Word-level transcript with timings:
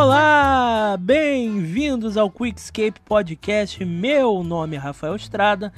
Olá, 0.00 0.96
bem-vindos 0.96 2.16
ao 2.16 2.30
Quickscape 2.30 3.00
Podcast. 3.00 3.84
Meu 3.84 4.44
nome 4.44 4.76
é 4.76 4.78
Rafael 4.78 5.16
Estrada 5.16 5.72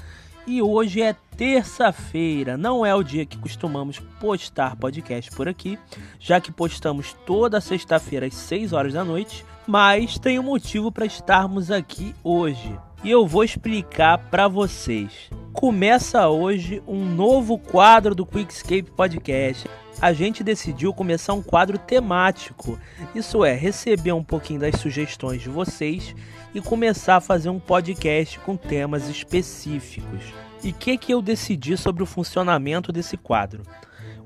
e 0.46 0.60
hoje 0.60 1.00
é 1.00 1.16
terça-feira. 1.38 2.58
Não 2.58 2.84
é 2.84 2.94
o 2.94 3.02
dia 3.02 3.24
que 3.24 3.38
costumamos 3.38 3.98
postar 4.20 4.76
podcast 4.76 5.30
por 5.30 5.48
aqui, 5.48 5.78
já 6.18 6.38
que 6.38 6.52
postamos 6.52 7.16
toda 7.24 7.62
sexta-feira 7.62 8.26
às 8.26 8.34
6 8.34 8.74
horas 8.74 8.92
da 8.92 9.02
noite, 9.02 9.42
mas 9.66 10.18
tem 10.18 10.38
um 10.38 10.42
motivo 10.42 10.92
para 10.92 11.06
estarmos 11.06 11.70
aqui 11.70 12.14
hoje. 12.22 12.78
E 13.02 13.10
eu 13.10 13.26
vou 13.26 13.42
explicar 13.42 14.18
para 14.30 14.48
vocês. 14.48 15.30
Começa 15.54 16.28
hoje 16.28 16.82
um 16.86 17.06
novo 17.06 17.56
quadro 17.56 18.14
do 18.14 18.26
Quickscape 18.26 18.90
Podcast 18.90 19.66
a 20.00 20.12
gente 20.12 20.42
decidiu 20.42 20.94
começar 20.94 21.34
um 21.34 21.42
quadro 21.42 21.76
temático. 21.76 22.78
Isso 23.14 23.44
é, 23.44 23.54
receber 23.54 24.12
um 24.12 24.24
pouquinho 24.24 24.60
das 24.60 24.80
sugestões 24.80 25.42
de 25.42 25.48
vocês 25.48 26.14
e 26.54 26.60
começar 26.60 27.16
a 27.16 27.20
fazer 27.20 27.50
um 27.50 27.60
podcast 27.60 28.38
com 28.40 28.56
temas 28.56 29.08
específicos. 29.08 30.22
E 30.62 30.70
o 30.70 30.74
que, 30.74 30.96
que 30.96 31.12
eu 31.12 31.20
decidi 31.20 31.76
sobre 31.76 32.02
o 32.02 32.06
funcionamento 32.06 32.90
desse 32.90 33.16
quadro? 33.16 33.62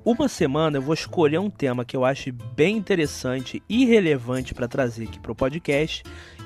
Uma 0.05 0.29
semana 0.29 0.77
eu 0.77 0.83
vou 0.83 0.93
escolher 0.93 1.39
um 1.39 1.49
tema 1.49 1.85
que 1.85 1.97
eu 1.97 2.05
acho 2.05 2.31
bem 2.55 2.77
interessante 2.77 3.63
e 3.69 3.87
relevante 3.87 4.53
para 4.53 4.69
trazer 4.69 5.05
aqui 5.05 5.19
para 5.19 5.33
o 5.33 5.35
podcast, 5.35 6.03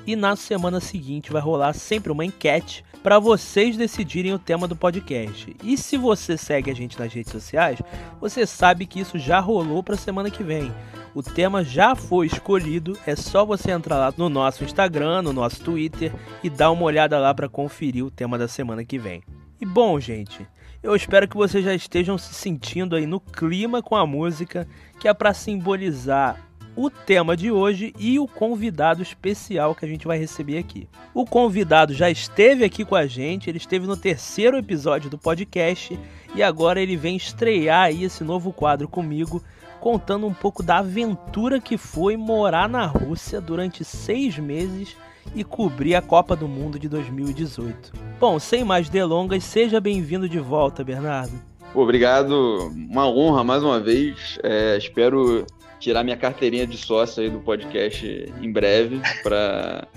e 0.09 0.15
na 0.15 0.35
semana 0.35 0.79
seguinte 0.79 1.31
vai 1.31 1.39
rolar 1.39 1.71
sempre 1.73 2.11
uma 2.11 2.25
enquete 2.25 2.83
para 3.03 3.19
vocês 3.19 3.77
decidirem 3.77 4.33
o 4.33 4.39
tema 4.39 4.67
do 4.67 4.75
podcast. 4.75 5.55
E 5.63 5.77
se 5.77 5.97
você 5.97 6.35
segue 6.35 6.71
a 6.71 6.73
gente 6.73 6.97
nas 6.97 7.13
redes 7.13 7.31
sociais, 7.31 7.79
você 8.19 8.43
sabe 8.47 8.87
que 8.87 8.99
isso 8.99 9.19
já 9.19 9.39
rolou 9.39 9.83
para 9.83 9.95
semana 9.95 10.31
que 10.31 10.41
vem. 10.41 10.73
O 11.13 11.21
tema 11.21 11.63
já 11.63 11.93
foi 11.93 12.25
escolhido, 12.25 12.97
é 13.05 13.15
só 13.15 13.45
você 13.45 13.69
entrar 13.69 13.97
lá 13.97 14.11
no 14.17 14.29
nosso 14.29 14.63
Instagram, 14.63 15.21
no 15.21 15.31
nosso 15.31 15.63
Twitter 15.63 16.11
e 16.43 16.49
dar 16.49 16.71
uma 16.71 16.85
olhada 16.85 17.19
lá 17.19 17.31
para 17.31 17.47
conferir 17.47 18.03
o 18.03 18.09
tema 18.09 18.35
da 18.35 18.47
semana 18.47 18.83
que 18.83 18.97
vem. 18.97 19.21
E 19.61 19.65
bom, 19.65 19.99
gente, 19.99 20.43
eu 20.81 20.95
espero 20.95 21.27
que 21.27 21.37
vocês 21.37 21.63
já 21.63 21.75
estejam 21.75 22.17
se 22.17 22.33
sentindo 22.33 22.95
aí 22.95 23.05
no 23.05 23.19
clima 23.19 23.83
com 23.83 23.95
a 23.95 24.07
música, 24.07 24.67
que 24.99 25.07
é 25.07 25.13
para 25.13 25.35
simbolizar 25.35 26.48
o 26.75 26.89
tema 26.89 27.35
de 27.35 27.51
hoje 27.51 27.93
e 27.99 28.19
o 28.19 28.27
convidado 28.27 29.01
especial 29.01 29.75
que 29.75 29.85
a 29.85 29.87
gente 29.87 30.07
vai 30.07 30.17
receber 30.17 30.57
aqui. 30.57 30.87
O 31.13 31.25
convidado 31.25 31.93
já 31.93 32.09
esteve 32.09 32.63
aqui 32.63 32.85
com 32.85 32.95
a 32.95 33.05
gente, 33.05 33.49
ele 33.49 33.57
esteve 33.57 33.85
no 33.85 33.97
terceiro 33.97 34.57
episódio 34.57 35.09
do 35.09 35.17
podcast 35.17 35.99
e 36.35 36.43
agora 36.43 36.81
ele 36.81 36.95
vem 36.95 37.15
estrear 37.15 37.87
aí 37.87 38.03
esse 38.03 38.23
novo 38.23 38.53
quadro 38.53 38.87
comigo, 38.87 39.43
contando 39.79 40.27
um 40.27 40.33
pouco 40.33 40.61
da 40.61 40.77
aventura 40.77 41.59
que 41.59 41.77
foi 41.77 42.15
morar 42.15 42.69
na 42.69 42.85
Rússia 42.85 43.41
durante 43.41 43.83
seis 43.83 44.37
meses 44.37 44.95
e 45.35 45.43
cobrir 45.43 45.95
a 45.95 46.01
Copa 46.01 46.35
do 46.35 46.47
Mundo 46.47 46.79
de 46.79 46.87
2018. 46.89 47.93
Bom, 48.19 48.39
sem 48.39 48.63
mais 48.63 48.89
delongas, 48.89 49.43
seja 49.43 49.79
bem-vindo 49.79 50.27
de 50.27 50.39
volta, 50.39 50.83
Bernardo. 50.83 51.33
Obrigado, 51.73 52.71
uma 52.73 53.07
honra 53.07 53.43
mais 53.43 53.63
uma 53.63 53.79
vez. 53.79 54.39
É, 54.43 54.75
espero 54.75 55.45
tirar 55.79 56.03
minha 56.03 56.17
carteirinha 56.17 56.67
de 56.67 56.77
sócio 56.77 57.23
aí 57.23 57.29
do 57.29 57.39
podcast 57.39 58.33
em 58.41 58.51
breve 58.51 59.01
para 59.23 59.87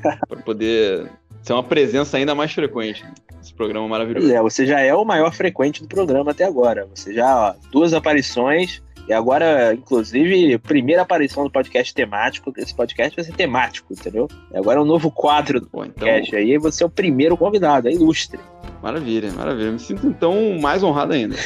poder 0.44 1.10
ser 1.42 1.52
uma 1.52 1.62
presença 1.62 2.16
ainda 2.16 2.34
mais 2.34 2.52
frequente 2.52 3.04
nesse 3.36 3.52
programa 3.52 3.88
maravilhoso. 3.88 4.32
É, 4.32 4.40
você 4.40 4.64
já 4.64 4.80
é 4.80 4.94
o 4.94 5.04
maior 5.04 5.32
frequente 5.32 5.82
do 5.82 5.88
programa 5.88 6.30
até 6.30 6.44
agora. 6.44 6.86
Você 6.94 7.12
já, 7.12 7.50
ó, 7.50 7.54
duas 7.70 7.92
aparições 7.92 8.80
e 9.08 9.12
agora, 9.12 9.74
inclusive, 9.74 10.56
primeira 10.58 11.02
aparição 11.02 11.44
do 11.44 11.50
podcast 11.50 11.92
temático. 11.92 12.52
Esse 12.56 12.74
podcast 12.74 13.16
vai 13.16 13.24
ser 13.24 13.32
temático, 13.34 13.92
entendeu? 13.92 14.28
E 14.52 14.56
agora 14.56 14.78
é 14.78 14.82
um 14.82 14.86
novo 14.86 15.10
quadro 15.10 15.60
do 15.60 15.66
podcast. 15.66 16.28
Então... 16.28 16.38
Aí 16.38 16.56
você 16.58 16.84
é 16.84 16.86
o 16.86 16.90
primeiro 16.90 17.36
convidado, 17.36 17.88
é 17.88 17.92
ilustre. 17.92 18.38
Maravilha, 18.82 19.30
maravilha. 19.32 19.70
Me 19.70 19.78
sinto 19.78 20.06
então 20.06 20.58
mais 20.60 20.82
honrado 20.82 21.12
ainda. 21.12 21.36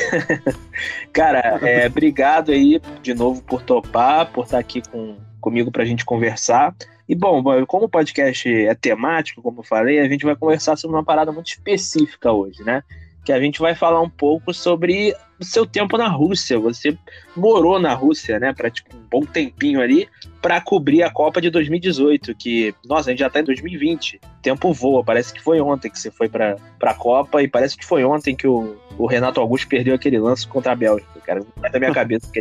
Cara, 1.13 1.59
é, 1.61 1.87
obrigado 1.87 2.51
aí 2.51 2.81
de 3.03 3.13
novo 3.13 3.43
por 3.43 3.63
topar, 3.63 4.33
por 4.33 4.47
estar 4.47 4.59
aqui 4.59 4.81
com, 4.91 5.17
comigo 5.41 5.71
para 5.71 5.83
a 5.83 5.87
gente 5.87 6.05
conversar. 6.05 6.75
E 7.09 7.15
bom, 7.15 7.43
como 7.67 7.85
o 7.85 7.89
podcast 7.89 8.49
é 8.49 8.75
temático, 8.75 9.43
como 9.43 9.61
eu 9.61 9.65
falei, 9.65 10.01
a 10.01 10.09
gente 10.09 10.25
vai 10.25 10.35
conversar 10.35 10.77
sobre 10.77 10.97
uma 10.97 11.05
parada 11.05 11.31
muito 11.31 11.49
específica 11.49 12.33
hoje, 12.33 12.65
né? 12.65 12.83
Que 13.27 13.33
a 13.33 13.41
gente 13.41 13.59
vai 13.59 13.75
falar 13.75 14.01
um 14.01 14.09
pouco 14.09 14.55
sobre 14.55 15.13
o 15.39 15.45
seu 15.45 15.67
tempo 15.67 15.99
na 15.99 16.09
Rússia. 16.09 16.59
Você 16.61 16.97
morou 17.37 17.79
na 17.79 17.93
Rússia, 17.93 18.39
né? 18.39 18.55
Para 18.55 18.71
tipo, 18.71 18.97
um 18.97 19.03
bom 19.11 19.21
tempinho 19.27 19.83
ali 19.83 20.09
para 20.41 20.61
cobrir 20.61 21.03
a 21.03 21.11
Copa 21.11 21.41
de 21.41 21.51
2018, 21.51 22.33
que, 22.37 22.73
nossa, 22.85 23.11
a 23.11 23.13
gente 23.13 23.19
já 23.19 23.29
tá 23.29 23.41
em 23.41 23.45
2020. 23.45 24.17
O 24.17 24.21
tempo 24.41 24.73
voa, 24.73 25.03
parece 25.03 25.35
que 25.35 25.43
foi 25.43 25.61
ontem 25.61 25.91
que 25.91 25.99
você 25.99 26.09
foi 26.09 26.29
para 26.29 26.57
a 26.81 26.95
Copa 26.95 27.43
e 27.43 27.49
parece 27.49 27.77
que 27.77 27.85
foi 27.85 28.05
ontem 28.05 28.37
que 28.37 28.47
o, 28.47 28.77
o 28.97 29.07
Renato 29.07 29.41
Augusto 29.41 29.67
perdeu 29.67 29.97
aquele 29.97 30.21
lance 30.21 30.47
contra 30.47 30.71
a 30.71 30.77
Bélgica, 30.77 31.16
cara. 31.27 31.41
Não 31.41 31.47
sai 31.61 31.71
da 31.71 31.79
minha 31.79 31.93
cabeça 31.93 32.31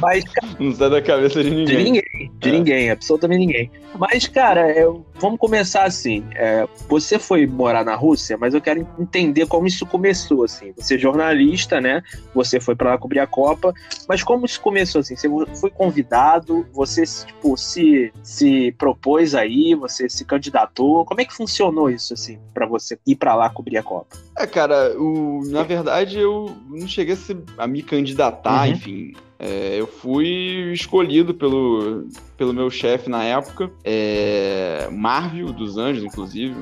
Mas, 0.00 0.24
cara, 0.24 0.52
Não 0.58 0.74
sai 0.74 0.90
da 0.90 1.00
cabeça 1.00 1.42
de 1.42 1.50
ninguém. 1.50 1.66
De 1.66 1.76
ninguém, 1.84 2.32
de 2.38 2.48
é. 2.48 2.52
ninguém, 2.52 2.90
absolutamente 2.90 3.46
ninguém. 3.46 3.70
Mas, 3.98 4.26
cara, 4.26 4.70
eu, 4.72 5.04
vamos 5.18 5.38
começar 5.38 5.84
assim. 5.84 6.24
É, 6.34 6.66
você 6.88 7.18
foi 7.18 7.46
morar 7.46 7.84
na 7.84 7.94
Rússia, 7.94 8.36
mas 8.36 8.54
eu 8.54 8.60
quero 8.60 8.86
entender 8.98 9.46
como 9.46 9.66
isso 9.66 9.86
começou, 9.86 10.44
assim. 10.44 10.72
Você 10.76 10.96
é 10.96 10.98
jornalista, 10.98 11.80
né? 11.80 12.02
Você 12.34 12.60
foi 12.60 12.74
para 12.74 12.90
lá 12.90 12.98
cobrir 12.98 13.20
a 13.20 13.26
Copa, 13.26 13.72
mas 14.08 14.22
como 14.22 14.46
isso 14.46 14.60
começou, 14.60 15.00
assim? 15.00 15.16
Você 15.16 15.28
foi 15.60 15.70
convidado, 15.70 16.66
você 16.72 17.04
tipo, 17.04 17.56
se, 17.56 18.12
se 18.22 18.72
propôs 18.72 19.34
aí, 19.34 19.74
você 19.74 20.08
se 20.08 20.24
candidatou. 20.24 21.04
Como 21.04 21.20
é 21.20 21.24
que 21.24 21.34
funcionou 21.34 21.90
isso, 21.90 22.14
assim, 22.14 22.38
para 22.52 22.66
você 22.66 22.98
ir 23.06 23.16
para 23.16 23.34
lá 23.34 23.50
cobrir 23.50 23.78
a 23.78 23.82
Copa? 23.82 24.16
É, 24.38 24.46
cara, 24.46 24.96
o, 24.98 25.42
na 25.46 25.62
verdade 25.62 26.18
eu 26.18 26.39
não 26.68 26.86
cheguei 26.86 27.14
a, 27.14 27.16
se, 27.16 27.36
a 27.58 27.66
me 27.66 27.82
candidatar, 27.82 28.66
uhum. 28.66 28.72
enfim. 28.72 29.12
É, 29.38 29.80
eu 29.80 29.86
fui 29.86 30.70
escolhido 30.72 31.32
pelo, 31.32 32.06
pelo 32.36 32.52
meu 32.52 32.70
chefe 32.70 33.08
na 33.08 33.24
época, 33.24 33.70
é, 33.82 34.86
Marvio 34.92 35.52
dos 35.52 35.78
Anjos, 35.78 36.04
inclusive. 36.04 36.54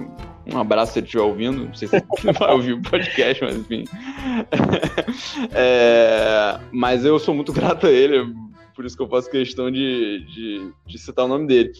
Um 0.46 0.58
abraço 0.58 0.92
se 0.92 1.00
ele 1.00 1.06
estiver 1.06 1.24
ouvindo. 1.24 1.66
Não 1.66 1.74
sei 1.74 1.88
se 1.88 1.96
ele 1.96 2.32
vai 2.38 2.52
ouvir 2.52 2.74
o 2.74 2.82
podcast, 2.82 3.42
mas 3.42 3.56
enfim. 3.56 3.84
É, 5.52 6.58
mas 6.70 7.04
eu 7.04 7.18
sou 7.18 7.34
muito 7.34 7.52
grato 7.54 7.86
a 7.86 7.90
ele 7.90 8.32
por 8.78 8.84
isso 8.84 8.96
que 8.96 9.02
eu 9.02 9.08
faço 9.08 9.28
questão 9.28 9.72
de, 9.72 10.24
de, 10.26 10.72
de 10.86 10.98
citar 10.98 11.24
o 11.24 11.28
nome 11.28 11.48
dele. 11.48 11.72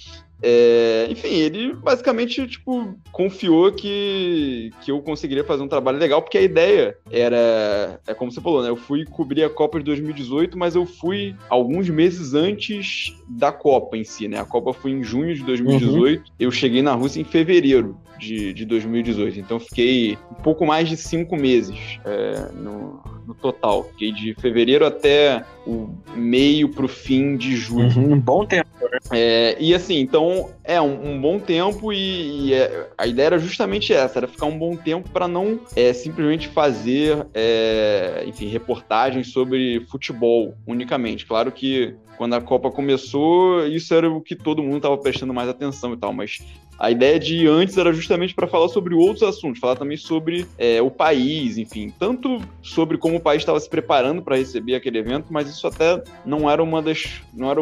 É, 0.43 1.09
enfim, 1.11 1.29
ele 1.29 1.75
basicamente 1.75 2.47
tipo, 2.47 2.95
confiou 3.11 3.73
que, 3.73 4.71
que 4.83 4.91
eu 4.91 5.01
conseguiria 5.01 5.43
fazer 5.43 5.63
um 5.63 5.69
trabalho 5.69 5.99
legal, 5.99 6.23
porque 6.23 6.39
a 6.39 6.43
ideia 6.43 6.97
era, 7.11 8.01
é 8.07 8.15
como 8.15 8.31
você 8.31 8.41
falou, 8.41 8.63
né? 8.63 8.69
Eu 8.69 8.77
fui 8.77 9.05
cobrir 9.05 9.43
a 9.43 9.51
Copa 9.51 9.79
de 9.79 9.85
2018, 9.85 10.57
mas 10.57 10.75
eu 10.75 10.87
fui 10.87 11.35
alguns 11.49 11.89
meses 11.89 12.35
antes 12.35 13.15
da 13.29 13.51
Copa 13.51 13.97
em 13.97 14.05
si, 14.05 14.29
né? 14.29 14.39
A 14.39 14.45
Copa 14.45 14.73
foi 14.73 14.93
em 14.93 15.03
junho 15.03 15.35
de 15.35 15.43
2018, 15.43 16.21
uhum. 16.21 16.25
eu 16.39 16.51
cheguei 16.51 16.83
na 16.83 16.95
Rússia 16.95 17.21
em 17.21 17.25
fevereiro 17.25 17.99
de, 18.19 18.53
de 18.53 18.65
2018, 18.65 19.39
então 19.41 19.59
fiquei 19.61 20.19
um 20.31 20.43
pouco 20.43 20.67
mais 20.67 20.89
de 20.89 20.97
cinco 20.97 21.37
meses 21.37 21.79
é, 22.05 22.51
no, 22.55 23.01
no 23.27 23.35
total. 23.35 23.85
Fiquei 23.85 24.13
de 24.13 24.35
fevereiro 24.35 24.87
até 24.87 25.45
o 25.67 25.91
meio 26.15 26.71
pro 26.71 26.89
fim 26.89 27.37
de 27.37 27.55
julho. 27.57 27.89
Uhum, 27.97 28.15
um 28.15 28.21
bom 28.21 28.45
tempo, 28.45 28.69
né? 28.83 28.99
É, 29.13 29.57
e 29.61 29.75
assim, 29.75 29.99
então 30.01 30.51
é 30.65 30.81
um, 30.81 31.13
um 31.13 31.21
bom 31.21 31.39
tempo 31.39 31.93
e, 31.93 32.49
e 32.49 32.55
é, 32.55 32.89
a 32.97 33.07
ideia 33.07 33.27
era 33.27 33.39
justamente 33.39 33.93
essa, 33.93 34.19
era 34.19 34.27
ficar 34.27 34.47
um 34.47 34.59
bom 34.59 34.75
tempo 34.77 35.09
para 35.11 35.29
não 35.29 35.61
é, 35.77 35.93
simplesmente 35.93 36.49
fazer, 36.49 37.27
é, 37.35 38.25
enfim, 38.27 38.49
reportagens 38.49 39.29
sobre 39.29 39.81
futebol 39.91 40.55
unicamente. 40.67 41.27
Claro 41.27 41.53
que 41.53 41.95
quando 42.19 42.35
a 42.35 42.41
Copa 42.41 42.71
começou, 42.71 43.65
isso 43.67 43.95
era 43.95 44.11
o 44.11 44.21
que 44.21 44.35
todo 44.35 44.63
mundo 44.63 44.79
estava 44.79 44.99
prestando 44.99 45.33
mais 45.33 45.49
atenção 45.49 45.95
e 45.95 45.97
tal, 45.97 46.13
mas 46.13 46.41
a 46.77 46.91
ideia 46.91 47.19
de 47.19 47.47
antes 47.47 47.79
era 47.79 47.93
justamente 47.93 48.35
para 48.35 48.49
falar 48.49 48.69
sobre 48.69 48.93
outros 48.93 49.23
assuntos, 49.23 49.61
falar 49.61 49.77
também 49.77 49.97
sobre 49.97 50.45
é, 50.59 50.83
o 50.83 50.91
país, 50.91 51.57
enfim, 51.57 51.95
tanto 51.97 52.41
sobre 52.61 52.99
como 52.99 53.17
o 53.17 53.21
país 53.21 53.43
estava 53.43 53.59
se 53.61 53.71
preparando 53.71 54.21
para 54.21 54.37
receber 54.37 54.75
aquele 54.75 54.99
evento, 54.99 55.27
mas 55.31 55.49
isso 55.49 55.67
até 55.67 56.03
não 56.27 56.51
era 56.51 56.63
uma 56.63 56.83
das, 56.83 57.23
não 57.33 57.51
era 57.51 57.61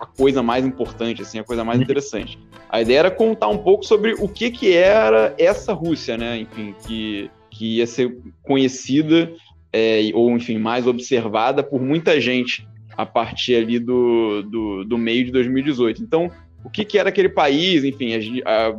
a 0.00 0.06
coisa 0.06 0.42
mais 0.42 0.64
importante, 0.64 1.22
assim, 1.22 1.40
a 1.40 1.44
coisa 1.44 1.64
mais 1.64 1.80
interessante. 1.80 2.38
A 2.70 2.80
ideia 2.80 3.00
era 3.00 3.10
contar 3.10 3.48
um 3.48 3.58
pouco 3.58 3.84
sobre 3.84 4.14
o 4.14 4.28
que 4.28 4.50
que 4.50 4.72
era 4.72 5.34
essa 5.36 5.72
Rússia, 5.72 6.16
né, 6.16 6.38
enfim, 6.38 6.74
que 6.86 7.30
que 7.50 7.78
ia 7.78 7.86
ser 7.88 8.16
conhecida 8.42 9.32
é, 9.72 10.10
ou 10.14 10.30
enfim 10.30 10.58
mais 10.58 10.86
observada 10.86 11.62
por 11.62 11.80
muita 11.80 12.20
gente 12.20 12.68
a 12.98 13.06
partir 13.06 13.54
ali 13.54 13.78
do, 13.78 14.42
do, 14.42 14.84
do 14.84 14.98
meio 14.98 15.24
de 15.24 15.30
2018. 15.30 16.02
Então 16.02 16.32
o 16.64 16.68
que, 16.68 16.84
que 16.84 16.98
era 16.98 17.10
aquele 17.10 17.28
país, 17.28 17.84
enfim, 17.84 18.12
a, 18.44 18.50
a, 18.50 18.74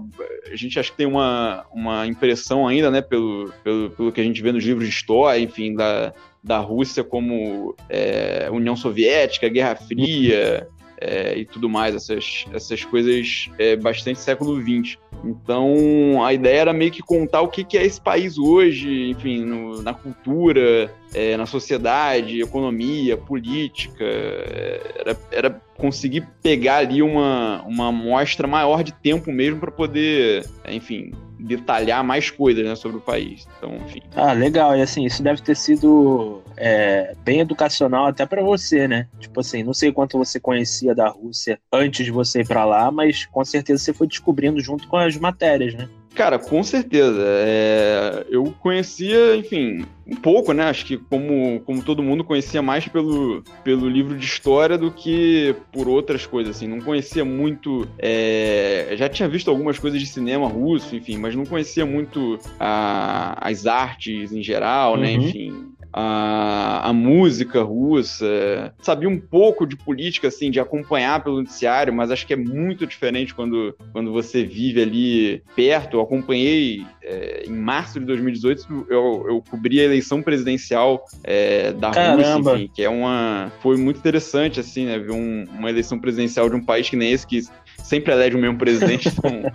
a, 0.52 0.56
gente 0.58 0.78
acho 0.78 0.92
que 0.92 0.98
tem 0.98 1.08
uma, 1.08 1.66
uma 1.74 2.06
impressão 2.06 2.68
ainda, 2.68 2.92
né, 2.92 3.02
pelo, 3.02 3.54
pelo, 3.64 3.90
pelo 3.92 4.12
que 4.12 4.20
a 4.20 4.24
gente 4.24 4.42
vê 4.42 4.52
nos 4.52 4.66
livros 4.66 4.86
de 4.86 4.94
história, 4.94 5.40
enfim, 5.40 5.74
da, 5.74 6.14
da 6.44 6.58
Rússia 6.58 7.02
como 7.02 7.74
é, 7.88 8.50
União 8.52 8.76
Soviética, 8.76 9.48
Guerra 9.48 9.78
Fria, 9.78 10.68
é, 11.00 11.38
e 11.38 11.46
tudo 11.46 11.70
mais, 11.70 11.96
essas, 11.96 12.46
essas 12.54 12.84
coisas 12.84 13.50
é, 13.58 13.76
bastante 13.76 14.20
século 14.20 14.60
XX. 14.62 14.98
Então, 15.24 16.24
a 16.24 16.34
ideia 16.34 16.62
era 16.62 16.74
meio 16.74 16.92
que 16.92 17.02
contar 17.02 17.42
o 17.42 17.48
que, 17.48 17.64
que 17.64 17.78
é 17.78 17.86
esse 17.86 18.00
país 18.00 18.38
hoje, 18.38 19.10
enfim, 19.10 19.44
no, 19.44 19.82
na 19.82 19.94
cultura, 19.94 20.94
é, 21.14 21.36
na 21.36 21.46
sociedade, 21.46 22.42
economia, 22.42 23.18
política. 23.18 24.04
É, 24.04 24.96
era, 25.00 25.18
era 25.32 25.62
conseguir 25.78 26.28
pegar 26.42 26.78
ali 26.78 27.02
uma, 27.02 27.64
uma 27.64 27.88
amostra 27.88 28.48
maior 28.48 28.84
de 28.84 28.94
tempo 28.94 29.32
mesmo 29.32 29.60
para 29.60 29.72
poder, 29.72 30.46
enfim, 30.68 31.12
detalhar 31.40 32.04
mais 32.04 32.30
coisas 32.30 32.66
né, 32.66 32.76
sobre 32.76 32.98
o 32.98 33.02
país. 33.02 33.48
Então, 33.58 33.76
enfim. 33.78 34.02
Ah, 34.16 34.34
legal. 34.34 34.78
E 34.78 34.82
assim, 34.82 35.06
isso 35.06 35.24
deve 35.24 35.42
ter 35.42 35.56
sido 35.56 36.42
é, 36.58 37.16
bem 37.24 37.40
educacional 37.40 38.08
até 38.08 38.26
para 38.26 38.44
você, 38.44 38.88
né? 38.88 39.08
Tipo 39.20 39.40
assim, 39.40 39.64
não 39.64 39.74
sei 39.74 39.92
quanto 39.92 40.18
você 40.18 40.40
conhecia 40.40 40.94
da 40.94 41.08
Rússia 41.08 41.60
antes 41.72 42.06
de 42.06 42.12
você 42.12 42.42
ir 42.42 42.48
para 42.48 42.66
lá, 42.66 42.92
mas 42.92 43.26
com 43.26 43.44
certeza 43.46 43.84
você 43.84 43.94
foi 43.94 44.08
descobrindo 44.08 44.60
junto 44.60 44.88
com 44.88 44.98
as 44.98 45.16
matérias, 45.16 45.74
né? 45.74 45.88
Cara, 46.16 46.38
com 46.40 46.62
certeza. 46.64 47.22
É, 47.22 48.26
eu 48.30 48.54
conhecia, 48.60 49.36
enfim, 49.36 49.86
um 50.06 50.16
pouco, 50.16 50.52
né? 50.54 50.64
Acho 50.64 50.86
que 50.86 50.98
como, 50.98 51.62
como 51.62 51.84
todo 51.84 52.04
mundo 52.04 52.24
conhecia 52.24 52.62
mais 52.62 52.88
pelo, 52.88 53.44
pelo 53.64 53.88
livro 53.88 54.18
de 54.18 54.26
história 54.26 54.78
do 54.78 54.92
que 54.92 55.56
por 55.72 55.88
outras 55.88 56.26
coisas, 56.26 56.56
assim. 56.56 56.68
Não 56.68 56.82
conhecia 56.82 57.24
muito. 57.24 57.88
É, 57.98 58.94
já 58.98 59.08
tinha 59.08 59.30
visto 59.30 59.50
algumas 59.50 59.78
coisas 59.80 60.00
de 60.00 60.08
cinema 60.08 60.48
russo, 60.48 60.96
enfim, 60.96 61.18
mas 61.18 61.36
não 61.36 61.46
conhecia 61.46 61.86
muito 61.86 62.40
a, 62.60 63.38
as 63.40 63.66
artes 63.66 64.32
em 64.34 64.42
geral, 64.42 64.98
né? 64.98 65.12
uhum. 65.14 65.22
né? 65.22 65.28
Enfim 65.28 65.79
a, 65.92 66.90
a 66.90 66.94
música 66.94 67.62
russa, 67.64 68.74
sabia 68.82 69.10
um 69.10 69.20
pouco 69.20 69.66
de 69.66 69.76
política, 69.76 70.28
assim, 70.28 70.52
de 70.52 70.60
acompanhar 70.60 71.24
pelo 71.24 71.38
noticiário, 71.38 71.94
mas 71.94 72.12
acho 72.12 72.26
que 72.28 72.34
é 72.34 72.38
muito 72.38 72.86
diferente 72.86 73.34
quando, 73.34 73.76
quando 73.92 74.12
você 74.12 74.44
vive 74.44 74.82
ali 74.82 75.44
perto. 75.56 75.98
Eu 75.98 76.02
acompanhei 76.02 76.86
é, 77.04 77.44
em 77.48 77.54
março 77.54 78.00
de 78.00 78.06
2018, 78.06 78.88
eu, 78.90 79.26
eu 79.28 79.44
cobri 79.50 79.80
a 79.80 79.86
eleição 79.86 80.22
presidencial 80.22 81.06
é, 81.24 81.72
da 81.74 81.92
Caramba. 81.92 82.18
Rússia, 82.18 82.56
enfim, 82.56 82.72
que 82.74 82.84
é 82.84 82.90
uma. 82.90 83.52
Foi 83.62 83.78
muito 83.78 83.98
interessante, 83.98 84.60
assim, 84.60 84.86
né? 84.86 85.00
Ver 85.00 85.12
um, 85.12 85.46
uma 85.58 85.70
eleição 85.70 86.00
presidencial 86.00 86.50
de 86.50 86.56
um 86.56 86.64
país 86.64 86.90
que 86.90 86.96
nem 86.96 87.12
esse, 87.12 87.26
que 87.26 87.42
sempre 87.84 88.14
elege 88.14 88.36
o 88.36 88.40
mesmo 88.40 88.58
presidente, 88.58 89.10
então 89.16 89.52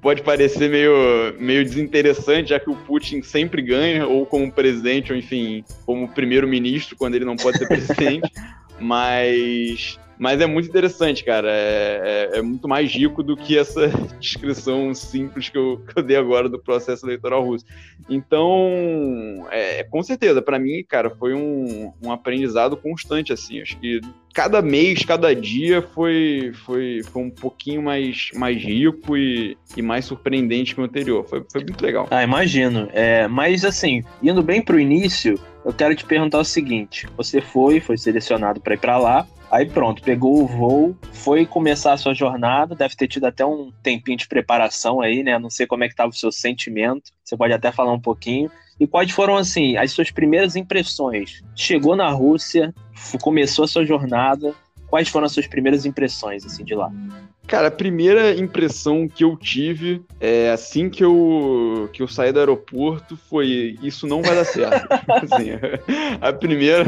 pode 0.00 0.22
parecer 0.22 0.70
meio, 0.70 1.34
meio 1.38 1.64
desinteressante, 1.64 2.50
já 2.50 2.60
que 2.60 2.70
o 2.70 2.76
Putin 2.76 3.22
sempre 3.22 3.60
ganha, 3.62 4.06
ou 4.06 4.24
como 4.24 4.50
presidente, 4.50 5.12
ou 5.12 5.18
enfim, 5.18 5.64
como 5.84 6.08
primeiro-ministro, 6.08 6.96
quando 6.96 7.14
ele 7.14 7.24
não 7.24 7.36
pode 7.36 7.58
ser 7.58 7.68
presidente. 7.68 8.30
mas 8.80 9.99
mas 10.20 10.38
é 10.38 10.46
muito 10.46 10.68
interessante, 10.68 11.24
cara. 11.24 11.48
É, 11.50 12.28
é, 12.34 12.38
é, 12.38 12.42
muito 12.42 12.68
mais 12.68 12.92
rico 12.92 13.22
do 13.22 13.34
que 13.34 13.56
essa 13.56 13.88
descrição 14.20 14.92
simples 14.94 15.48
que 15.48 15.56
eu, 15.56 15.78
que 15.78 15.98
eu 15.98 16.02
dei 16.02 16.18
agora 16.18 16.46
do 16.46 16.58
processo 16.58 17.06
eleitoral 17.06 17.42
russo. 17.42 17.64
Então, 18.06 19.48
é, 19.50 19.82
com 19.82 20.02
certeza, 20.02 20.42
para 20.42 20.58
mim, 20.58 20.84
cara, 20.86 21.08
foi 21.08 21.32
um, 21.32 21.90
um 22.04 22.12
aprendizado 22.12 22.76
constante, 22.76 23.32
assim. 23.32 23.62
Acho 23.62 23.78
que 23.78 24.02
cada 24.34 24.60
mês, 24.60 25.02
cada 25.06 25.34
dia 25.34 25.80
foi, 25.80 26.52
foi, 26.66 27.00
foi 27.02 27.22
um 27.22 27.30
pouquinho 27.30 27.82
mais, 27.82 28.28
mais 28.34 28.62
rico 28.62 29.16
e, 29.16 29.56
e 29.74 29.80
mais 29.80 30.04
surpreendente 30.04 30.74
que 30.74 30.82
o 30.82 30.84
anterior. 30.84 31.26
Foi, 31.26 31.42
foi 31.50 31.62
muito 31.64 31.82
legal. 31.82 32.06
Ah, 32.10 32.22
imagino. 32.22 32.90
É, 32.92 33.26
mas, 33.26 33.64
assim, 33.64 34.04
indo 34.22 34.42
bem 34.42 34.60
pro 34.60 34.78
início, 34.78 35.40
eu 35.64 35.72
quero 35.72 35.94
te 35.94 36.04
perguntar 36.04 36.40
o 36.40 36.44
seguinte: 36.44 37.08
você 37.16 37.40
foi, 37.40 37.80
foi 37.80 37.96
selecionado 37.96 38.60
para 38.60 38.74
ir 38.74 38.78
para 38.78 38.98
lá. 38.98 39.26
Aí 39.50 39.68
pronto, 39.68 40.02
pegou 40.02 40.42
o 40.42 40.46
voo, 40.46 40.96
foi 41.12 41.44
começar 41.44 41.92
a 41.92 41.96
sua 41.96 42.14
jornada, 42.14 42.74
deve 42.74 42.94
ter 42.94 43.08
tido 43.08 43.24
até 43.24 43.44
um 43.44 43.72
tempinho 43.82 44.16
de 44.16 44.28
preparação 44.28 45.00
aí, 45.00 45.24
né? 45.24 45.38
Não 45.40 45.50
sei 45.50 45.66
como 45.66 45.82
é 45.82 45.88
que 45.88 45.92
estava 45.92 46.10
o 46.10 46.14
seu 46.14 46.30
sentimento, 46.30 47.10
você 47.24 47.36
pode 47.36 47.52
até 47.52 47.72
falar 47.72 47.92
um 47.92 48.00
pouquinho. 48.00 48.48
E 48.78 48.86
quais 48.86 49.10
foram, 49.10 49.36
assim, 49.36 49.76
as 49.76 49.90
suas 49.90 50.10
primeiras 50.10 50.54
impressões? 50.54 51.42
Chegou 51.54 51.96
na 51.96 52.08
Rússia, 52.10 52.72
começou 53.20 53.64
a 53.64 53.68
sua 53.68 53.84
jornada, 53.84 54.54
quais 54.90 55.08
foram 55.08 55.26
as 55.26 55.32
suas 55.32 55.46
primeiras 55.46 55.86
impressões, 55.86 56.44
assim, 56.44 56.64
de 56.64 56.74
lá? 56.74 56.92
Cara, 57.46 57.68
a 57.68 57.70
primeira 57.70 58.32
impressão 58.38 59.08
que 59.08 59.24
eu 59.24 59.36
tive 59.36 60.02
é, 60.20 60.50
assim 60.50 60.88
que 60.88 61.04
eu, 61.04 61.88
que 61.92 62.00
eu 62.00 62.06
saí 62.06 62.32
do 62.32 62.38
aeroporto 62.38 63.16
foi 63.16 63.76
isso 63.82 64.06
não 64.06 64.22
vai 64.22 64.36
dar 64.36 64.44
certo. 64.44 64.86
assim, 65.10 65.50
a, 66.20 66.32
primeira, 66.32 66.84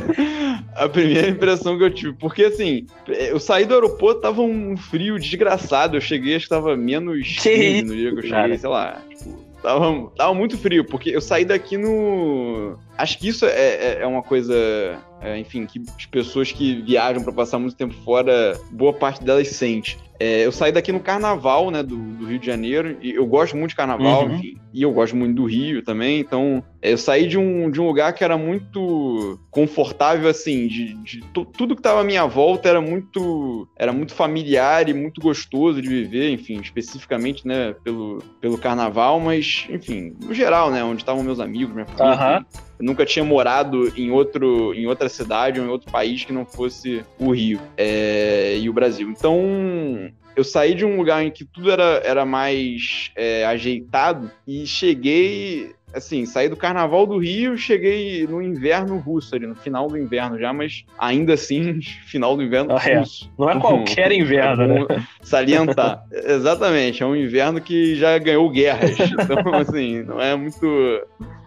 a 0.76 0.88
primeira 0.88 1.28
impressão 1.28 1.76
que 1.76 1.82
eu 1.82 1.90
tive. 1.92 2.12
Porque 2.12 2.44
assim, 2.44 2.86
eu 3.08 3.40
saí 3.40 3.64
do 3.64 3.74
aeroporto, 3.74 4.20
tava 4.20 4.42
um 4.42 4.76
frio 4.76 5.18
desgraçado. 5.18 5.96
Eu 5.96 6.00
cheguei, 6.00 6.36
acho 6.36 6.44
que 6.44 6.50
tava 6.50 6.76
menos 6.76 7.26
que 7.26 7.50
15 7.50 7.82
no 7.82 7.96
dia 7.96 8.10
que 8.12 8.18
eu 8.18 8.22
cheguei, 8.22 8.36
cara. 8.36 8.58
sei 8.58 8.68
lá. 8.68 9.02
Tipo, 9.08 9.52
Tava, 9.62 10.10
tava 10.16 10.34
muito 10.34 10.58
frio, 10.58 10.84
porque 10.84 11.10
eu 11.10 11.20
saí 11.20 11.44
daqui 11.44 11.78
no. 11.78 12.76
Acho 12.98 13.16
que 13.16 13.28
isso 13.28 13.46
é, 13.46 13.50
é, 13.50 13.98
é 14.00 14.06
uma 14.06 14.22
coisa 14.22 14.98
é, 15.22 15.38
enfim, 15.38 15.66
que 15.66 15.80
as 15.96 16.06
pessoas 16.06 16.50
que 16.50 16.82
viajam 16.82 17.22
para 17.22 17.32
passar 17.32 17.58
muito 17.58 17.76
tempo 17.76 17.94
fora, 18.04 18.58
boa 18.70 18.92
parte 18.92 19.22
delas 19.22 19.48
sente. 19.48 19.98
É, 20.20 20.46
eu 20.46 20.52
saí 20.52 20.70
daqui 20.70 20.92
no 20.92 21.00
carnaval, 21.00 21.70
né, 21.70 21.82
do, 21.82 21.96
do, 21.96 22.26
Rio 22.26 22.38
de 22.38 22.46
Janeiro, 22.46 22.96
e 23.00 23.12
eu 23.12 23.26
gosto 23.26 23.56
muito 23.56 23.70
de 23.70 23.76
carnaval, 23.76 24.26
uhum. 24.26 24.40
e 24.72 24.82
eu 24.82 24.92
gosto 24.92 25.16
muito 25.16 25.34
do 25.34 25.44
Rio 25.44 25.82
também, 25.82 26.20
então 26.20 26.62
é, 26.80 26.92
eu 26.92 26.98
saí 26.98 27.26
de 27.26 27.36
um, 27.36 27.70
de 27.70 27.80
um 27.80 27.86
lugar 27.86 28.12
que 28.12 28.22
era 28.22 28.38
muito 28.38 29.40
confortável, 29.50 30.28
assim, 30.28 30.68
de, 30.68 30.94
de 31.02 31.20
tudo 31.56 31.74
que 31.74 31.82
tava 31.82 32.02
à 32.02 32.04
minha 32.04 32.24
volta 32.26 32.68
era 32.68 32.80
muito, 32.80 33.68
era 33.76 33.92
muito 33.92 34.14
familiar 34.14 34.88
e 34.88 34.94
muito 34.94 35.20
gostoso 35.20 35.82
de 35.82 35.88
viver, 35.88 36.30
enfim, 36.30 36.60
especificamente, 36.60 37.46
né, 37.46 37.74
pelo, 37.82 38.22
pelo 38.40 38.56
carnaval, 38.56 39.18
mas, 39.18 39.66
enfim, 39.70 40.14
no 40.22 40.32
geral, 40.32 40.70
né, 40.70 40.84
onde 40.84 41.02
estavam 41.02 41.22
meus 41.22 41.40
amigos, 41.40 41.74
minha 41.74 41.86
família, 41.86 42.38
uhum. 42.38 42.62
Eu 42.82 42.86
nunca 42.86 43.06
tinha 43.06 43.24
morado 43.24 43.92
em, 43.96 44.10
outro, 44.10 44.74
em 44.74 44.88
outra 44.88 45.08
cidade 45.08 45.60
ou 45.60 45.66
em 45.66 45.68
outro 45.68 45.90
país 45.92 46.24
que 46.24 46.32
não 46.32 46.44
fosse 46.44 47.04
o 47.16 47.30
Rio 47.30 47.60
é, 47.76 48.58
e 48.58 48.68
o 48.68 48.72
Brasil. 48.72 49.08
Então, 49.08 50.11
eu 50.36 50.44
saí 50.44 50.74
de 50.74 50.84
um 50.84 50.96
lugar 50.96 51.24
em 51.24 51.30
que 51.30 51.44
tudo 51.44 51.70
era, 51.70 52.00
era 52.04 52.24
mais 52.24 53.10
é, 53.16 53.44
ajeitado 53.44 54.30
e 54.46 54.66
cheguei 54.66 55.74
assim, 55.94 56.24
saí 56.24 56.48
do 56.48 56.56
carnaval 56.56 57.06
do 57.06 57.18
Rio, 57.18 57.56
cheguei 57.56 58.26
no 58.26 58.40
inverno 58.40 58.98
russo 58.98 59.34
ali, 59.34 59.46
no 59.46 59.54
final 59.54 59.88
do 59.88 59.98
inverno 59.98 60.38
já, 60.38 60.52
mas 60.52 60.84
ainda 60.98 61.34
assim, 61.34 61.80
final 62.06 62.36
do 62.36 62.42
inverno 62.42 62.74
ah, 62.76 62.82
é. 62.88 62.98
russo. 62.98 63.30
Não 63.38 63.50
é 63.50 63.60
qualquer 63.60 64.10
inverno, 64.12 64.66
né? 64.66 65.06
Salientar. 65.20 66.04
Exatamente, 66.10 67.02
é 67.02 67.06
um 67.06 67.14
inverno 67.14 67.60
que 67.60 67.94
já 67.94 68.16
ganhou 68.18 68.48
guerras. 68.50 68.96
Então, 68.98 69.54
assim, 69.54 70.02
não 70.02 70.20
é 70.20 70.34
muito 70.34 70.66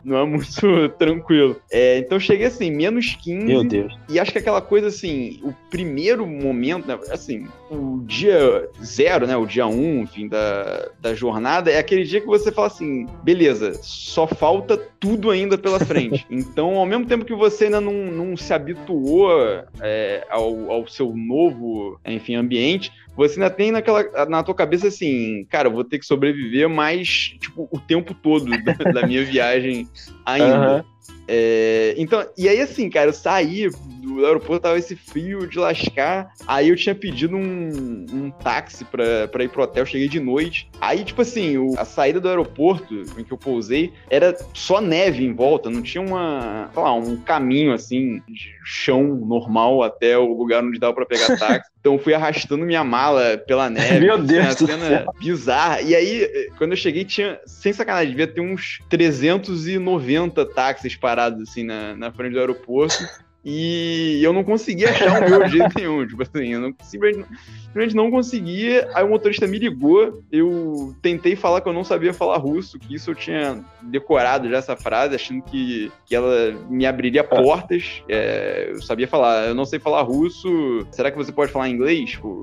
não 0.06 0.18
é 0.18 0.26
muito 0.26 0.90
tranquilo. 0.98 1.60
É, 1.72 1.98
então 1.98 2.20
cheguei 2.20 2.48
assim, 2.48 2.72
menos 2.72 3.16
15. 3.16 3.46
Meu 3.46 3.64
Deus. 3.64 3.94
E 4.08 4.20
acho 4.20 4.32
que 4.32 4.38
aquela 4.38 4.62
coisa 4.62 4.88
assim, 4.88 5.40
o 5.44 5.54
primeiro 5.70 6.26
momento, 6.28 6.88
né, 6.88 6.98
assim, 7.10 7.48
o 7.70 8.02
dia 8.06 8.70
zero, 8.84 9.26
né, 9.26 9.36
o 9.36 9.46
dia 9.46 9.66
um, 9.66 10.04
enfim, 10.04 10.28
da, 10.28 10.90
da 11.00 11.14
jornada, 11.14 11.72
é 11.72 11.80
aquele 11.80 12.04
dia 12.04 12.22
que 12.22 12.28
você 12.28 12.52
fala 12.52 12.68
assim, 12.68 13.08
beleza, 13.24 13.74
só 13.82 14.28
falta 14.28 14.78
tudo 15.00 15.32
ainda 15.32 15.58
pela 15.58 15.80
frente. 15.80 16.26
então, 16.30 16.76
ao 16.76 16.86
mesmo 16.86 17.06
tempo 17.06 17.26
que 17.26 17.34
você 17.34 17.66
ainda 17.66 17.82
não, 17.82 17.94
não 17.94 18.38
se 18.38 18.54
habituou 18.54 19.32
é, 19.82 20.26
ao, 20.30 20.72
ao 20.72 20.88
seu 20.88 21.16
novo, 21.16 22.00
enfim, 22.06 22.36
ambiente, 22.36 22.92
você 23.16 23.42
ainda 23.42 23.50
tem 23.50 23.72
naquela, 23.72 24.04
na 24.28 24.44
tua 24.44 24.54
cabeça 24.54 24.88
assim, 24.88 25.46
cara, 25.50 25.70
vou 25.70 25.84
ter 25.84 26.00
que 26.00 26.06
sobreviver 26.06 26.70
mais, 26.70 27.08
tipo, 27.40 27.68
o 27.72 27.80
tempo 27.80 28.14
todo 28.14 28.46
da, 28.64 28.74
da 28.92 29.08
minha 29.08 29.24
viagem 29.24 29.88
ainda. 30.26 30.78
Uhum. 30.78 30.84
É, 31.28 31.96
então, 31.98 32.26
e 32.38 32.48
aí 32.48 32.60
assim, 32.62 32.90
cara, 32.90 33.10
eu 33.10 33.14
saí 33.14 33.70
do 34.06 34.26
aeroporto, 34.26 34.62
tava 34.62 34.78
esse 34.78 34.96
frio 34.96 35.48
de 35.48 35.58
lascar. 35.58 36.32
Aí 36.48 36.70
eu 36.70 36.76
tinha 36.76 36.94
pedido 36.94 37.36
um, 37.36 38.06
um 38.12 38.32
táxi 38.32 38.86
pra, 38.86 39.28
pra 39.28 39.44
ir 39.44 39.50
pro 39.50 39.64
hotel, 39.64 39.86
cheguei 39.86 40.08
de 40.08 40.20
noite. 40.20 40.70
Aí, 40.80 41.04
tipo 41.04 41.22
assim, 41.22 41.58
o, 41.58 41.74
a 41.78 41.86
saída 41.86 42.20
do 42.20 42.30
aeroporto 42.30 43.04
em 43.18 43.24
que 43.24 43.32
eu 43.32 43.38
pousei 43.38 43.92
era 44.10 44.36
só 44.54 44.80
neve 44.80 45.26
em 45.26 45.34
volta, 45.34 45.70
não 45.70 45.82
tinha 45.82 46.02
uma, 46.02 46.70
sei 46.74 46.84
lá, 46.84 46.94
um 46.94 47.18
caminho 47.18 47.74
assim, 47.74 48.22
de 48.28 48.54
chão 48.64 49.04
normal 49.04 49.84
até 49.84 50.18
o 50.18 50.34
lugar 50.34 50.64
onde 50.64 50.80
dava 50.80 50.94
pra 50.94 51.06
pegar 51.06 51.38
táxi. 51.38 51.70
Então 51.86 52.00
fui 52.00 52.16
arrastando 52.16 52.66
minha 52.66 52.84
mala 52.84 53.38
pela 53.38 53.70
neve. 53.70 54.00
Meu 54.00 54.18
Deus 54.18 54.60
uma 54.60 54.68
cena 54.68 55.06
bizarra. 55.20 55.82
E 55.82 55.94
aí, 55.94 56.50
quando 56.58 56.72
eu 56.72 56.78
cheguei, 56.78 57.06
tinha, 57.06 57.40
sem 57.46 57.72
sacanagem, 57.72 58.10
devia 58.10 58.26
ter 58.26 58.42
uns 58.42 58.80
390 58.90 60.44
táxis 60.48 60.96
parados 60.96 61.48
assim 61.48 61.64
na, 61.64 61.96
na 61.96 62.12
frente 62.12 62.34
do 62.34 62.40
aeroporto. 62.40 62.96
E 63.46 64.22
eu 64.24 64.34
não 64.34 64.44
conseguia 64.44 64.90
achar 64.90 65.22
o 65.22 65.30
meu 65.30 65.44
de 65.44 65.52
jeito 65.52 65.70
nenhum. 65.78 66.08
Tipo 66.08 66.24
assim, 66.24 66.54
eu 66.54 66.60
não, 66.60 66.74
simplesmente, 66.82 67.30
simplesmente 67.66 67.96
não 67.96 68.10
conseguia. 68.10 68.90
Aí 68.96 69.04
o 69.04 69.10
motorista 69.10 69.46
me 69.46 69.60
ligou, 69.60 70.24
eu 70.32 70.96
tentei 71.00 71.36
falar 71.36 71.62
que 71.62 71.70
eu 71.70 71.74
não 71.74 71.84
sabia 71.84 72.12
falar 72.12 72.38
russo, 72.38 72.80
que 72.80 72.96
isso 72.96 73.12
eu 73.12 73.16
tinha 73.16 73.64
decorado 73.84 74.50
já 74.50 74.58
essa 74.58 74.76
frase, 74.76 75.14
achando 75.14 75.44
que, 75.44 75.92
que 76.08 76.16
ela 76.16 76.54
me 76.68 76.88
abriria 76.88 77.22
é. 77.22 77.24
portas. 77.24 78.02
É, 78.10 78.72
eu 78.72 78.82
sabia 78.82 79.08
falar, 79.08 79.48
eu 79.48 79.54
não 79.54 79.66
sei 79.66 79.78
falar 79.78 80.02
russo, 80.02 80.88
será 80.90 81.12
que 81.12 81.18
você 81.18 81.32
pode 81.32 81.52
falar 81.52 81.70
inglês? 81.70 82.12
Tipo, 82.12 82.42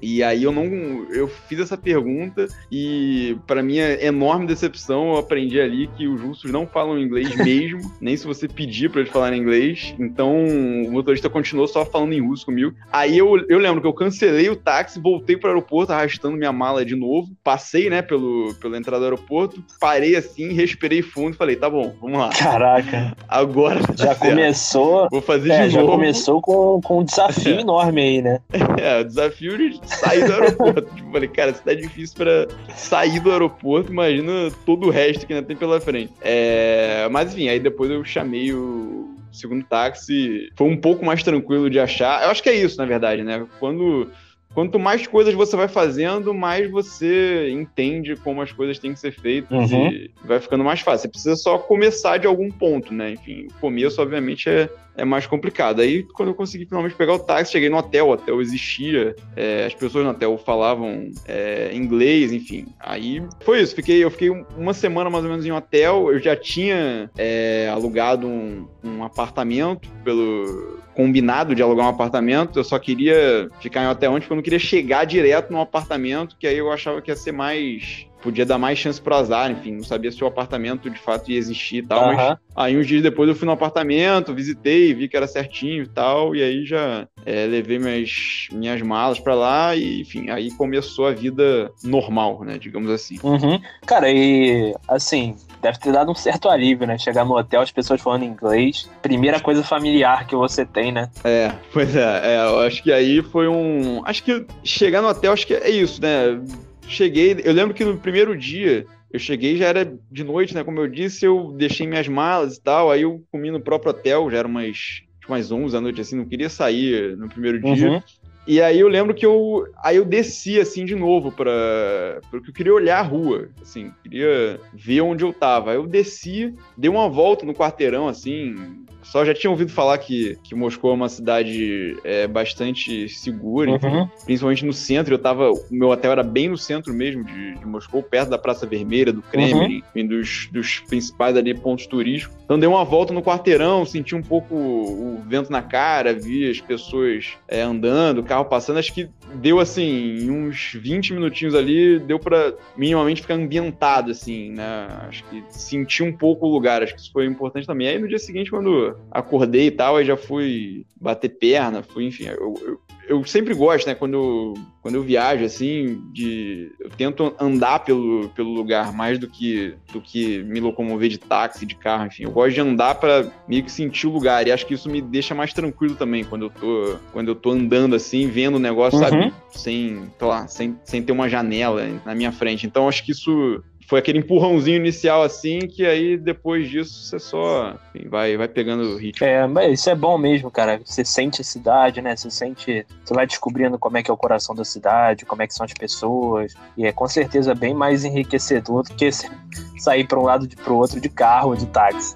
E 0.00 0.22
aí 0.22 0.44
eu 0.44 0.52
não. 0.52 0.64
Eu 1.10 1.28
fiz 1.28 1.60
essa 1.60 1.76
pergunta 1.76 2.48
e, 2.72 3.36
para 3.46 3.62
minha 3.62 4.02
enorme 4.02 4.46
decepção, 4.46 5.12
eu 5.12 5.18
aprendi 5.18 5.60
ali 5.60 5.88
que 5.88 6.08
os 6.08 6.22
russos 6.22 6.50
não 6.50 6.66
falam 6.66 6.98
inglês 6.98 7.36
mesmo, 7.36 7.80
nem 8.00 8.16
se 8.16 8.26
você 8.26 8.48
pedir 8.48 8.90
para 8.90 9.02
eles 9.02 9.12
falarem 9.12 9.40
inglês. 9.40 9.94
Então 9.98 10.37
o 10.44 10.90
motorista 10.90 11.28
continuou 11.28 11.66
só 11.66 11.84
falando 11.84 12.12
em 12.12 12.20
russo 12.20 12.46
comigo. 12.46 12.74
Aí 12.92 13.18
eu, 13.18 13.44
eu 13.48 13.58
lembro 13.58 13.80
que 13.80 13.86
eu 13.86 13.92
cancelei 13.92 14.48
o 14.48 14.56
táxi, 14.56 15.00
voltei 15.00 15.36
para 15.36 15.48
o 15.48 15.52
aeroporto 15.52 15.92
arrastando 15.92 16.36
minha 16.36 16.52
mala 16.52 16.84
de 16.84 16.96
novo, 16.96 17.28
passei, 17.42 17.90
né, 17.90 18.02
pelo, 18.02 18.54
pela 18.60 18.76
entrada 18.76 19.00
do 19.00 19.04
aeroporto, 19.04 19.62
parei 19.80 20.16
assim, 20.16 20.52
respirei 20.52 21.02
fundo 21.02 21.34
e 21.34 21.36
falei, 21.36 21.56
tá 21.56 21.68
bom, 21.68 21.94
vamos 22.00 22.18
lá. 22.18 22.30
Caraca. 22.30 23.16
Agora 23.28 23.80
tá 23.80 23.94
já 23.96 24.14
certo. 24.14 24.20
começou. 24.20 25.08
Vou 25.10 25.22
fazer 25.22 25.52
é, 25.52 25.66
de 25.66 25.70
já 25.70 25.80
novo. 25.80 25.92
Já 25.92 25.98
começou 25.98 26.40
com, 26.40 26.80
com 26.82 27.00
um 27.00 27.04
desafio 27.04 27.56
é. 27.58 27.60
enorme 27.60 28.00
aí, 28.00 28.22
né? 28.22 28.40
É, 28.78 29.00
o 29.00 29.04
desafio 29.04 29.56
de 29.56 29.80
sair 29.86 30.24
do 30.24 30.32
aeroporto. 30.32 30.82
tipo, 30.94 31.12
falei, 31.12 31.28
cara, 31.28 31.54
se 31.54 31.62
tá 31.62 31.74
difícil 31.74 32.16
para 32.16 32.48
sair 32.76 33.20
do 33.20 33.30
aeroporto, 33.30 33.92
imagina 33.92 34.50
todo 34.64 34.86
o 34.86 34.90
resto 34.90 35.26
que 35.26 35.32
ainda 35.32 35.46
tem 35.46 35.56
pela 35.56 35.80
frente. 35.80 36.12
É, 36.20 37.08
mas 37.10 37.32
enfim, 37.32 37.48
aí 37.48 37.60
depois 37.60 37.90
eu 37.90 38.04
chamei 38.04 38.52
o 38.52 39.17
segundo 39.32 39.64
táxi, 39.64 40.50
foi 40.56 40.68
um 40.68 40.76
pouco 40.76 41.04
mais 41.04 41.22
tranquilo 41.22 41.70
de 41.70 41.78
achar. 41.78 42.22
Eu 42.22 42.30
acho 42.30 42.42
que 42.42 42.48
é 42.48 42.54
isso, 42.54 42.78
na 42.78 42.86
verdade, 42.86 43.22
né? 43.22 43.46
Quando 43.58 44.10
quanto 44.54 44.78
mais 44.78 45.06
coisas 45.06 45.34
você 45.34 45.56
vai 45.56 45.68
fazendo, 45.68 46.34
mais 46.34 46.70
você 46.70 47.50
entende 47.50 48.16
como 48.16 48.42
as 48.42 48.52
coisas 48.52 48.78
têm 48.78 48.92
que 48.92 49.00
ser 49.00 49.12
feitas 49.12 49.70
uhum. 49.70 49.88
e 49.88 50.10
vai 50.24 50.40
ficando 50.40 50.64
mais 50.64 50.80
fácil. 50.80 51.02
Você 51.02 51.08
precisa 51.08 51.36
só 51.36 51.58
começar 51.58 52.18
de 52.18 52.26
algum 52.26 52.50
ponto, 52.50 52.92
né? 52.92 53.12
Enfim, 53.12 53.46
o 53.50 53.60
começo, 53.60 54.00
obviamente, 54.00 54.48
é, 54.48 54.68
é 54.96 55.04
mais 55.04 55.26
complicado. 55.26 55.80
Aí, 55.80 56.02
quando 56.02 56.30
eu 56.30 56.34
consegui 56.34 56.66
finalmente 56.66 56.96
pegar 56.96 57.14
o 57.14 57.18
táxi, 57.18 57.52
cheguei 57.52 57.68
no 57.68 57.76
hotel, 57.76 58.08
o 58.08 58.10
hotel 58.10 58.40
existia, 58.40 59.14
é, 59.36 59.66
as 59.66 59.74
pessoas 59.74 60.04
no 60.04 60.10
hotel 60.10 60.36
falavam 60.38 61.10
é, 61.26 61.70
inglês, 61.72 62.32
enfim. 62.32 62.66
Aí 62.80 63.22
foi 63.40 63.60
isso, 63.60 63.74
fiquei, 63.74 64.02
eu 64.02 64.10
fiquei 64.10 64.30
uma 64.56 64.74
semana 64.74 65.08
mais 65.08 65.24
ou 65.24 65.30
menos 65.30 65.46
em 65.46 65.52
hotel, 65.52 66.12
eu 66.12 66.18
já 66.18 66.34
tinha 66.34 67.08
é, 67.16 67.70
alugado 67.72 68.26
um, 68.26 68.66
um 68.82 69.04
apartamento 69.04 69.88
pelo 70.02 70.77
combinado 70.98 71.54
de 71.54 71.62
alugar 71.62 71.86
um 71.86 71.90
apartamento, 71.90 72.58
eu 72.58 72.64
só 72.64 72.76
queria 72.76 73.48
ficar 73.60 73.84
em 73.84 73.86
hotel 73.86 74.10
antes, 74.10 74.24
porque 74.24 74.32
eu 74.32 74.36
não 74.38 74.42
queria 74.42 74.58
chegar 74.58 75.04
direto 75.04 75.52
no 75.52 75.60
apartamento, 75.60 76.34
que 76.36 76.44
aí 76.44 76.58
eu 76.58 76.72
achava 76.72 77.00
que 77.00 77.08
ia 77.08 77.14
ser 77.14 77.30
mais 77.30 78.04
podia 78.22 78.44
dar 78.44 78.58
mais 78.58 78.78
chance 78.78 79.00
pro 79.00 79.14
azar, 79.14 79.50
enfim, 79.50 79.72
não 79.72 79.84
sabia 79.84 80.10
se 80.10 80.22
o 80.22 80.26
apartamento 80.26 80.90
de 80.90 80.98
fato 80.98 81.30
ia 81.30 81.38
existir 81.38 81.78
e 81.78 81.86
tal, 81.86 82.08
uhum. 82.08 82.16
mas 82.16 82.38
aí 82.54 82.76
uns 82.76 82.86
dias 82.86 83.02
depois 83.02 83.28
eu 83.28 83.34
fui 83.34 83.46
no 83.46 83.52
apartamento, 83.52 84.34
visitei, 84.34 84.92
vi 84.92 85.08
que 85.08 85.16
era 85.16 85.26
certinho 85.26 85.84
e 85.84 85.88
tal, 85.88 86.34
e 86.34 86.42
aí 86.42 86.64
já 86.64 87.06
é, 87.24 87.46
levei 87.46 87.78
minhas, 87.78 88.48
minhas 88.52 88.82
malas 88.82 89.20
para 89.20 89.34
lá 89.34 89.76
e, 89.76 90.00
enfim, 90.00 90.30
aí 90.30 90.50
começou 90.52 91.06
a 91.06 91.12
vida 91.12 91.70
normal, 91.82 92.44
né, 92.44 92.58
digamos 92.58 92.90
assim. 92.90 93.18
Uhum. 93.22 93.60
Cara, 93.86 94.10
e 94.10 94.74
assim, 94.88 95.36
deve 95.62 95.78
ter 95.78 95.92
dado 95.92 96.10
um 96.10 96.14
certo 96.14 96.48
alívio, 96.48 96.86
né, 96.86 96.98
chegar 96.98 97.24
no 97.24 97.36
hotel, 97.36 97.60
as 97.60 97.70
pessoas 97.70 98.00
falando 98.00 98.24
inglês, 98.24 98.90
primeira 99.00 99.40
coisa 99.40 99.62
familiar 99.62 100.26
que 100.26 100.34
você 100.34 100.64
tem, 100.64 100.90
né? 100.90 101.08
É, 101.22 101.52
pois 101.72 101.94
é, 101.94 102.34
é 102.34 102.46
eu 102.46 102.60
acho 102.60 102.82
que 102.82 102.92
aí 102.92 103.22
foi 103.22 103.46
um, 103.46 104.02
acho 104.04 104.22
que 104.24 104.44
chegar 104.64 105.02
no 105.02 105.08
hotel, 105.08 105.32
acho 105.32 105.46
que 105.46 105.54
é 105.54 105.70
isso, 105.70 106.00
né, 106.02 106.40
cheguei, 106.88 107.36
eu 107.44 107.52
lembro 107.52 107.74
que 107.74 107.84
no 107.84 107.98
primeiro 107.98 108.36
dia 108.36 108.86
eu 109.12 109.18
cheguei, 109.18 109.56
já 109.56 109.66
era 109.66 109.92
de 110.10 110.24
noite, 110.24 110.54
né? 110.54 110.62
Como 110.62 110.80
eu 110.80 110.88
disse, 110.88 111.24
eu 111.24 111.52
deixei 111.56 111.86
minhas 111.86 112.08
malas 112.08 112.56
e 112.56 112.62
tal, 112.62 112.90
aí 112.90 113.02
eu 113.02 113.22
comi 113.30 113.50
no 113.50 113.60
próprio 113.60 113.90
hotel, 113.90 114.30
já 114.30 114.38
era 114.38 114.48
umas, 114.48 115.02
umas 115.26 115.50
11 115.50 115.72
da 115.72 115.80
noite, 115.80 116.00
assim, 116.00 116.16
não 116.16 116.26
queria 116.26 116.48
sair 116.48 117.16
no 117.16 117.28
primeiro 117.28 117.60
dia. 117.60 117.90
Uhum. 117.90 118.02
E 118.46 118.62
aí 118.62 118.80
eu 118.80 118.88
lembro 118.88 119.14
que 119.14 119.26
eu, 119.26 119.66
aí 119.84 119.96
eu 119.96 120.06
desci, 120.06 120.58
assim, 120.58 120.86
de 120.86 120.94
novo 120.94 121.30
para 121.30 122.18
porque 122.30 122.48
eu 122.48 122.54
queria 122.54 122.72
olhar 122.72 122.98
a 122.98 123.02
rua, 123.02 123.50
assim, 123.60 123.92
queria 124.02 124.58
ver 124.72 125.02
onde 125.02 125.22
eu 125.22 125.34
tava. 125.34 125.70
Aí 125.70 125.76
eu 125.76 125.86
desci, 125.86 126.54
dei 126.74 126.90
uma 126.90 127.10
volta 127.10 127.44
no 127.44 127.52
quarteirão, 127.52 128.08
assim, 128.08 128.56
só 129.02 129.24
já 129.24 129.32
tinha 129.34 129.50
ouvido 129.50 129.70
falar 129.70 129.98
que, 129.98 130.38
que 130.42 130.54
Moscou 130.54 130.90
é 130.90 130.94
uma 130.94 131.08
cidade 131.08 131.96
é, 132.04 132.26
bastante 132.26 133.08
segura, 133.08 133.70
uhum. 133.70 134.08
principalmente 134.24 134.64
no 134.64 134.72
centro. 134.72 135.14
Eu 135.14 135.18
tava. 135.18 135.50
O 135.50 135.64
meu 135.70 135.88
hotel 135.88 136.12
era 136.12 136.22
bem 136.22 136.48
no 136.48 136.58
centro 136.58 136.92
mesmo 136.92 137.24
de, 137.24 137.54
de 137.54 137.66
Moscou, 137.66 138.02
perto 138.02 138.30
da 138.30 138.38
Praça 138.38 138.66
Vermelha, 138.66 139.12
do 139.12 139.22
Kremlin, 139.22 139.82
uhum. 139.94 140.06
dos, 140.06 140.48
dos 140.52 140.80
principais 140.80 141.36
ali 141.36 141.54
pontos 141.54 141.86
turísticos. 141.86 142.36
Então 142.44 142.58
dei 142.58 142.68
uma 142.68 142.84
volta 142.84 143.12
no 143.12 143.22
quarteirão, 143.22 143.84
senti 143.84 144.14
um 144.14 144.22
pouco 144.22 144.54
o 144.54 145.22
vento 145.26 145.50
na 145.50 145.62
cara, 145.62 146.12
vi 146.12 146.48
as 146.50 146.60
pessoas 146.60 147.32
é, 147.46 147.62
andando, 147.62 148.18
o 148.18 148.24
carro 148.24 148.44
passando. 148.44 148.78
Acho 148.78 148.92
que 148.92 149.08
deu 149.34 149.60
assim, 149.60 150.30
uns 150.30 150.72
20 150.74 151.14
minutinhos 151.14 151.54
ali, 151.54 151.98
deu 151.98 152.18
para 152.18 152.54
minimamente 152.76 153.22
ficar 153.22 153.34
ambientado, 153.34 154.10
assim, 154.10 154.50
né? 154.50 154.88
Acho 155.08 155.24
que 155.24 155.44
sentir 155.50 156.02
um 156.02 156.12
pouco 156.12 156.46
o 156.46 156.50
lugar, 156.50 156.82
acho 156.82 156.94
que 156.94 157.00
isso 157.00 157.12
foi 157.12 157.26
importante 157.26 157.66
também. 157.66 157.88
Aí 157.88 157.98
no 157.98 158.08
dia 158.08 158.18
seguinte, 158.18 158.50
quando 158.50 158.96
acordei 159.10 159.66
e 159.66 159.70
tal, 159.70 159.96
aí 159.96 160.04
já 160.04 160.16
fui 160.16 160.86
bater 160.96 161.28
perna, 161.28 161.82
fui, 161.82 162.06
enfim, 162.06 162.24
eu, 162.26 162.54
eu, 162.62 162.80
eu 163.08 163.24
sempre 163.24 163.54
gosto, 163.54 163.86
né, 163.86 163.94
quando, 163.94 164.54
quando 164.82 164.96
eu 164.96 165.02
viajo, 165.02 165.44
assim, 165.44 166.02
de. 166.12 166.70
Eu 166.78 166.90
tento 166.90 167.34
andar 167.40 167.80
pelo, 167.80 168.28
pelo 168.30 168.50
lugar 168.50 168.92
mais 168.92 169.18
do 169.18 169.26
que, 169.26 169.74
do 169.92 170.00
que 170.00 170.42
me 170.44 170.60
locomover 170.60 171.08
de 171.08 171.18
táxi, 171.18 171.64
de 171.64 171.74
carro, 171.74 172.06
enfim. 172.06 172.24
Eu 172.24 172.30
gosto 172.30 172.54
de 172.54 172.60
andar 172.60 172.96
para 172.96 173.26
meio 173.48 173.64
que 173.64 173.72
sentir 173.72 174.06
o 174.06 174.12
lugar. 174.12 174.46
E 174.46 174.52
acho 174.52 174.66
que 174.66 174.74
isso 174.74 174.90
me 174.90 175.00
deixa 175.00 175.34
mais 175.34 175.52
tranquilo 175.52 175.94
também 175.94 176.22
quando 176.22 176.46
eu 176.46 176.50
tô, 176.50 176.96
quando 177.12 177.28
eu 177.28 177.34
tô 177.34 177.50
andando 177.50 177.96
assim, 177.96 178.28
vendo 178.28 178.56
o 178.56 178.60
negócio, 178.60 178.98
uhum. 178.98 179.04
sabe? 179.04 179.34
Sem, 179.50 180.02
sei 180.18 180.28
lá, 180.28 180.46
sem, 180.46 180.78
sem 180.84 181.02
ter 181.02 181.12
uma 181.12 181.28
janela 181.28 181.86
na 182.04 182.14
minha 182.14 182.30
frente. 182.30 182.66
Então 182.66 182.88
acho 182.88 183.04
que 183.04 183.12
isso 183.12 183.62
foi 183.88 184.00
aquele 184.00 184.18
empurrãozinho 184.18 184.76
inicial 184.76 185.22
assim, 185.22 185.60
que 185.60 185.86
aí 185.86 186.18
depois 186.18 186.68
disso 186.68 186.92
você 186.92 187.18
só 187.18 187.74
enfim, 187.94 188.06
vai, 188.06 188.36
vai 188.36 188.46
pegando 188.46 188.82
o 188.82 188.98
ritmo. 188.98 189.26
É, 189.26 189.46
mas 189.46 189.80
isso 189.80 189.88
é 189.88 189.94
bom 189.94 190.18
mesmo, 190.18 190.50
cara. 190.50 190.78
Você 190.84 191.02
sente 191.02 191.40
a 191.40 191.44
cidade, 191.44 192.02
né? 192.02 192.14
Você 192.14 192.30
sente. 192.30 192.86
Você 193.02 193.14
vai 193.14 193.26
descobrindo 193.26 193.78
como 193.78 193.96
é 193.96 194.02
que 194.02 194.10
é 194.10 194.14
o 194.14 194.16
coração 194.16 194.54
da 194.54 194.62
cidade, 194.62 195.24
como 195.24 195.42
é 195.42 195.46
que 195.46 195.54
são 195.54 195.64
as 195.64 195.72
pessoas. 195.72 196.52
E 196.76 196.84
é 196.84 196.92
com 196.92 197.08
certeza 197.08 197.54
bem 197.54 197.72
mais 197.72 198.04
enriquecedor 198.04 198.82
do 198.82 198.94
que 198.94 199.08
sair 199.80 200.06
para 200.06 200.20
um 200.20 200.24
lado 200.24 200.44
e 200.44 200.54
para 200.54 200.72
o 200.72 200.76
outro 200.76 201.00
de 201.00 201.08
carro 201.08 201.50
ou 201.50 201.56
de 201.56 201.64
táxi. 201.66 202.14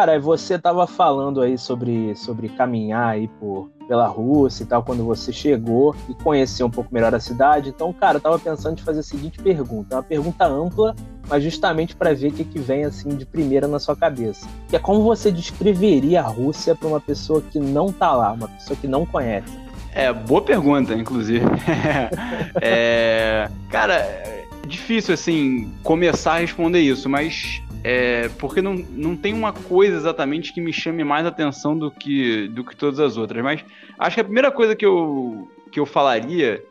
Cara, 0.00 0.18
você 0.18 0.54
estava 0.54 0.86
falando 0.86 1.42
aí 1.42 1.58
sobre, 1.58 2.16
sobre 2.16 2.48
caminhar 2.48 3.08
aí 3.08 3.28
por, 3.38 3.70
pela 3.86 4.06
Rússia 4.06 4.62
e 4.62 4.66
tal, 4.66 4.82
quando 4.82 5.04
você 5.04 5.30
chegou 5.30 5.94
e 6.08 6.14
conheceu 6.14 6.66
um 6.66 6.70
pouco 6.70 6.88
melhor 6.90 7.14
a 7.14 7.20
cidade. 7.20 7.68
Então, 7.68 7.92
cara, 7.92 8.16
eu 8.16 8.20
tava 8.22 8.38
pensando 8.38 8.78
em 8.78 8.82
fazer 8.82 9.00
a 9.00 9.02
seguinte 9.02 9.38
pergunta, 9.42 9.96
uma 9.96 10.02
pergunta 10.02 10.46
ampla, 10.46 10.96
mas 11.28 11.44
justamente 11.44 11.94
para 11.94 12.14
ver 12.14 12.28
o 12.28 12.32
que, 12.32 12.44
que 12.44 12.58
vem 12.58 12.86
assim 12.86 13.10
de 13.10 13.26
primeira 13.26 13.68
na 13.68 13.78
sua 13.78 13.94
cabeça. 13.94 14.48
Que 14.70 14.76
é 14.76 14.78
como 14.78 15.02
você 15.02 15.30
descreveria 15.30 16.22
a 16.22 16.28
Rússia 16.28 16.74
para 16.74 16.88
uma 16.88 17.00
pessoa 17.00 17.42
que 17.42 17.60
não 17.60 17.92
tá 17.92 18.14
lá, 18.14 18.32
uma 18.32 18.48
pessoa 18.48 18.78
que 18.80 18.88
não 18.88 19.04
conhece? 19.04 19.52
É, 19.92 20.10
boa 20.10 20.40
pergunta, 20.40 20.94
inclusive. 20.94 21.44
é, 22.62 23.50
cara, 23.68 23.96
é 23.96 24.46
difícil 24.66 25.12
assim 25.12 25.70
começar 25.82 26.36
a 26.36 26.38
responder 26.38 26.80
isso, 26.80 27.06
mas 27.06 27.62
é, 27.82 28.28
porque 28.38 28.60
não, 28.60 28.74
não 28.74 29.16
tem 29.16 29.32
uma 29.32 29.52
coisa 29.52 29.96
exatamente 29.96 30.52
que 30.52 30.60
me 30.60 30.72
chame 30.72 31.02
mais 31.04 31.26
atenção 31.26 31.76
do 31.76 31.90
que, 31.90 32.48
do 32.48 32.64
que 32.64 32.76
todas 32.76 33.00
as 33.00 33.16
outras. 33.16 33.42
Mas 33.42 33.64
acho 33.98 34.14
que 34.14 34.20
a 34.20 34.24
primeira 34.24 34.50
coisa 34.50 34.76
que 34.76 34.84
eu, 34.84 35.50
que 35.70 35.80
eu 35.80 35.86
falaria 35.86 36.62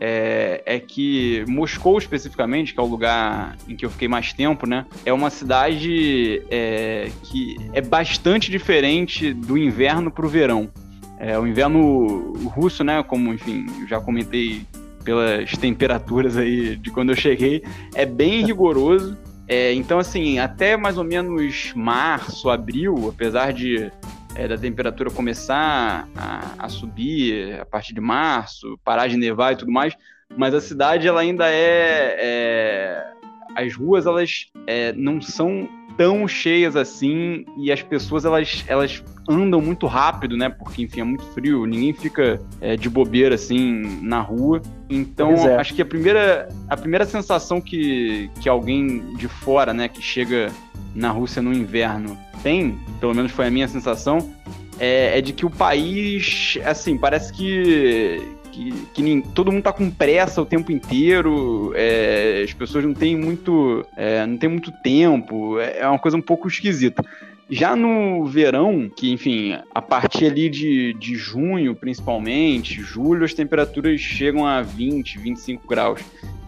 é, 0.00 0.62
é, 0.64 0.78
que 0.78 1.44
Moscou, 1.48 1.98
especificamente, 1.98 2.72
que 2.72 2.80
é 2.80 2.82
o 2.82 2.86
lugar 2.86 3.56
em 3.68 3.74
que 3.74 3.84
eu 3.84 3.90
fiquei 3.90 4.06
mais 4.06 4.32
tempo, 4.32 4.66
né? 4.66 4.86
É 5.04 5.12
uma 5.12 5.30
cidade 5.30 6.42
é, 6.50 7.10
que 7.24 7.56
é 7.72 7.80
bastante 7.80 8.50
diferente 8.50 9.32
do 9.32 9.58
inverno 9.58 10.10
para 10.10 10.24
o 10.24 10.28
verão. 10.28 10.70
É, 11.18 11.36
o 11.36 11.46
inverno 11.46 12.32
russo, 12.48 12.84
né? 12.84 13.02
Como, 13.02 13.34
enfim, 13.34 13.66
já 13.88 14.00
comentei 14.00 14.62
pelas 15.02 15.50
temperaturas 15.52 16.36
aí 16.36 16.76
de 16.76 16.90
quando 16.90 17.10
eu 17.10 17.16
cheguei, 17.16 17.64
é 17.94 18.06
bem 18.06 18.44
rigoroso. 18.44 19.16
É, 19.48 19.72
então, 19.72 19.98
assim, 19.98 20.38
até 20.38 20.76
mais 20.76 20.98
ou 20.98 21.04
menos 21.04 21.72
março, 21.74 22.50
abril, 22.50 23.08
apesar 23.08 23.52
de 23.52 23.90
é, 24.34 24.46
da 24.46 24.58
temperatura 24.58 25.10
começar 25.10 26.06
a, 26.14 26.66
a, 26.66 26.68
subir 26.68 27.58
a 27.58 27.64
partir 27.64 27.94
de 27.94 28.00
março, 28.00 28.78
parar 28.84 29.08
de 29.08 29.16
nevar 29.16 29.54
e 29.54 29.56
tudo 29.56 29.72
mais, 29.72 29.96
mas 30.36 30.54
a 30.54 30.60
cidade 30.60 31.08
ela 31.08 31.20
ainda 31.22 31.48
é, 31.48 32.16
é 32.18 33.12
as 33.54 33.74
ruas 33.74 34.06
elas 34.06 34.46
é, 34.66 34.92
não 34.92 35.20
são 35.20 35.68
tão 35.96 36.28
cheias 36.28 36.76
assim 36.76 37.44
e 37.56 37.72
as 37.72 37.82
pessoas 37.82 38.24
elas, 38.24 38.64
elas 38.68 39.02
andam 39.28 39.60
muito 39.60 39.86
rápido, 39.86 40.36
né? 40.36 40.48
Porque, 40.48 40.82
enfim, 40.82 41.00
é 41.00 41.04
muito 41.04 41.24
frio, 41.34 41.66
ninguém 41.66 41.92
fica 41.92 42.40
é, 42.60 42.76
de 42.76 42.88
bobeira 42.88 43.34
assim 43.34 44.00
na 44.00 44.20
rua. 44.20 44.62
Então, 44.88 45.34
é. 45.34 45.56
acho 45.56 45.74
que 45.74 45.82
a 45.82 45.84
primeira, 45.84 46.48
a 46.68 46.76
primeira 46.76 47.04
sensação 47.04 47.60
que, 47.60 48.30
que 48.40 48.48
alguém 48.48 49.14
de 49.16 49.26
fora, 49.26 49.74
né, 49.74 49.88
que 49.88 50.00
chega 50.00 50.50
na 50.94 51.10
Rússia 51.10 51.42
no 51.42 51.52
inverno 51.52 52.16
tem, 52.42 52.78
pelo 53.00 53.14
menos 53.14 53.32
foi 53.32 53.48
a 53.48 53.50
minha 53.50 53.66
sensação, 53.66 54.32
é, 54.78 55.18
é 55.18 55.20
de 55.20 55.32
que 55.32 55.44
o 55.44 55.50
país, 55.50 56.58
assim, 56.64 56.96
parece 56.96 57.32
que, 57.32 58.22
que, 58.58 58.72
que 58.94 59.02
nem, 59.02 59.20
todo 59.20 59.52
mundo 59.52 59.62
tá 59.62 59.72
com 59.72 59.88
pressa 59.88 60.42
o 60.42 60.46
tempo 60.46 60.72
inteiro, 60.72 61.72
é, 61.76 62.42
as 62.44 62.52
pessoas 62.52 62.84
não 62.84 62.92
têm 62.92 63.16
muito, 63.16 63.86
é, 63.96 64.26
não 64.26 64.36
tem 64.36 64.50
muito 64.50 64.72
tempo, 64.82 65.60
é, 65.60 65.78
é 65.78 65.88
uma 65.88 65.98
coisa 65.98 66.16
um 66.16 66.20
pouco 66.22 66.48
esquisita. 66.48 67.04
Já 67.48 67.76
no 67.76 68.26
verão, 68.26 68.90
que 68.94 69.12
enfim, 69.12 69.56
a 69.72 69.80
partir 69.80 70.26
ali 70.26 70.50
de, 70.50 70.92
de 70.94 71.14
junho 71.14 71.74
principalmente, 71.74 72.82
julho, 72.82 73.24
as 73.24 73.32
temperaturas 73.32 74.00
chegam 74.00 74.44
a 74.44 74.60
20, 74.60 75.18
25 75.18 75.66
graus. 75.66 76.00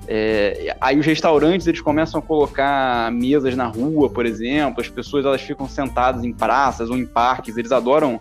É, 0.09 0.77
aí 0.81 0.99
os 0.99 1.07
restaurantes 1.07 1.69
eles 1.69 1.81
começam 1.81 2.19
a 2.19 2.23
colocar 2.23 3.13
mesas 3.13 3.55
na 3.55 3.67
rua, 3.67 4.11
por 4.11 4.27
exemplo, 4.27 4.81
as 4.81 4.89
pessoas 4.89 5.25
elas 5.25 5.41
ficam 5.41 5.69
sentadas 5.69 6.25
em 6.25 6.33
praças 6.33 6.91
ou 6.91 6.99
em 6.99 7.07
parques, 7.07 7.57
eles 7.57 7.71
adoram 7.71 8.21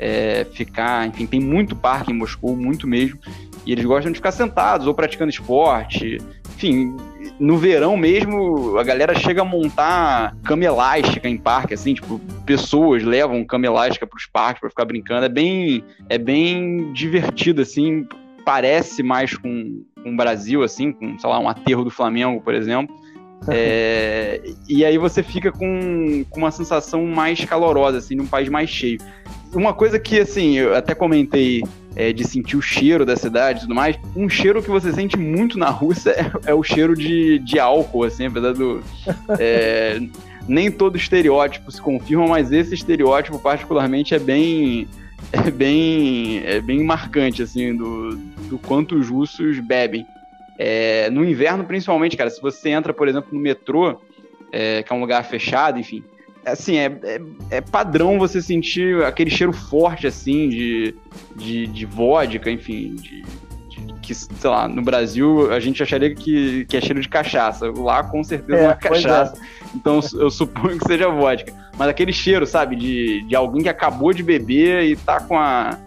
é, 0.00 0.46
ficar, 0.52 1.06
enfim, 1.06 1.26
tem 1.26 1.38
muito 1.38 1.76
parque 1.76 2.10
em 2.10 2.14
Moscou, 2.14 2.56
muito 2.56 2.88
mesmo, 2.88 3.18
e 3.66 3.72
eles 3.72 3.84
gostam 3.84 4.10
de 4.10 4.16
ficar 4.16 4.32
sentados 4.32 4.86
ou 4.86 4.94
praticando 4.94 5.30
esporte, 5.30 6.16
enfim, 6.56 6.96
no 7.38 7.58
verão 7.58 7.96
mesmo, 7.96 8.78
a 8.78 8.82
galera 8.82 9.14
chega 9.14 9.42
a 9.42 9.44
montar 9.44 10.34
cama 10.42 10.64
elástica 10.64 11.28
em 11.28 11.36
parque, 11.36 11.74
assim, 11.74 11.92
tipo, 11.92 12.18
pessoas 12.46 13.02
levam 13.02 13.44
cama 13.44 13.66
elástica 13.66 14.06
para 14.06 14.16
os 14.16 14.26
parques 14.26 14.60
para 14.60 14.70
ficar 14.70 14.84
brincando. 14.84 15.24
É 15.24 15.28
bem, 15.28 15.84
é 16.08 16.18
bem 16.18 16.92
divertido, 16.92 17.62
assim, 17.62 18.06
parece 18.44 19.02
mais 19.02 19.36
com, 19.36 19.82
com 20.02 20.12
o 20.12 20.16
Brasil, 20.16 20.62
assim, 20.62 20.92
com, 20.92 21.18
sei 21.18 21.30
lá, 21.30 21.38
um 21.38 21.48
aterro 21.48 21.84
do 21.84 21.90
Flamengo, 21.90 22.40
por 22.40 22.54
exemplo. 22.54 22.94
É, 23.48 24.42
e 24.68 24.84
aí 24.84 24.98
você 24.98 25.22
fica 25.22 25.50
com, 25.50 26.24
com 26.28 26.38
uma 26.38 26.50
sensação 26.50 27.06
mais 27.06 27.44
calorosa, 27.44 27.98
assim, 27.98 28.14
num 28.14 28.26
país 28.26 28.48
mais 28.48 28.68
cheio. 28.68 28.98
Uma 29.54 29.72
coisa 29.72 29.98
que, 29.98 30.20
assim, 30.20 30.58
eu 30.58 30.76
até 30.76 30.94
comentei 30.94 31.62
é, 31.96 32.12
de 32.12 32.24
sentir 32.24 32.56
o 32.56 32.62
cheiro 32.62 33.04
da 33.04 33.16
cidade 33.16 33.58
e 33.58 33.62
tudo 33.62 33.74
mais, 33.74 33.98
um 34.14 34.28
cheiro 34.28 34.62
que 34.62 34.70
você 34.70 34.92
sente 34.92 35.16
muito 35.16 35.58
na 35.58 35.70
Rússia 35.70 36.10
é, 36.46 36.50
é 36.50 36.54
o 36.54 36.62
cheiro 36.62 36.94
de, 36.94 37.38
de 37.40 37.58
álcool, 37.58 38.04
assim, 38.04 38.26
apesar 38.26 38.52
do... 38.52 38.82
É, 39.38 40.00
nem 40.48 40.70
todo 40.70 40.96
estereótipo 40.96 41.70
se 41.70 41.80
confirma, 41.80 42.26
mas 42.26 42.50
esse 42.50 42.74
estereótipo 42.74 43.38
particularmente 43.38 44.14
é 44.14 44.18
bem 44.18 44.88
é 45.32 45.50
bem 45.50 46.42
é 46.44 46.60
bem 46.60 46.82
marcante 46.82 47.42
assim 47.42 47.76
do, 47.76 48.16
do 48.48 48.58
quanto 48.58 48.96
os 48.96 49.08
russos 49.08 49.60
bebem 49.60 50.04
é, 50.62 51.08
no 51.08 51.24
inverno 51.24 51.64
principalmente 51.64 52.16
cara 52.16 52.28
se 52.28 52.40
você 52.42 52.68
entra 52.68 52.92
por 52.92 53.08
exemplo 53.08 53.30
no 53.32 53.40
metrô 53.40 53.98
é, 54.52 54.82
que 54.82 54.92
é 54.92 54.96
um 54.96 55.00
lugar 55.00 55.24
fechado 55.24 55.78
enfim 55.78 56.04
assim, 56.44 56.76
é, 56.76 56.86
é, 57.04 57.20
é, 57.50 57.60
padrão 57.60 58.18
você 58.18 58.40
sentir 58.40 59.02
aquele 59.04 59.30
cheiro 59.30 59.52
forte, 59.52 60.06
assim, 60.06 60.48
de, 60.48 60.94
de, 61.36 61.66
de 61.66 61.86
vodka, 61.86 62.50
enfim, 62.50 62.94
de, 62.96 63.22
de, 63.68 63.94
que, 64.00 64.14
sei 64.14 64.50
lá, 64.50 64.66
no 64.66 64.82
Brasil 64.82 65.52
a 65.52 65.60
gente 65.60 65.82
acharia 65.82 66.14
que, 66.14 66.64
que 66.66 66.76
é 66.76 66.80
cheiro 66.80 67.00
de 67.00 67.08
cachaça. 67.08 67.70
Lá, 67.70 68.02
com 68.04 68.22
certeza, 68.24 68.58
é, 68.58 68.66
é 68.66 68.74
cachaça. 68.74 69.36
É. 69.36 69.76
Então, 69.76 70.00
eu 70.14 70.30
suponho 70.30 70.78
que 70.78 70.86
seja 70.86 71.08
vodka. 71.08 71.52
Mas 71.78 71.88
aquele 71.88 72.12
cheiro, 72.12 72.46
sabe, 72.46 72.76
de, 72.76 73.22
de 73.22 73.36
alguém 73.36 73.62
que 73.62 73.68
acabou 73.68 74.12
de 74.12 74.22
beber 74.22 74.84
e 74.84 74.96
tá 74.96 75.20
com 75.20 75.38
a... 75.38 75.78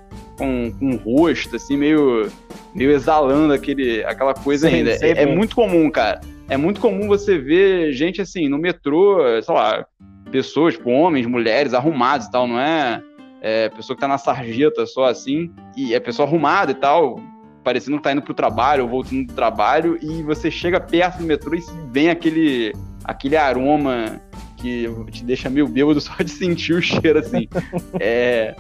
Com, 0.44 0.72
com 0.72 0.92
o 0.92 0.98
rosto, 0.98 1.56
assim, 1.56 1.78
meio, 1.78 2.30
meio 2.74 2.92
exalando 2.92 3.54
aquele, 3.54 4.04
aquela 4.04 4.34
coisa 4.34 4.70
sim, 4.70 4.76
ainda. 4.76 4.92
É, 5.02 5.24
é 5.24 5.26
muito 5.26 5.56
comum, 5.56 5.90
cara. 5.90 6.22
É 6.50 6.58
muito 6.58 6.82
comum 6.82 7.08
você 7.08 7.38
ver 7.38 7.94
gente 7.94 8.22
assim 8.22 8.50
no 8.50 8.58
metrô, 8.58 9.20
sei 9.42 9.54
lá, 9.54 9.86
pessoas, 10.32 10.74
tipo, 10.74 10.90
homens, 10.90 11.26
mulheres, 11.26 11.74
arrumados 11.74 12.28
e 12.28 12.32
tal, 12.32 12.48
não 12.48 12.60
é, 12.60 13.02
é 13.42 13.70
pessoa 13.70 13.96
que 13.96 14.02
tá 14.02 14.08
na 14.08 14.18
sarjeta 14.18 14.86
só 14.86 15.06
assim, 15.06 15.52
e 15.78 15.94
é 15.94 16.00
pessoa 16.00 16.28
arrumada 16.28 16.72
e 16.72 16.76
tal, 16.76 17.20
parecendo 17.64 17.98
que 17.98 18.04
tá 18.04 18.12
indo 18.12 18.22
pro 18.22 18.34
trabalho 18.34 18.84
ou 18.84 18.90
voltando 18.90 19.28
do 19.28 19.34
trabalho, 19.34 19.98
e 20.02 20.24
você 20.24 20.50
chega 20.50 20.80
perto 20.80 21.20
do 21.20 21.24
metrô 21.24 21.56
e 21.56 21.64
vem 21.92 22.10
aquele, 22.10 22.74
aquele 23.06 23.38
aroma 23.38 24.20
que 24.58 24.88
te 25.12 25.24
deixa 25.24 25.50
meio 25.50 25.68
bêbado 25.68 26.00
só 26.02 26.16
de 26.24 26.32
sentir 26.32 26.74
o 26.74 26.82
cheiro, 26.82 27.20
assim. 27.20 27.48
é, 28.00 28.56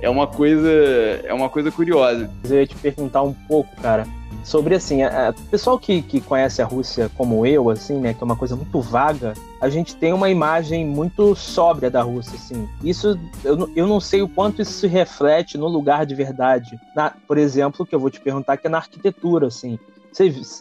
é 0.00 0.08
uma 0.08 0.26
coisa 0.26 0.70
é 1.24 1.32
uma 1.32 1.48
coisa 1.48 1.70
curiosa. 1.70 2.30
Eu 2.44 2.60
ia 2.60 2.66
te 2.66 2.74
perguntar 2.76 3.22
um 3.22 3.32
pouco, 3.32 3.74
cara, 3.80 4.06
sobre 4.44 4.74
assim, 4.74 5.00
o 5.04 5.42
pessoal 5.50 5.78
que, 5.78 6.00
que 6.00 6.20
conhece 6.20 6.62
a 6.62 6.64
Rússia 6.64 7.10
como 7.16 7.44
eu, 7.44 7.68
assim, 7.68 7.98
né, 7.98 8.14
que 8.14 8.22
é 8.22 8.24
uma 8.24 8.36
coisa 8.36 8.56
muito 8.56 8.80
vaga, 8.80 9.34
a 9.60 9.68
gente 9.68 9.94
tem 9.94 10.12
uma 10.12 10.30
imagem 10.30 10.86
muito 10.86 11.34
sóbria 11.34 11.90
da 11.90 12.02
Rússia, 12.02 12.34
assim. 12.36 12.68
Isso, 12.82 13.18
eu, 13.44 13.70
eu 13.76 13.86
não 13.86 14.00
sei 14.00 14.22
o 14.22 14.28
quanto 14.28 14.62
isso 14.62 14.72
se 14.72 14.86
reflete 14.86 15.58
no 15.58 15.68
lugar 15.68 16.06
de 16.06 16.14
verdade. 16.14 16.80
Na, 16.94 17.12
por 17.26 17.36
exemplo, 17.36 17.84
que 17.84 17.94
eu 17.94 18.00
vou 18.00 18.10
te 18.10 18.20
perguntar 18.20 18.56
que 18.56 18.66
é 18.66 18.70
na 18.70 18.78
arquitetura, 18.78 19.48
assim. 19.48 19.78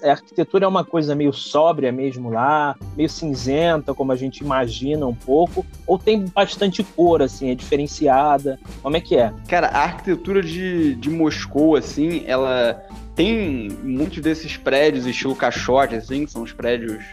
A 0.04 0.12
arquitetura 0.12 0.66
é 0.66 0.68
uma 0.68 0.84
coisa 0.84 1.16
meio 1.16 1.34
sóbria 1.34 1.92
mesmo 1.92 2.30
lá, 2.30 2.76
meio 2.96 3.10
cinzenta, 3.10 3.94
como 3.94 4.12
a 4.12 4.16
gente 4.16 4.40
imagina 4.40 5.06
um 5.06 5.16
pouco, 5.16 5.66
ou 5.86 5.98
tem 5.98 6.26
bastante 6.26 6.84
cor, 6.84 7.22
assim, 7.22 7.50
é 7.50 7.56
diferenciada? 7.56 8.60
Como 8.82 8.96
é 8.96 9.02
que 9.02 9.16
é? 9.16 9.34
Cara, 9.48 9.68
a 9.68 9.84
arquitetura 9.84 10.42
de, 10.42 10.96
de 10.96 11.10
Moscou, 11.10 11.76
assim, 11.76 12.24
ela 12.28 12.82
tem 13.16 13.70
muitos 13.84 14.20
desses 14.20 14.58
prédios 14.58 15.08
estilo 15.08 15.36
caixote, 15.36 15.96
assim, 15.96 16.26
que 16.26 16.32
são 16.32 16.44
os 16.44 16.54
prédios 16.54 17.04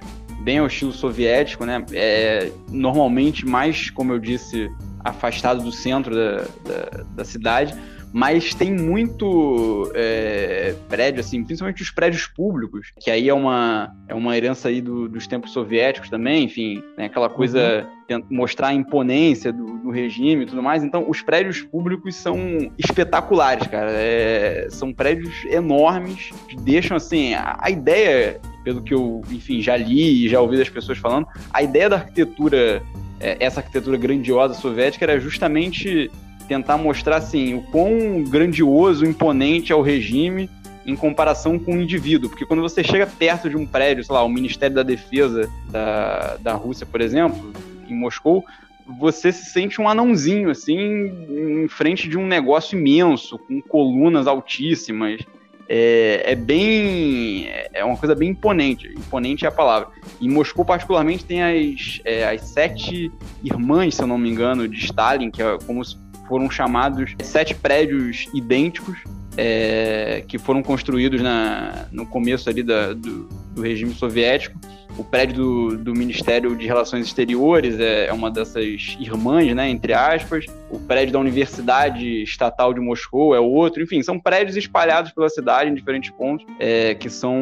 bem 0.40 0.59
ao 0.59 0.66
estilo 0.66 0.92
soviético, 0.92 1.64
né? 1.64 1.83
É, 1.92 2.52
normalmente 2.68 3.46
mais, 3.46 3.88
como 3.88 4.12
eu 4.12 4.18
disse, 4.18 4.70
afastado 5.02 5.62
do 5.62 5.72
centro 5.72 6.14
da, 6.14 6.37
da, 6.37 7.04
da 7.16 7.24
cidade, 7.24 7.74
mas 8.14 8.55
tem 8.55 8.72
muito 8.72 9.90
é, 9.92 10.72
prédio, 10.88 11.18
assim, 11.18 11.42
principalmente 11.42 11.83
os 11.83 11.90
prédios 11.90 12.29
públicos, 12.29 12.92
que 13.00 13.11
aí 13.11 13.29
é 13.29 13.35
uma, 13.35 13.92
é 14.07 14.14
uma 14.14 14.37
herança 14.37 14.68
aí 14.68 14.81
do, 14.81 15.09
dos 15.09 15.27
tempos 15.27 15.50
soviéticos 15.50 16.09
também, 16.09 16.44
enfim, 16.44 16.81
né, 16.96 17.07
aquela 17.07 17.29
coisa, 17.29 17.85
uhum. 18.09 18.22
mostrar 18.31 18.68
a 18.68 18.72
imponência 18.72 19.53
do, 19.53 19.79
do, 19.79 19.90
regime 19.90 20.44
e 20.44 20.46
tudo 20.46 20.62
mais. 20.62 20.85
Então, 20.85 21.11
os 21.11 21.22
prédios 21.22 21.61
públicos 21.62 22.14
são 22.14 22.38
espetaculares, 22.79 23.66
cara. 23.66 23.90
É, 23.90 24.68
são 24.70 24.92
prédios 24.92 25.35
enormes, 25.46 26.31
que 26.48 26.55
deixam, 26.55 26.96
assim, 26.96 27.35
a, 27.35 27.59
a 27.59 27.68
ideia 27.68 28.40
pelo 28.62 28.81
que 28.81 28.94
eu, 28.94 29.22
enfim, 29.29 29.61
já 29.61 29.77
li 29.77 30.24
e 30.24 30.29
já 30.29 30.40
ouvi 30.40 30.57
das 30.57 30.68
pessoas 30.68 30.98
falando, 30.98 31.27
a 31.53 31.64
ideia 31.64 31.90
da 31.90 31.96
arquitetura, 31.96 32.81
é, 33.18 33.37
essa 33.40 33.59
arquitetura 33.59 33.96
grandiosa 33.96 34.55
soviética 34.55 35.05
era 35.05 35.18
justamente 35.18 36.09
tentar 36.48 36.76
mostrar 36.76 37.16
assim 37.16 37.54
o 37.54 37.62
quão 37.62 38.22
grandioso, 38.24 39.04
imponente 39.04 39.72
é 39.72 39.76
o 39.76 39.83
regime 39.83 40.48
em 40.87 40.94
comparação 40.94 41.59
com 41.59 41.72
o 41.72 41.80
indivíduo, 41.80 42.28
porque 42.28 42.44
quando 42.44 42.61
você 42.61 42.85
chega 42.85 43.07
perto 43.07 43.48
de 43.48 43.57
um 43.57 43.66
prédio, 43.66 44.04
sei 44.04 44.14
lá, 44.14 44.22
o 44.22 44.28
Ministério 44.28 44.76
da 44.76 44.83
Defesa 44.83 45.50
da, 45.70 46.37
da 46.37 46.52
Rússia, 46.54 46.85
por 46.85 47.00
exemplo, 47.00 47.52
em 47.88 47.94
Moscou, 47.94 48.44
você 48.87 49.33
se 49.33 49.46
sente 49.46 49.80
um 49.80 49.88
anãozinho, 49.88 50.50
assim, 50.50 50.76
em 50.76 51.68
frente 51.68 52.09
de 52.09 52.18
um 52.18 52.26
negócio 52.26 52.78
imenso, 52.78 53.38
com 53.38 53.61
colunas 53.62 54.26
altíssimas. 54.26 55.22
É, 55.66 56.22
é, 56.26 56.35
bem. 56.35 57.48
É 57.72 57.83
uma 57.83 57.96
coisa 57.96 58.14
bem 58.14 58.30
imponente. 58.30 58.87
Imponente 58.88 59.46
é 59.46 59.48
a 59.48 59.52
palavra. 59.52 59.88
Em 60.20 60.28
Moscou, 60.28 60.62
particularmente, 60.62 61.24
tem 61.24 61.42
as, 61.42 62.02
é, 62.04 62.28
as 62.28 62.42
sete 62.42 63.11
irmãs, 63.42 63.94
se 63.94 64.02
eu 64.02 64.07
não 64.07 64.18
me 64.18 64.28
engano, 64.28 64.68
de 64.68 64.85
Stalin, 64.85 65.30
que 65.30 65.42
é 65.42 65.57
como 65.66 65.83
se 65.83 65.96
foram 66.26 66.50
chamados 66.50 67.14
sete 67.22 67.54
prédios 67.54 68.28
idênticos 68.34 68.98
é, 69.36 70.24
que 70.26 70.38
foram 70.38 70.62
construídos 70.62 71.20
na, 71.20 71.86
no 71.90 72.06
começo 72.06 72.48
ali 72.48 72.62
da, 72.62 72.92
do, 72.92 73.28
do 73.54 73.62
regime 73.62 73.94
soviético. 73.94 74.58
O 74.96 75.02
prédio 75.02 75.34
do, 75.34 75.76
do 75.76 75.92
Ministério 75.92 76.54
de 76.54 76.66
Relações 76.66 77.06
Exteriores 77.06 77.80
é, 77.80 78.06
é, 78.06 78.12
uma 78.12 78.30
dessas 78.30 78.96
irmãs, 79.00 79.52
né, 79.52 79.68
entre 79.68 79.92
aspas. 79.92 80.46
O 80.70 80.78
prédio 80.78 81.12
da 81.12 81.18
Universidade 81.18 82.22
Estatal 82.22 82.72
de 82.72 82.80
Moscou 82.80 83.34
é 83.34 83.40
outro. 83.40 83.82
Enfim, 83.82 84.02
são 84.02 84.20
prédios 84.20 84.56
espalhados 84.56 85.10
pela 85.10 85.28
cidade 85.28 85.68
em 85.70 85.74
diferentes 85.74 86.10
pontos 86.10 86.46
é, 86.60 86.94
que 86.94 87.10
são 87.10 87.34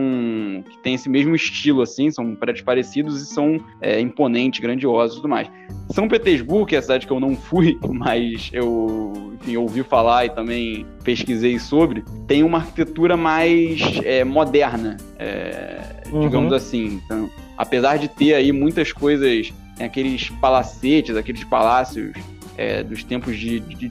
que 0.71 0.79
têm 0.79 0.95
esse 0.95 1.11
mesmo 1.11 1.35
estilo, 1.35 1.83
assim, 1.83 2.11
são 2.11 2.35
prédios 2.35 2.65
parecidos 2.65 3.23
e 3.23 3.27
são 3.27 3.61
é, 3.81 4.01
imponentes, 4.01 4.61
grandiosos 4.61 5.19
e 5.19 5.21
tudo 5.21 5.29
mais. 5.29 5.51
São 5.91 6.09
Petersburgo, 6.09 6.65
que 6.65 6.75
é 6.75 6.79
a 6.79 6.83
cidade 6.83 7.07
que 7.07 7.13
eu 7.13 7.21
não 7.21 7.37
fui, 7.37 7.79
mas 7.87 8.49
eu 8.53 9.33
enfim, 9.43 9.57
ouvi 9.57 9.83
falar 9.83 10.27
e 10.27 10.31
também 10.31 10.87
pesquisei 11.05 11.59
sobre, 11.59 11.82
tem 12.27 12.43
uma 12.43 12.59
arquitetura 12.59 13.17
mais 13.17 13.81
é, 14.05 14.25
moderna, 14.25 14.97
é, 15.19 16.03
uhum. 16.11 16.21
digamos 16.21 16.53
assim. 16.53 17.01
Então, 17.05 17.31
apesar 17.57 17.97
de 17.97 18.09
ter 18.09 18.35
aí 18.35 18.53
muitas 18.53 18.93
coisas, 18.93 19.53
aqueles 19.81 20.29
palacetes, 20.31 21.17
aqueles 21.17 21.45
palácios 21.45 22.13
é, 22.57 22.83
dos 22.83 23.03
tempos 23.05 23.37
de, 23.39 23.61
de 23.61 23.89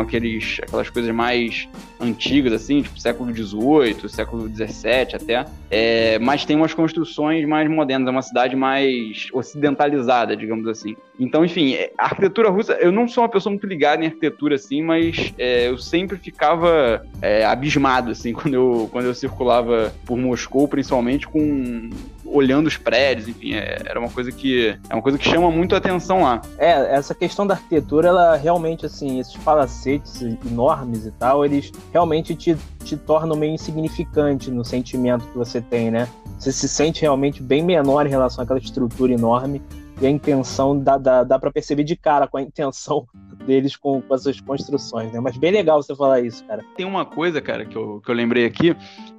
aqueles, 0.00 0.58
aquelas 0.62 0.90
coisas 0.90 1.14
mais 1.14 1.68
antigas, 2.00 2.52
assim, 2.52 2.82
tipo 2.82 2.98
século 3.00 3.32
XVIII, 3.34 4.08
século 4.08 4.48
XVII 4.48 5.14
até. 5.14 5.44
É, 5.70 6.18
mas 6.18 6.44
tem 6.44 6.56
umas 6.56 6.74
construções 6.74 7.46
mais 7.46 7.68
modernas, 7.70 8.08
é 8.08 8.10
uma 8.10 8.22
cidade 8.22 8.56
mais 8.56 9.28
ocidentalizada, 9.32 10.36
digamos 10.36 10.66
assim. 10.68 10.96
Então, 11.18 11.44
enfim, 11.44 11.74
é, 11.74 11.92
a 11.98 12.04
arquitetura 12.04 12.50
russa, 12.50 12.74
eu 12.74 12.92
não 12.92 13.08
sou 13.08 13.22
uma 13.22 13.30
pessoa 13.30 13.50
muito 13.50 13.66
ligada 13.66 14.02
em 14.02 14.06
arquitetura, 14.06 14.56
assim, 14.56 14.82
mas 14.82 15.32
é, 15.38 15.68
eu 15.68 15.78
sempre 15.78 16.16
ficava 16.16 17.04
é, 17.22 17.44
abismado, 17.44 18.10
assim, 18.10 18.32
quando 18.34 18.54
eu, 18.54 18.88
quando 18.92 19.06
eu 19.06 19.14
circulava 19.14 19.92
por 20.04 20.16
Moscou, 20.16 20.68
principalmente 20.68 21.26
com 21.26 21.90
olhando 22.26 22.66
os 22.66 22.76
prédios, 22.76 23.28
enfim, 23.28 23.54
é, 23.54 23.78
era 23.84 23.98
uma 23.98 24.10
coisa 24.10 24.30
que 24.32 24.76
é 24.88 24.94
uma 24.94 25.02
coisa 25.02 25.18
que 25.18 25.28
chama 25.28 25.50
muito 25.50 25.74
a 25.74 25.78
atenção 25.78 26.22
lá. 26.22 26.40
É, 26.58 26.94
essa 26.94 27.14
questão 27.14 27.46
da 27.46 27.54
arquitetura, 27.54 28.08
ela 28.08 28.36
realmente 28.36 28.86
assim, 28.86 29.18
esses 29.18 29.36
palacetes 29.36 30.22
enormes 30.22 31.06
e 31.06 31.10
tal, 31.12 31.44
eles 31.44 31.72
realmente 31.92 32.34
te, 32.34 32.56
te 32.84 32.96
tornam 32.96 33.36
meio 33.36 33.54
insignificante 33.54 34.50
no 34.50 34.64
sentimento 34.64 35.26
que 35.26 35.36
você 35.36 35.60
tem, 35.60 35.90
né? 35.90 36.08
Você 36.38 36.52
se 36.52 36.68
sente 36.68 37.02
realmente 37.02 37.42
bem 37.42 37.62
menor 37.62 38.06
em 38.06 38.10
relação 38.10 38.44
àquela 38.44 38.58
estrutura 38.58 39.12
enorme 39.12 39.62
e 40.00 40.06
a 40.06 40.10
intenção 40.10 40.78
dá, 40.78 40.98
dá, 40.98 41.24
dá 41.24 41.38
para 41.38 41.50
perceber 41.50 41.84
de 41.84 41.96
cara 41.96 42.26
com 42.26 42.36
a 42.36 42.42
intenção 42.42 43.06
deles 43.46 43.76
com, 43.76 44.02
com 44.02 44.14
essas 44.14 44.40
construções, 44.40 45.12
né? 45.12 45.20
Mas 45.20 45.36
bem 45.36 45.52
legal 45.52 45.82
você 45.82 45.94
falar 45.94 46.20
isso, 46.20 46.44
cara. 46.44 46.62
Tem 46.76 46.86
uma 46.86 47.04
coisa, 47.04 47.40
cara, 47.40 47.64
que 47.64 47.76
eu, 47.76 48.00
que 48.00 48.10
eu 48.10 48.14
lembrei 48.14 48.44
aqui, 48.44 48.76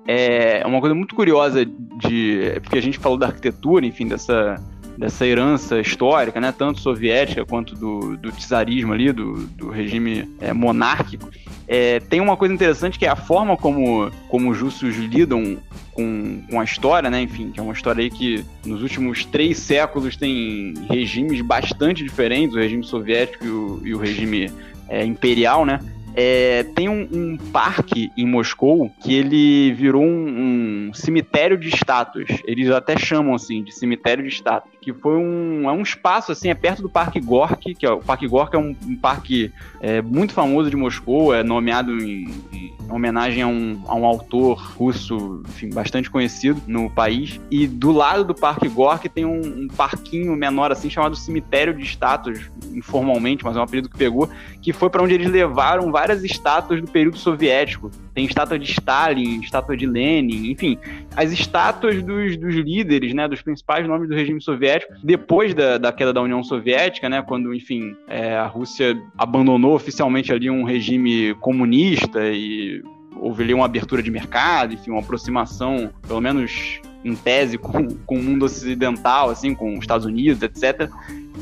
é 0.07 0.63
uma 0.65 0.79
coisa 0.79 0.95
muito 0.95 1.15
curiosa 1.15 1.65
de. 1.65 2.59
Porque 2.61 2.77
a 2.77 2.81
gente 2.81 2.99
falou 2.99 3.17
da 3.17 3.27
arquitetura, 3.27 3.85
enfim, 3.85 4.07
dessa, 4.07 4.55
dessa 4.97 5.25
herança 5.25 5.79
histórica, 5.79 6.41
né, 6.41 6.51
tanto 6.51 6.79
soviética 6.79 7.45
quanto 7.45 7.75
do, 7.75 8.17
do 8.17 8.31
czarismo 8.31 8.93
ali, 8.93 9.11
do, 9.11 9.45
do 9.47 9.69
regime 9.69 10.27
é, 10.41 10.51
monárquico. 10.51 11.29
É, 11.67 11.99
tem 11.99 12.21
uma 12.21 12.37
coisa 12.37 12.53
interessante 12.53 12.97
que 12.97 13.05
é 13.05 13.09
a 13.09 13.15
forma 13.15 13.55
como, 13.57 14.09
como 14.29 14.49
os 14.49 14.59
russos 14.59 14.95
lidam 14.95 15.57
com, 15.91 16.41
com 16.49 16.59
a 16.59 16.63
história, 16.63 17.09
né? 17.09 17.21
Enfim, 17.21 17.51
que 17.51 17.59
é 17.59 17.63
uma 17.63 17.73
história 17.73 18.01
aí 18.01 18.09
que 18.09 18.45
nos 18.65 18.81
últimos 18.81 19.25
três 19.25 19.57
séculos 19.57 20.15
tem 20.15 20.73
regimes 20.89 21.41
bastante 21.41 22.03
diferentes, 22.03 22.55
o 22.55 22.59
regime 22.59 22.83
soviético 22.83 23.45
e 23.45 23.49
o, 23.49 23.81
e 23.83 23.93
o 23.93 23.97
regime 23.97 24.51
é, 24.87 25.05
imperial, 25.05 25.65
né? 25.65 25.79
É, 26.19 26.63
tem 26.63 26.89
um, 26.89 27.07
um, 27.11 27.37
parque 27.37 28.09
em 28.17 28.25
Moscou 28.25 28.89
que 29.03 29.13
ele 29.13 29.71
virou 29.73 30.03
um, 30.03 30.87
um, 30.87 30.93
cemitério 30.93 31.55
de 31.55 31.69
estátuas. 31.69 32.27
Eles 32.43 32.71
até 32.71 32.97
chamam 32.97 33.35
assim 33.35 33.63
de 33.63 33.71
cemitério 33.71 34.23
de 34.23 34.29
estátuas. 34.29 34.73
Que 34.87 34.93
foi 34.93 35.17
um, 35.17 35.69
é 35.69 35.73
um 35.73 35.81
espaço 35.81 36.31
assim, 36.31 36.47
é 36.47 36.53
perto 36.53 36.81
do 36.81 36.87
Parque 36.87 37.19
Gorky, 37.19 37.75
que 37.75 37.85
é 37.85 37.91
o 37.91 37.99
Parque 37.99 38.25
Gorky 38.25 38.55
é 38.55 38.59
um, 38.59 38.73
um 38.85 38.95
parque 38.95 39.51
é, 39.81 40.01
muito 40.01 40.31
famoso 40.31 40.69
de 40.69 40.77
Moscou, 40.77 41.35
é 41.35 41.43
nomeado 41.43 41.91
em, 41.91 42.33
em 42.53 42.73
homenagem 42.89 43.43
a 43.43 43.47
um, 43.47 43.83
a 43.85 43.93
um 43.93 44.05
autor 44.05 44.57
russo, 44.77 45.43
enfim, 45.45 45.71
bastante 45.71 46.09
conhecido 46.09 46.61
no 46.65 46.89
país. 46.89 47.37
E 47.51 47.67
do 47.67 47.91
lado 47.91 48.23
do 48.23 48.33
Parque 48.33 48.69
Gorky 48.69 49.09
tem 49.09 49.25
um, 49.25 49.63
um 49.63 49.67
parquinho 49.67 50.33
menor 50.37 50.71
assim 50.71 50.89
chamado 50.89 51.17
Cemitério 51.17 51.73
de 51.73 51.83
Estátuas, 51.83 52.49
informalmente, 52.73 53.43
mas 53.43 53.57
é 53.57 53.59
um 53.59 53.63
apelido 53.63 53.89
que 53.89 53.97
pegou, 53.97 54.29
que 54.61 54.71
foi 54.71 54.89
para 54.89 55.03
onde 55.03 55.13
eles 55.13 55.29
levaram 55.29 55.91
várias 55.91 56.23
estátuas 56.23 56.79
do 56.79 56.89
período 56.89 57.17
soviético. 57.17 57.91
Tem 58.17 58.25
estátua 58.25 58.57
de 58.57 58.71
Stalin, 58.71 59.41
estátua 59.41 59.77
de 59.77 59.85
Lenin, 59.85 60.49
enfim, 60.49 60.79
as 61.15 61.31
estátuas 61.31 62.01
dos, 62.01 62.35
dos 62.35 62.55
líderes, 62.55 63.13
né, 63.13 63.27
dos 63.27 63.43
principais 63.43 63.87
nomes 63.87 64.09
do 64.09 64.15
regime 64.15 64.41
soviético, 64.41 64.91
depois 65.03 65.53
da, 65.53 65.77
da 65.77 65.91
queda 65.91 66.11
da 66.11 66.19
União 66.23 66.43
Soviética, 66.43 67.07
né, 67.07 67.21
quando, 67.21 67.53
enfim, 67.53 67.95
é, 68.07 68.35
a 68.35 68.47
Rússia 68.47 68.99
abandonou 69.15 69.75
oficialmente 69.75 70.33
ali 70.33 70.49
um 70.49 70.63
regime 70.63 71.35
comunista 71.35 72.19
e 72.23 72.81
houve 73.17 73.43
ali 73.43 73.53
uma 73.53 73.65
abertura 73.65 74.01
de 74.01 74.09
mercado, 74.09 74.73
enfim, 74.73 74.89
uma 74.89 75.01
aproximação, 75.01 75.91
pelo 76.07 76.19
menos 76.19 76.81
em 77.05 77.13
tese, 77.13 77.59
com, 77.59 77.87
com 78.03 78.15
o 78.15 78.23
mundo 78.23 78.45
ocidental, 78.45 79.29
assim, 79.29 79.53
com 79.53 79.73
os 79.73 79.81
Estados 79.81 80.07
Unidos, 80.07 80.41
etc. 80.41 80.89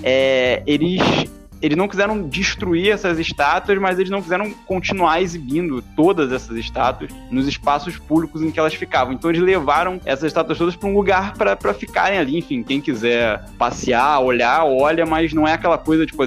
É, 0.04 0.62
eles 0.68 1.00
eles 1.62 1.78
não 1.78 1.88
quiseram 1.88 2.22
destruir 2.22 2.92
essas 2.92 3.20
estátuas, 3.20 3.78
mas 3.80 3.98
eles 3.98 4.10
não 4.10 4.22
quiseram 4.22 4.52
continuar 4.66 5.22
exibindo 5.22 5.82
todas 5.96 6.32
essas 6.32 6.58
estátuas 6.58 7.12
nos 7.32 7.48
espaços 7.48 7.98
públicos 7.98 8.42
em 8.42 8.52
que 8.52 8.60
elas 8.60 8.74
ficavam. 8.74 9.14
Então 9.14 9.30
eles 9.30 9.42
levaram 9.42 10.00
essas 10.06 10.26
estátuas 10.26 10.58
todas 10.58 10.76
para 10.76 10.90
um 10.90 10.94
lugar 10.94 11.34
para 11.34 11.74
ficarem 11.74 12.18
ali. 12.18 12.38
Enfim, 12.38 12.64
quem 12.64 12.82
quiser 12.82 13.44
passear, 13.58 14.20
olhar, 14.20 14.66
olha, 14.66 15.06
mas 15.06 15.34
não 15.34 15.48
é 15.48 15.54
aquela 15.54 15.78
coisa 15.78 16.06
tipo 16.06 16.24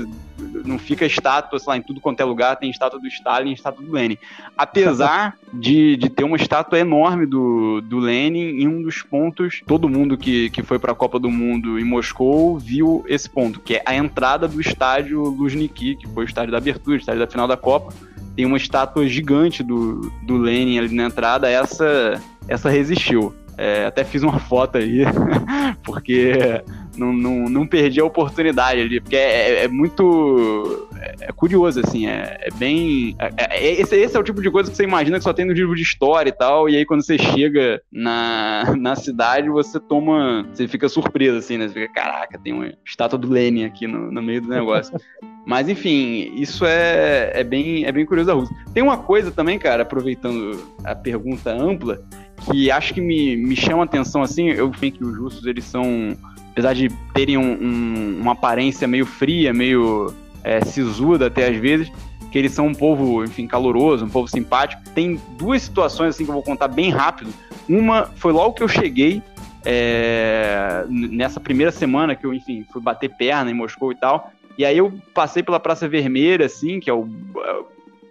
não 0.65 0.79
fica 0.79 1.05
estátua, 1.05 1.59
sei 1.59 1.69
lá, 1.69 1.77
em 1.77 1.83
tudo 1.83 2.01
quanto 2.01 2.21
é 2.21 2.25
lugar, 2.25 2.57
tem 2.57 2.71
estátua 2.71 2.99
do 2.99 3.07
Stalin 3.07 3.53
estátua 3.53 3.85
do 3.85 3.93
Lenin. 3.93 4.19
Apesar 4.57 5.37
de, 5.53 5.97
de 5.97 6.09
ter 6.09 6.25
uma 6.25 6.37
estátua 6.37 6.79
enorme 6.79 7.27
do, 7.27 7.81
do 7.81 7.99
Lenin 7.99 8.61
em 8.61 8.69
um 8.69 8.83
dos 8.83 9.03
pontos, 9.03 9.63
todo 9.67 9.89
mundo 9.89 10.17
que, 10.17 10.51
que 10.51 10.63
foi 10.63 10.79
para 10.79 10.93
a 10.93 10.95
Copa 10.95 11.19
do 11.19 11.31
Mundo 11.31 11.79
em 11.79 11.85
Moscou 11.85 12.59
viu 12.59 13.05
esse 13.09 13.29
ponto, 13.29 13.61
que 13.61 13.77
é 13.77 13.83
a 13.85 13.95
entrada 13.95 14.47
do 14.49 14.61
estádio 14.61 15.23
Luzhniki, 15.23 15.97
que 15.97 16.09
foi 16.09 16.25
o 16.25 16.27
estádio 16.27 16.53
da 16.53 16.59
abertura, 16.59 16.97
o 16.97 17.01
estádio 17.01 17.21
da 17.21 17.27
final 17.27 17.49
da 17.49 17.57
Copa. 17.57 17.93
Tem 18.35 18.47
uma 18.47 18.57
estátua 18.57 19.07
gigante 19.09 19.63
do, 19.63 20.13
do 20.23 20.37
Lenin 20.37 20.79
ali 20.79 20.95
na 20.95 21.07
entrada, 21.07 21.49
essa, 21.49 22.21
essa 22.47 22.71
resistiu. 22.71 23.35
É, 23.57 23.87
até 23.87 24.05
fiz 24.05 24.23
uma 24.23 24.39
foto 24.39 24.79
aí, 24.79 25.01
porque 25.83 26.63
não, 26.99 27.13
não, 27.13 27.49
não 27.49 27.67
perdi 27.67 28.01
a 28.01 28.05
oportunidade 28.05 28.81
ali, 28.81 29.01
porque 29.01 29.17
é, 29.17 29.61
é, 29.61 29.65
é 29.65 29.69
muito. 29.69 30.89
É, 30.97 31.29
é, 31.29 31.33
curioso, 31.33 31.81
assim, 31.81 32.07
é, 32.07 32.39
é 32.41 32.51
bem. 32.57 33.17
É, 33.19 33.57
é, 33.57 33.81
esse, 33.81 33.97
esse 33.97 34.17
é 34.17 34.21
o 34.21 34.25
tipo 34.25 34.43
de 34.43 34.51
coisa 34.51 34.71
que 34.71 34.77
você 34.77 34.85
imagina 34.85 35.19
que 35.19 35.25
só 35.25 35.33
tem 35.33 35.45
no 35.45 35.53
livro 35.53 35.75
de 35.75 35.83
história 35.83 36.29
e 36.29 36.33
tal, 36.33 36.69
e 36.69 36.77
aí 36.77 36.85
quando 36.85 37.05
você 37.05 37.17
chega 37.17 37.81
na, 37.93 38.75
na 38.77 38.97
cidade, 38.97 39.49
você 39.49 39.79
toma. 39.79 40.47
Você 40.53 40.67
fica 40.67 40.89
surpreso, 40.89 41.39
assim, 41.39 41.57
né? 41.57 41.69
Você 41.69 41.75
fica, 41.75 41.93
caraca, 41.93 42.39
tem 42.39 42.53
uma 42.53 42.73
estátua 42.85 43.19
do 43.19 43.29
Lenin 43.29 43.65
aqui 43.65 43.87
no, 43.87 44.11
no 44.11 44.23
meio 44.23 44.43
do 44.43 44.49
negócio. 44.49 44.99
Mas 45.49 45.67
enfim, 45.67 46.31
isso 46.35 46.67
é, 46.67 47.33
é, 47.35 47.43
bem, 47.43 47.87
é 47.87 47.91
bem 47.91 48.05
curioso 48.05 48.27
da 48.27 48.35
Rússia. 48.35 48.55
Tem 48.75 48.83
uma 48.83 48.99
coisa 48.99 49.31
também, 49.31 49.59
cara, 49.59 49.83
aproveitando 49.83 50.63
a 50.85 50.95
pergunta 50.95 51.51
ampla, 51.51 52.03
que 52.45 52.71
acho 52.71 52.93
que 52.93 53.01
me, 53.01 53.35
me 53.35 53.57
chama 53.57 53.83
a 53.83 53.85
atenção, 53.87 54.21
assim, 54.21 54.51
eu 54.51 54.71
vejo 54.71 54.93
que 54.93 55.05
os 55.05 55.17
russos, 55.17 55.47
eles 55.47 55.65
são, 55.65 56.15
apesar 56.59 56.75
de 56.75 56.89
terem 57.15 57.39
um, 57.39 57.53
um, 57.53 58.19
uma 58.21 58.33
aparência 58.33 58.89
meio 58.89 59.07
fria, 59.07 59.55
meio 59.55 60.13
é, 60.43 60.61
sisuda 60.65 61.29
até 61.29 61.47
às 61.47 61.57
vezes, 61.57 61.89
que 62.33 62.37
eles 62.39 62.51
são 62.51 62.67
um 62.67 62.75
povo, 62.75 63.23
enfim, 63.23 63.47
caloroso, 63.47 64.05
um 64.05 64.09
povo 64.09 64.27
simpático. 64.27 64.83
Tem 64.93 65.21
duas 65.39 65.63
situações, 65.63 66.17
assim, 66.17 66.25
que 66.25 66.31
eu 66.31 66.35
vou 66.35 66.43
contar 66.43 66.67
bem 66.67 66.91
rápido. 66.91 67.33
Uma 67.69 68.07
foi 68.17 68.33
logo 68.33 68.55
que 68.55 68.63
eu 68.65 68.67
cheguei, 68.67 69.23
é, 69.65 70.85
nessa 70.89 71.39
primeira 71.39 71.71
semana 71.71 72.17
que 72.17 72.27
eu, 72.27 72.35
enfim, 72.35 72.67
fui 72.73 72.83
bater 72.83 73.11
perna 73.11 73.53
em 73.53 73.55
Moscou 73.55 73.93
e 73.93 73.95
tal, 73.95 74.33
e 74.57 74.65
aí 74.65 74.77
eu 74.77 74.93
passei 75.15 75.45
pela 75.45 75.61
Praça 75.61 75.89
Vermelha, 75.89 76.47
assim, 76.47 76.81
que 76.81 76.91
é 76.91 76.93
o, 76.93 77.09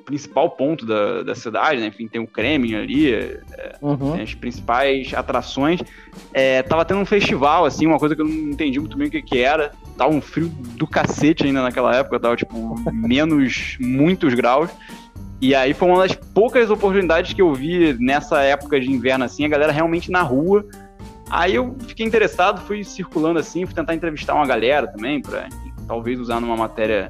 principal 0.07 0.51
ponto 0.51 0.85
da, 0.85 1.21
da 1.21 1.35
cidade, 1.35 1.81
né? 1.81 1.87
Enfim, 1.87 2.07
tem 2.07 2.21
o 2.21 2.25
Kremlin 2.25 2.75
ali, 2.75 3.13
é, 3.13 3.41
uhum. 3.81 4.13
as 4.13 4.33
principais 4.33 5.13
atrações. 5.13 5.81
É, 6.33 6.63
tava 6.63 6.85
tendo 6.85 7.01
um 7.01 7.05
festival, 7.05 7.65
assim, 7.65 7.85
uma 7.85 7.99
coisa 7.99 8.15
que 8.15 8.21
eu 8.21 8.25
não 8.25 8.33
entendi 8.33 8.79
muito 8.79 8.97
bem 8.97 9.09
o 9.09 9.11
que, 9.11 9.21
que 9.21 9.39
era. 9.39 9.73
Tava 9.97 10.13
um 10.13 10.21
frio 10.21 10.47
do 10.47 10.87
cacete 10.87 11.43
ainda 11.45 11.61
naquela 11.61 11.93
época, 11.93 12.21
tava 12.21 12.37
tipo 12.37 12.57
menos 12.89 13.77
muitos 13.81 14.33
graus. 14.33 14.69
E 15.41 15.53
aí 15.53 15.73
foi 15.73 15.89
uma 15.89 16.07
das 16.07 16.15
poucas 16.15 16.71
oportunidades 16.71 17.33
que 17.33 17.41
eu 17.41 17.53
vi 17.53 17.93
nessa 17.99 18.41
época 18.41 18.79
de 18.79 18.89
inverno, 18.89 19.25
assim, 19.25 19.43
a 19.43 19.49
galera 19.49 19.73
realmente 19.73 20.09
na 20.09 20.21
rua. 20.21 20.65
Aí 21.29 21.53
eu 21.53 21.75
fiquei 21.85 22.05
interessado, 22.05 22.61
fui 22.61 22.81
circulando 22.85 23.37
assim, 23.39 23.65
fui 23.65 23.75
tentar 23.75 23.93
entrevistar 23.93 24.33
uma 24.33 24.47
galera 24.47 24.87
também, 24.87 25.17
enfim, 25.17 25.73
talvez 25.85 26.17
usar 26.17 26.39
numa 26.39 26.55
matéria 26.55 27.09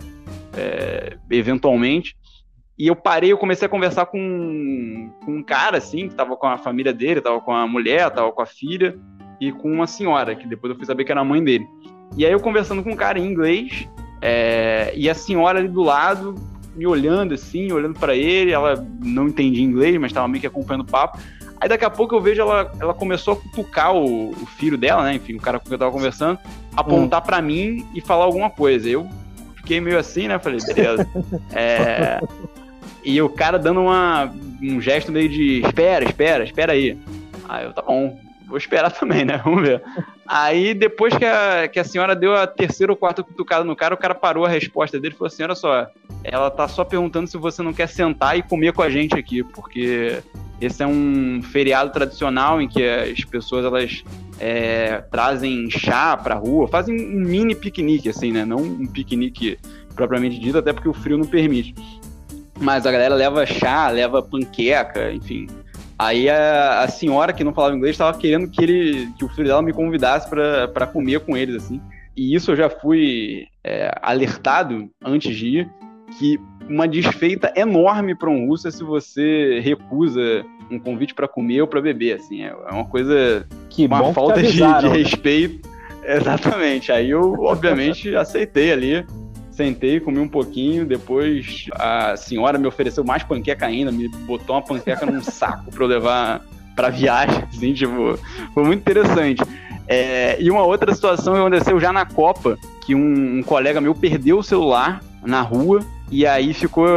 é, 0.58 1.16
eventualmente. 1.30 2.17
E 2.78 2.88
eu 2.88 2.96
parei, 2.96 3.32
eu 3.32 3.38
comecei 3.38 3.66
a 3.66 3.70
conversar 3.70 4.06
com, 4.06 5.12
com 5.26 5.32
um 5.32 5.44
cara, 5.44 5.78
assim, 5.78 6.08
que 6.08 6.16
tava 6.16 6.38
com 6.38 6.46
a 6.46 6.58
família 6.58 6.94
dele, 6.94 7.22
tava 7.22 7.42
com 7.42 7.52
a 7.52 7.68
mulher, 7.68 8.10
tava 8.12 8.32
com 8.32 8.42
a 8.42 8.46
filha. 8.46 8.98
e 9.42 9.52
com 9.52 9.72
uma 9.72 9.88
senhora, 9.88 10.36
que 10.36 10.48
depois 10.48 10.72
eu 10.72 10.78
fui 10.78 10.86
saber 10.86 11.06
que 11.06 11.12
era 11.12 11.22
a 11.22 11.26
mãe 11.26 11.44
dele. 11.44 11.66
E 12.16 12.26
aí 12.26 12.32
eu 12.32 12.40
conversando 12.40 12.84
com 12.84 12.92
um 12.92 12.96
cara 12.96 13.20
em 13.20 13.26
inglês, 13.26 13.88
é, 14.22 14.92
e 14.96 15.10
a 15.10 15.14
senhora 15.14 15.60
ali 15.60 15.68
do 15.68 15.84
lado, 15.84 16.36
me 16.76 16.86
olhando 16.86 17.34
assim, 17.34 17.72
olhando 17.72 18.00
para 18.00 18.16
ele, 18.16 18.52
ela 18.52 18.86
não 19.04 19.28
entendia 19.28 19.64
inglês, 19.64 19.98
mas 20.00 20.12
estava 20.12 20.28
meio 20.28 20.42
que 20.42 20.48
acompanhando 20.48 20.88
o 20.88 20.92
papo. 20.92 21.20
Aí 21.60 21.68
daqui 21.68 21.84
a 21.84 21.90
pouco 21.90 22.16
eu 22.16 22.22
vejo 22.22 22.42
ela, 22.42 22.72
ela 22.80 22.94
começou 22.94 23.34
a 23.34 23.38
cutucar 23.38 23.96
o, 23.96 24.30
o 24.30 24.46
filho 24.46 24.78
dela, 24.78 25.04
né? 25.04 25.16
Enfim, 25.16 25.36
o 25.36 25.42
cara 25.42 25.60
com 25.60 25.66
quem 25.66 25.74
eu 25.74 25.80
tava 25.80 25.92
conversando, 25.92 26.40
apontar 26.76 27.22
hum. 27.22 27.26
para 27.26 27.42
mim 27.42 27.86
e 27.96 28.02
falar 28.02 28.26
alguma 28.26 28.50
coisa. 28.50 28.88
Eu 28.88 29.08
fiquei 29.56 29.82
meio 29.82 29.98
assim, 29.98 30.28
né? 30.28 30.38
Falei, 30.38 30.60
beleza. 30.66 31.08
é... 31.52 32.20
E 33.08 33.22
o 33.22 33.30
cara 33.30 33.58
dando 33.58 33.80
uma, 33.80 34.30
um 34.62 34.82
gesto 34.82 35.14
meio 35.14 35.30
de 35.30 35.62
espera, 35.62 36.04
espera, 36.04 36.44
espera 36.44 36.74
aí. 36.74 36.98
Aí 37.48 37.64
eu, 37.64 37.72
tá 37.72 37.82
bom, 37.82 38.20
vou 38.46 38.58
esperar 38.58 38.92
também, 38.92 39.24
né? 39.24 39.40
Vamos 39.46 39.62
ver. 39.62 39.82
Aí, 40.28 40.74
depois 40.74 41.16
que 41.16 41.24
a, 41.24 41.70
que 41.70 41.80
a 41.80 41.86
senhora 41.86 42.14
deu 42.14 42.36
a 42.36 42.46
terceira 42.46 42.92
ou 42.92 42.98
quarta 42.98 43.24
cutucada 43.24 43.64
no 43.64 43.78
cara, 43.78 43.94
o 43.94 43.98
cara 43.98 44.14
parou 44.14 44.44
a 44.44 44.50
resposta 44.50 45.00
dele 45.00 45.16
e 45.16 45.18
falou 45.18 45.28
assim: 45.28 45.42
olha 45.42 45.56
só, 45.56 45.88
ela 46.22 46.52
tá 46.52 46.68
só 46.68 46.84
perguntando 46.84 47.28
se 47.28 47.38
você 47.38 47.64
não 47.64 47.72
quer 47.72 47.88
sentar 47.88 48.38
e 48.38 48.44
comer 48.44 48.74
com 48.74 48.82
a 48.82 48.90
gente 48.90 49.16
aqui, 49.16 49.42
porque 49.42 50.22
esse 50.60 50.84
é 50.84 50.86
um 50.86 51.42
feriado 51.42 51.94
tradicional 51.94 52.62
em 52.62 52.68
que 52.68 52.84
as 52.84 53.24
pessoas 53.24 53.64
elas 53.64 54.04
é, 54.38 55.02
trazem 55.10 55.70
chá 55.70 56.18
pra 56.18 56.36
rua, 56.36 56.68
fazem 56.68 56.94
um 56.94 57.22
mini 57.22 57.56
piquenique, 57.56 58.10
assim, 58.10 58.34
né? 58.34 58.44
Não 58.44 58.58
um 58.58 58.86
piquenique 58.86 59.58
propriamente 59.96 60.38
dito, 60.40 60.58
até 60.58 60.74
porque 60.74 60.90
o 60.90 60.94
frio 60.94 61.18
não 61.18 61.26
permite. 61.26 61.74
Mas 62.60 62.86
a 62.86 62.92
galera 62.92 63.16
leva 63.16 63.46
chá, 63.46 63.90
leva 63.90 64.22
panqueca, 64.22 65.12
enfim, 65.12 65.48
Aí 66.00 66.30
a, 66.30 66.84
a, 66.84 66.88
senhora 66.88 67.34
que 67.34 67.44
não 67.44 67.54
falava 67.54 67.76
inglês 67.76 67.96
estava 67.96 68.16
querendo 68.16 68.48
que 68.48 68.64
ele, 68.64 69.12
que 69.18 69.26
o 69.26 69.30
filho 69.30 69.48
dela 69.48 69.64
me 69.64 69.74
convidasse 69.74 70.30
para 70.30 70.88
comer 70.88 71.22
com 71.22 71.36
eles, 71.36 71.56
assim. 71.56 71.82
E 72.16 72.36
isso 72.36 72.52
eu 72.52 72.56
já 72.56 72.70
fui 72.70 73.48
é, 73.64 73.92
alertado 74.02 74.90
antes 75.04 75.36
de 75.36 75.48
ir 75.48 75.70
que 76.20 76.40
uma 76.70 76.88
desfeita 76.88 77.52
enorme 77.56 78.14
para 78.16 78.30
um 78.30 78.48
russo 78.48 78.68
é 78.68 78.72
se 78.72 78.84
você 78.84 79.60
recusa 79.60 80.46
um 80.70 80.78
convite 80.78 81.16
para 81.16 81.28
comer 81.28 81.62
ou 81.62 81.68
para 81.68 81.82
beber, 81.82 82.14
assim. 82.14 82.44
É, 82.44 82.50
é 82.50 82.72
uma 82.72 82.86
coisa 82.86 83.48
que 83.70 83.88
uma 83.88 84.14
falta 84.14 84.42
de, 84.44 84.52
de 84.52 84.88
respeito. 84.88 85.68
Exatamente. 86.06 86.92
Aí 86.92 87.10
eu 87.10 87.34
obviamente 87.40 88.16
aceitei 88.16 88.72
ali 88.72 89.06
Sentei, 89.58 90.00
comi 90.00 90.20
um 90.20 90.28
pouquinho, 90.28 90.86
depois 90.86 91.66
a 91.74 92.16
senhora 92.16 92.60
me 92.60 92.68
ofereceu 92.68 93.04
mais 93.04 93.24
panqueca 93.24 93.66
ainda, 93.66 93.92
me 93.92 94.08
botou 94.08 94.56
uma 94.56 94.62
panqueca 94.62 95.04
num 95.04 95.20
saco 95.26 95.72
para 95.72 95.84
eu 95.84 95.88
levar 95.88 96.46
para 96.76 96.90
viagem, 96.90 97.44
assim, 97.50 97.74
tipo, 97.74 98.20
foi 98.54 98.64
muito 98.64 98.82
interessante. 98.82 99.42
É, 99.88 100.40
e 100.40 100.52
uma 100.52 100.62
outra 100.62 100.94
situação 100.94 101.34
aconteceu 101.34 101.80
já 101.80 101.92
na 101.92 102.06
Copa, 102.06 102.56
que 102.86 102.94
um, 102.94 103.40
um 103.40 103.42
colega 103.42 103.82
meu 103.82 103.96
perdeu 103.96 104.38
o 104.38 104.44
celular 104.44 105.02
na 105.24 105.42
rua 105.42 105.80
e 106.12 106.28
aí 106.28 106.54
ficou 106.54 106.88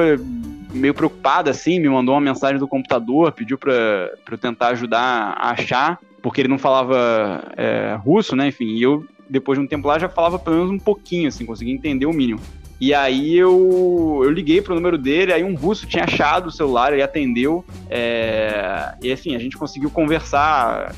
meio 0.70 0.92
preocupado 0.92 1.48
assim, 1.48 1.80
me 1.80 1.88
mandou 1.88 2.14
uma 2.14 2.20
mensagem 2.20 2.58
do 2.58 2.68
computador, 2.68 3.32
pediu 3.32 3.56
para 3.56 4.12
eu 4.30 4.38
tentar 4.38 4.68
ajudar 4.68 5.34
a 5.38 5.52
achar, 5.52 5.98
porque 6.20 6.42
ele 6.42 6.48
não 6.48 6.58
falava 6.58 7.42
é, 7.56 7.96
russo, 8.04 8.36
né? 8.36 8.48
Enfim, 8.48 8.66
e 8.66 8.82
eu 8.82 9.02
depois 9.30 9.58
de 9.58 9.64
um 9.64 9.68
tempo 9.68 9.86
lá, 9.86 9.98
já 9.98 10.08
falava 10.08 10.38
pelo 10.38 10.56
menos 10.56 10.70
um 10.70 10.78
pouquinho, 10.78 11.28
assim, 11.28 11.46
conseguia 11.46 11.72
entender 11.72 12.06
o 12.06 12.12
mínimo. 12.12 12.40
E 12.80 12.94
aí 12.94 13.36
eu, 13.36 14.22
eu 14.24 14.30
liguei 14.30 14.62
pro 14.62 14.74
número 14.74 14.96
dele, 14.96 15.34
aí 15.34 15.44
um 15.44 15.54
russo 15.54 15.86
tinha 15.86 16.04
achado 16.04 16.46
o 16.46 16.50
celular, 16.50 16.92
ele 16.92 17.02
atendeu. 17.02 17.62
É, 17.90 18.94
e 19.02 19.12
assim, 19.12 19.36
a 19.36 19.38
gente 19.38 19.56
conseguiu 19.56 19.90
conversar 19.90 20.94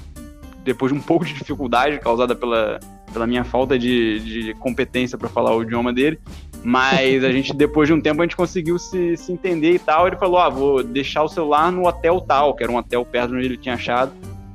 depois 0.64 0.92
de 0.92 0.98
um 0.98 1.02
pouco 1.04 1.24
de 1.24 1.34
dificuldade 1.34 1.98
causada 1.98 2.36
pela, 2.36 2.78
pela 3.12 3.26
minha 3.26 3.42
falta 3.42 3.76
de, 3.76 4.20
de 4.20 4.54
competência 4.54 5.18
para 5.18 5.28
falar 5.28 5.56
o 5.56 5.62
idioma 5.64 5.92
dele. 5.92 6.20
Mas 6.62 7.24
a 7.24 7.30
gente, 7.32 7.52
depois 7.52 7.88
de 7.88 7.94
um 7.94 8.00
tempo, 8.00 8.22
a 8.22 8.24
gente 8.24 8.36
conseguiu 8.36 8.78
se, 8.78 9.16
se 9.16 9.32
entender 9.32 9.72
e 9.72 9.78
tal. 9.80 10.06
Ele 10.06 10.16
falou: 10.16 10.38
Ah, 10.38 10.48
vou 10.48 10.84
deixar 10.84 11.24
o 11.24 11.28
celular 11.28 11.72
no 11.72 11.88
hotel 11.88 12.20
tal, 12.20 12.54
que 12.54 12.62
era 12.62 12.70
um 12.70 12.76
hotel 12.76 13.04
perto 13.04 13.30
de 13.30 13.36
onde 13.36 13.46
ele 13.46 13.56
tinha 13.56 13.74
achado 13.74 14.12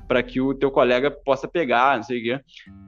para 0.08 0.24
que 0.24 0.40
o 0.40 0.54
teu 0.54 0.72
colega 0.72 1.12
possa 1.12 1.48
pegar, 1.48 1.98
não 1.98 2.04
sei 2.04 2.20
o 2.20 2.24
quê. 2.24 2.40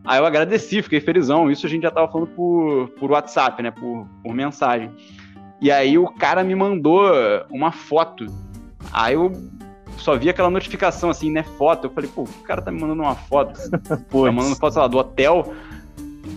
Aí 0.06 0.20
eu 0.20 0.26
agradeci, 0.26 0.82
fiquei 0.82 1.02
felizão. 1.02 1.52
Isso 1.52 1.66
a 1.66 1.70
gente 1.70 1.84
já 1.84 1.92
tava 1.92 2.12
falando 2.12 2.28
por, 2.30 2.90
por 3.00 3.12
WhatsApp, 3.12 3.62
né? 3.62 3.72
Por, 3.72 4.08
por 4.24 4.34
mensagem. 4.34 4.92
E 5.62 5.72
aí 5.72 5.98
o 5.98 6.08
cara 6.08 6.44
me 6.44 6.56
mandou 6.56 7.02
uma 7.50 7.72
foto. 7.72 8.26
Aí 8.92 9.14
eu 9.14 9.32
só 9.98 10.16
vi 10.16 10.30
aquela 10.30 10.50
notificação 10.50 11.10
assim, 11.10 11.30
né? 11.32 11.44
Foto. 11.44 11.88
Eu 11.88 11.92
falei, 11.92 12.10
pô, 12.14 12.24
o 12.24 12.44
cara 12.44 12.62
tá 12.62 12.72
me 12.72 12.80
mandando 12.80 13.04
uma 13.04 13.16
foto. 13.16 13.60
pô, 14.10 14.26
tá 14.26 14.32
mandando 14.32 14.56
foto, 14.56 14.74
sei 14.74 14.82
lá, 14.82 14.88
do 14.88 14.98
hotel. 14.98 15.54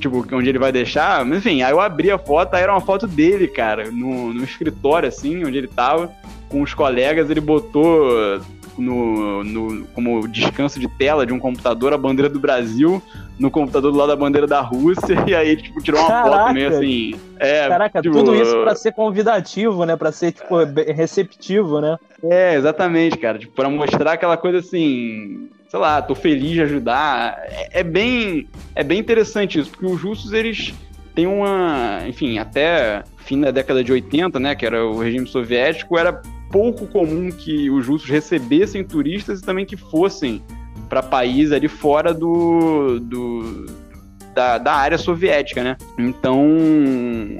Tipo, 0.00 0.26
onde 0.34 0.48
ele 0.48 0.58
vai 0.58 0.72
deixar. 0.72 1.24
Mas 1.24 1.38
enfim, 1.38 1.62
aí 1.62 1.72
eu 1.72 1.80
abri 1.80 2.10
a 2.10 2.18
foto, 2.18 2.54
aí 2.54 2.62
era 2.62 2.72
uma 2.72 2.80
foto 2.80 3.06
dele, 3.06 3.46
cara, 3.46 3.90
no, 3.90 4.32
no 4.32 4.42
escritório, 4.42 5.08
assim, 5.08 5.44
onde 5.44 5.58
ele 5.58 5.68
tava, 5.68 6.10
com 6.48 6.62
os 6.62 6.74
colegas, 6.74 7.30
ele 7.30 7.40
botou 7.40 8.40
no, 8.76 9.44
no, 9.44 9.84
como 9.88 10.26
descanso 10.26 10.80
de 10.80 10.88
tela 10.88 11.26
de 11.26 11.32
um 11.32 11.38
computador 11.38 11.92
a 11.92 11.98
bandeira 11.98 12.28
do 12.28 12.40
Brasil, 12.40 13.02
no 13.38 13.50
computador 13.50 13.90
do 13.90 13.98
lado 13.98 14.08
da 14.08 14.16
bandeira 14.16 14.46
da 14.46 14.60
Rússia, 14.60 15.16
e 15.26 15.34
aí, 15.34 15.56
tipo, 15.56 15.82
tirou 15.82 16.00
uma 16.00 16.08
Caraca. 16.08 16.38
foto 16.38 16.54
meio 16.54 16.68
assim. 16.68 17.14
É, 17.38 17.68
Caraca, 17.68 18.02
tipo, 18.02 18.16
tudo 18.16 18.34
isso 18.34 18.62
pra 18.62 18.74
ser 18.74 18.92
convidativo, 18.92 19.84
né? 19.84 19.96
Pra 19.96 20.12
ser, 20.12 20.32
tipo, 20.32 20.56
receptivo, 20.92 21.80
né? 21.80 21.98
É, 22.22 22.54
exatamente, 22.54 23.16
cara. 23.18 23.38
Tipo, 23.38 23.52
pra 23.54 23.68
mostrar 23.68 24.12
aquela 24.12 24.36
coisa 24.36 24.58
assim. 24.58 25.48
Sei 25.68 25.80
lá, 25.80 26.02
tô 26.02 26.14
feliz 26.14 26.50
de 26.50 26.62
ajudar. 26.62 27.38
É, 27.46 27.80
é 27.80 27.82
bem, 27.82 28.46
é 28.74 28.84
bem 28.84 28.98
interessante 28.98 29.58
isso, 29.58 29.70
porque 29.70 29.86
os 29.86 30.00
russos, 30.00 30.32
eles 30.32 30.74
têm 31.14 31.26
uma. 31.26 32.00
Enfim, 32.06 32.38
até 32.38 33.02
fim 33.18 33.40
da 33.40 33.50
década 33.50 33.82
de 33.82 33.92
80, 33.92 34.38
né? 34.38 34.54
Que 34.54 34.66
era 34.66 34.84
o 34.84 34.98
regime 34.98 35.26
soviético, 35.26 35.98
era 35.98 36.20
pouco 36.50 36.86
comum 36.86 37.30
que 37.30 37.70
os 37.70 37.88
russos 37.88 38.08
recebessem 38.08 38.84
turistas 38.84 39.40
e 39.40 39.42
também 39.42 39.64
que 39.64 39.76
fossem 39.76 40.42
para 40.92 41.02
país 41.02 41.52
ali 41.52 41.68
fora 41.68 42.12
do, 42.12 43.00
do 43.00 43.64
da, 44.34 44.58
da, 44.58 44.74
área 44.74 44.98
soviética, 44.98 45.64
né? 45.64 45.78
Então, 45.98 46.46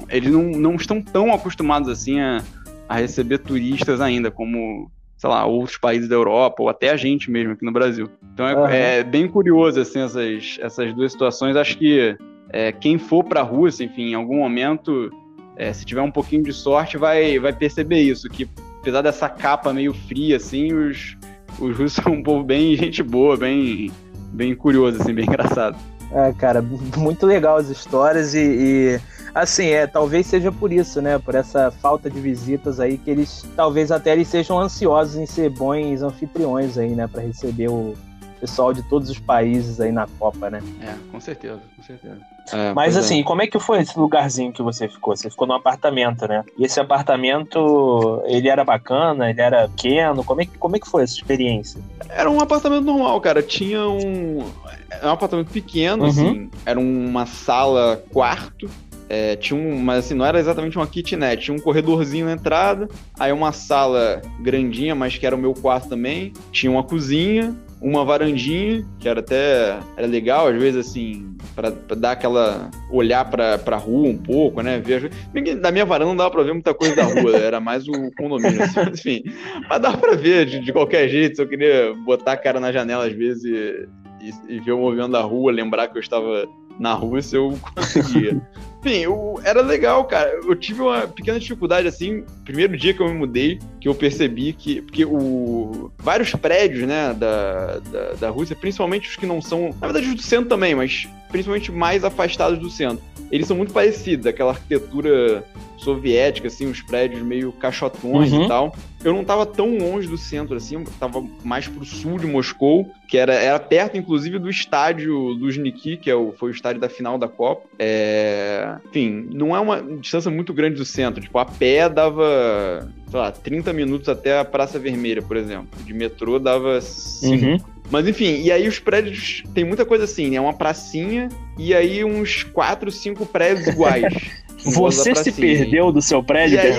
eles 0.09 0.31
não, 0.31 0.41
não 0.41 0.73
estão 0.73 0.99
tão 0.99 1.31
acostumados 1.31 1.87
assim 1.87 2.19
a, 2.19 2.43
a 2.89 2.95
receber 2.95 3.37
turistas 3.37 4.01
ainda, 4.01 4.31
como, 4.31 4.89
sei 5.15 5.29
lá, 5.29 5.45
outros 5.45 5.77
países 5.77 6.09
da 6.09 6.15
Europa, 6.15 6.63
ou 6.63 6.69
até 6.69 6.89
a 6.89 6.97
gente 6.97 7.29
mesmo 7.29 7.53
aqui 7.53 7.63
no 7.63 7.71
Brasil. 7.71 8.09
Então 8.33 8.47
é, 8.47 8.55
uhum. 8.55 8.67
é 8.67 9.03
bem 9.03 9.27
curioso, 9.27 9.79
assim, 9.79 9.99
essas, 9.99 10.57
essas 10.59 10.91
duas 10.95 11.11
situações. 11.11 11.55
Acho 11.55 11.77
que 11.77 12.17
é, 12.49 12.71
quem 12.71 12.97
for 12.97 13.23
para 13.23 13.41
a 13.41 13.43
Rússia, 13.43 13.83
enfim, 13.83 14.09
em 14.09 14.15
algum 14.15 14.37
momento, 14.37 15.11
é, 15.55 15.71
se 15.71 15.85
tiver 15.85 16.01
um 16.01 16.11
pouquinho 16.11 16.41
de 16.41 16.53
sorte, 16.53 16.97
vai, 16.97 17.37
vai 17.37 17.53
perceber 17.53 18.01
isso, 18.01 18.27
que 18.29 18.49
apesar 18.79 19.03
dessa 19.03 19.29
capa 19.29 19.71
meio 19.71 19.93
fria, 19.93 20.37
assim, 20.37 20.73
os, 20.73 21.15
os 21.59 21.77
russos 21.77 21.93
são 21.93 22.13
um 22.13 22.23
povo 22.23 22.43
bem 22.43 22.75
gente 22.75 23.01
boa, 23.03 23.37
bem, 23.37 23.91
bem 24.31 24.55
curioso, 24.55 25.01
assim, 25.01 25.13
bem 25.13 25.25
engraçado. 25.25 25.77
É, 26.11 26.31
cara, 26.33 26.61
muito 26.97 27.25
legal 27.25 27.57
as 27.57 27.69
histórias 27.69 28.35
e, 28.35 28.39
e, 28.39 28.99
assim, 29.33 29.67
é, 29.67 29.87
talvez 29.87 30.27
seja 30.27 30.51
por 30.51 30.71
isso, 30.71 31.01
né, 31.01 31.17
por 31.17 31.33
essa 31.33 31.71
falta 31.71 32.09
de 32.09 32.19
visitas 32.19 32.79
aí 32.79 32.97
que 32.97 33.09
eles, 33.09 33.43
talvez 33.55 33.91
até 33.91 34.11
eles 34.11 34.27
sejam 34.27 34.59
ansiosos 34.59 35.15
em 35.15 35.25
ser 35.25 35.49
bons 35.49 36.03
anfitriões 36.03 36.77
aí, 36.77 36.89
né, 36.89 37.07
para 37.07 37.23
receber 37.23 37.69
o, 37.69 37.95
pessoal 38.43 38.73
de 38.73 38.83
todos 38.83 39.09
os 39.09 39.17
países 39.17 39.79
aí 39.79 39.89
na 39.89 40.05
Copa, 40.19 40.49
né? 40.49 40.61
É, 40.81 40.93
com 41.09 41.19
certeza, 41.21 41.61
com 41.77 41.81
certeza. 41.81 42.17
É, 42.51 42.73
Mas 42.73 42.97
assim, 42.97 43.21
é. 43.21 43.23
como 43.23 43.41
é 43.41 43.47
que 43.47 43.59
foi 43.59 43.81
esse 43.81 43.97
lugarzinho 43.97 44.51
que 44.51 44.61
você 44.61 44.87
ficou? 44.87 45.15
Você 45.15 45.29
ficou 45.29 45.47
num 45.47 45.53
apartamento, 45.53 46.27
né? 46.27 46.43
E 46.57 46.65
esse 46.65 46.79
apartamento, 46.79 48.21
ele 48.25 48.49
era 48.49 48.63
bacana, 48.63 49.29
ele 49.29 49.41
era 49.41 49.69
pequeno? 49.69 50.23
Como 50.23 50.41
é 50.41 50.45
que, 50.45 50.57
como 50.57 50.75
é 50.75 50.79
que 50.79 50.87
foi 50.87 51.03
essa 51.03 51.13
experiência? 51.13 51.81
Era 52.09 52.29
um 52.29 52.39
apartamento 52.39 52.83
normal, 52.83 53.19
cara. 53.21 53.41
Tinha 53.41 53.87
um. 53.87 54.45
Era 54.89 55.07
um 55.07 55.11
apartamento 55.11 55.49
pequeno, 55.49 56.03
uhum. 56.03 56.09
assim. 56.09 56.49
Era 56.65 56.79
uma 56.79 57.25
sala, 57.25 58.03
quarto. 58.11 58.69
É, 59.09 59.35
tinha 59.35 59.59
um, 59.59 59.77
mas 59.77 60.05
assim, 60.05 60.13
não 60.13 60.25
era 60.25 60.39
exatamente 60.39 60.77
uma 60.77 60.87
kitnet, 60.87 61.43
tinha 61.43 61.55
um 61.55 61.59
corredorzinho 61.59 62.25
na 62.25 62.31
entrada, 62.31 62.89
aí 63.19 63.31
uma 63.31 63.51
sala 63.51 64.21
grandinha, 64.39 64.95
mas 64.95 65.15
que 65.17 65.25
era 65.25 65.35
o 65.35 65.39
meu 65.39 65.53
quarto 65.53 65.89
também, 65.89 66.33
tinha 66.51 66.71
uma 66.71 66.83
cozinha, 66.83 67.55
uma 67.83 68.05
varandinha, 68.05 68.85
que 68.97 69.09
era 69.09 69.19
até 69.19 69.77
era 69.97 70.07
legal, 70.07 70.47
às 70.47 70.55
vezes, 70.55 70.87
assim, 70.87 71.35
para 71.53 71.69
dar 71.95 72.11
aquela. 72.11 72.71
olhar 72.89 73.29
pra, 73.29 73.57
pra 73.57 73.75
rua 73.75 74.07
um 74.07 74.17
pouco, 74.17 74.61
né? 74.61 74.79
Ver, 74.79 75.11
da 75.59 75.71
minha 75.71 75.85
varanda 75.85 76.09
não 76.09 76.15
dava 76.15 76.31
pra 76.31 76.43
ver 76.43 76.53
muita 76.53 76.73
coisa 76.73 76.95
da 76.95 77.03
rua, 77.03 77.35
era 77.35 77.59
mais 77.59 77.85
o 77.87 78.11
condomínio, 78.17 78.63
assim, 78.63 78.79
enfim. 78.93 79.23
Mas 79.69 79.81
dava 79.81 79.97
pra 79.97 80.15
ver 80.15 80.45
de, 80.45 80.59
de, 80.59 80.71
qualquer 80.71 81.09
jeito, 81.09 81.35
se 81.35 81.41
eu 81.41 81.47
queria 81.47 81.93
botar 82.05 82.31
a 82.31 82.37
cara 82.37 82.59
na 82.59 82.71
janela 82.71 83.05
às 83.05 83.13
vezes 83.13 83.43
e, 83.43 83.87
e, 84.21 84.55
e 84.55 84.59
ver 84.61 84.71
o 84.71 84.79
movimento 84.79 85.11
da 85.11 85.21
rua, 85.21 85.51
lembrar 85.51 85.89
que 85.89 85.97
eu 85.97 86.01
estava 86.01 86.47
na 86.79 86.93
Rússia 86.93 87.37
eu 87.37 87.59
conseguia. 87.75 88.41
Enfim, 88.83 88.97
eu, 88.97 89.39
era 89.45 89.61
legal, 89.61 90.03
cara. 90.03 90.29
Eu 90.45 90.53
tive 90.57 90.81
uma 90.81 91.07
pequena 91.07 91.39
dificuldade, 91.39 91.87
assim, 91.87 92.25
primeiro 92.43 92.75
dia 92.75 92.93
que 92.93 92.99
eu 92.99 93.07
me 93.07 93.13
mudei, 93.13 93.57
que 93.79 93.87
eu 93.87 93.95
percebi 93.95 94.51
que. 94.51 94.81
Porque 94.81 95.05
o, 95.05 95.89
vários 95.97 96.31
prédios, 96.35 96.85
né, 96.85 97.13
da, 97.13 97.79
da, 97.79 98.13
da 98.19 98.29
Rússia, 98.29 98.57
principalmente 98.57 99.07
os 99.07 99.15
que 99.15 99.25
não 99.25 99.41
são. 99.41 99.69
Na 99.79 99.87
verdade, 99.87 100.07
os 100.07 100.15
do 100.15 100.21
centro 100.21 100.49
também, 100.49 100.75
mas 100.75 101.07
principalmente 101.31 101.71
mais 101.71 102.03
afastados 102.03 102.59
do 102.59 102.69
centro. 102.69 103.01
Eles 103.31 103.47
são 103.47 103.55
muito 103.55 103.71
parecidos, 103.71 104.27
aquela 104.27 104.51
arquitetura 104.51 105.45
soviética, 105.83 106.47
assim, 106.47 106.65
os 106.65 106.81
prédios 106.81 107.21
meio 107.21 107.51
caixotões 107.51 108.31
uhum. 108.31 108.45
e 108.45 108.47
tal. 108.47 108.75
Eu 109.03 109.13
não 109.13 109.23
tava 109.23 109.45
tão 109.45 109.77
longe 109.77 110.07
do 110.07 110.17
centro, 110.17 110.55
assim, 110.55 110.75
eu 110.75 110.85
tava 110.97 111.23
mais 111.43 111.67
pro 111.67 111.83
sul 111.83 112.17
de 112.17 112.25
Moscou, 112.25 112.89
que 113.07 113.17
era, 113.17 113.33
era 113.33 113.59
perto, 113.59 113.97
inclusive, 113.97 114.39
do 114.39 114.49
estádio 114.49 115.13
Luzhniki, 115.17 115.97
que 115.97 116.09
é 116.09 116.15
o, 116.15 116.31
foi 116.31 116.51
o 116.51 116.53
estádio 116.53 116.79
da 116.79 116.87
final 116.87 117.17
da 117.17 117.27
Copa. 117.27 117.67
É... 117.77 118.77
Enfim, 118.89 119.27
não 119.31 119.55
é 119.55 119.59
uma 119.59 119.81
distância 119.81 120.31
muito 120.31 120.53
grande 120.53 120.77
do 120.77 120.85
centro. 120.85 121.21
Tipo, 121.21 121.37
a 121.37 121.45
pé 121.45 121.89
dava, 121.89 122.89
sei 123.09 123.19
lá, 123.19 123.31
30 123.31 123.73
minutos 123.73 124.07
até 124.07 124.39
a 124.39 124.45
Praça 124.45 124.79
Vermelha, 124.79 125.21
por 125.21 125.35
exemplo. 125.35 125.67
De 125.83 125.93
metrô 125.93 126.39
dava 126.39 126.79
5. 126.79 127.45
Uhum. 127.45 127.73
Mas 127.91 128.07
enfim, 128.07 128.41
e 128.41 128.51
aí 128.51 128.67
os 128.67 128.79
prédios 128.79 129.43
tem 129.53 129.63
muita 129.63 129.85
coisa 129.85 130.05
assim, 130.05 130.31
né? 130.31 130.39
Uma 130.39 130.53
pracinha 130.53 131.29
e 131.57 131.73
aí 131.75 132.03
uns 132.03 132.41
quatro, 132.43 132.89
cinco 132.89 133.25
prédios 133.25 133.67
iguais. 133.67 134.13
Você 134.65 135.15
se 135.15 135.31
perdeu 135.31 135.91
do 135.91 136.01
seu 136.01 136.23
prédio, 136.23 136.59
aí, 136.59 136.73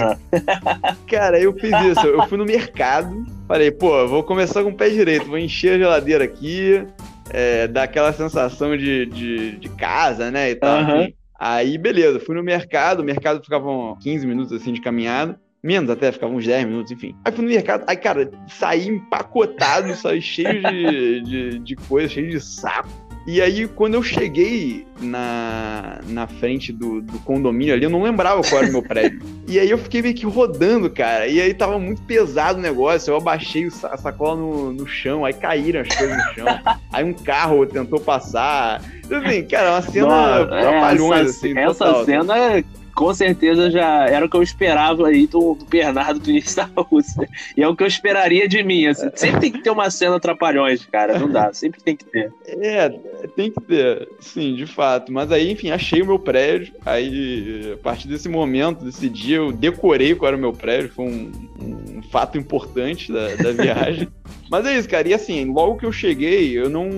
Cara, 1.08 1.38
eu 1.38 1.52
fiz 1.52 1.72
isso. 1.90 2.06
Eu 2.06 2.26
fui 2.26 2.38
no 2.38 2.44
mercado, 2.44 3.26
falei, 3.46 3.70
pô, 3.70 4.06
vou 4.06 4.22
começar 4.22 4.62
com 4.62 4.70
o 4.70 4.74
pé 4.74 4.88
direito, 4.88 5.26
vou 5.26 5.38
encher 5.38 5.74
a 5.74 5.78
geladeira 5.78 6.24
aqui, 6.24 6.84
é, 7.30 7.68
dar 7.68 7.84
aquela 7.84 8.12
sensação 8.12 8.76
de, 8.76 9.06
de, 9.06 9.52
de 9.58 9.68
casa, 9.70 10.30
né? 10.30 10.50
E 10.50 10.54
tal. 10.54 10.82
Uhum. 10.82 11.12
Aí, 11.38 11.76
beleza, 11.76 12.20
fui 12.20 12.34
no 12.34 12.42
mercado, 12.42 13.00
o 13.00 13.04
mercado 13.04 13.42
ficava 13.42 13.68
15 14.00 14.26
minutos 14.26 14.52
assim 14.52 14.72
de 14.72 14.80
caminhada. 14.80 15.38
Menos 15.62 15.88
até, 15.88 16.12
ficava 16.12 16.30
uns 16.30 16.44
10 16.44 16.66
minutos, 16.66 16.92
enfim. 16.92 17.16
Aí 17.24 17.32
fui 17.32 17.42
no 17.42 17.50
mercado, 17.50 17.84
aí, 17.86 17.96
cara, 17.96 18.30
saí 18.46 18.86
empacotado, 18.86 19.94
saí 19.96 20.20
cheio 20.20 20.62
de, 20.62 21.20
de, 21.22 21.58
de 21.58 21.76
coisa, 21.76 22.06
cheio 22.06 22.28
de 22.28 22.38
saco. 22.38 22.88
E 23.26 23.40
aí, 23.40 23.66
quando 23.66 23.94
eu 23.94 24.02
cheguei 24.02 24.86
na, 25.00 25.98
na 26.06 26.26
frente 26.26 26.72
do, 26.72 27.00
do 27.00 27.18
condomínio 27.20 27.72
ali, 27.72 27.84
eu 27.84 27.90
não 27.90 28.02
lembrava 28.02 28.42
qual 28.42 28.60
era 28.60 28.68
o 28.68 28.72
meu 28.72 28.82
prédio. 28.86 29.22
E 29.48 29.58
aí 29.58 29.70
eu 29.70 29.78
fiquei 29.78 30.02
meio 30.02 30.14
que 30.14 30.26
rodando, 30.26 30.90
cara. 30.90 31.26
E 31.26 31.40
aí 31.40 31.54
tava 31.54 31.78
muito 31.78 32.02
pesado 32.02 32.58
o 32.58 32.62
negócio. 32.62 33.10
Eu 33.10 33.16
abaixei 33.16 33.66
a 33.84 33.96
sacola 33.96 34.36
no, 34.36 34.72
no 34.72 34.86
chão, 34.86 35.24
aí 35.24 35.32
caíram 35.32 35.80
as 35.80 35.88
coisas 35.88 36.16
no 36.16 36.34
chão. 36.34 36.46
Aí 36.92 37.02
um 37.02 37.12
carro 37.12 37.66
tentou 37.66 37.98
passar. 37.98 38.80
Assim, 39.10 39.42
cara, 39.44 39.72
uma 39.72 39.82
cena 39.82 40.46
trapalhões, 40.46 41.30
assim. 41.30 41.58
Essa 41.58 41.86
total. 41.86 42.04
cena 42.04 42.64
com 42.94 43.12
certeza 43.12 43.70
já 43.70 44.06
era 44.06 44.24
o 44.24 44.28
que 44.28 44.36
eu 44.36 44.42
esperava 44.42 45.08
aí 45.08 45.26
do, 45.26 45.54
do 45.54 45.64
Bernardo 45.64 46.20
do 46.20 46.30
início 46.30 46.56
da 46.56 46.68
Rússia. 46.82 47.28
E 47.56 47.62
é 47.62 47.68
o 47.68 47.74
que 47.74 47.82
eu 47.82 47.86
esperaria 47.86 48.48
de 48.48 48.62
mim. 48.62 48.86
Assim. 48.86 49.10
Sempre 49.14 49.40
tem 49.40 49.52
que 49.52 49.62
ter 49.62 49.70
uma 49.70 49.90
cena 49.90 50.18
trapalhões, 50.20 50.86
cara. 50.86 51.18
Não 51.18 51.28
dá, 51.28 51.52
sempre 51.52 51.82
tem 51.82 51.96
que 51.96 52.04
ter. 52.04 52.32
É, 52.46 52.92
tem 53.36 53.50
que 53.50 53.60
ter, 53.60 54.08
sim, 54.20 54.54
de 54.54 54.66
fato. 54.66 55.12
Mas 55.12 55.30
aí, 55.32 55.50
enfim, 55.50 55.70
achei 55.70 56.02
o 56.02 56.06
meu 56.06 56.18
prédio. 56.18 56.74
Aí, 56.84 57.72
a 57.74 57.76
partir 57.78 58.08
desse 58.08 58.28
momento, 58.28 58.84
desse 58.84 59.08
dia, 59.08 59.36
eu 59.36 59.52
decorei 59.52 60.14
qual 60.14 60.28
era 60.28 60.36
o 60.36 60.40
meu 60.40 60.52
prédio. 60.52 60.92
Foi 60.92 61.06
um, 61.06 61.32
um 61.60 62.02
fato 62.10 62.38
importante 62.38 63.12
da, 63.12 63.34
da 63.36 63.52
viagem. 63.62 64.08
Mas 64.50 64.66
é 64.66 64.76
isso, 64.78 64.88
cara. 64.88 65.08
E 65.08 65.14
assim, 65.14 65.44
logo 65.52 65.76
que 65.78 65.86
eu 65.86 65.92
cheguei, 65.92 66.56
eu 66.56 66.68
não. 66.68 66.88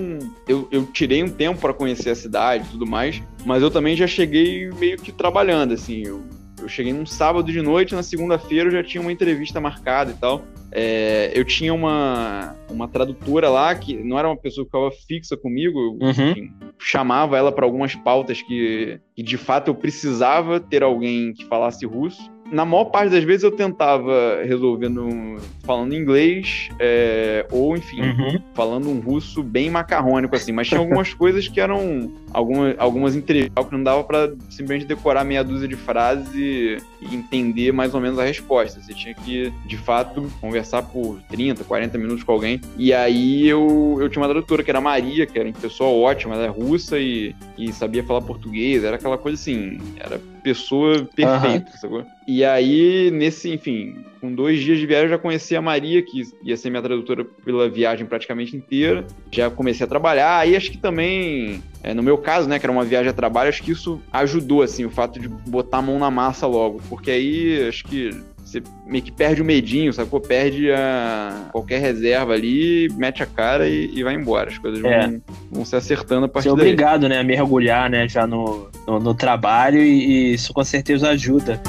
Eu, 0.47 0.67
eu 0.71 0.85
tirei 0.85 1.23
um 1.23 1.29
tempo 1.29 1.59
para 1.59 1.73
conhecer 1.73 2.09
a 2.09 2.15
cidade 2.15 2.65
e 2.67 2.71
tudo 2.71 2.85
mais. 2.85 3.21
Mas 3.45 3.61
eu 3.63 3.71
também 3.71 3.95
já 3.95 4.07
cheguei 4.07 4.69
meio 4.71 4.97
que 4.97 5.11
trabalhando, 5.11 5.73
assim. 5.73 6.03
Eu, 6.05 6.23
eu 6.61 6.67
cheguei 6.67 6.91
num 6.91 7.05
sábado 7.05 7.51
de 7.51 7.61
noite, 7.61 7.95
na 7.95 8.03
segunda-feira 8.03 8.67
eu 8.67 8.71
já 8.71 8.83
tinha 8.83 9.01
uma 9.01 9.11
entrevista 9.11 9.61
marcada 9.61 10.11
e 10.11 10.15
tal. 10.15 10.43
É, 10.79 11.31
eu 11.33 11.43
tinha 11.43 11.73
uma, 11.73 12.55
uma 12.69 12.87
tradutora 12.87 13.49
lá 13.49 13.73
que 13.73 13.95
não 13.95 14.19
era 14.19 14.27
uma 14.27 14.37
pessoa 14.37 14.63
que 14.63 14.69
ficava 14.69 14.91
fixa 14.91 15.35
comigo, 15.35 15.79
eu, 15.79 15.91
uhum. 15.93 16.09
enfim, 16.11 16.53
chamava 16.77 17.35
ela 17.35 17.51
para 17.51 17.65
algumas 17.65 17.95
pautas 17.95 18.43
que, 18.43 18.99
que 19.15 19.23
de 19.23 19.37
fato 19.37 19.69
eu 19.69 19.75
precisava 19.75 20.59
ter 20.59 20.83
alguém 20.83 21.33
que 21.33 21.45
falasse 21.45 21.83
russo 21.83 22.31
na 22.51 22.65
maior 22.65 22.85
parte 22.85 23.11
das 23.11 23.23
vezes 23.23 23.43
eu 23.43 23.51
tentava 23.51 24.41
resolvendo 24.43 25.37
falando 25.63 25.93
inglês 25.93 26.69
é, 26.79 27.45
ou 27.51 27.75
enfim 27.75 28.01
uhum. 28.01 28.41
falando 28.53 28.89
um 28.89 28.99
russo 28.99 29.43
bem 29.43 29.69
macarrônico 29.69 30.35
assim. 30.35 30.51
Mas 30.51 30.67
tinha 30.67 30.79
algumas 30.79 31.13
coisas 31.15 31.47
que 31.47 31.59
eram 31.59 32.11
algumas 32.33 32.75
algumas 32.77 33.15
entrevistas 33.15 33.65
que 33.65 33.75
não 33.75 33.83
dava 33.83 34.03
para 34.03 34.33
simplesmente 34.49 34.85
decorar 34.85 35.23
meia 35.23 35.43
dúzia 35.43 35.67
de 35.67 35.75
frases 35.75 36.33
e, 36.33 36.77
entender 37.11 37.71
mais 37.71 37.93
ou 37.93 38.01
menos 38.01 38.19
a 38.19 38.23
resposta. 38.23 38.81
Você 38.81 38.93
tinha 38.93 39.13
que 39.13 39.51
de 39.65 39.77
fato 39.77 40.29
conversar 40.41 40.83
por 40.83 41.19
30 41.29 41.63
40 41.63 41.97
minutos 41.97 42.23
com 42.23 42.31
alguém. 42.31 42.61
E 42.77 42.93
aí 42.93 43.47
eu, 43.47 43.97
eu 43.99 44.09
tinha 44.09 44.21
uma 44.21 44.29
tradutora 44.29 44.63
que 44.63 44.69
era 44.69 44.81
Maria 44.81 45.25
que 45.25 45.37
era 45.37 45.47
uma 45.47 45.53
pessoa 45.53 45.89
ótima 45.89 46.35
ela 46.35 46.45
é 46.45 46.49
russa 46.49 46.99
e, 46.99 47.35
e 47.57 47.71
sabia 47.71 48.03
falar 48.03 48.21
português 48.21 48.83
era 48.83 48.95
aquela 48.95 49.17
coisa 49.17 49.35
assim 49.35 49.79
era 49.99 50.19
pessoa 50.47 51.05
perfeita, 51.13 51.71
uhum. 51.71 51.77
sacou? 51.77 52.05
E 52.25 52.45
aí, 52.45 53.11
nesse, 53.11 53.53
enfim, 53.53 54.05
com 54.21 54.33
dois 54.33 54.61
dias 54.61 54.79
de 54.79 54.85
viagem, 54.85 55.07
eu 55.07 55.09
já 55.11 55.17
conheci 55.17 55.57
a 55.57 55.61
Maria, 55.61 56.01
que 56.01 56.23
ia 56.41 56.55
ser 56.55 56.69
minha 56.69 56.81
tradutora 56.81 57.25
pela 57.25 57.69
viagem 57.69 58.05
praticamente 58.05 58.55
inteira. 58.55 59.05
Já 59.29 59.49
comecei 59.49 59.85
a 59.85 59.89
trabalhar. 59.89 60.37
Aí 60.37 60.55
acho 60.55 60.71
que 60.71 60.77
também, 60.77 61.61
é, 61.83 61.93
no 61.93 62.01
meu 62.01 62.17
caso, 62.17 62.47
né, 62.47 62.59
que 62.59 62.65
era 62.65 62.71
uma 62.71 62.85
viagem 62.85 63.09
a 63.09 63.13
trabalho, 63.13 63.49
acho 63.49 63.61
que 63.61 63.71
isso 63.71 64.01
ajudou, 64.11 64.61
assim, 64.61 64.85
o 64.85 64.89
fato 64.89 65.19
de 65.19 65.27
botar 65.27 65.79
a 65.79 65.81
mão 65.81 65.99
na 65.99 66.09
massa 66.09 66.47
logo. 66.47 66.81
Porque 66.87 67.11
aí, 67.11 67.67
acho 67.67 67.83
que 67.83 68.11
você 68.47 68.63
meio 68.85 69.03
que 69.03 69.11
perde 69.11 69.41
o 69.41 69.45
medinho, 69.45 69.91
sacou? 69.91 70.21
Perde 70.21 70.71
a 70.71 71.49
qualquer 71.51 71.81
reserva 71.81 72.33
ali, 72.33 72.87
mete 72.95 73.21
a 73.21 73.25
cara 73.25 73.67
e, 73.67 73.91
e 73.93 74.03
vai 74.03 74.15
embora. 74.15 74.49
As 74.49 74.57
coisas 74.57 74.83
é. 74.83 75.07
vão, 75.07 75.21
vão 75.51 75.65
se 75.65 75.75
acertando 75.75 76.25
a 76.25 76.29
partir 76.29 76.47
Ser 76.47 76.53
obrigado, 76.53 77.01
daí. 77.01 77.09
né, 77.09 77.19
a 77.19 77.23
mergulhar, 77.23 77.89
né, 77.89 78.07
já 78.07 78.25
no, 78.25 78.69
no, 78.87 78.99
no 78.99 79.13
trabalho 79.13 79.81
e, 79.81 80.31
e 80.31 80.33
isso 80.33 80.53
com 80.53 80.63
certeza 80.63 81.09
ajuda. 81.09 81.61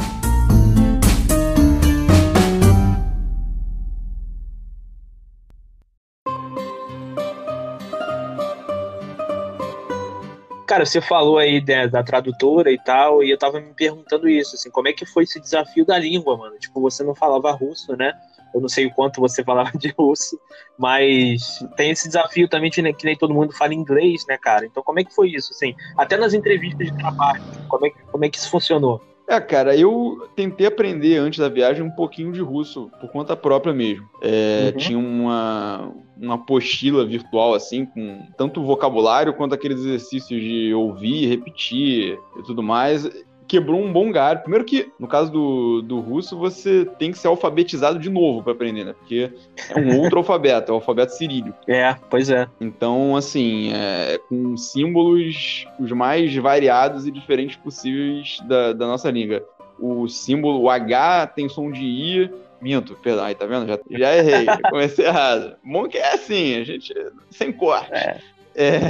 Cara, 10.78 10.86
você 10.86 11.00
falou 11.00 11.38
aí 11.38 11.60
da, 11.60 11.86
da, 11.86 12.04
tradutora 12.04 12.70
e 12.70 12.78
tal, 12.78 13.20
e 13.20 13.30
eu 13.32 13.36
tava 13.36 13.60
me 13.60 13.74
perguntando 13.74 14.28
isso, 14.28 14.54
assim, 14.54 14.70
como 14.70 14.86
é 14.86 14.92
que 14.92 15.04
foi 15.04 15.24
esse 15.24 15.40
desafio 15.40 15.84
da 15.84 15.98
língua, 15.98 16.36
mano? 16.36 16.56
Tipo, 16.56 16.80
você 16.80 17.02
não 17.02 17.16
falava 17.16 17.50
russo, 17.50 17.96
né? 17.96 18.12
Eu 18.54 18.60
não 18.60 18.68
sei 18.68 18.86
o 18.86 18.94
quanto 18.94 19.20
você 19.20 19.42
falava 19.44 19.72
de 19.76 19.92
russo, 19.98 20.38
mas 20.78 21.58
tem 21.76 21.90
esse 21.90 22.06
desafio 22.06 22.48
também 22.48 22.70
que 22.70 22.80
nem, 22.80 22.94
que 22.94 23.04
nem 23.04 23.16
todo 23.16 23.34
mundo 23.34 23.52
fala 23.52 23.74
inglês, 23.74 24.24
né, 24.28 24.38
cara? 24.38 24.66
Então, 24.66 24.80
como 24.80 25.00
é 25.00 25.04
que 25.04 25.12
foi 25.12 25.30
isso, 25.30 25.50
assim? 25.50 25.74
Até 25.96 26.16
nas 26.16 26.32
entrevistas 26.32 26.86
de 26.86 26.96
trabalho, 26.96 27.42
como 27.66 27.84
é, 27.84 27.90
como 28.12 28.24
é 28.24 28.28
que 28.28 28.38
isso 28.38 28.48
funcionou? 28.48 29.02
É, 29.26 29.40
cara, 29.40 29.76
eu 29.76 30.30
tentei 30.36 30.68
aprender 30.68 31.16
antes 31.16 31.40
da 31.40 31.48
viagem 31.48 31.82
um 31.82 31.90
pouquinho 31.90 32.30
de 32.30 32.40
russo, 32.40 32.88
por 33.00 33.10
conta 33.10 33.34
própria 33.34 33.74
mesmo. 33.74 34.08
É, 34.22 34.70
uhum. 34.72 34.78
Tinha 34.78 34.98
uma, 34.98 35.92
uma 36.20 36.34
apostila 36.34 37.06
virtual, 37.06 37.54
assim, 37.54 37.84
com 37.84 38.26
tanto 38.36 38.62
vocabulário 38.62 39.34
quanto 39.34 39.54
aqueles 39.54 39.80
exercícios 39.80 40.40
de 40.40 40.74
ouvir, 40.74 41.26
repetir 41.26 42.18
e 42.38 42.42
tudo 42.42 42.62
mais 42.62 43.08
quebrou 43.48 43.80
um 43.80 43.90
bom 43.92 44.12
galho. 44.12 44.40
Primeiro 44.40 44.64
que, 44.64 44.92
no 45.00 45.08
caso 45.08 45.32
do, 45.32 45.82
do 45.82 45.98
russo, 45.98 46.36
você 46.36 46.84
tem 46.98 47.10
que 47.10 47.18
ser 47.18 47.28
alfabetizado 47.28 47.98
de 47.98 48.10
novo 48.10 48.42
para 48.42 48.52
aprender, 48.52 48.84
né? 48.84 48.92
Porque 48.92 49.32
é 49.70 49.80
um 49.80 49.98
outro 50.00 50.18
alfabeto, 50.20 50.70
é 50.70 50.72
o 50.72 50.76
alfabeto 50.76 51.14
cirílico. 51.14 51.56
É, 51.66 51.96
pois 52.10 52.28
é. 52.30 52.46
Então, 52.60 53.16
assim, 53.16 53.72
é, 53.72 54.20
com 54.28 54.56
símbolos 54.56 55.66
os 55.80 55.90
mais 55.90 56.34
variados 56.36 57.06
e 57.06 57.10
diferentes 57.10 57.56
possíveis 57.56 58.38
da, 58.46 58.74
da 58.74 58.86
nossa 58.86 59.10
língua. 59.10 59.42
O 59.80 60.08
símbolo, 60.08 60.60
o 60.62 60.70
H 60.70 61.28
tem 61.28 61.48
som 61.48 61.70
de 61.70 61.82
I, 61.82 62.30
Minto, 62.60 62.94
perdão, 62.96 63.24
aí 63.24 63.34
tá 63.34 63.46
vendo? 63.46 63.66
Já, 63.66 63.78
já 63.90 64.16
errei, 64.16 64.46
comecei 64.68 65.06
errado. 65.06 65.56
Que 65.90 65.98
é 65.98 66.14
assim, 66.14 66.56
a 66.56 66.64
gente 66.64 66.92
sem 67.30 67.52
corte. 67.52 67.92
É. 67.92 68.18
é... 68.56 68.80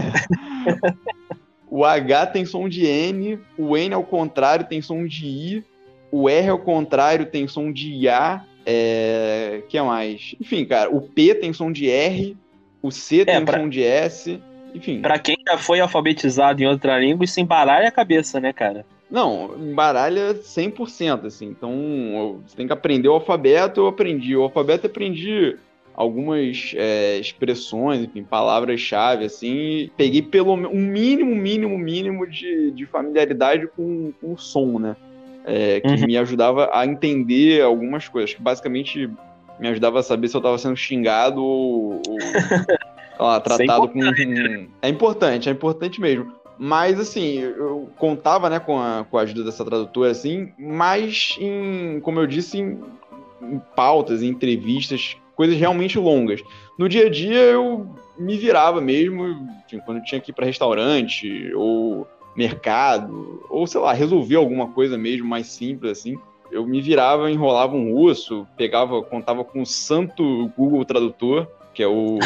O 1.71 1.85
H 1.85 2.27
tem 2.29 2.47
som 2.47 2.69
de 2.69 2.87
N, 2.87 3.39
o 3.59 3.77
N 3.77 3.95
ao 3.95 4.03
contrário 4.03 4.67
tem 4.67 4.81
som 4.81 5.07
de 5.07 5.27
I, 5.27 5.65
o 6.11 6.29
R 6.29 6.49
ao 6.49 6.59
contrário 6.59 7.27
tem 7.27 7.47
som 7.47 7.71
de 7.71 7.93
IA. 7.93 8.43
É... 8.65 9.63
que 9.69 9.81
mais? 9.81 10.35
Enfim, 10.41 10.65
cara, 10.65 10.91
o 10.91 11.01
P 11.01 11.35
tem 11.35 11.53
som 11.53 11.71
de 11.71 11.91
R, 11.91 12.37
o 12.83 12.91
C 12.91 13.21
é, 13.23 13.25
tem 13.25 13.45
pra... 13.45 13.61
som 13.61 13.69
de 13.69 13.83
S, 13.83 14.41
enfim. 14.75 15.01
Pra 15.01 15.19
quem 15.19 15.37
já 15.47 15.59
foi 15.59 15.81
alfabetizado 15.81 16.63
em 16.63 16.67
outra 16.67 16.99
língua, 16.99 17.25
isso 17.25 17.41
embaralha 17.41 17.89
a 17.89 17.93
cabeça, 17.93 18.41
né, 18.41 18.53
cara? 18.53 18.85
Não, 19.11 19.55
embaralha 19.57 20.35
100%, 20.35 21.27
assim. 21.27 21.47
Então, 21.47 22.41
você 22.47 22.57
tem 22.57 22.67
que 22.67 22.73
aprender 22.73 23.09
o 23.09 23.15
alfabeto, 23.15 23.81
eu 23.81 23.87
aprendi. 23.87 24.37
O 24.37 24.43
alfabeto 24.43 24.87
eu 24.87 24.91
aprendi 24.91 25.57
algumas 25.99 26.75
é, 26.77 27.19
expressões, 27.19 28.05
enfim, 28.05 28.23
palavras-chave, 28.23 29.25
assim, 29.25 29.91
peguei 29.97 30.23
pelo 30.23 30.53
um 30.53 30.81
mínimo, 30.81 31.35
mínimo, 31.35 31.77
mínimo 31.77 32.25
de, 32.25 32.71
de 32.71 32.87
familiaridade 32.87 33.67
com, 33.77 34.13
com 34.21 34.33
o 34.33 34.39
som, 34.39 34.79
né? 34.79 34.95
É, 35.45 35.81
que 35.81 35.89
uhum. 35.89 36.07
me 36.07 36.17
ajudava 36.17 36.71
a 36.73 36.87
entender 36.87 37.63
algumas 37.63 38.07
coisas, 38.07 38.33
que 38.33 38.41
basicamente 38.41 39.11
me 39.59 39.69
ajudava 39.69 39.99
a 39.99 40.03
saber 40.05 40.29
se 40.29 40.37
eu 40.37 40.41
estava 40.41 40.57
sendo 40.57 40.77
xingado 40.77 41.43
ou, 41.43 42.01
ou 42.07 43.27
lá, 43.27 43.41
tratado 43.43 43.89
com. 43.89 44.01
É 44.81 44.89
importante, 44.89 45.49
é 45.49 45.53
importante 45.53 46.01
mesmo. 46.01 46.33
Mas, 46.59 46.99
assim, 46.99 47.39
eu 47.39 47.89
contava 47.97 48.51
né, 48.51 48.59
com, 48.59 48.79
a, 48.81 49.07
com 49.09 49.17
a 49.17 49.23
ajuda 49.23 49.45
dessa 49.45 49.65
tradutora, 49.65 50.11
assim, 50.11 50.53
mas, 50.59 51.37
em, 51.41 52.01
como 52.01 52.19
eu 52.19 52.27
disse, 52.27 52.59
em, 52.59 52.81
em 53.41 53.61
pautas, 53.77 54.23
em 54.23 54.29
entrevistas 54.29 55.17
coisas 55.39 55.57
realmente 55.57 55.97
longas. 56.01 56.43
No 56.77 56.89
dia 56.89 57.07
a 57.07 57.09
dia 57.09 57.39
eu 57.39 57.89
me 58.19 58.37
virava 58.37 58.81
mesmo, 58.81 59.25
enfim, 59.65 59.79
quando 59.85 59.99
eu 59.99 60.05
tinha 60.05 60.21
que 60.21 60.33
ir 60.33 60.35
para 60.35 60.45
restaurante 60.45 61.53
ou 61.55 62.09
mercado, 62.35 63.45
ou 63.49 63.65
sei 63.65 63.81
lá, 63.81 63.93
resolver 63.93 64.35
alguma 64.35 64.67
coisa 64.67 64.99
mesmo 64.99 65.29
mais 65.29 65.47
simples 65.47 65.93
assim. 65.93 66.19
Eu 66.51 66.67
me 66.67 66.81
virava, 66.81 67.31
enrolava 67.31 67.77
um 67.77 67.95
russo, 67.95 68.49
pegava, 68.57 69.01
contava 69.01 69.45
com 69.45 69.63
o 69.63 69.67
santo 69.67 70.51
Google 70.57 70.85
Tradutor, 70.85 71.47
que 71.73 71.85
é 71.85 71.87
o 71.87 72.19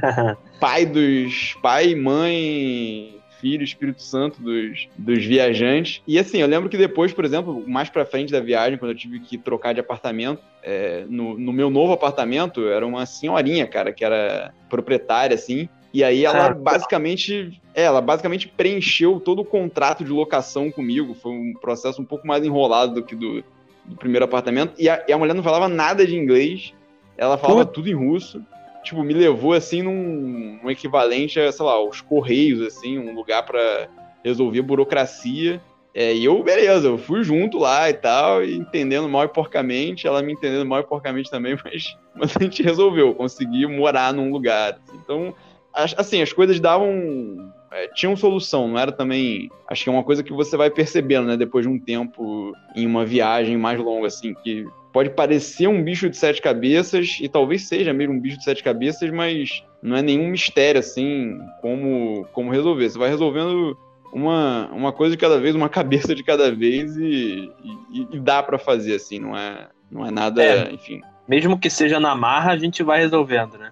pai 0.60 0.84
dos 0.84 1.56
pai, 1.62 1.94
mãe, 1.94 3.14
Filho, 3.40 3.64
Espírito 3.64 4.02
Santo 4.02 4.40
dos, 4.40 4.88
dos 4.96 5.24
viajantes. 5.24 6.02
E 6.06 6.18
assim, 6.18 6.38
eu 6.38 6.46
lembro 6.46 6.68
que 6.68 6.76
depois, 6.76 7.12
por 7.12 7.24
exemplo, 7.24 7.64
mais 7.66 7.88
pra 7.88 8.04
frente 8.04 8.30
da 8.30 8.40
viagem, 8.40 8.78
quando 8.78 8.92
eu 8.92 8.96
tive 8.96 9.18
que 9.20 9.38
trocar 9.38 9.72
de 9.72 9.80
apartamento, 9.80 10.42
é, 10.62 11.04
no, 11.08 11.38
no 11.38 11.52
meu 11.52 11.70
novo 11.70 11.92
apartamento, 11.92 12.68
era 12.68 12.86
uma 12.86 13.06
senhorinha, 13.06 13.66
cara, 13.66 13.92
que 13.92 14.04
era 14.04 14.52
proprietária, 14.68 15.34
assim. 15.34 15.68
E 15.92 16.04
aí 16.04 16.24
ela 16.24 16.46
ah, 16.46 16.54
basicamente, 16.54 17.60
é, 17.74 17.82
ela 17.82 18.00
basicamente 18.00 18.46
preencheu 18.46 19.18
todo 19.18 19.40
o 19.40 19.44
contrato 19.44 20.04
de 20.04 20.10
locação 20.10 20.70
comigo. 20.70 21.14
Foi 21.14 21.32
um 21.32 21.54
processo 21.54 22.00
um 22.00 22.04
pouco 22.04 22.26
mais 22.26 22.44
enrolado 22.44 22.94
do 22.94 23.02
que 23.02 23.16
do, 23.16 23.42
do 23.84 23.96
primeiro 23.96 24.24
apartamento. 24.24 24.74
E 24.78 24.88
a, 24.88 25.04
e 25.08 25.12
a 25.12 25.18
mulher 25.18 25.34
não 25.34 25.42
falava 25.42 25.68
nada 25.68 26.06
de 26.06 26.14
inglês. 26.14 26.72
Ela 27.16 27.36
falava 27.36 27.66
tudo 27.66 27.88
em 27.88 27.94
russo 27.94 28.42
tipo, 28.82 29.02
me 29.02 29.14
levou, 29.14 29.52
assim, 29.52 29.82
num, 29.82 30.58
num 30.62 30.70
equivalente 30.70 31.38
a, 31.38 31.50
sei 31.50 31.64
lá, 31.64 31.82
os 31.82 32.00
Correios, 32.00 32.60
assim, 32.66 32.98
um 32.98 33.14
lugar 33.14 33.44
para 33.44 33.88
resolver 34.24 34.62
burocracia. 34.62 35.60
É, 35.92 36.14
e 36.14 36.24
eu, 36.24 36.42
beleza, 36.42 36.86
eu 36.86 36.98
fui 36.98 37.24
junto 37.24 37.58
lá 37.58 37.90
e 37.90 37.94
tal, 37.94 38.44
e 38.44 38.54
entendendo 38.54 39.08
mal 39.08 39.24
e 39.24 39.28
porcamente, 39.28 40.06
ela 40.06 40.22
me 40.22 40.32
entendendo 40.32 40.64
mal 40.64 40.80
e 40.80 40.84
porcamente 40.84 41.30
também, 41.30 41.56
mas, 41.64 41.96
mas 42.14 42.36
a 42.36 42.42
gente 42.42 42.62
resolveu, 42.62 43.14
consegui 43.14 43.66
morar 43.66 44.12
num 44.12 44.30
lugar. 44.30 44.74
Assim. 44.74 45.00
Então, 45.02 45.34
assim, 45.74 46.22
as 46.22 46.32
coisas 46.32 46.60
davam. 46.60 47.52
É, 47.72 47.86
tinham 47.88 48.16
solução, 48.16 48.66
não 48.66 48.78
era 48.78 48.90
também. 48.90 49.48
Acho 49.68 49.84
que 49.84 49.90
é 49.90 49.92
uma 49.92 50.02
coisa 50.02 50.22
que 50.22 50.32
você 50.32 50.56
vai 50.56 50.70
percebendo, 50.70 51.28
né, 51.28 51.36
depois 51.36 51.64
de 51.64 51.72
um 51.72 51.78
tempo 51.78 52.52
em 52.74 52.86
uma 52.86 53.04
viagem 53.04 53.56
mais 53.56 53.78
longa, 53.78 54.08
assim, 54.08 54.34
que 54.34 54.66
pode 54.92 55.10
parecer 55.10 55.68
um 55.68 55.82
bicho 55.82 56.10
de 56.10 56.16
sete 56.16 56.42
cabeças, 56.42 57.18
e 57.20 57.28
talvez 57.28 57.68
seja 57.68 57.92
mesmo 57.92 58.14
um 58.14 58.20
bicho 58.20 58.38
de 58.38 58.44
sete 58.44 58.62
cabeças, 58.62 59.08
mas 59.10 59.62
não 59.82 59.96
é 59.96 60.02
nenhum 60.02 60.28
mistério, 60.28 60.80
assim, 60.80 61.38
como, 61.60 62.26
como 62.32 62.50
resolver. 62.50 62.90
Você 62.90 62.98
vai 62.98 63.08
resolvendo 63.08 63.78
uma, 64.12 64.68
uma 64.72 64.92
coisa 64.92 65.14
de 65.14 65.20
cada 65.20 65.38
vez, 65.38 65.54
uma 65.54 65.68
cabeça 65.70 66.14
de 66.14 66.24
cada 66.24 66.52
vez, 66.52 66.96
e, 66.96 67.50
e, 67.92 68.08
e 68.12 68.18
dá 68.18 68.42
para 68.42 68.58
fazer, 68.58 68.96
assim, 68.96 69.20
não 69.20 69.36
é, 69.36 69.68
não 69.90 70.04
é 70.04 70.10
nada, 70.10 70.42
é, 70.42 70.72
enfim. 70.72 71.00
Mesmo 71.28 71.58
que 71.58 71.70
seja 71.70 72.00
na 72.00 72.16
marra, 72.16 72.50
a 72.52 72.58
gente 72.58 72.82
vai 72.82 72.98
resolvendo, 72.98 73.56
né? 73.56 73.70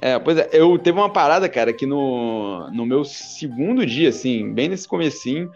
É, 0.00 0.18
pois 0.18 0.38
é, 0.38 0.48
eu 0.52 0.78
teve 0.78 0.98
uma 0.98 1.10
parada, 1.10 1.48
cara, 1.48 1.72
que 1.72 1.86
no, 1.86 2.70
no 2.70 2.86
meu 2.86 3.04
segundo 3.04 3.84
dia, 3.84 4.08
assim, 4.08 4.52
bem 4.52 4.68
nesse 4.68 4.88
comecinho, 4.88 5.50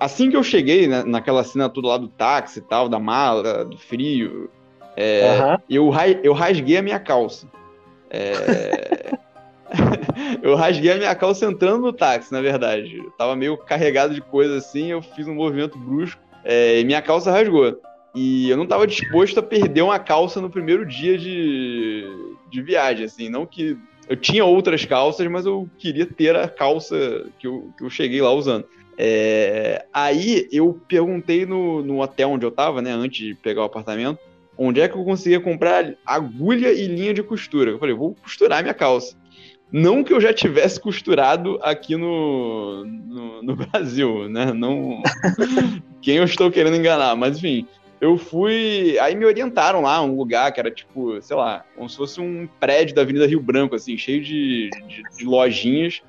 assim 0.00 0.30
que 0.30 0.36
eu 0.36 0.42
cheguei 0.42 0.86
né, 0.86 1.02
naquela 1.04 1.44
cena 1.44 1.68
toda 1.68 1.88
lá 1.88 1.96
do 1.96 2.08
táxi 2.08 2.60
e 2.60 2.62
tal, 2.62 2.88
da 2.88 2.98
mala, 2.98 3.64
do 3.64 3.76
frio, 3.76 4.50
é, 4.96 5.38
uhum. 5.40 5.56
eu, 5.68 5.92
eu 6.22 6.32
rasguei 6.32 6.76
a 6.76 6.82
minha 6.82 7.00
calça. 7.00 7.46
É... 8.10 9.12
eu 10.42 10.54
rasguei 10.54 10.92
a 10.92 10.96
minha 10.96 11.14
calça 11.14 11.46
entrando 11.46 11.82
no 11.82 11.92
táxi, 11.92 12.32
na 12.32 12.40
verdade. 12.40 12.98
Eu 12.98 13.10
tava 13.12 13.34
meio 13.34 13.56
carregado 13.56 14.14
de 14.14 14.20
coisa 14.20 14.56
assim, 14.56 14.90
eu 14.90 15.02
fiz 15.02 15.26
um 15.26 15.34
movimento 15.34 15.76
brusco 15.78 16.20
é, 16.44 16.80
e 16.80 16.84
minha 16.84 17.02
calça 17.02 17.32
rasgou. 17.32 17.80
E 18.14 18.48
eu 18.48 18.56
não 18.56 18.66
tava 18.66 18.86
disposto 18.86 19.40
a 19.40 19.42
perder 19.42 19.82
uma 19.82 19.98
calça 19.98 20.40
no 20.40 20.48
primeiro 20.48 20.86
dia 20.86 21.18
de, 21.18 22.06
de 22.50 22.62
viagem, 22.62 23.04
assim. 23.04 23.28
Não 23.28 23.46
que. 23.46 23.76
Eu 24.08 24.16
tinha 24.16 24.44
outras 24.44 24.84
calças, 24.84 25.26
mas 25.28 25.46
eu 25.46 25.68
queria 25.78 26.04
ter 26.04 26.36
a 26.36 26.46
calça 26.46 27.26
que 27.38 27.46
eu, 27.46 27.70
que 27.76 27.84
eu 27.84 27.88
cheguei 27.88 28.20
lá 28.20 28.32
usando. 28.32 28.66
É, 28.98 29.86
aí 29.92 30.46
eu 30.52 30.78
perguntei 30.86 31.46
no, 31.46 31.82
no 31.82 32.00
hotel 32.00 32.30
onde 32.30 32.44
eu 32.44 32.50
tava, 32.50 32.80
né, 32.82 32.92
antes 32.92 33.26
de 33.26 33.34
pegar 33.34 33.62
o 33.62 33.64
apartamento, 33.64 34.18
onde 34.56 34.80
é 34.80 34.88
que 34.88 34.96
eu 34.96 35.04
conseguia 35.04 35.40
comprar 35.40 35.94
agulha 36.04 36.72
e 36.72 36.86
linha 36.86 37.14
de 37.14 37.22
costura. 37.22 37.70
Eu 37.70 37.78
falei, 37.78 37.94
vou 37.94 38.14
costurar 38.22 38.62
minha 38.62 38.74
calça. 38.74 39.16
Não 39.72 40.04
que 40.04 40.12
eu 40.12 40.20
já 40.20 40.32
tivesse 40.32 40.78
costurado 40.78 41.58
aqui 41.62 41.96
no, 41.96 42.84
no, 42.84 43.42
no 43.42 43.56
Brasil, 43.66 44.28
né? 44.28 44.52
Não 44.52 45.02
quem 46.00 46.16
eu 46.16 46.24
estou 46.24 46.50
querendo 46.50 46.76
enganar, 46.76 47.16
mas 47.16 47.38
enfim, 47.38 47.66
eu 48.04 48.18
fui. 48.18 48.98
Aí 49.00 49.14
me 49.14 49.24
orientaram 49.24 49.80
lá, 49.80 50.02
um 50.02 50.14
lugar 50.14 50.52
que 50.52 50.60
era 50.60 50.70
tipo, 50.70 51.20
sei 51.22 51.36
lá, 51.36 51.64
como 51.74 51.88
se 51.88 51.96
fosse 51.96 52.20
um 52.20 52.46
prédio 52.60 52.94
da 52.94 53.02
Avenida 53.02 53.26
Rio 53.26 53.40
Branco, 53.40 53.74
assim, 53.74 53.96
cheio 53.96 54.22
de, 54.22 54.68
de, 54.86 55.02
de 55.16 55.24
lojinhas. 55.24 56.02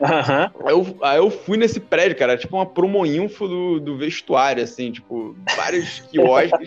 Uhum. 0.00 0.66
Aí, 0.66 0.72
eu, 0.72 0.98
aí 1.02 1.18
eu 1.18 1.30
fui 1.30 1.56
nesse 1.56 1.78
prédio, 1.78 2.16
cara, 2.16 2.36
tipo 2.36 2.56
uma 2.56 2.66
promoinfo 2.66 3.46
do, 3.46 3.78
do 3.78 3.96
vestuário, 3.96 4.62
assim, 4.62 4.90
tipo, 4.90 5.36
vários 5.54 6.00
quiosques. 6.10 6.66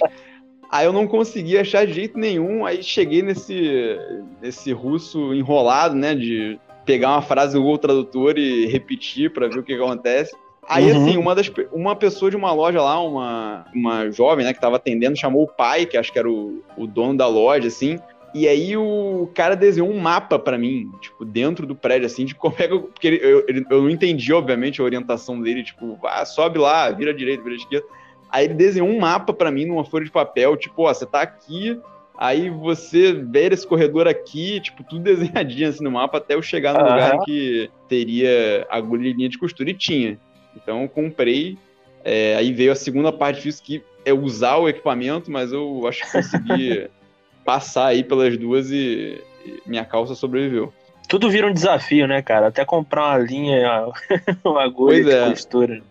aí 0.72 0.86
eu 0.86 0.94
não 0.94 1.08
consegui 1.08 1.58
achar 1.58 1.86
de 1.86 1.94
jeito 1.94 2.18
nenhum, 2.18 2.66
aí 2.66 2.82
cheguei 2.82 3.22
nesse, 3.22 3.98
nesse 4.42 4.72
russo 4.72 5.34
enrolado, 5.34 5.96
né, 5.96 6.16
de 6.16 6.60
pegar 6.86 7.10
uma 7.10 7.22
frase 7.22 7.54
do 7.54 7.62
Google 7.62 7.78
Tradutor 7.80 8.38
e 8.38 8.68
repetir 8.68 9.34
para 9.34 9.48
ver 9.48 9.60
o 9.60 9.64
que 9.64 9.74
acontece. 9.74 10.34
Aí, 10.68 10.92
uhum. 10.92 11.02
assim, 11.02 11.18
uma, 11.18 11.34
das, 11.34 11.52
uma 11.72 11.96
pessoa 11.96 12.30
de 12.30 12.36
uma 12.36 12.52
loja 12.52 12.82
lá, 12.82 13.00
uma, 13.02 13.66
uma 13.74 14.12
jovem, 14.12 14.46
né, 14.46 14.54
que 14.54 14.60
tava 14.60 14.76
atendendo, 14.76 15.18
chamou 15.18 15.44
o 15.44 15.48
pai, 15.48 15.86
que 15.86 15.98
acho 15.98 16.12
que 16.12 16.20
era 16.20 16.30
o, 16.30 16.62
o 16.76 16.86
dono 16.86 17.16
da 17.16 17.26
loja, 17.26 17.68
assim, 17.70 17.98
e 18.34 18.48
aí 18.48 18.76
o 18.76 19.30
cara 19.34 19.56
desenhou 19.56 19.90
um 19.90 20.00
mapa 20.00 20.38
para 20.38 20.58
mim, 20.58 20.92
tipo, 21.00 21.24
dentro 21.24 21.66
do 21.66 21.76
prédio, 21.76 22.06
assim, 22.06 22.26
de 22.26 22.36
como 22.36 22.56
é 22.60 22.68
que 22.68 22.74
eu. 22.74 22.82
Porque 22.82 23.08
ele, 23.08 23.20
eu, 23.24 23.46
eu 23.48 23.82
não 23.82 23.90
entendi, 23.90 24.32
obviamente, 24.34 24.82
a 24.82 24.84
orientação 24.84 25.42
dele, 25.42 25.64
tipo, 25.64 25.98
ah, 26.04 26.26
sobe 26.26 26.60
lá, 26.60 26.90
vira 26.92 27.14
direita, 27.14 27.44
vira 27.44 27.56
esquerda. 27.56 27.88
Aí 28.30 28.46
ele 28.46 28.54
desenhou 28.54 28.90
um 28.90 29.00
mapa 29.00 29.34
para 29.34 29.50
mim 29.50 29.66
numa 29.66 29.86
folha 29.86 30.06
de 30.06 30.12
papel, 30.12 30.58
tipo, 30.58 30.84
ó, 30.84 30.94
você 30.94 31.06
tá 31.06 31.22
aqui, 31.22 31.80
aí 32.18 32.50
você 32.50 33.14
vê 33.14 33.48
esse 33.48 33.66
corredor 33.66 34.08
aqui, 34.08 34.60
tipo, 34.60 34.84
tudo 34.84 35.04
desenhadinho 35.04 35.70
assim 35.70 35.84
no 35.84 35.92
mapa, 35.92 36.18
até 36.18 36.36
eu 36.36 36.42
chegar 36.42 36.74
no 36.74 36.82
uhum. 36.82 36.92
lugar 36.92 37.20
que 37.22 37.72
teria 37.88 38.68
agulha 38.70 39.08
e 39.08 39.14
linha 39.14 39.30
de 39.30 39.40
costura, 39.40 39.70
e 39.70 39.74
tinha. 39.74 40.20
Então 40.62 40.84
eu 40.84 40.90
comprei, 40.90 41.58
é, 42.04 42.36
aí 42.36 42.52
veio 42.52 42.72
a 42.72 42.76
segunda 42.76 43.12
parte 43.12 43.44
disso, 43.44 43.62
que 43.64 43.84
é 44.04 44.14
usar 44.14 44.58
o 44.58 44.68
equipamento, 44.68 45.30
mas 45.30 45.52
eu 45.52 45.88
acho 45.88 46.06
que 46.06 46.12
consegui 46.12 46.88
passar 47.46 47.88
aí 47.88 48.04
pelas 48.04 48.38
duas 48.38 48.72
e, 48.72 49.22
e 49.46 49.62
minha 49.66 49.86
calça 49.86 50.16
sobreviveu. 50.16 50.74
Tudo 51.08 51.30
vira 51.30 51.48
um 51.48 51.54
desafio, 51.54 52.08
né, 52.08 52.22
cara? 52.22 52.48
Até 52.48 52.66
comprar 52.66 53.06
uma 53.06 53.18
linha, 53.18 53.88
uma 54.44 54.64
agulha 54.64 55.04
pois 55.04 55.08
é. 55.08 55.30
costura. 55.30 55.82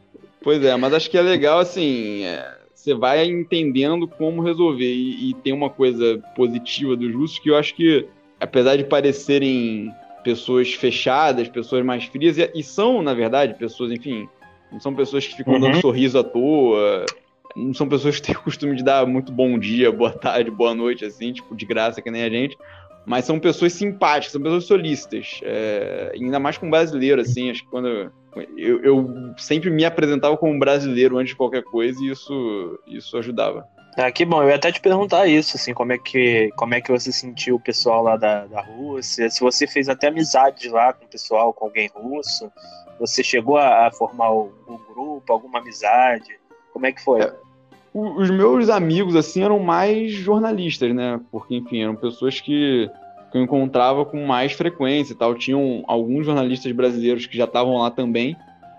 Pois 0.42 0.62
é, 0.62 0.76
mas 0.76 0.92
acho 0.92 1.10
que 1.10 1.18
é 1.18 1.22
legal, 1.22 1.58
assim, 1.58 2.24
é, 2.24 2.56
você 2.74 2.94
vai 2.94 3.24
entendendo 3.26 4.06
como 4.06 4.42
resolver. 4.42 4.92
E, 4.92 5.30
e, 5.30 5.34
tem 5.34 5.52
uma 5.52 5.68
coisa 5.68 6.22
positiva 6.36 6.94
dos 6.96 7.12
russos 7.12 7.38
que 7.38 7.50
eu 7.50 7.56
acho 7.56 7.74
que, 7.74 8.06
apesar 8.38 8.76
de 8.76 8.84
parecerem 8.84 9.90
pessoas 10.22 10.72
fechadas, 10.72 11.48
pessoas 11.48 11.84
mais 11.84 12.04
frias, 12.04 12.38
e, 12.38 12.50
e 12.54 12.62
são, 12.62 13.02
na 13.02 13.12
verdade, 13.12 13.54
pessoas, 13.54 13.90
enfim, 13.90 14.28
não 14.70 14.80
são 14.80 14.94
pessoas 14.94 15.26
que 15.26 15.36
ficam 15.36 15.54
uhum. 15.54 15.60
dando 15.60 15.80
sorriso 15.80 16.18
à 16.18 16.24
toa, 16.24 17.04
não 17.56 17.72
são 17.72 17.88
pessoas 17.88 18.16
que 18.20 18.26
têm 18.26 18.34
o 18.36 18.42
costume 18.42 18.76
de 18.76 18.84
dar 18.84 19.06
muito 19.06 19.32
bom 19.32 19.58
dia, 19.58 19.90
boa 19.92 20.12
tarde, 20.12 20.50
boa 20.50 20.74
noite, 20.74 21.04
assim, 21.04 21.32
tipo, 21.32 21.54
de 21.56 21.64
graça, 21.64 22.02
que 22.02 22.10
nem 22.10 22.22
a 22.22 22.30
gente. 22.30 22.56
Mas 23.06 23.24
são 23.24 23.38
pessoas 23.38 23.72
simpáticas, 23.72 24.32
são 24.32 24.42
pessoas 24.42 24.64
solícitas. 24.64 25.40
É, 25.44 26.12
ainda 26.14 26.40
mais 26.40 26.58
com 26.58 26.68
brasileiro, 26.68 27.20
assim, 27.20 27.50
acho 27.50 27.62
que 27.62 27.70
quando. 27.70 28.12
Eu, 28.56 28.82
eu, 28.82 29.34
sempre 29.38 29.70
me 29.70 29.84
apresentava 29.84 30.36
como 30.36 30.58
brasileiro 30.58 31.16
antes 31.16 31.30
de 31.30 31.36
qualquer 31.36 31.62
coisa 31.62 32.02
e 32.02 32.10
isso, 32.10 32.78
isso 32.86 33.16
ajudava. 33.16 33.66
Ah, 33.96 34.12
que 34.12 34.24
bom, 34.26 34.42
eu 34.42 34.50
ia 34.50 34.56
até 34.56 34.70
te 34.70 34.80
perguntar 34.80 35.26
isso, 35.26 35.56
assim, 35.56 35.72
como 35.72 35.92
é 35.92 35.98
que, 35.98 36.50
como 36.56 36.74
é 36.74 36.80
que 36.82 36.92
você 36.92 37.10
sentiu 37.10 37.56
o 37.56 37.60
pessoal 37.60 38.02
lá 38.02 38.16
da, 38.16 38.44
da 38.44 38.60
Rússia, 38.60 39.30
se 39.30 39.40
você 39.40 39.66
fez 39.66 39.88
até 39.88 40.08
amizade 40.08 40.68
lá 40.68 40.92
com 40.92 41.06
o 41.06 41.08
pessoal, 41.08 41.54
com 41.54 41.64
alguém 41.64 41.88
russo, 41.94 42.52
você 43.00 43.24
chegou 43.24 43.56
a, 43.56 43.86
a 43.86 43.90
formar 43.90 44.32
um, 44.32 44.50
um 44.68 44.76
grupo, 44.92 45.32
alguma 45.32 45.60
amizade, 45.60 46.38
como 46.74 46.84
é 46.84 46.92
que 46.92 47.02
foi? 47.02 47.22
É, 47.22 47.32
os 47.98 48.28
meus 48.28 48.68
amigos, 48.68 49.16
assim, 49.16 49.42
eram 49.42 49.58
mais 49.58 50.12
jornalistas, 50.12 50.94
né? 50.94 51.18
Porque, 51.32 51.56
enfim, 51.56 51.82
eram 51.82 51.96
pessoas 51.96 52.38
que, 52.38 52.90
que 53.32 53.38
eu 53.38 53.42
encontrava 53.42 54.04
com 54.04 54.26
mais 54.26 54.52
frequência 54.52 55.14
e 55.14 55.16
tal. 55.16 55.34
Tinham 55.34 55.82
alguns 55.86 56.26
jornalistas 56.26 56.70
brasileiros 56.72 57.26
que 57.26 57.34
já 57.34 57.44
estavam 57.44 57.78
lá 57.78 57.90
também, 57.90 58.36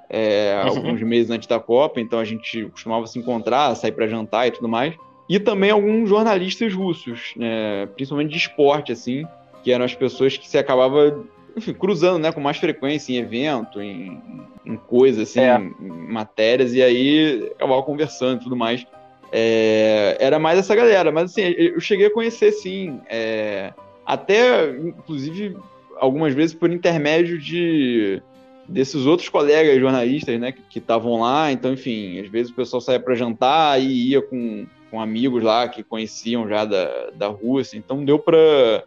é, 0.09 0.61
uhum. 0.63 0.69
alguns 0.69 1.01
meses 1.03 1.29
antes 1.29 1.47
da 1.47 1.59
Copa, 1.59 1.99
então 1.99 2.19
a 2.19 2.25
gente 2.25 2.65
costumava 2.65 3.07
se 3.07 3.19
encontrar, 3.19 3.75
sair 3.75 3.91
para 3.91 4.07
jantar 4.07 4.47
e 4.47 4.51
tudo 4.51 4.67
mais. 4.67 4.95
E 5.29 5.39
também 5.39 5.69
alguns 5.69 6.09
jornalistas 6.09 6.73
russos, 6.73 7.33
né? 7.35 7.85
principalmente 7.95 8.31
de 8.31 8.37
esporte, 8.37 8.91
assim, 8.93 9.25
que 9.61 9.71
eram 9.71 9.83
as 9.83 9.93
pessoas 9.93 10.37
que 10.37 10.47
se 10.47 10.57
acabava 10.57 11.25
enfim, 11.57 11.73
cruzando, 11.73 12.19
né, 12.19 12.31
com 12.31 12.39
mais 12.39 12.57
frequência 12.57 13.11
em 13.11 13.17
evento, 13.17 13.81
em, 13.81 14.21
em 14.63 14.77
coisas, 14.77 15.27
assim, 15.27 15.39
é. 15.39 15.57
em 15.57 16.11
matérias, 16.11 16.73
e 16.73 16.83
aí 16.83 17.51
acabava 17.55 17.81
conversando 17.81 18.39
e 18.39 18.43
tudo 18.43 18.55
mais. 18.55 18.85
É, 19.31 20.15
era 20.19 20.37
mais 20.37 20.59
essa 20.59 20.75
galera, 20.75 21.11
mas 21.11 21.31
assim, 21.31 21.41
eu 21.41 21.79
cheguei 21.79 22.05
a 22.05 22.13
conhecer, 22.13 22.51
sim, 22.51 23.01
é, 23.09 23.73
até, 24.05 24.69
inclusive, 24.69 25.57
algumas 25.99 26.33
vezes 26.33 26.55
por 26.55 26.71
intermédio 26.71 27.39
de 27.39 28.21
desses 28.67 29.05
outros 29.05 29.29
colegas 29.29 29.79
jornalistas, 29.79 30.39
né, 30.39 30.51
que 30.51 30.79
estavam 30.79 31.21
lá, 31.21 31.51
então, 31.51 31.73
enfim, 31.73 32.19
às 32.19 32.29
vezes 32.29 32.51
o 32.51 32.55
pessoal 32.55 32.81
saía 32.81 32.99
para 32.99 33.15
jantar 33.15 33.81
e 33.81 34.09
ia 34.09 34.21
com, 34.21 34.65
com 34.91 34.99
amigos 34.99 35.41
lá 35.43 35.67
que 35.67 35.83
conheciam 35.83 36.47
já 36.47 36.65
da, 36.65 37.09
da 37.11 37.27
Rússia, 37.27 37.77
então 37.77 38.03
deu 38.03 38.19
para 38.19 38.83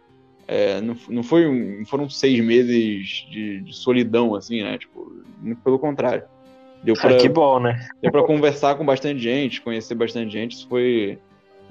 é, 0.47 0.81
não, 0.81 0.97
não, 1.07 1.23
foi 1.23 1.45
não 1.77 1.85
foram 1.85 2.09
seis 2.09 2.43
meses 2.43 3.25
de, 3.29 3.61
de, 3.61 3.73
solidão, 3.73 4.35
assim, 4.35 4.61
né? 4.61 4.77
Tipo, 4.77 5.09
muito 5.39 5.61
pelo 5.61 5.79
contrário. 5.79 6.23
Deu 6.83 6.93
pra, 6.93 7.15
ah, 7.15 7.17
que 7.17 7.29
bom, 7.29 7.59
né? 7.59 7.87
Deu 8.01 8.11
pra 8.11 8.21
conversar 8.23 8.75
com 8.75 8.83
bastante 8.83 9.21
gente, 9.21 9.61
conhecer 9.61 9.95
bastante 9.95 10.31
gente. 10.33 10.57
Isso 10.57 10.67
foi, 10.67 11.17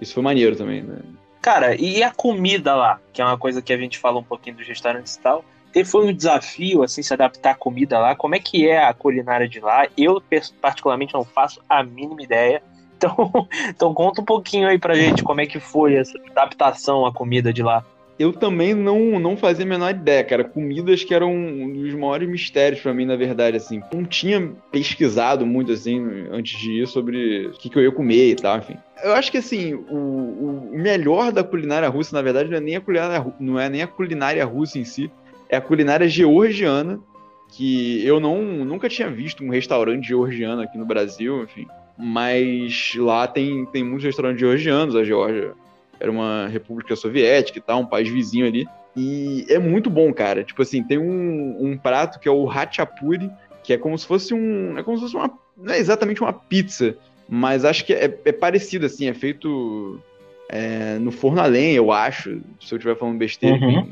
isso 0.00 0.14
foi 0.14 0.22
maneiro 0.22 0.56
também, 0.56 0.80
né? 0.80 0.96
Cara, 1.42 1.74
e 1.74 2.02
a 2.02 2.10
comida 2.10 2.74
lá? 2.74 2.98
Que 3.12 3.20
é 3.20 3.24
uma 3.24 3.36
coisa 3.36 3.60
que 3.60 3.70
a 3.70 3.76
gente 3.76 3.98
fala 3.98 4.18
um 4.18 4.24
pouquinho 4.24 4.56
dos 4.56 4.66
restaurantes 4.66 5.14
e 5.14 5.20
tal. 5.20 5.44
Foi 5.84 6.06
um 6.06 6.12
desafio, 6.12 6.82
assim, 6.82 7.02
se 7.02 7.12
adaptar 7.12 7.52
à 7.52 7.54
comida 7.54 7.98
lá. 7.98 8.14
Como 8.14 8.34
é 8.34 8.38
que 8.38 8.68
é 8.68 8.84
a 8.84 8.92
culinária 8.92 9.48
de 9.48 9.60
lá? 9.60 9.86
Eu, 9.96 10.22
particularmente, 10.60 11.14
não 11.14 11.24
faço 11.24 11.60
a 11.68 11.82
mínima 11.82 12.22
ideia. 12.22 12.62
Então, 13.00 13.48
então 13.66 13.94
conta 13.94 14.20
um 14.20 14.24
pouquinho 14.26 14.68
aí 14.68 14.78
pra 14.78 14.94
gente 14.94 15.22
como 15.22 15.40
é 15.40 15.46
que 15.46 15.58
foi 15.58 15.94
essa 15.94 16.12
adaptação 16.30 17.06
à 17.06 17.10
comida 17.10 17.50
de 17.50 17.62
lá 17.62 17.82
eu 18.20 18.34
também 18.34 18.74
não, 18.74 19.18
não 19.18 19.34
fazia 19.34 19.64
a 19.64 19.68
menor 19.68 19.88
ideia, 19.92 20.22
cara. 20.22 20.44
Comidas 20.44 21.02
que 21.02 21.14
eram 21.14 21.34
um 21.34 21.72
dos 21.72 21.94
maiores 21.94 22.28
mistérios 22.28 22.82
para 22.82 22.92
mim, 22.92 23.06
na 23.06 23.16
verdade, 23.16 23.56
assim. 23.56 23.80
Não 23.90 24.04
tinha 24.04 24.52
pesquisado 24.70 25.46
muito, 25.46 25.72
assim, 25.72 25.98
antes 26.30 26.60
de 26.60 26.82
ir 26.82 26.86
sobre 26.86 27.46
o 27.46 27.52
que, 27.52 27.70
que 27.70 27.78
eu 27.78 27.82
ia 27.82 27.90
comer 27.90 28.32
e 28.32 28.36
tal, 28.36 28.58
enfim. 28.58 28.76
Eu 29.02 29.14
acho 29.14 29.32
que, 29.32 29.38
assim, 29.38 29.72
o, 29.72 30.70
o 30.70 30.78
melhor 30.78 31.32
da 31.32 31.42
culinária 31.42 31.88
russa, 31.88 32.14
na 32.14 32.20
verdade, 32.20 32.50
não 32.50 32.58
é, 32.58 32.60
nem 32.60 32.76
a 32.76 32.80
culinária, 32.82 33.26
não 33.40 33.58
é 33.58 33.70
nem 33.70 33.80
a 33.80 33.86
culinária 33.86 34.44
russa 34.44 34.78
em 34.78 34.84
si, 34.84 35.10
é 35.50 35.56
a 35.56 35.60
culinária 35.60 36.08
georgiana, 36.08 37.00
que 37.48 38.06
eu 38.06 38.20
não, 38.20 38.40
nunca 38.40 38.88
tinha 38.88 39.10
visto 39.10 39.44
um 39.44 39.50
restaurante 39.50 40.06
georgiano 40.06 40.62
aqui 40.62 40.78
no 40.78 40.86
Brasil, 40.86 41.42
enfim. 41.42 41.66
Mas 41.98 42.94
lá 42.96 43.26
tem, 43.26 43.66
tem 43.66 43.82
muitos 43.82 44.04
restaurantes 44.04 44.40
georgianos, 44.40 44.94
a 44.94 45.04
Geórgia 45.04 45.52
era 45.98 46.10
uma 46.10 46.46
república 46.46 46.96
soviética 46.96 47.58
e 47.58 47.60
tal, 47.60 47.80
um 47.80 47.86
país 47.86 48.08
vizinho 48.08 48.46
ali. 48.46 48.66
E 48.96 49.44
é 49.48 49.58
muito 49.58 49.90
bom, 49.90 50.12
cara. 50.12 50.42
Tipo 50.42 50.62
assim, 50.62 50.82
tem 50.82 50.98
um, 50.98 51.56
um 51.60 51.76
prato 51.76 52.18
que 52.18 52.28
é 52.28 52.30
o 52.30 52.48
hachapuri, 52.48 53.30
que 53.62 53.72
é 53.72 53.78
como 53.78 53.98
se 53.98 54.06
fosse 54.06 54.32
um. 54.32 54.78
É 54.78 54.82
como 54.82 54.96
se 54.96 55.02
fosse 55.02 55.16
uma. 55.16 55.30
Não 55.56 55.74
é 55.74 55.78
exatamente 55.78 56.22
uma 56.22 56.32
pizza, 56.32 56.96
mas 57.28 57.64
acho 57.64 57.84
que 57.84 57.92
é, 57.92 58.18
é 58.24 58.32
parecido, 58.32 58.86
assim, 58.86 59.08
é 59.08 59.14
feito 59.14 60.00
é, 60.48 60.98
no 60.98 61.10
forno 61.12 61.40
a 61.40 61.46
lenha, 61.46 61.76
eu 61.76 61.92
acho. 61.92 62.40
Se 62.60 62.72
eu 62.72 62.78
estiver 62.78 62.96
falando 62.96 63.18
besteira. 63.18 63.56
Uhum. 63.56 63.86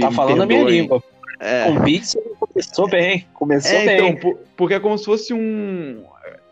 Tá 0.00 0.10
falando 0.10 0.42
a 0.42 0.46
minha 0.46 0.64
língua. 0.64 1.02
É. 1.38 1.64
Com 1.64 1.82
pizza 1.82 2.18
começou 2.38 2.88
bem. 2.88 3.26
Começou 3.34 3.78
é, 3.78 3.84
bem. 3.84 4.10
Então, 4.12 4.38
porque 4.56 4.74
é 4.74 4.80
como 4.80 4.96
se 4.96 5.04
fosse 5.04 5.34
um. 5.34 6.02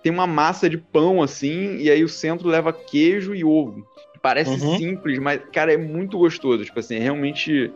Tem 0.03 0.13
uma 0.13 0.27
massa 0.27 0.69
de 0.69 0.77
pão 0.77 1.23
assim, 1.23 1.79
e 1.79 1.91
aí 1.91 2.05
o 2.05 2.09
centro 2.09 2.49
leva 2.49 2.73
queijo 2.73 3.35
e 3.35 3.43
ovo. 3.43 3.87
Parece 4.21 4.51
uhum. 4.51 4.77
simples, 4.77 5.19
mas, 5.19 5.41
cara, 5.53 5.73
é 5.73 5.77
muito 5.77 6.19
gostoso. 6.19 6.65
Tipo 6.65 6.81
assim, 6.81 6.97
é 6.97 6.99
realmente 6.99 7.73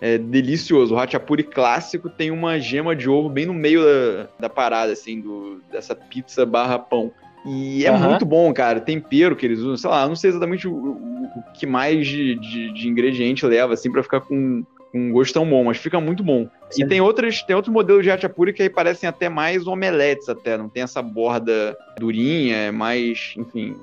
é, 0.00 0.18
delicioso. 0.18 0.94
O 0.94 0.98
Hachapuri 0.98 1.42
clássico 1.42 2.08
tem 2.08 2.30
uma 2.30 2.58
gema 2.58 2.94
de 2.94 3.08
ovo 3.08 3.28
bem 3.28 3.46
no 3.46 3.54
meio 3.54 3.82
da, 3.82 4.28
da 4.40 4.48
parada, 4.48 4.92
assim, 4.92 5.20
do, 5.20 5.60
dessa 5.70 5.94
pizza 5.94 6.44
barra 6.44 6.78
pão. 6.78 7.12
E 7.44 7.86
é 7.86 7.92
uhum. 7.92 8.10
muito 8.10 8.26
bom, 8.26 8.52
cara. 8.52 8.80
Tempero 8.80 9.36
que 9.36 9.46
eles 9.46 9.60
usam, 9.60 9.76
sei 9.76 9.90
lá, 9.90 10.08
não 10.08 10.16
sei 10.16 10.30
exatamente 10.30 10.66
o, 10.66 10.72
o, 10.72 11.24
o 11.24 11.52
que 11.54 11.66
mais 11.66 12.06
de, 12.06 12.34
de, 12.34 12.72
de, 12.72 12.88
ingrediente 12.88 13.46
leva, 13.46 13.74
assim, 13.74 13.90
pra 13.90 14.02
ficar 14.02 14.20
com 14.20 14.64
um 14.94 15.12
gosto 15.12 15.34
tão 15.34 15.48
bom, 15.48 15.64
mas 15.64 15.76
fica 15.76 16.00
muito 16.00 16.22
bom. 16.22 16.48
Sim. 16.70 16.84
E 16.84 16.88
tem 16.88 17.00
outros, 17.00 17.42
tem 17.42 17.54
outros 17.54 17.72
modelos 17.72 18.02
de 18.02 18.10
hachapuri 18.10 18.52
que 18.52 18.62
aí 18.62 18.70
parecem 18.70 19.08
até 19.08 19.28
mais 19.28 19.66
omeletes, 19.66 20.28
até. 20.28 20.56
Não 20.56 20.68
tem 20.68 20.82
essa 20.82 21.02
borda 21.02 21.76
durinha, 21.98 22.56
é 22.56 22.70
mais, 22.70 23.34
enfim, 23.36 23.76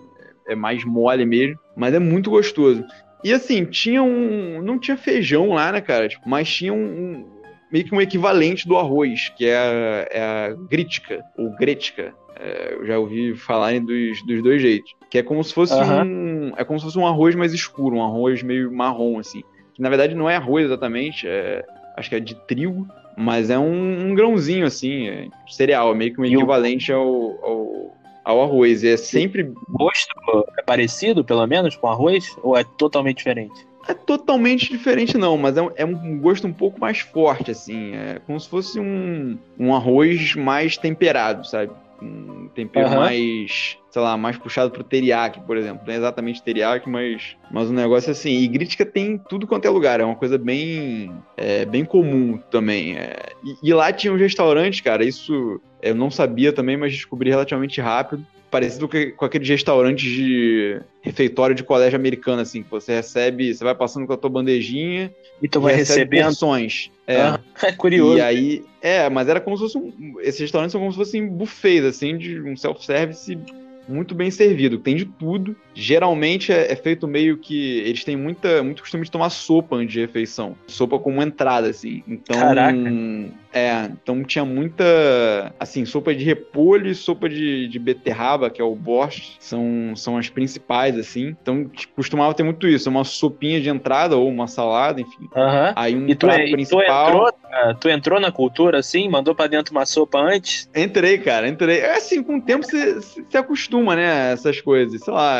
é 0.48 0.56
mais 0.56 0.84
mole 0.84 1.26
mesmo, 1.26 1.60
mas 1.76 1.94
é 1.94 2.00
muito 2.00 2.30
gostoso. 2.30 2.84
E 3.24 3.34
assim, 3.34 3.66
tinha 3.66 4.04
um. 4.04 4.62
Não 4.62 4.78
tinha 4.78 4.98
feijão 4.98 5.50
lá, 5.50 5.72
né, 5.72 5.82
cara? 5.82 6.08
Tipo, 6.08 6.30
mas 6.30 6.48
tinha 6.48 6.74
um, 6.74 6.78
um, 6.78 7.26
meio 7.72 7.86
que 7.86 7.96
um 7.96 8.02
equivalente 8.02 8.68
do 8.68 8.78
arroz, 8.78 9.30
que 9.36 9.46
é 9.48 9.58
a, 9.58 10.08
é 10.12 10.22
a 10.22 10.54
gritka, 10.54 11.24
ou 11.38 11.56
gretka. 11.56 12.14
É, 12.38 12.74
eu 12.74 12.86
já 12.86 13.00
ouvi 13.00 13.36
falarem 13.36 13.84
dos, 13.84 14.24
dos 14.26 14.44
dois 14.44 14.62
jeitos. 14.62 14.94
Que 15.10 15.20
é 15.20 15.24
como 15.24 15.44
se 15.44 15.54
fosse 15.54 15.74
uhum. 15.74 16.04
um. 16.04 16.54
É 16.58 16.64
como 16.64 16.78
se 16.78 16.86
fosse 16.86 17.00
um 17.00 17.08
arroz 17.08 17.34
mais 17.34 17.54
escuro, 17.54 17.96
um 17.96 18.04
arroz 18.04 18.44
meio 18.44 18.72
marrom, 18.72 19.18
assim. 19.18 19.42
Que 19.76 19.82
na 19.82 19.90
verdade 19.90 20.16
não 20.16 20.30
é 20.30 20.36
arroz 20.36 20.66
exatamente, 20.66 21.28
é, 21.28 21.64
acho 21.96 22.10
que 22.10 22.16
é 22.16 22.20
de 22.20 22.34
trigo, 22.34 22.88
mas 23.16 23.50
é 23.50 23.60
um, 23.60 24.10
um 24.10 24.16
grãozinho, 24.16 24.66
assim, 24.66 25.08
é 25.08 25.28
cereal, 25.48 25.94
meio 25.94 26.14
que 26.14 26.20
um 26.20 26.26
equivalente 26.26 26.92
ao, 26.92 27.04
ao 27.04 27.96
ao 28.26 28.42
arroz. 28.42 28.84
E 28.84 28.90
é 28.90 28.98
sempre. 28.98 29.44
O 29.44 29.78
gosto 29.78 30.12
é 30.58 30.64
parecido, 30.64 31.24
pelo 31.24 31.46
menos, 31.46 31.76
com 31.76 31.88
arroz? 31.88 32.36
Ou 32.42 32.58
é 32.58 32.64
totalmente 32.64 33.18
diferente? 33.18 33.68
É 33.88 33.94
totalmente 33.94 34.72
diferente, 34.72 35.16
não, 35.16 35.38
mas 35.38 35.56
é 35.56 35.62
um, 35.62 35.70
é 35.76 35.86
um 35.86 36.20
gosto 36.20 36.48
um 36.48 36.54
pouco 36.54 36.80
mais 36.80 37.02
forte, 37.02 37.52
assim. 37.52 37.94
É 37.94 38.20
como 38.26 38.40
se 38.40 38.50
fosse 38.50 38.80
um, 38.80 39.38
um 39.60 39.76
arroz 39.76 40.34
mais 40.34 40.76
temperado, 40.76 41.48
sabe? 41.48 41.72
Um 42.02 42.50
tempero 42.54 42.90
uhum. 42.90 42.96
mais, 42.96 43.78
sei 43.90 44.02
lá, 44.02 44.18
mais 44.18 44.38
puxado 44.38 44.72
pro 44.72 44.84
teriyaki, 44.84 45.40
por 45.42 45.58
exemplo. 45.58 45.84
Não 45.86 45.94
é 45.94 45.98
exatamente 45.98 46.44
teriyaki, 46.44 46.90
mas, 46.90 47.36
mas 47.52 47.70
um 47.70 47.74
negócio 47.74 48.12
assim. 48.12 48.32
E 48.40 48.48
Grítica 48.48 48.86
tem 48.86 49.18
tudo 49.18 49.48
quanto 49.48 49.66
é 49.66 49.70
lugar, 49.70 50.00
é 50.00 50.04
uma 50.04 50.16
coisa 50.16 50.38
bem, 50.38 51.12
é, 51.38 51.66
bem 51.66 51.86
comum 51.86 52.38
também. 52.52 52.98
É. 52.98 53.16
E, 53.44 53.70
e, 53.70 53.74
lá 53.74 53.92
tinha 53.94 54.12
um 54.12 54.18
restaurante, 54.18 54.84
cara, 54.84 55.04
isso 55.06 55.62
eu 55.82 55.96
não 55.96 56.12
sabia 56.12 56.52
também, 56.52 56.78
mas 56.78 56.92
descobri 56.92 57.30
relativamente 57.30 57.80
rápido. 57.80 58.26
Parecido 58.52 58.88
com 58.88 59.26
aqueles 59.26 59.50
restaurantes 59.50 60.10
de 60.10 60.80
refeitório 61.02 61.56
de 61.56 61.64
colégio 61.64 61.98
americano, 61.98 62.42
assim, 62.42 62.64
que 62.64 62.70
você 62.70 62.96
recebe, 62.96 63.54
você 63.54 63.64
vai 63.64 63.76
passando 63.76 64.08
com 64.08 64.14
a 64.14 64.18
tua 64.18 64.30
bandejinha 64.30 65.14
e 65.42 65.48
tu 65.48 65.60
vai 65.60 65.76
recebendo 65.76 66.26
porções. 66.26 66.90
É. 67.06 67.22
Ah, 67.22 67.40
é 67.64 67.72
curioso. 67.72 68.18
E 68.18 68.22
aí, 68.22 68.64
é, 68.82 69.10
mas 69.10 69.28
era 69.28 69.42
como 69.42 69.58
se 69.58 69.64
fosse 69.64 69.78
um, 69.78 70.16
esses 70.22 70.40
restaurantes 70.40 70.72
são 70.72 70.80
como 70.80 70.92
se 70.92 70.98
fossem 70.98 71.28
buffets, 71.28 71.86
assim, 71.86 72.18
de 72.18 72.42
um 72.42 72.56
self-service 72.56 73.38
muito 73.88 74.16
bem 74.16 74.32
servido, 74.32 74.78
tem 74.78 74.96
de 74.96 75.06
tudo. 75.06 75.56
Geralmente 75.76 76.54
é, 76.54 76.72
é, 76.72 76.76
feito 76.76 77.08
meio 77.08 77.38
que. 77.38 77.80
Eles 77.80 78.04
têm 78.04 78.16
muita, 78.16 78.64
muito 78.64 78.82
costume 78.82 79.04
de 79.04 79.12
tomar 79.12 79.30
sopa 79.30 79.86
de 79.86 80.00
refeição. 80.00 80.56
Sopa 80.68 80.98
como 80.98 81.22
entrada, 81.22 81.68
assim. 81.70 82.02
Então. 82.08 82.40
Caraca. 82.40 82.80
É, 83.56 83.86
então 83.86 84.22
tinha 84.24 84.44
muita. 84.44 84.84
Assim, 85.58 85.86
sopa 85.86 86.14
de 86.14 86.26
repolho 86.26 86.90
e 86.90 86.94
sopa 86.94 87.30
de, 87.30 87.70
de 87.70 87.80
beterraba, 87.80 88.50
que 88.50 88.62
é 88.62 88.64
o 88.66 88.76
borscht, 88.76 89.38
são, 89.40 89.94
são 89.96 90.18
as 90.18 90.30
principais, 90.30 90.98
assim. 90.98 91.36
Então 91.42 91.70
costumava 91.96 92.34
ter 92.34 92.44
muito 92.44 92.68
isso. 92.68 92.90
Uma 92.90 93.06
sopinha 93.06 93.62
de 93.62 93.70
entrada 93.70 94.18
ou 94.18 94.28
uma 94.28 94.46
salada, 94.48 95.00
enfim. 95.00 95.30
Uhum. 95.34 95.74
Aí 95.74 95.96
um 95.96 96.08
e 96.08 96.16
tu, 96.16 96.28
prato 96.28 96.42
é, 96.42 96.52
principal. 96.52 97.12
Tu 97.12 97.48
entrou, 97.48 97.76
tu 97.76 97.90
entrou 97.90 98.20
na 98.20 98.32
cultura, 98.32 98.80
assim? 98.80 99.08
Mandou 99.08 99.34
pra 99.34 99.48
dentro 99.48 99.74
uma 99.74 99.86
sopa 99.86 100.20
antes? 100.20 100.70
Entrei, 100.76 101.18
cara, 101.18 101.48
entrei. 101.48 101.80
É 101.80 101.96
assim, 101.96 102.22
com 102.22 102.38
o 102.38 102.42
tempo 102.42 102.66
você 102.66 103.02
se 103.02 103.38
acostuma, 103.38 103.96
né? 103.96 104.34
Essas 104.34 104.60
coisas. 104.60 105.02
Sei 105.02 105.14
lá, 105.14 105.40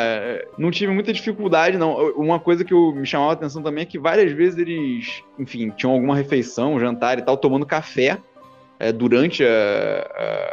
não 0.58 0.70
tive 0.70 0.92
muita 0.92 1.12
dificuldade, 1.12 1.78
não. 1.78 1.94
Uma 2.12 2.38
coisa 2.38 2.64
que 2.64 2.72
eu, 2.72 2.92
me 2.92 3.06
chamava 3.06 3.30
a 3.30 3.34
atenção 3.34 3.62
também 3.62 3.82
é 3.82 3.86
que 3.86 3.98
várias 3.98 4.32
vezes 4.32 4.58
eles, 4.58 5.22
enfim, 5.38 5.70
tinham 5.70 5.92
alguma 5.92 6.16
refeição, 6.16 6.78
jantar 6.78 7.18
e 7.18 7.22
tal, 7.22 7.36
tomando 7.36 7.66
café 7.66 8.18
é, 8.78 8.92
durante 8.92 9.44
a, 9.44 9.48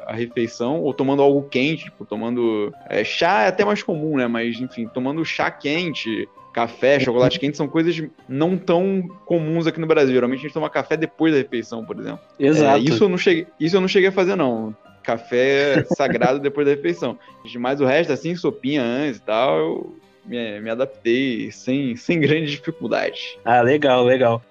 a, 0.07 0.11
a, 0.11 0.13
refeição, 0.13 0.82
ou 0.82 0.93
tomando 0.93 1.21
algo 1.21 1.43
quente, 1.49 1.86
tipo, 1.86 2.05
tomando. 2.05 2.74
É, 2.89 3.03
chá 3.03 3.43
é 3.43 3.47
até 3.47 3.65
mais 3.65 3.84
comum, 3.84 4.17
né? 4.17 4.28
Mas, 4.28 4.59
enfim, 4.59 4.88
tomando 4.88 5.24
chá 5.26 5.51
quente, 5.51 6.28
café, 6.53 6.99
chocolate 6.99 7.39
quente, 7.39 7.57
são 7.57 7.67
coisas 7.67 8.01
não 8.28 8.57
tão 8.57 9.03
comuns 9.26 9.67
aqui 9.67 9.80
no 9.80 9.88
Brasil. 9.88 10.13
Geralmente 10.13 10.39
a 10.39 10.43
gente 10.43 10.53
toma 10.53 10.69
café 10.69 10.95
depois 10.95 11.34
da 11.34 11.39
refeição, 11.39 11.84
por 11.84 11.99
exemplo. 11.99 12.19
Exato. 12.39 12.78
É, 12.78 12.80
isso, 12.80 13.03
eu 13.03 13.09
não 13.09 13.17
cheguei, 13.17 13.47
isso 13.59 13.76
eu 13.76 13.82
não 13.82 13.88
cheguei 13.88 14.09
a 14.09 14.13
fazer, 14.13 14.36
não. 14.36 14.76
Café 15.03 15.83
sagrado 15.95 16.39
depois 16.39 16.65
da 16.65 16.73
refeição. 16.73 17.17
Mas 17.59 17.81
o 17.81 17.85
resto, 17.85 18.13
assim, 18.13 18.35
sopinha 18.35 18.81
antes 18.81 19.19
e 19.19 19.23
tal, 19.23 19.57
eu 19.57 19.99
me, 20.25 20.59
me 20.61 20.69
adaptei 20.69 21.51
sem, 21.51 21.95
sem 21.95 22.19
grande 22.19 22.51
dificuldade. 22.51 23.37
Ah, 23.43 23.61
legal, 23.61 24.03
legal. 24.03 24.41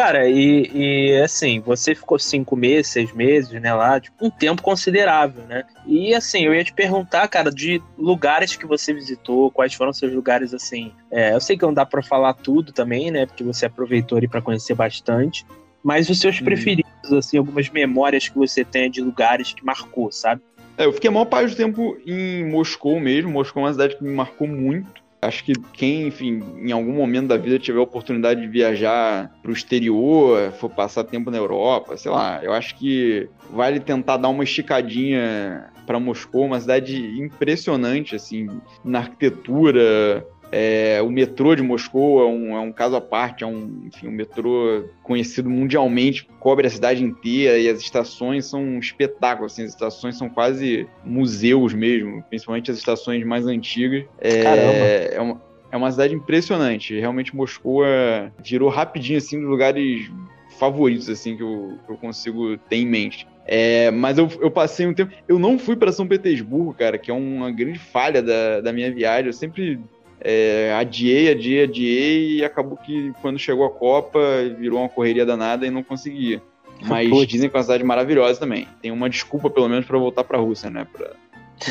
Cara, 0.00 0.26
e, 0.26 0.70
e, 0.72 1.20
assim, 1.20 1.60
você 1.60 1.94
ficou 1.94 2.18
cinco 2.18 2.56
meses, 2.56 2.90
seis 2.90 3.12
meses, 3.12 3.60
né, 3.60 3.74
lá, 3.74 4.00
tipo, 4.00 4.16
um 4.24 4.30
tempo 4.30 4.62
considerável, 4.62 5.44
né? 5.44 5.62
E 5.86 6.14
assim, 6.14 6.46
eu 6.46 6.54
ia 6.54 6.64
te 6.64 6.72
perguntar, 6.72 7.28
cara, 7.28 7.50
de 7.50 7.82
lugares 7.98 8.56
que 8.56 8.64
você 8.64 8.94
visitou, 8.94 9.50
quais 9.50 9.74
foram 9.74 9.92
seus 9.92 10.10
lugares, 10.14 10.54
assim. 10.54 10.90
É, 11.10 11.34
eu 11.34 11.40
sei 11.40 11.54
que 11.54 11.66
não 11.66 11.74
dá 11.74 11.84
para 11.84 12.02
falar 12.02 12.32
tudo 12.32 12.72
também, 12.72 13.10
né? 13.10 13.26
Porque 13.26 13.44
você 13.44 13.66
aproveitou 13.66 14.16
ali 14.16 14.26
para 14.26 14.40
conhecer 14.40 14.74
bastante. 14.74 15.44
Mas 15.84 16.08
os 16.08 16.18
seus 16.18 16.40
hum. 16.40 16.44
preferidos, 16.46 17.12
assim, 17.12 17.36
algumas 17.36 17.68
memórias 17.68 18.26
que 18.26 18.38
você 18.38 18.64
tem 18.64 18.90
de 18.90 19.02
lugares 19.02 19.52
que 19.52 19.62
marcou, 19.62 20.10
sabe? 20.10 20.40
É, 20.78 20.86
eu 20.86 20.94
fiquei 20.94 21.10
a 21.10 21.12
maior 21.12 21.26
parte 21.26 21.50
do 21.50 21.56
tempo 21.56 21.98
em 22.06 22.42
Moscou 22.50 22.98
mesmo. 22.98 23.30
Moscou 23.30 23.62
é 23.62 23.66
uma 23.66 23.72
cidade 23.72 23.96
que 23.96 24.02
me 24.02 24.14
marcou 24.14 24.48
muito. 24.48 25.02
Acho 25.22 25.44
que 25.44 25.52
quem, 25.74 26.06
enfim, 26.06 26.42
em 26.56 26.72
algum 26.72 26.92
momento 26.92 27.28
da 27.28 27.36
vida 27.36 27.58
tiver 27.58 27.78
a 27.78 27.82
oportunidade 27.82 28.40
de 28.40 28.46
viajar 28.46 29.30
para 29.42 29.50
o 29.50 29.54
exterior, 29.54 30.50
for 30.52 30.70
passar 30.70 31.04
tempo 31.04 31.30
na 31.30 31.36
Europa, 31.36 31.96
sei 31.96 32.10
lá, 32.10 32.42
eu 32.42 32.54
acho 32.54 32.74
que 32.76 33.28
vale 33.50 33.80
tentar 33.80 34.16
dar 34.16 34.28
uma 34.28 34.44
esticadinha 34.44 35.70
para 35.86 36.00
Moscou, 36.00 36.46
uma 36.46 36.58
cidade 36.58 37.20
impressionante, 37.20 38.16
assim, 38.16 38.48
na 38.82 39.00
arquitetura, 39.00 40.26
é, 40.52 41.00
o 41.02 41.10
metrô 41.10 41.54
de 41.54 41.62
Moscou 41.62 42.22
é 42.22 42.26
um, 42.26 42.56
é 42.56 42.60
um, 42.60 42.72
caso 42.72 42.96
à 42.96 43.00
parte, 43.00 43.44
é 43.44 43.46
um, 43.46 43.82
enfim, 43.86 44.08
um 44.08 44.12
metrô 44.12 44.84
conhecido 45.02 45.48
mundialmente, 45.48 46.26
cobre 46.40 46.66
a 46.66 46.70
cidade 46.70 47.04
inteira 47.04 47.58
e 47.58 47.68
as 47.68 47.80
estações 47.80 48.46
são 48.46 48.60
um 48.60 48.78
espetáculo, 48.78 49.46
assim, 49.46 49.62
as 49.62 49.70
estações 49.70 50.18
são 50.18 50.28
quase 50.28 50.88
museus 51.04 51.72
mesmo, 51.72 52.22
principalmente 52.28 52.70
as 52.70 52.78
estações 52.78 53.24
mais 53.24 53.46
antigas. 53.46 54.04
É, 54.20 54.42
Caramba. 54.42 54.84
É 55.14 55.20
uma, 55.20 55.42
é 55.72 55.76
uma 55.76 55.90
cidade 55.90 56.14
impressionante, 56.14 56.98
realmente 56.98 57.34
Moscou 57.34 57.84
é, 57.84 58.32
virou 58.42 58.68
rapidinho, 58.68 59.18
assim, 59.18 59.38
dos 59.38 59.48
lugares 59.48 60.10
favoritos, 60.58 61.08
assim, 61.08 61.36
que 61.36 61.42
eu, 61.42 61.78
que 61.86 61.92
eu 61.92 61.96
consigo 61.96 62.58
ter 62.58 62.76
em 62.76 62.86
mente. 62.86 63.26
É, 63.46 63.90
mas 63.90 64.18
eu, 64.18 64.28
eu, 64.40 64.50
passei 64.50 64.86
um 64.86 64.94
tempo. 64.94 65.12
Eu 65.26 65.38
não 65.38 65.58
fui 65.58 65.74
para 65.74 65.90
São 65.90 66.06
Petersburgo, 66.06 66.74
cara, 66.74 66.98
que 66.98 67.10
é 67.10 67.14
uma 67.14 67.50
grande 67.50 67.78
falha 67.78 68.22
da, 68.22 68.60
da 68.60 68.72
minha 68.72 68.92
viagem. 68.92 69.26
Eu 69.26 69.32
sempre 69.32 69.80
é, 70.20 70.74
adiei, 70.78 71.30
adiei, 71.30 71.62
adiei 71.62 72.36
e 72.36 72.44
acabou 72.44 72.76
que 72.76 73.12
quando 73.22 73.38
chegou 73.38 73.64
a 73.64 73.70
Copa 73.70 74.20
virou 74.58 74.80
uma 74.80 74.88
correria 74.88 75.24
danada 75.24 75.66
e 75.66 75.70
não 75.70 75.82
conseguia. 75.82 76.42
Mas 76.82 77.08
Putz. 77.08 77.26
dizem 77.26 77.48
que 77.48 77.56
é 77.56 77.58
uma 77.58 77.64
cidade 77.64 77.84
maravilhosa 77.84 78.40
também. 78.40 78.66
Tem 78.80 78.90
uma 78.90 79.08
desculpa, 79.08 79.50
pelo 79.50 79.68
menos, 79.68 79.86
para 79.86 79.98
voltar 79.98 80.24
para 80.24 80.38
a 80.38 80.40
Rússia, 80.40 80.70
né? 80.70 80.86
Para 80.92 81.12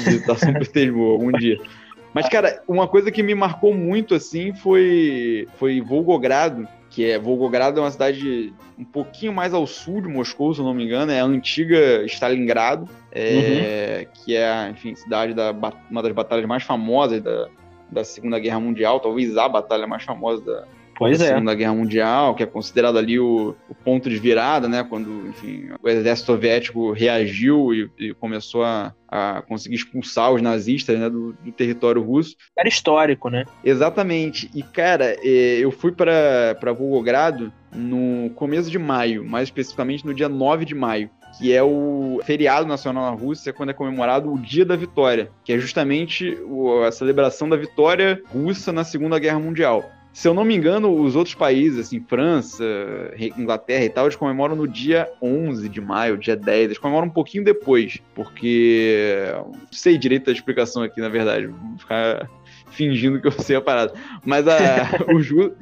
visitar 0.04 0.36
São 0.36 0.54
Petersburgo 0.58 1.12
algum 1.12 1.32
dia. 1.32 1.60
Mas, 2.14 2.28
cara, 2.28 2.62
uma 2.68 2.88
coisa 2.88 3.12
que 3.12 3.22
me 3.22 3.36
marcou 3.36 3.74
muito, 3.74 4.16
assim, 4.16 4.54
foi, 4.54 5.48
foi 5.58 5.80
Volgogrado, 5.80 6.68
que 6.90 7.06
é 7.06 7.20
Volgogrado 7.20 7.80
é 7.80 7.84
uma 7.84 7.92
cidade 7.92 8.52
um 8.78 8.84
pouquinho 8.84 9.32
mais 9.32 9.54
ao 9.54 9.68
sul 9.68 10.02
de 10.02 10.08
Moscou, 10.08 10.54
se 10.54 10.60
eu 10.60 10.66
não 10.66 10.74
me 10.74 10.86
engano, 10.86 11.12
é 11.12 11.20
a 11.20 11.26
antiga 11.26 12.04
Stalingrado, 12.06 12.90
é, 13.12 14.08
uhum. 14.08 14.24
que 14.26 14.36
é, 14.36 14.70
enfim, 14.70 14.96
cidade 14.96 15.34
da 15.34 15.56
uma 15.90 16.02
das 16.02 16.12
batalhas 16.14 16.46
mais 16.46 16.64
famosas 16.64 17.22
da, 17.22 17.48
da 17.92 18.04
Segunda 18.04 18.40
Guerra 18.40 18.60
Mundial, 18.60 19.00
talvez 19.00 19.36
a 19.38 19.48
batalha 19.48 19.88
mais 19.88 20.04
famosa 20.04 20.44
da, 20.44 20.68
Pois 21.00 21.18
da 21.18 21.26
é. 21.26 21.28
Segunda 21.30 21.56
Guerra 21.56 21.74
Mundial, 21.74 22.36
que 22.36 22.44
é 22.44 22.46
considerado 22.46 22.98
ali 22.98 23.18
o, 23.18 23.56
o, 23.70 23.74
ponto 23.74 24.10
de 24.10 24.20
virada, 24.20 24.68
né? 24.68 24.84
Quando, 24.84 25.30
enfim, 25.30 25.70
o 25.82 25.88
exército 25.88 26.26
soviético 26.26 26.92
reagiu 26.92 27.74
e, 27.74 27.90
e 27.98 28.14
começou 28.14 28.66
a, 28.66 28.94
a, 29.08 29.42
conseguir 29.48 29.78
expulsar 29.78 30.34
os 30.34 30.42
nazistas 30.42 31.00
né, 31.00 31.10
do, 31.10 31.32
do, 31.32 31.52
território 31.54 32.04
russo. 32.04 32.36
Era 32.58 32.68
histórico, 32.68 33.30
né? 33.30 33.46
Exatamente. 33.64 34.52
E, 34.54 34.62
cara, 34.62 35.16
é, 35.24 35.60
eu 35.60 35.72
fui 35.72 35.94
para 35.94 36.74
Volgogrado 36.78 37.54
no 37.74 38.30
começo 38.32 38.70
de 38.70 38.78
maio, 38.78 39.24
mais 39.24 39.48
especificamente 39.48 40.06
no 40.06 40.14
dia 40.14 40.28
9 40.28 40.66
de 40.66 40.76
maio 40.76 41.10
que 41.40 41.54
é 41.54 41.64
o 41.64 42.20
feriado 42.26 42.68
nacional 42.68 43.10
na 43.10 43.18
Rússia, 43.18 43.54
quando 43.54 43.70
é 43.70 43.74
comemorado 43.74 44.32
o 44.32 44.38
Dia 44.38 44.66
da 44.66 44.76
Vitória, 44.76 45.32
que 45.42 45.54
é 45.54 45.58
justamente 45.58 46.38
a 46.86 46.92
celebração 46.92 47.48
da 47.48 47.56
vitória 47.56 48.22
russa 48.28 48.74
na 48.74 48.84
Segunda 48.84 49.18
Guerra 49.18 49.40
Mundial. 49.40 49.90
Se 50.12 50.28
eu 50.28 50.34
não 50.34 50.44
me 50.44 50.54
engano, 50.54 50.92
os 51.02 51.16
outros 51.16 51.36
países, 51.36 51.80
assim, 51.80 52.02
França, 52.02 52.66
Inglaterra 53.38 53.86
e 53.86 53.90
tal, 53.90 54.06
eles 54.06 54.18
comemoram 54.18 54.54
no 54.54 54.68
dia 54.68 55.10
11 55.22 55.70
de 55.70 55.80
maio, 55.80 56.18
dia 56.18 56.36
10. 56.36 56.66
Eles 56.66 56.78
comemoram 56.78 57.08
um 57.08 57.12
pouquinho 57.12 57.44
depois, 57.44 58.00
porque. 58.14 59.32
Não 59.38 59.54
sei 59.72 59.98
direito 59.98 60.30
a 60.30 60.34
explicação 60.34 60.84
aqui, 60.84 61.00
na 61.00 61.08
verdade. 61.08 61.48
Vou 61.48 61.78
ficar 61.78 62.28
fingindo 62.72 63.22
que 63.22 63.28
eu 63.28 63.32
sei 63.32 63.56
a 63.56 63.62
parada. 63.62 63.94
Mas 64.26 64.46
a, 64.46 64.58
os, 65.16 65.26
Ju, 65.26 65.54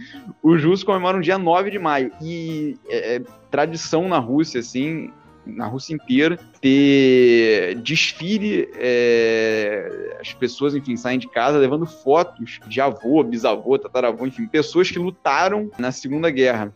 os 0.41 0.63
russos 0.63 0.83
comemoram 0.83 1.19
dia 1.19 1.37
9 1.37 1.69
de 1.69 1.77
maio. 1.77 2.11
E 2.19 2.77
é, 2.87 3.17
é 3.17 3.21
tradição 3.51 4.07
na 4.07 4.17
Rússia, 4.17 4.61
assim, 4.61 5.11
na 5.47 5.67
Rússia 5.67 5.93
inteira, 5.93 6.37
ter 6.61 7.75
desfile, 7.75 8.69
é, 8.75 10.17
as 10.19 10.33
pessoas, 10.33 10.75
enfim, 10.75 10.95
saem 10.95 11.19
de 11.19 11.27
casa 11.27 11.57
levando 11.57 11.85
fotos 11.85 12.59
de 12.67 12.81
avô, 12.81 13.23
bisavô, 13.23 13.77
tataravô, 13.77 14.25
enfim, 14.25 14.47
pessoas 14.47 14.89
que 14.89 14.99
lutaram 14.99 15.69
na 15.77 15.91
Segunda 15.91 16.29
Guerra. 16.29 16.73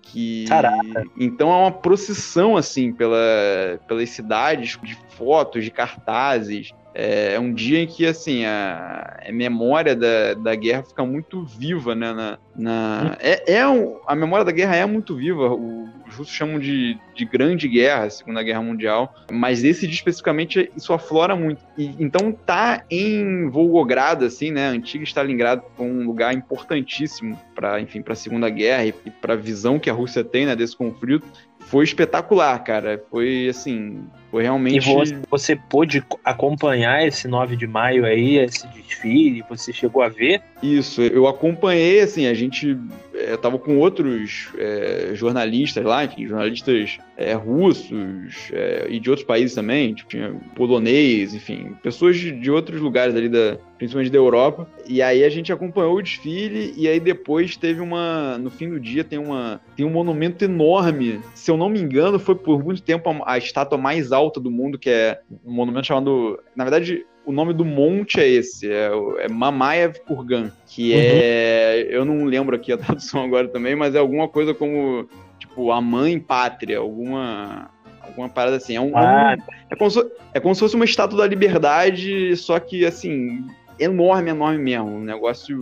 Que, 0.00 0.46
Caraca. 0.48 1.04
Então 1.16 1.52
é 1.52 1.56
uma 1.56 1.70
procissão, 1.70 2.56
assim, 2.56 2.92
pela, 2.92 3.80
pelas 3.86 4.10
cidades, 4.10 4.78
de 4.82 4.96
fotos, 5.16 5.64
de 5.64 5.70
cartazes, 5.70 6.72
é, 6.94 7.34
é 7.34 7.40
um 7.40 7.52
dia 7.52 7.78
em 7.78 7.86
que 7.86 8.06
assim 8.06 8.44
a, 8.44 9.20
memória 9.32 9.96
da, 9.96 10.34
da 10.34 10.54
guerra 10.54 10.82
fica 10.82 11.04
muito 11.04 11.44
viva 11.44 11.94
né 11.94 12.12
na, 12.12 12.38
na 12.54 13.16
é, 13.20 13.54
é 13.54 13.68
um, 13.68 13.98
a 14.06 14.14
memória 14.14 14.44
da 14.44 14.52
guerra 14.52 14.76
é 14.76 14.84
muito 14.84 15.16
viva 15.16 15.52
o, 15.52 15.88
os 16.06 16.16
russos 16.16 16.34
chamam 16.34 16.58
de, 16.58 16.98
de 17.14 17.24
grande 17.24 17.68
guerra 17.68 18.10
segunda 18.10 18.42
guerra 18.42 18.62
mundial 18.62 19.14
mas 19.30 19.64
esse 19.64 19.86
dia 19.86 19.94
especificamente 19.94 20.70
isso 20.76 20.92
aflora 20.92 21.34
muito 21.34 21.62
e, 21.76 21.94
então 21.98 22.32
tá 22.32 22.84
em 22.90 23.48
Volgogrado 23.48 24.24
assim 24.24 24.50
né 24.50 24.68
antiga 24.68 25.04
Stalingrado 25.04 25.62
um 25.78 26.04
lugar 26.04 26.34
importantíssimo 26.34 27.38
para 27.54 27.80
enfim 27.80 28.02
para 28.02 28.12
a 28.12 28.16
segunda 28.16 28.48
guerra 28.50 28.84
e, 28.84 28.94
e 29.06 29.10
para 29.10 29.34
a 29.34 29.36
visão 29.36 29.78
que 29.78 29.90
a 29.90 29.92
Rússia 29.92 30.22
tem 30.22 30.46
né, 30.46 30.54
desse 30.54 30.76
conflito 30.76 31.26
foi 31.62 31.84
espetacular, 31.84 32.58
cara. 32.62 33.02
Foi 33.10 33.48
assim, 33.48 34.04
foi 34.32 34.44
realmente. 34.44 34.88
E 34.88 34.94
você, 34.94 35.18
você 35.30 35.56
pôde 35.56 36.02
acompanhar 36.24 37.06
esse 37.06 37.28
9 37.28 37.54
de 37.54 37.66
maio 37.66 38.06
aí, 38.06 38.38
esse 38.38 38.66
desfile? 38.68 39.44
Você 39.50 39.74
chegou 39.74 40.02
a 40.02 40.08
ver? 40.08 40.40
Isso, 40.62 41.02
eu 41.02 41.26
acompanhei, 41.26 42.00
assim, 42.00 42.26
a 42.26 42.32
gente 42.32 42.78
é, 43.14 43.36
tava 43.36 43.58
com 43.58 43.76
outros 43.76 44.48
é, 44.56 45.10
jornalistas 45.12 45.84
lá, 45.84 46.04
enfim, 46.04 46.26
jornalistas 46.26 46.98
é, 47.16 47.34
russos 47.34 48.48
é, 48.52 48.86
e 48.88 48.98
de 48.98 49.10
outros 49.10 49.26
países 49.26 49.54
também, 49.54 49.92
tipo, 49.92 50.08
tinha 50.08 50.34
polonês, 50.54 51.34
enfim, 51.34 51.74
pessoas 51.82 52.16
de, 52.16 52.32
de 52.32 52.50
outros 52.50 52.80
lugares 52.80 53.14
ali, 53.14 53.28
da, 53.28 53.58
principalmente 53.76 54.12
da 54.12 54.18
Europa. 54.18 54.68
E 54.86 55.02
aí 55.02 55.24
a 55.24 55.28
gente 55.28 55.52
acompanhou 55.52 55.96
o 55.96 56.02
desfile 56.02 56.72
e 56.76 56.86
aí 56.86 57.00
depois 57.00 57.56
teve 57.56 57.80
uma, 57.80 58.38
no 58.38 58.50
fim 58.50 58.70
do 58.70 58.78
dia 58.78 59.02
tem 59.02 59.18
uma, 59.18 59.60
tem 59.76 59.84
um 59.84 59.90
monumento 59.90 60.44
enorme. 60.44 61.20
Se 61.34 61.50
eu 61.50 61.56
não 61.56 61.68
me 61.68 61.80
engano, 61.80 62.18
foi 62.18 62.36
por 62.36 62.62
muito 62.62 62.82
tempo 62.82 63.10
a, 63.10 63.32
a 63.32 63.38
estátua 63.38 63.76
mais 63.76 64.12
alta 64.12 64.21
do 64.30 64.50
mundo, 64.50 64.78
que 64.78 64.90
é 64.90 65.20
um 65.44 65.52
monumento 65.52 65.86
chamado, 65.86 66.38
na 66.54 66.64
verdade, 66.64 67.04
o 67.24 67.32
nome 67.32 67.52
do 67.52 67.64
monte 67.64 68.20
é 68.20 68.28
esse, 68.28 68.70
é, 68.70 68.90
é 69.20 69.28
Mamayev 69.28 70.00
Kurgan, 70.06 70.50
que 70.66 70.92
uhum. 70.92 70.98
é. 71.00 71.86
Eu 71.90 72.04
não 72.04 72.24
lembro 72.24 72.56
aqui 72.56 72.72
a 72.72 72.78
tradução 72.78 73.24
agora 73.24 73.48
também, 73.48 73.74
mas 73.76 73.94
é 73.94 73.98
alguma 73.98 74.28
coisa 74.28 74.52
como, 74.52 75.08
tipo, 75.38 75.70
a 75.70 75.80
mãe 75.80 76.18
pátria, 76.18 76.78
alguma. 76.78 77.70
Alguma 78.00 78.28
parada 78.28 78.56
assim. 78.56 78.74
É, 78.74 78.80
um, 78.80 78.96
ah. 78.96 79.36
um 79.38 79.42
é, 79.70 79.76
como 79.76 79.90
se, 79.90 80.12
é 80.34 80.40
como 80.40 80.54
se 80.54 80.60
fosse 80.60 80.74
uma 80.74 80.84
estátua 80.84 81.18
da 81.18 81.26
liberdade, 81.26 82.36
só 82.36 82.58
que, 82.58 82.84
assim, 82.84 83.46
enorme, 83.78 84.30
enorme 84.30 84.58
mesmo. 84.58 84.88
Um 84.88 85.04
negócio 85.04 85.60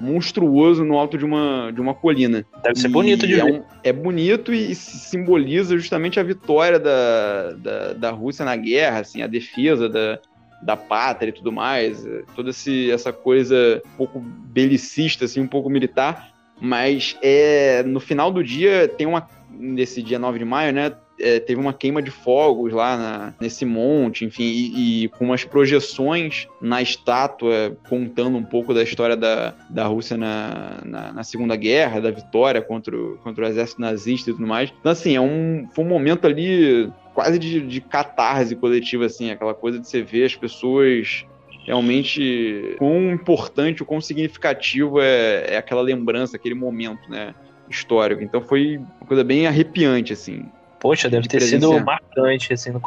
monstruoso 0.00 0.84
no 0.84 0.96
alto 0.96 1.18
de 1.18 1.24
uma, 1.24 1.70
de 1.72 1.80
uma 1.80 1.94
colina. 1.94 2.44
Deve 2.62 2.78
ser 2.78 2.88
bonito 2.88 3.26
de 3.26 3.38
é 3.38 3.44
ver. 3.44 3.52
Um, 3.52 3.62
é 3.84 3.92
bonito 3.92 4.52
e 4.52 4.74
simboliza 4.74 5.76
justamente 5.76 6.18
a 6.18 6.22
vitória 6.22 6.78
da, 6.78 7.52
da, 7.52 7.92
da 7.92 8.10
Rússia 8.10 8.44
na 8.44 8.56
guerra, 8.56 9.00
assim, 9.00 9.22
a 9.22 9.26
defesa 9.26 9.88
da, 9.88 10.18
da 10.62 10.76
pátria 10.76 11.30
e 11.30 11.32
tudo 11.32 11.52
mais, 11.52 12.04
eh, 12.06 12.22
toda 12.34 12.50
esse, 12.50 12.90
essa 12.90 13.12
coisa 13.12 13.82
um 13.94 13.96
pouco 13.96 14.20
belicista, 14.20 15.24
assim, 15.24 15.40
um 15.40 15.46
pouco 15.46 15.70
militar, 15.70 16.32
mas 16.60 17.16
é 17.22 17.82
no 17.82 18.00
final 18.00 18.30
do 18.30 18.44
dia 18.44 18.88
tem 18.88 19.06
uma 19.06 19.26
nesse 19.50 20.02
dia 20.02 20.18
9 20.18 20.38
de 20.38 20.44
maio, 20.44 20.72
né, 20.72 20.92
é, 21.20 21.40
teve 21.40 21.60
uma 21.60 21.72
queima 21.72 22.02
de 22.02 22.10
fogos 22.10 22.72
lá 22.72 22.96
na, 22.96 23.34
nesse 23.40 23.64
monte, 23.64 24.24
enfim, 24.24 24.42
e, 24.42 25.04
e, 25.04 25.08
com 25.08 25.26
umas 25.26 25.44
projeções 25.44 26.48
na 26.60 26.80
estátua 26.82 27.76
contando 27.88 28.36
um 28.36 28.42
pouco 28.42 28.74
da 28.74 28.82
história 28.82 29.16
da, 29.16 29.54
da 29.68 29.86
Rússia 29.86 30.16
na, 30.16 30.78
na, 30.84 31.12
na 31.12 31.22
Segunda 31.22 31.56
Guerra, 31.56 32.00
da 32.00 32.10
vitória 32.10 32.62
contra 32.62 32.96
o, 32.96 33.18
contra 33.18 33.44
o 33.44 33.48
exército 33.48 33.80
nazista 33.80 34.30
e 34.30 34.32
tudo 34.32 34.46
mais. 34.46 34.72
Então, 34.80 34.92
assim, 34.92 35.14
é 35.14 35.20
um, 35.20 35.68
foi 35.74 35.84
um 35.84 35.88
momento 35.88 36.26
ali 36.26 36.90
quase 37.14 37.38
de, 37.38 37.60
de 37.60 37.80
catarse 37.80 38.56
coletiva, 38.56 39.06
assim, 39.06 39.30
aquela 39.30 39.54
coisa 39.54 39.78
de 39.78 39.86
você 39.86 40.02
ver 40.02 40.24
as 40.24 40.34
pessoas 40.34 41.24
realmente 41.66 42.74
quão 42.78 43.12
importante, 43.12 43.82
o 43.82 43.86
quão 43.86 44.00
significativo 44.00 45.00
é, 45.00 45.54
é 45.54 45.56
aquela 45.56 45.82
lembrança, 45.82 46.36
aquele 46.36 46.54
momento, 46.54 47.08
né, 47.08 47.34
histórico. 47.68 48.22
Então 48.22 48.40
foi 48.40 48.78
uma 48.78 49.06
coisa 49.06 49.22
bem 49.22 49.46
arrepiante, 49.46 50.12
assim. 50.12 50.46
Poxa, 50.80 51.10
deve 51.10 51.24
de 51.24 51.28
ter 51.28 51.42
sido 51.42 51.78
marcante, 51.84 52.54
assim, 52.54 52.70
no... 52.70 52.80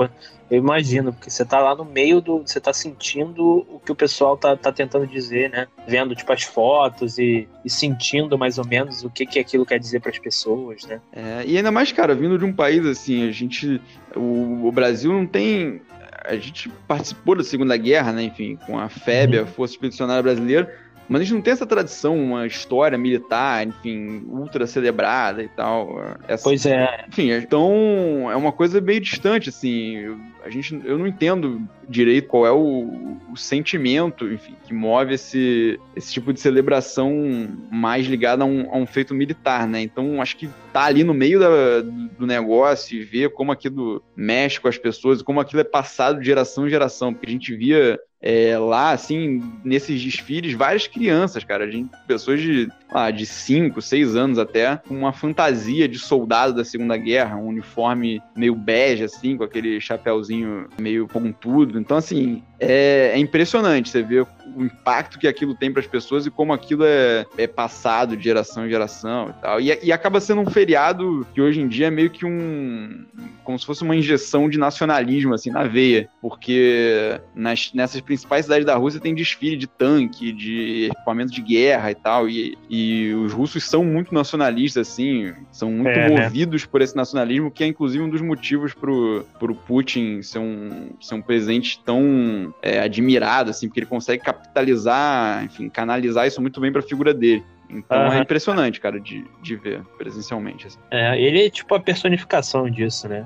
eu 0.49 0.57
imagino, 0.57 1.13
porque 1.13 1.29
você 1.29 1.45
tá 1.45 1.59
lá 1.59 1.75
no 1.75 1.85
meio 1.85 2.19
do. 2.19 2.39
Você 2.39 2.59
tá 2.59 2.73
sentindo 2.73 3.65
o 3.69 3.79
que 3.79 3.91
o 3.91 3.95
pessoal 3.95 4.35
tá, 4.35 4.57
tá 4.57 4.71
tentando 4.71 5.05
dizer, 5.05 5.51
né? 5.51 5.67
Vendo, 5.87 6.15
tipo, 6.15 6.33
as 6.33 6.41
fotos 6.41 7.19
e, 7.19 7.47
e 7.63 7.69
sentindo 7.69 8.35
mais 8.35 8.57
ou 8.57 8.65
menos 8.65 9.03
o 9.03 9.11
que, 9.11 9.27
que 9.27 9.37
aquilo 9.37 9.63
quer 9.63 9.79
dizer 9.79 9.99
para 9.99 10.09
as 10.09 10.17
pessoas, 10.17 10.83
né? 10.87 10.99
É, 11.13 11.43
e 11.45 11.55
ainda 11.55 11.71
mais, 11.71 11.91
cara, 11.91 12.15
vindo 12.15 12.35
de 12.35 12.43
um 12.43 12.51
país 12.51 12.83
assim, 12.83 13.29
a 13.29 13.31
gente. 13.31 13.79
O, 14.15 14.67
o 14.67 14.71
Brasil 14.71 15.13
não 15.13 15.27
tem 15.27 15.79
a 16.25 16.35
gente 16.35 16.69
participou 16.87 17.35
da 17.35 17.43
Segunda 17.43 17.75
Guerra, 17.75 18.11
né? 18.11 18.23
Enfim, 18.23 18.57
com 18.65 18.79
a 18.79 18.89
FEB, 18.89 19.39
a 19.39 19.45
Força 19.45 19.73
Expedicionária 19.73 20.23
Brasileira, 20.23 20.73
mas 21.07 21.21
a 21.21 21.23
gente 21.23 21.33
não 21.33 21.41
tem 21.41 21.53
essa 21.53 21.65
tradição, 21.65 22.17
uma 22.17 22.47
história 22.47 22.97
militar, 22.97 23.65
enfim, 23.65 24.23
ultra 24.29 24.65
celebrada 24.65 25.43
e 25.43 25.49
tal. 25.49 25.99
Essa, 26.27 26.43
pois 26.43 26.65
é. 26.65 27.05
Enfim, 27.07 27.31
então 27.31 28.29
é 28.31 28.35
uma 28.35 28.51
coisa 28.51 28.79
meio 28.79 29.01
distante, 29.01 29.49
assim. 29.49 30.17
A 30.43 30.49
gente, 30.49 30.79
eu 30.83 30.97
não 30.97 31.07
entendo 31.07 31.61
direito 31.87 32.27
qual 32.27 32.45
é 32.45 32.51
o, 32.51 33.17
o 33.31 33.37
sentimento, 33.37 34.31
enfim, 34.31 34.55
que 34.65 34.73
move 34.73 35.13
esse, 35.13 35.79
esse 35.95 36.11
tipo 36.11 36.33
de 36.33 36.39
celebração 36.39 37.49
mais 37.71 38.05
ligada 38.05 38.43
a 38.43 38.45
um, 38.45 38.69
a 38.71 38.77
um 38.77 38.85
feito 38.85 39.13
militar, 39.13 39.67
né? 39.67 39.81
Então 39.81 40.21
acho 40.21 40.35
que 40.37 40.49
tá 40.71 40.83
ali 40.83 41.03
no 41.03 41.13
meio 41.13 41.39
da, 41.39 41.81
do 41.81 42.27
negócio 42.27 42.97
e 42.97 43.03
ver 43.03 43.29
como 43.29 43.51
aquilo 43.51 44.03
mexe 44.15 44.59
com 44.59 44.67
as 44.67 44.77
pessoas, 44.77 45.21
como 45.21 45.39
aquilo 45.39 45.61
é 45.61 45.65
passado 45.65 46.19
de 46.19 46.25
geração 46.25 46.67
em 46.67 46.69
geração, 46.69 47.13
porque 47.13 47.27
a 47.27 47.31
gente 47.31 47.55
via 47.55 47.99
é, 48.25 48.57
lá, 48.57 48.91
assim, 48.91 49.43
nesses 49.65 50.01
desfiles, 50.01 50.53
várias 50.53 50.87
crianças, 50.87 51.43
cara, 51.43 51.69
gente, 51.69 51.91
pessoas 52.07 52.39
de, 52.39 52.69
ah, 52.89 53.11
de 53.11 53.25
5, 53.25 53.81
6 53.81 54.15
anos 54.15 54.39
até, 54.39 54.77
com 54.77 54.95
uma 54.95 55.11
fantasia 55.11 55.89
de 55.89 55.99
soldado 55.99 56.53
da 56.53 56.63
Segunda 56.63 56.95
Guerra, 56.95 57.35
um 57.35 57.47
uniforme 57.47 58.21
meio 58.33 58.55
bege, 58.55 59.03
assim, 59.03 59.35
com 59.35 59.43
aquele 59.43 59.81
chapéuzinho 59.81 60.32
meio 60.79 61.07
pontudo. 61.07 61.79
Então, 61.79 61.97
assim, 61.97 62.41
é, 62.59 63.11
é 63.13 63.17
impressionante 63.17 63.89
você 63.89 64.01
ver 64.01 64.25
o 64.55 64.63
impacto 64.63 65.17
que 65.17 65.27
aquilo 65.27 65.55
tem 65.55 65.71
para 65.71 65.81
as 65.81 65.87
pessoas 65.87 66.25
e 66.25 66.31
como 66.31 66.53
aquilo 66.53 66.83
é, 66.85 67.25
é, 67.37 67.47
passado 67.47 68.15
de 68.17 68.23
geração 68.23 68.65
em 68.65 68.69
geração 68.69 69.29
e 69.29 69.41
tal. 69.41 69.61
E, 69.61 69.79
e, 69.83 69.91
acaba 69.91 70.19
sendo 70.19 70.41
um 70.41 70.49
feriado 70.49 71.25
que 71.33 71.41
hoje 71.41 71.61
em 71.61 71.67
dia 71.67 71.87
é 71.87 71.91
meio 71.91 72.09
que 72.09 72.25
um. 72.25 73.05
como 73.43 73.57
se 73.57 73.65
fosse 73.65 73.83
uma 73.83 73.95
injeção 73.95 74.49
de 74.49 74.57
nacionalismo, 74.57 75.33
assim, 75.33 75.49
na 75.49 75.63
veia. 75.63 76.09
Porque 76.21 77.19
nas, 77.35 77.71
nessas 77.73 78.01
principais 78.01 78.45
cidades 78.45 78.65
da 78.65 78.75
Rússia 78.75 78.99
tem 78.99 79.15
desfile 79.15 79.55
de 79.55 79.67
tanque, 79.67 80.31
de 80.31 80.89
equipamento 80.91 81.31
de 81.31 81.41
guerra 81.41 81.91
e 81.91 81.95
tal. 81.95 82.29
E, 82.29 82.57
e 82.69 83.13
os 83.13 83.31
russos 83.33 83.63
são 83.63 83.83
muito 83.83 84.13
nacionalistas, 84.13 84.89
assim, 84.89 85.33
são 85.51 85.71
muito 85.71 85.89
é, 85.89 86.09
né? 86.09 86.23
movidos 86.23 86.63
né? 86.63 86.67
por 86.71 86.81
esse 86.81 86.95
nacionalismo, 86.95 87.51
que 87.51 87.63
é 87.63 87.67
inclusive 87.67 88.03
um 88.03 88.09
dos 88.09 88.21
motivos 88.21 88.73
pro, 88.73 89.25
pro 89.39 89.55
Putin 89.55 90.21
ser 90.21 90.39
um, 90.39 90.89
ser 90.99 91.15
um 91.15 91.21
presidente 91.21 91.81
tão 91.83 92.53
é, 92.61 92.79
admirado, 92.79 93.49
assim, 93.49 93.67
porque 93.67 93.79
ele 93.79 93.87
consegue 93.87 94.23
capitalizar, 94.33 95.43
enfim, 95.43 95.69
canalizar 95.69 96.27
isso 96.27 96.41
muito 96.41 96.59
bem 96.59 96.71
para 96.71 96.81
a 96.81 96.83
figura 96.83 97.13
dele. 97.13 97.43
Então 97.69 98.07
uhum. 98.07 98.13
é 98.13 98.19
impressionante, 98.19 98.79
cara, 98.79 98.99
de, 98.99 99.25
de 99.41 99.55
ver 99.55 99.81
presencialmente. 99.97 100.67
Assim. 100.67 100.79
É, 100.91 101.19
ele 101.19 101.45
é 101.45 101.49
tipo 101.49 101.73
a 101.73 101.79
personificação 101.79 102.69
disso, 102.69 103.07
né? 103.07 103.25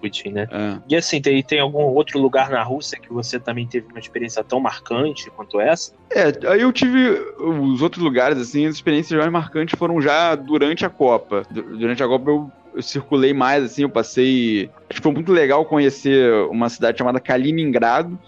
Putin, 0.00 0.30
né? 0.30 0.46
É. 0.50 0.78
E 0.88 0.96
assim, 0.96 1.20
tem, 1.20 1.42
tem 1.42 1.58
algum 1.58 1.82
outro 1.82 2.20
lugar 2.20 2.50
na 2.50 2.62
Rússia 2.62 2.98
que 2.98 3.12
você 3.12 3.38
também 3.38 3.66
teve 3.66 3.88
uma 3.88 3.98
experiência 3.98 4.44
tão 4.44 4.60
marcante 4.60 5.30
quanto 5.30 5.60
essa? 5.60 5.92
É, 6.10 6.26
aí 6.48 6.60
eu 6.60 6.72
tive 6.72 7.10
os 7.38 7.82
outros 7.82 8.02
lugares, 8.02 8.38
assim, 8.38 8.66
as 8.66 8.76
experiências 8.76 9.18
mais 9.18 9.30
marcantes 9.30 9.76
foram 9.76 10.00
já 10.00 10.34
durante 10.34 10.86
a 10.86 10.90
Copa. 10.90 11.42
Durante 11.50 12.02
a 12.02 12.06
Copa 12.06 12.30
eu, 12.30 12.52
eu 12.74 12.82
circulei 12.82 13.32
mais, 13.32 13.64
assim, 13.64 13.82
eu 13.82 13.90
passei. 13.90 14.70
Acho 14.88 15.00
que 15.00 15.02
foi 15.02 15.12
muito 15.12 15.32
legal 15.32 15.64
conhecer 15.64 16.32
uma 16.48 16.68
cidade 16.68 16.98
chamada 16.98 17.20
Kaliningrado 17.20 18.18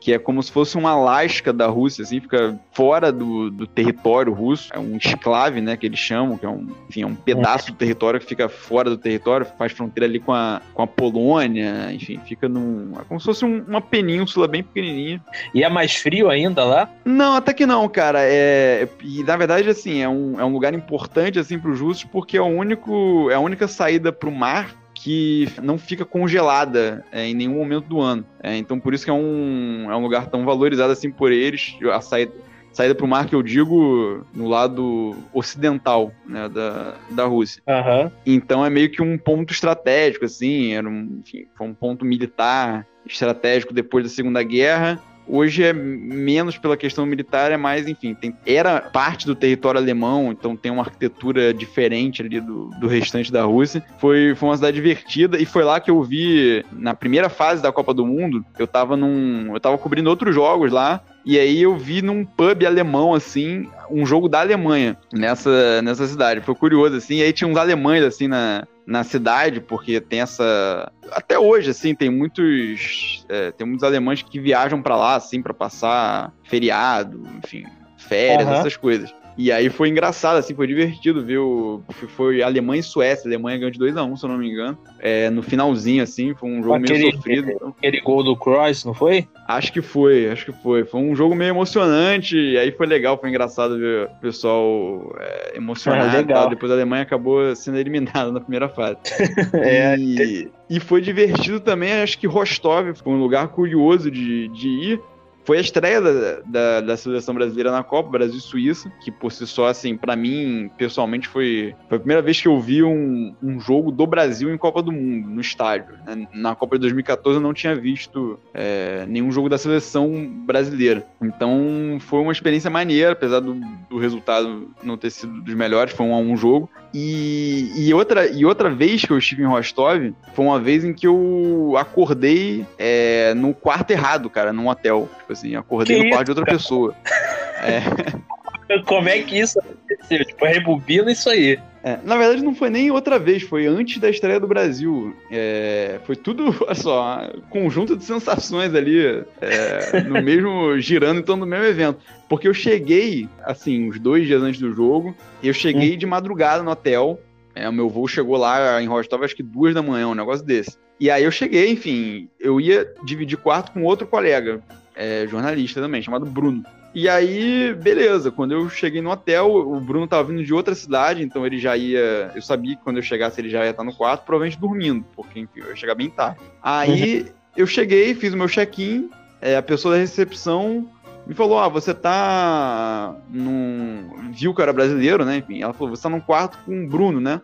que 0.00 0.12
é 0.12 0.18
como 0.18 0.42
se 0.42 0.52
fosse 0.52 0.76
uma 0.76 0.90
Alasca 0.90 1.52
da 1.52 1.66
Rússia, 1.66 2.02
assim, 2.02 2.20
fica 2.20 2.58
fora 2.72 3.10
do, 3.10 3.50
do 3.50 3.66
território 3.66 4.32
russo, 4.32 4.70
é 4.72 4.78
um 4.78 4.96
esclave, 4.96 5.60
né, 5.60 5.76
que 5.76 5.86
eles 5.86 5.98
chamam, 5.98 6.36
que 6.36 6.46
é 6.46 6.48
um, 6.48 6.68
enfim, 6.88 7.02
é 7.02 7.06
um 7.06 7.14
pedaço 7.14 7.72
do 7.72 7.76
território 7.76 8.20
que 8.20 8.26
fica 8.26 8.48
fora 8.48 8.90
do 8.90 8.96
território, 8.96 9.46
faz 9.58 9.72
fronteira 9.72 10.06
ali 10.06 10.20
com 10.20 10.32
a, 10.32 10.60
com 10.74 10.82
a 10.82 10.86
Polônia, 10.86 11.92
enfim, 11.92 12.20
fica 12.26 12.48
num, 12.48 12.92
é 13.00 13.04
como 13.04 13.18
se 13.18 13.26
fosse 13.26 13.44
um, 13.44 13.64
uma 13.66 13.80
península 13.80 14.46
bem 14.46 14.62
pequenininha. 14.62 15.22
E 15.54 15.64
é 15.64 15.68
mais 15.68 15.96
frio 15.96 16.30
ainda 16.30 16.64
lá? 16.64 16.90
Não, 17.04 17.34
até 17.34 17.52
que 17.52 17.66
não, 17.66 17.88
cara, 17.88 18.20
é, 18.22 18.88
e 19.02 19.22
na 19.22 19.36
verdade, 19.36 19.68
assim, 19.68 20.00
é 20.00 20.08
um, 20.08 20.40
é 20.40 20.44
um 20.44 20.52
lugar 20.52 20.74
importante, 20.74 21.38
assim, 21.38 21.58
para 21.58 21.70
os 21.70 21.80
russos, 21.80 22.04
porque 22.04 22.36
é 22.36 22.42
o 22.42 22.46
único, 22.46 23.28
é 23.30 23.34
a 23.34 23.40
única 23.40 23.66
saída 23.66 24.12
para 24.12 24.28
o 24.28 24.32
mar 24.32 24.85
que 25.06 25.46
não 25.62 25.78
fica 25.78 26.04
congelada 26.04 27.04
é, 27.12 27.28
em 27.28 27.32
nenhum 27.32 27.54
momento 27.54 27.86
do 27.86 28.00
ano. 28.00 28.26
É, 28.42 28.56
então 28.56 28.80
por 28.80 28.92
isso 28.92 29.04
que 29.04 29.10
é 29.10 29.14
um, 29.14 29.86
é 29.88 29.96
um 29.96 30.02
lugar 30.02 30.26
tão 30.26 30.44
valorizado 30.44 30.92
assim 30.92 31.12
por 31.12 31.30
eles. 31.30 31.76
A 31.92 32.00
saída, 32.00 32.32
saída 32.72 32.92
para 32.92 33.04
o 33.04 33.08
mar 33.08 33.24
que 33.28 33.34
eu 33.36 33.40
digo 33.40 34.26
no 34.34 34.48
lado 34.48 35.14
ocidental 35.32 36.10
né, 36.26 36.48
da, 36.48 36.96
da 37.08 37.24
Rússia. 37.24 37.62
Uhum. 37.68 38.10
Então 38.26 38.66
é 38.66 38.68
meio 38.68 38.90
que 38.90 39.00
um 39.00 39.16
ponto 39.16 39.52
estratégico, 39.52 40.24
assim, 40.24 40.72
era 40.72 40.88
um, 40.88 41.20
enfim, 41.20 41.46
foi 41.56 41.68
um 41.68 41.74
ponto 41.74 42.04
militar 42.04 42.84
estratégico 43.06 43.72
depois 43.72 44.02
da 44.02 44.10
Segunda 44.10 44.42
Guerra 44.42 45.00
Hoje 45.28 45.64
é 45.64 45.72
menos 45.72 46.56
pela 46.56 46.76
questão 46.76 47.04
militar, 47.04 47.50
é 47.50 47.56
mais, 47.56 47.88
enfim, 47.88 48.14
tem, 48.14 48.34
era 48.46 48.80
parte 48.80 49.26
do 49.26 49.34
território 49.34 49.80
alemão, 49.80 50.30
então 50.30 50.56
tem 50.56 50.70
uma 50.70 50.82
arquitetura 50.82 51.52
diferente 51.52 52.22
ali 52.22 52.40
do, 52.40 52.70
do 52.80 52.86
restante 52.86 53.32
da 53.32 53.42
Rússia. 53.42 53.82
Foi, 53.98 54.34
foi 54.36 54.48
uma 54.48 54.56
cidade 54.56 54.76
divertida 54.76 55.38
e 55.40 55.44
foi 55.44 55.64
lá 55.64 55.80
que 55.80 55.90
eu 55.90 56.02
vi, 56.02 56.64
na 56.72 56.94
primeira 56.94 57.28
fase 57.28 57.62
da 57.62 57.72
Copa 57.72 57.92
do 57.92 58.06
Mundo, 58.06 58.44
eu 58.58 58.66
tava 58.66 58.96
num. 58.96 59.52
Eu 59.52 59.60
tava 59.60 59.76
cobrindo 59.78 60.10
outros 60.10 60.34
jogos 60.34 60.70
lá. 60.70 61.02
E 61.24 61.36
aí 61.40 61.60
eu 61.60 61.76
vi 61.76 62.02
num 62.02 62.24
pub 62.24 62.64
alemão, 62.64 63.12
assim, 63.12 63.68
um 63.90 64.06
jogo 64.06 64.28
da 64.28 64.38
Alemanha 64.40 64.96
nessa, 65.12 65.82
nessa 65.82 66.06
cidade. 66.06 66.40
Foi 66.40 66.54
curioso, 66.54 66.96
assim. 66.96 67.16
E 67.16 67.22
aí 67.22 67.32
tinha 67.32 67.48
uns 67.48 67.56
alemães, 67.56 68.04
assim, 68.04 68.28
na, 68.28 68.64
na 68.86 69.02
cidade, 69.02 69.60
porque 69.60 70.00
tem 70.00 70.20
essa. 70.20 70.92
Até 71.10 71.38
hoje, 71.38 71.70
assim, 71.70 71.94
tem 71.94 72.08
muitos. 72.08 73.24
É, 73.28 73.50
tem 73.50 73.66
muitos 73.66 73.82
alemães 73.82 74.22
que 74.22 74.38
viajam 74.38 74.80
para 74.80 74.96
lá, 74.96 75.16
assim, 75.16 75.42
para 75.42 75.52
passar 75.52 76.32
feriado, 76.44 77.22
enfim, 77.42 77.64
férias, 77.96 78.48
uhum. 78.48 78.54
essas 78.54 78.76
coisas. 78.76 79.12
E 79.36 79.52
aí 79.52 79.68
foi 79.68 79.90
engraçado, 79.90 80.36
assim, 80.36 80.54
foi 80.54 80.66
divertido 80.66 81.24
ver 81.24 81.38
o. 81.38 81.82
Foi 82.16 82.42
Alemanha 82.42 82.80
e 82.80 82.82
Suécia. 82.82 83.26
A 83.26 83.28
Alemanha 83.28 83.58
ganhou 83.58 83.70
de 83.70 83.78
2x1, 83.78 84.10
um, 84.10 84.16
se 84.16 84.24
eu 84.24 84.30
não 84.30 84.38
me 84.38 84.50
engano. 84.50 84.78
É, 84.98 85.28
no 85.28 85.42
finalzinho, 85.42 86.02
assim, 86.02 86.34
foi 86.34 86.48
um 86.48 86.62
jogo 86.62 86.76
aquele, 86.76 86.98
meio 86.98 87.12
sofrido. 87.12 87.50
Então. 87.50 87.74
Aquele 87.76 88.00
gol 88.00 88.24
do 88.24 88.34
Cross, 88.34 88.84
não 88.84 88.94
foi? 88.94 89.28
Acho 89.46 89.72
que 89.72 89.82
foi, 89.82 90.30
acho 90.30 90.46
que 90.46 90.52
foi. 90.52 90.84
Foi 90.84 91.00
um 91.00 91.14
jogo 91.14 91.34
meio 91.34 91.50
emocionante. 91.50 92.36
E 92.36 92.58
aí 92.58 92.72
foi 92.72 92.86
legal, 92.86 93.18
foi 93.18 93.28
engraçado 93.28 93.78
ver 93.78 94.06
o 94.06 94.20
pessoal 94.20 95.14
é, 95.20 95.56
emocionado. 95.56 96.16
É, 96.16 96.18
legal. 96.18 96.48
Depois 96.48 96.72
a 96.72 96.74
Alemanha 96.74 97.02
acabou 97.02 97.54
sendo 97.54 97.78
eliminada 97.78 98.32
na 98.32 98.40
primeira 98.40 98.70
fase. 98.70 98.96
é, 99.52 99.96
e, 99.98 100.50
e 100.70 100.80
foi 100.80 101.02
divertido 101.02 101.60
também, 101.60 101.92
acho 101.92 102.18
que 102.18 102.26
Rostov 102.26 102.94
foi 102.94 103.12
um 103.12 103.18
lugar 103.18 103.48
curioso 103.48 104.10
de, 104.10 104.48
de 104.48 104.68
ir 104.68 105.00
foi 105.46 105.58
a 105.58 105.60
estreia 105.60 106.00
da, 106.00 106.40
da, 106.44 106.80
da, 106.80 106.96
seleção 106.96 107.32
brasileira 107.32 107.70
na 107.70 107.84
Copa, 107.84 108.10
Brasil 108.10 108.36
e 108.36 108.40
Suíça, 108.40 108.92
que 109.00 109.12
por 109.12 109.30
si 109.30 109.46
só, 109.46 109.68
assim, 109.68 109.96
para 109.96 110.16
mim, 110.16 110.68
pessoalmente, 110.76 111.28
foi, 111.28 111.74
foi 111.88 111.96
a 111.96 112.00
primeira 112.00 112.20
vez 112.20 112.40
que 112.40 112.48
eu 112.48 112.60
vi 112.60 112.82
um, 112.82 113.32
um 113.40 113.60
jogo 113.60 113.92
do 113.92 114.04
Brasil 114.06 114.52
em 114.52 114.58
Copa 114.58 114.82
do 114.82 114.90
Mundo, 114.90 115.28
no 115.28 115.40
estádio. 115.40 115.94
Né? 116.04 116.26
Na 116.34 116.56
Copa 116.56 116.76
de 116.76 116.80
2014 116.80 117.36
eu 117.36 117.40
não 117.42 117.54
tinha 117.54 117.76
visto 117.76 118.38
é, 118.52 119.06
nenhum 119.06 119.30
jogo 119.30 119.48
da 119.48 119.56
seleção 119.56 120.26
brasileira. 120.44 121.06
Então 121.22 121.98
foi 122.00 122.20
uma 122.20 122.32
experiência 122.32 122.68
maneira, 122.68 123.12
apesar 123.12 123.38
do, 123.38 123.54
do 123.88 123.98
resultado 123.98 124.68
não 124.82 124.96
ter 124.96 125.10
sido 125.10 125.40
dos 125.40 125.54
melhores, 125.54 125.92
foi 125.92 126.06
um 126.06 126.14
a 126.14 126.18
um 126.18 126.36
jogo. 126.36 126.68
E, 126.98 127.72
e, 127.76 127.92
outra, 127.92 128.26
e 128.26 128.46
outra 128.46 128.70
vez 128.70 129.04
que 129.04 129.10
eu 129.10 129.18
estive 129.18 129.42
em 129.42 129.46
Rostov, 129.46 130.14
foi 130.32 130.44
uma 130.46 130.58
vez 130.58 130.82
em 130.82 130.94
que 130.94 131.06
eu 131.06 131.74
acordei 131.76 132.64
é, 132.78 133.34
no 133.34 133.52
quarto 133.52 133.90
errado, 133.90 134.30
cara, 134.30 134.50
num 134.50 134.68
hotel. 134.68 135.06
Tipo 135.18 135.30
assim, 135.34 135.54
acordei 135.56 135.98
que 135.98 136.04
no 136.04 136.08
quarto 136.08 136.22
isso, 136.22 136.24
de 136.24 136.30
outra 136.30 136.46
cara? 136.46 136.56
pessoa. 136.56 136.94
É. 137.58 138.78
Como 138.84 139.08
é 139.08 139.18
que 139.20 139.38
isso 139.38 139.58
aconteceu? 139.58 140.24
Tipo, 140.26 140.44
rebobina 140.44 141.10
isso 141.10 141.30
aí. 141.30 141.58
É, 141.86 142.00
na 142.02 142.16
verdade, 142.16 142.42
não 142.42 142.52
foi 142.52 142.68
nem 142.68 142.90
outra 142.90 143.16
vez, 143.16 143.44
foi 143.44 143.64
antes 143.64 143.98
da 143.98 144.10
estreia 144.10 144.40
do 144.40 144.48
Brasil. 144.48 145.14
É, 145.30 146.00
foi 146.04 146.16
tudo, 146.16 146.52
olha 146.66 146.74
só, 146.74 147.30
conjunto 147.48 147.96
de 147.96 148.02
sensações 148.02 148.74
ali, 148.74 149.24
é, 149.40 150.00
no 150.00 150.18
mesmo, 150.20 150.76
girando 150.80 151.20
em 151.20 151.22
torno 151.22 151.46
do 151.46 151.48
mesmo 151.48 151.64
evento. 151.64 152.00
Porque 152.28 152.48
eu 152.48 152.52
cheguei, 152.52 153.28
assim, 153.44 153.88
uns 153.88 154.00
dois 154.00 154.26
dias 154.26 154.42
antes 154.42 154.58
do 154.58 154.72
jogo, 154.72 155.14
eu 155.40 155.54
cheguei 155.54 155.94
hum. 155.94 155.96
de 155.96 156.06
madrugada 156.06 156.60
no 156.60 156.72
hotel. 156.72 157.20
É, 157.54 157.68
o 157.68 157.72
meu 157.72 157.88
voo 157.88 158.08
chegou 158.08 158.36
lá 158.36 158.82
em 158.82 158.88
Rostov, 158.88 159.22
acho 159.22 159.36
que 159.36 159.44
duas 159.44 159.72
da 159.72 159.80
manhã, 159.80 160.08
um 160.08 160.14
negócio 160.14 160.44
desse. 160.44 160.76
E 160.98 161.08
aí 161.08 161.22
eu 161.22 161.30
cheguei, 161.30 161.70
enfim, 161.70 162.28
eu 162.40 162.60
ia 162.60 162.92
dividir 163.04 163.38
quarto 163.38 163.70
com 163.70 163.84
outro 163.84 164.08
colega, 164.08 164.60
é, 164.96 165.24
jornalista 165.28 165.80
também, 165.80 166.02
chamado 166.02 166.26
Bruno. 166.26 166.64
E 166.96 167.10
aí, 167.10 167.74
beleza, 167.74 168.30
quando 168.30 168.52
eu 168.52 168.70
cheguei 168.70 169.02
no 169.02 169.10
hotel, 169.10 169.54
o 169.54 169.78
Bruno 169.78 170.06
tava 170.06 170.32
vindo 170.32 170.42
de 170.42 170.54
outra 170.54 170.74
cidade, 170.74 171.22
então 171.22 171.44
ele 171.44 171.58
já 171.58 171.76
ia. 171.76 172.32
Eu 172.34 172.40
sabia 172.40 172.74
que 172.74 172.82
quando 172.82 172.96
eu 172.96 173.02
chegasse 173.02 173.38
ele 173.38 173.50
já 173.50 173.62
ia 173.66 173.70
estar 173.70 173.84
no 173.84 173.94
quarto, 173.94 174.24
provavelmente 174.24 174.58
dormindo, 174.58 175.04
porque 175.14 175.40
enfim, 175.40 175.60
eu 175.60 175.68
ia 175.68 175.76
chegar 175.76 175.94
bem 175.94 176.08
tarde. 176.08 176.40
Aí 176.62 177.20
uhum. 177.20 177.26
eu 177.54 177.66
cheguei, 177.66 178.14
fiz 178.14 178.32
o 178.32 178.36
meu 178.38 178.48
check-in, 178.48 179.10
é, 179.42 179.58
a 179.58 179.62
pessoa 179.62 179.92
da 179.92 180.00
recepção 180.00 180.88
me 181.26 181.34
falou: 181.34 181.58
Ah, 181.58 181.68
você 181.68 181.92
tá 181.92 183.14
num. 183.28 184.32
Viu 184.32 184.54
que 184.54 184.62
eu 184.62 184.62
era 184.62 184.72
brasileiro, 184.72 185.22
né? 185.22 185.36
Enfim, 185.36 185.62
ela 185.62 185.74
falou: 185.74 185.94
Você 185.94 186.04
tá 186.04 186.08
num 186.08 186.18
quarto 186.18 186.56
com 186.64 186.82
o 186.82 186.88
Bruno, 186.88 187.20
né? 187.20 187.42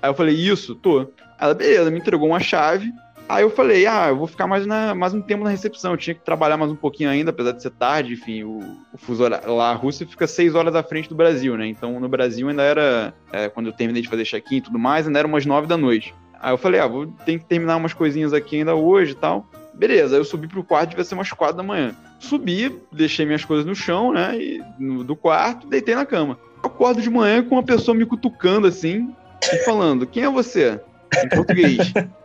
Aí 0.00 0.08
eu 0.08 0.14
falei: 0.14 0.36
Isso, 0.36 0.72
tô. 0.72 1.10
Ela, 1.40 1.52
beleza, 1.52 1.90
me 1.90 1.98
entregou 1.98 2.28
uma 2.28 2.38
chave. 2.38 2.92
Aí 3.26 3.42
eu 3.42 3.50
falei, 3.50 3.86
ah, 3.86 4.08
eu 4.08 4.16
vou 4.16 4.26
ficar 4.26 4.46
mais, 4.46 4.66
na, 4.66 4.94
mais 4.94 5.14
um 5.14 5.20
tempo 5.20 5.44
na 5.44 5.50
recepção. 5.50 5.92
Eu 5.92 5.96
tinha 5.96 6.14
que 6.14 6.24
trabalhar 6.24 6.58
mais 6.58 6.70
um 6.70 6.76
pouquinho 6.76 7.08
ainda, 7.08 7.30
apesar 7.30 7.52
de 7.52 7.62
ser 7.62 7.70
tarde. 7.70 8.12
Enfim, 8.12 8.42
o, 8.42 8.58
o 8.92 8.98
fuso 8.98 9.26
lá, 9.26 9.70
a 9.70 9.74
Rússia 9.74 10.06
fica 10.06 10.26
seis 10.26 10.54
horas 10.54 10.74
à 10.74 10.82
frente 10.82 11.08
do 11.08 11.14
Brasil, 11.14 11.56
né? 11.56 11.66
Então 11.66 11.98
no 11.98 12.08
Brasil 12.08 12.48
ainda 12.48 12.62
era, 12.62 13.14
é, 13.32 13.48
quando 13.48 13.66
eu 13.66 13.72
terminei 13.72 14.02
de 14.02 14.08
fazer 14.08 14.24
check-in 14.24 14.56
e 14.56 14.60
tudo 14.60 14.78
mais, 14.78 15.06
ainda 15.06 15.18
era 15.18 15.28
umas 15.28 15.46
nove 15.46 15.66
da 15.66 15.76
noite. 15.76 16.14
Aí 16.38 16.52
eu 16.52 16.58
falei, 16.58 16.80
ah, 16.80 16.86
vou 16.86 17.06
ter 17.06 17.38
que 17.38 17.46
terminar 17.46 17.76
umas 17.76 17.94
coisinhas 17.94 18.34
aqui 18.34 18.56
ainda 18.56 18.74
hoje 18.74 19.12
e 19.12 19.16
tal. 19.16 19.46
Beleza, 19.72 20.14
aí 20.14 20.20
eu 20.20 20.24
subi 20.24 20.46
pro 20.46 20.62
quarto, 20.62 20.90
devia 20.90 21.04
ser 21.04 21.14
umas 21.14 21.32
quatro 21.32 21.56
da 21.56 21.62
manhã. 21.62 21.96
Subi, 22.18 22.78
deixei 22.92 23.24
minhas 23.24 23.44
coisas 23.44 23.64
no 23.64 23.74
chão, 23.74 24.12
né? 24.12 24.36
E, 24.36 24.62
no, 24.78 25.02
do 25.02 25.16
quarto, 25.16 25.66
deitei 25.66 25.94
na 25.94 26.04
cama. 26.04 26.38
Acordo 26.62 27.00
de 27.00 27.08
manhã 27.08 27.42
com 27.42 27.54
uma 27.54 27.62
pessoa 27.62 27.96
me 27.96 28.04
cutucando 28.04 28.66
assim 28.66 29.14
e 29.42 29.56
falando: 29.64 30.06
Quem 30.06 30.24
é 30.24 30.30
você? 30.30 30.80
Em 31.24 31.28
português. 31.28 31.92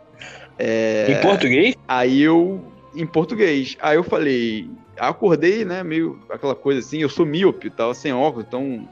É, 0.60 1.06
em 1.10 1.20
português? 1.22 1.74
Aí 1.88 2.20
eu. 2.22 2.60
Em 2.94 3.06
português. 3.06 3.76
Aí 3.80 3.96
eu 3.96 4.04
falei. 4.04 4.68
Acordei, 4.98 5.64
né? 5.64 5.82
Meio 5.82 6.20
aquela 6.28 6.54
coisa 6.54 6.80
assim. 6.80 6.98
Eu 6.98 7.08
sou 7.08 7.24
míope, 7.24 7.70
tava 7.70 7.94
sem 7.94 8.12
óculos, 8.12 8.44
então. 8.46 8.86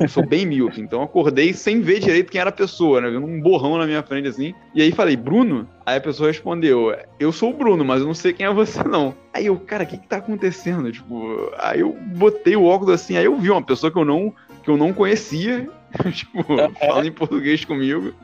Eu 0.00 0.08
sou 0.08 0.24
bem 0.24 0.46
míope. 0.46 0.80
Então 0.80 1.02
acordei 1.02 1.52
sem 1.52 1.80
ver 1.80 1.98
direito 1.98 2.30
quem 2.30 2.40
era 2.40 2.50
a 2.50 2.52
pessoa, 2.52 3.00
né? 3.00 3.10
Vendo 3.10 3.26
um 3.26 3.40
borrão 3.40 3.76
na 3.76 3.84
minha 3.84 4.02
frente 4.04 4.28
assim. 4.28 4.54
E 4.72 4.80
aí 4.80 4.92
falei, 4.92 5.16
Bruno? 5.16 5.68
Aí 5.84 5.96
a 5.96 6.00
pessoa 6.00 6.28
respondeu: 6.28 6.94
Eu 7.18 7.32
sou 7.32 7.50
o 7.50 7.54
Bruno, 7.54 7.84
mas 7.84 8.00
eu 8.00 8.06
não 8.06 8.14
sei 8.14 8.32
quem 8.32 8.46
é 8.46 8.52
você, 8.52 8.84
não. 8.84 9.12
Aí 9.34 9.46
eu, 9.46 9.56
cara, 9.58 9.82
o 9.82 9.86
que 9.86 9.98
que 9.98 10.06
tá 10.06 10.18
acontecendo? 10.18 10.92
Tipo, 10.92 11.52
aí 11.58 11.80
eu 11.80 11.92
botei 12.14 12.54
o 12.54 12.64
óculos 12.64 12.94
assim. 12.94 13.16
Aí 13.16 13.24
eu 13.24 13.36
vi 13.36 13.50
uma 13.50 13.62
pessoa 13.62 13.90
que 13.90 13.98
eu 13.98 14.04
não, 14.04 14.32
que 14.62 14.70
eu 14.70 14.76
não 14.76 14.92
conhecia. 14.92 15.68
tipo, 16.12 16.44
fala 16.78 17.04
em 17.04 17.10
português 17.12 17.64
comigo. 17.64 18.14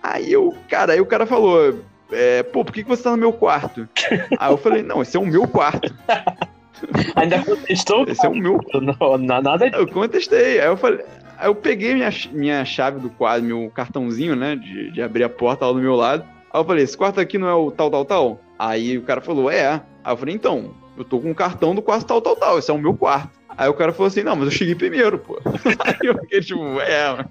Aí 0.00 0.30
eu, 0.30 0.54
cara, 0.68 0.92
aí 0.92 1.00
o 1.00 1.06
cara 1.06 1.26
falou: 1.26 1.80
é, 2.10 2.42
pô, 2.42 2.64
por 2.64 2.72
que, 2.72 2.82
que 2.82 2.88
você 2.88 3.02
tá 3.02 3.10
no 3.10 3.16
meu 3.16 3.32
quarto? 3.32 3.88
Aí 4.38 4.52
eu 4.52 4.56
falei, 4.56 4.82
não, 4.82 5.02
esse 5.02 5.16
é 5.16 5.20
o 5.20 5.26
meu 5.26 5.46
quarto. 5.46 5.92
Ainda 7.16 7.42
contestou? 7.42 8.04
Esse 8.08 8.26
é 8.26 8.28
o 8.28 8.34
meu. 8.34 8.60
Não, 8.74 9.18
nada 9.18 9.66
Eu 9.68 9.86
contestei. 9.86 10.60
Aí 10.60 10.66
eu 10.66 10.76
falei. 10.76 11.04
Aí 11.38 11.48
eu 11.48 11.54
peguei 11.54 11.94
minha, 11.94 12.10
minha 12.32 12.64
chave 12.64 13.00
do 13.00 13.10
quadro, 13.10 13.46
meu 13.46 13.70
cartãozinho, 13.74 14.36
né? 14.36 14.56
De, 14.56 14.90
de 14.90 15.02
abrir 15.02 15.24
a 15.24 15.28
porta 15.28 15.66
lá 15.66 15.72
do 15.72 15.78
meu 15.78 15.94
lado. 15.94 16.24
Aí 16.52 16.60
eu 16.60 16.64
falei, 16.64 16.84
esse 16.84 16.96
quarto 16.96 17.20
aqui 17.20 17.38
não 17.38 17.48
é 17.48 17.54
o 17.54 17.70
tal, 17.70 17.90
tal, 17.90 18.04
tal? 18.04 18.40
Aí 18.58 18.98
o 18.98 19.02
cara 19.02 19.20
falou, 19.20 19.50
é. 19.50 19.80
Aí 20.04 20.12
eu 20.12 20.16
falei, 20.16 20.34
então, 20.34 20.74
eu 20.96 21.04
tô 21.04 21.18
com 21.20 21.30
um 21.30 21.34
cartão 21.34 21.74
do 21.74 21.82
quarto 21.82 22.06
tal, 22.06 22.20
tal, 22.20 22.36
tal. 22.36 22.58
Esse 22.58 22.70
é 22.70 22.74
o 22.74 22.78
meu 22.78 22.94
quarto. 22.94 23.30
Aí 23.56 23.68
o 23.68 23.74
cara 23.74 23.92
falou 23.92 24.08
assim, 24.08 24.22
não, 24.22 24.36
mas 24.36 24.46
eu 24.46 24.50
cheguei 24.50 24.74
primeiro, 24.74 25.18
pô. 25.18 25.40
Aí 25.84 25.96
eu 26.02 26.18
fiquei 26.18 26.40
tipo, 26.40 26.80
é, 26.80 27.24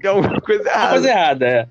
tem 0.00 0.10
alguma 0.10 0.40
coisa 0.40 0.68
errada. 0.68 0.90
Coisa 0.90 1.08
errada, 1.08 1.46
é. 1.46 1.68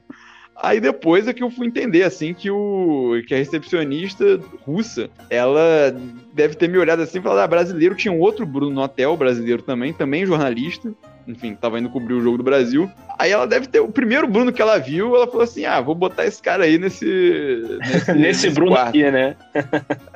Aí 0.62 0.80
depois 0.80 1.28
é 1.28 1.34
que 1.34 1.42
eu 1.42 1.50
fui 1.50 1.66
entender, 1.66 2.04
assim, 2.04 2.36
que, 2.36 2.52
o, 2.52 3.20
que 3.28 3.34
a 3.34 3.38
recepcionista 3.38 4.40
russa, 4.64 5.10
ela 5.28 5.92
deve 6.34 6.54
ter 6.54 6.70
me 6.70 6.78
olhado 6.78 7.02
assim 7.02 7.18
e 7.18 7.22
falado, 7.22 7.44
ah, 7.44 7.48
brasileiro, 7.48 7.96
tinha 7.96 8.12
um 8.12 8.20
outro 8.20 8.46
Bruno 8.46 8.72
no 8.72 8.82
hotel, 8.82 9.18
brasileiro 9.18 9.64
também, 9.64 9.92
também 9.92 10.24
jornalista, 10.24 10.94
enfim, 11.28 11.56
tava 11.56 11.80
indo 11.80 11.90
cobrir 11.90 12.14
o 12.14 12.22
jogo 12.22 12.38
do 12.38 12.44
Brasil. 12.44 12.90
Aí 13.18 13.32
ela 13.32 13.48
deve 13.48 13.66
ter, 13.66 13.80
o 13.80 13.92
primeiro 13.92 14.28
Bruno 14.28 14.54
que 14.54 14.62
ela 14.62 14.78
viu, 14.78 15.16
ela 15.16 15.26
falou 15.26 15.42
assim, 15.42 15.66
ah, 15.66 15.82
vou 15.82 15.96
botar 15.96 16.26
esse 16.26 16.42
cara 16.42 16.64
aí 16.66 16.78
nesse... 16.78 17.80
Nesse, 17.80 18.14
nesse 18.14 18.50
Bruno 18.52 18.74
quarto. 18.74 18.90
aqui, 18.90 19.10
né? 19.10 19.36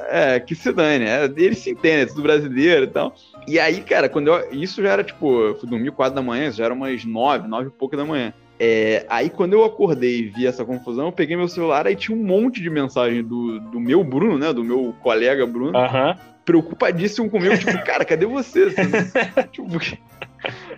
é, 0.10 0.40
que 0.40 0.54
se 0.54 0.72
dane, 0.72 1.06
é, 1.06 1.26
ele 1.26 1.56
se 1.56 1.72
entende, 1.72 2.04
é 2.04 2.06
tudo 2.06 2.22
brasileiro 2.22 2.86
e 2.86 2.90
tal. 2.90 3.16
E 3.48 3.60
aí, 3.60 3.82
cara, 3.82 4.08
quando 4.08 4.28
eu, 4.28 4.48
isso 4.52 4.82
já 4.82 4.90
era, 4.90 5.04
tipo, 5.04 5.42
eu 5.42 5.60
fui 5.60 5.68
dormir 5.68 5.92
quatro 5.92 6.16
da 6.16 6.22
manhã, 6.22 6.52
já 6.52 6.66
era 6.66 6.74
umas 6.74 7.04
nove, 7.04 7.48
nove 7.48 7.68
e 7.70 7.72
pouca 7.72 7.98
da 7.98 8.06
manhã. 8.06 8.32
É, 8.60 9.06
aí 9.10 9.30
quando 9.30 9.54
eu 9.54 9.66
acordei 9.66 10.20
e 10.20 10.30
vi 10.30 10.48
essa 10.48 10.64
confusão, 10.64 11.08
eu 11.08 11.12
peguei 11.12 11.36
meu 11.36 11.48
celular 11.48 11.86
e 11.88 11.96
tinha 11.96 12.18
um 12.18 12.24
monte 12.24 12.62
de 12.62 12.70
mensagem 12.70 13.24
do, 13.24 13.60
do 13.60 13.80
meu 13.80 14.04
Bruno, 14.04 14.38
né? 14.38 14.54
Do 14.54 14.64
meu 14.64 14.96
colega 15.02 15.46
Bruno. 15.46 15.78
Uhum. 15.78 16.16
Preocupadíssimo 16.46 17.30
comigo, 17.30 17.58
tipo, 17.58 17.72
cara, 17.84 18.06
cadê 18.06 18.26
você? 18.26 18.70
você 18.70 18.84
tipo, 19.52 19.68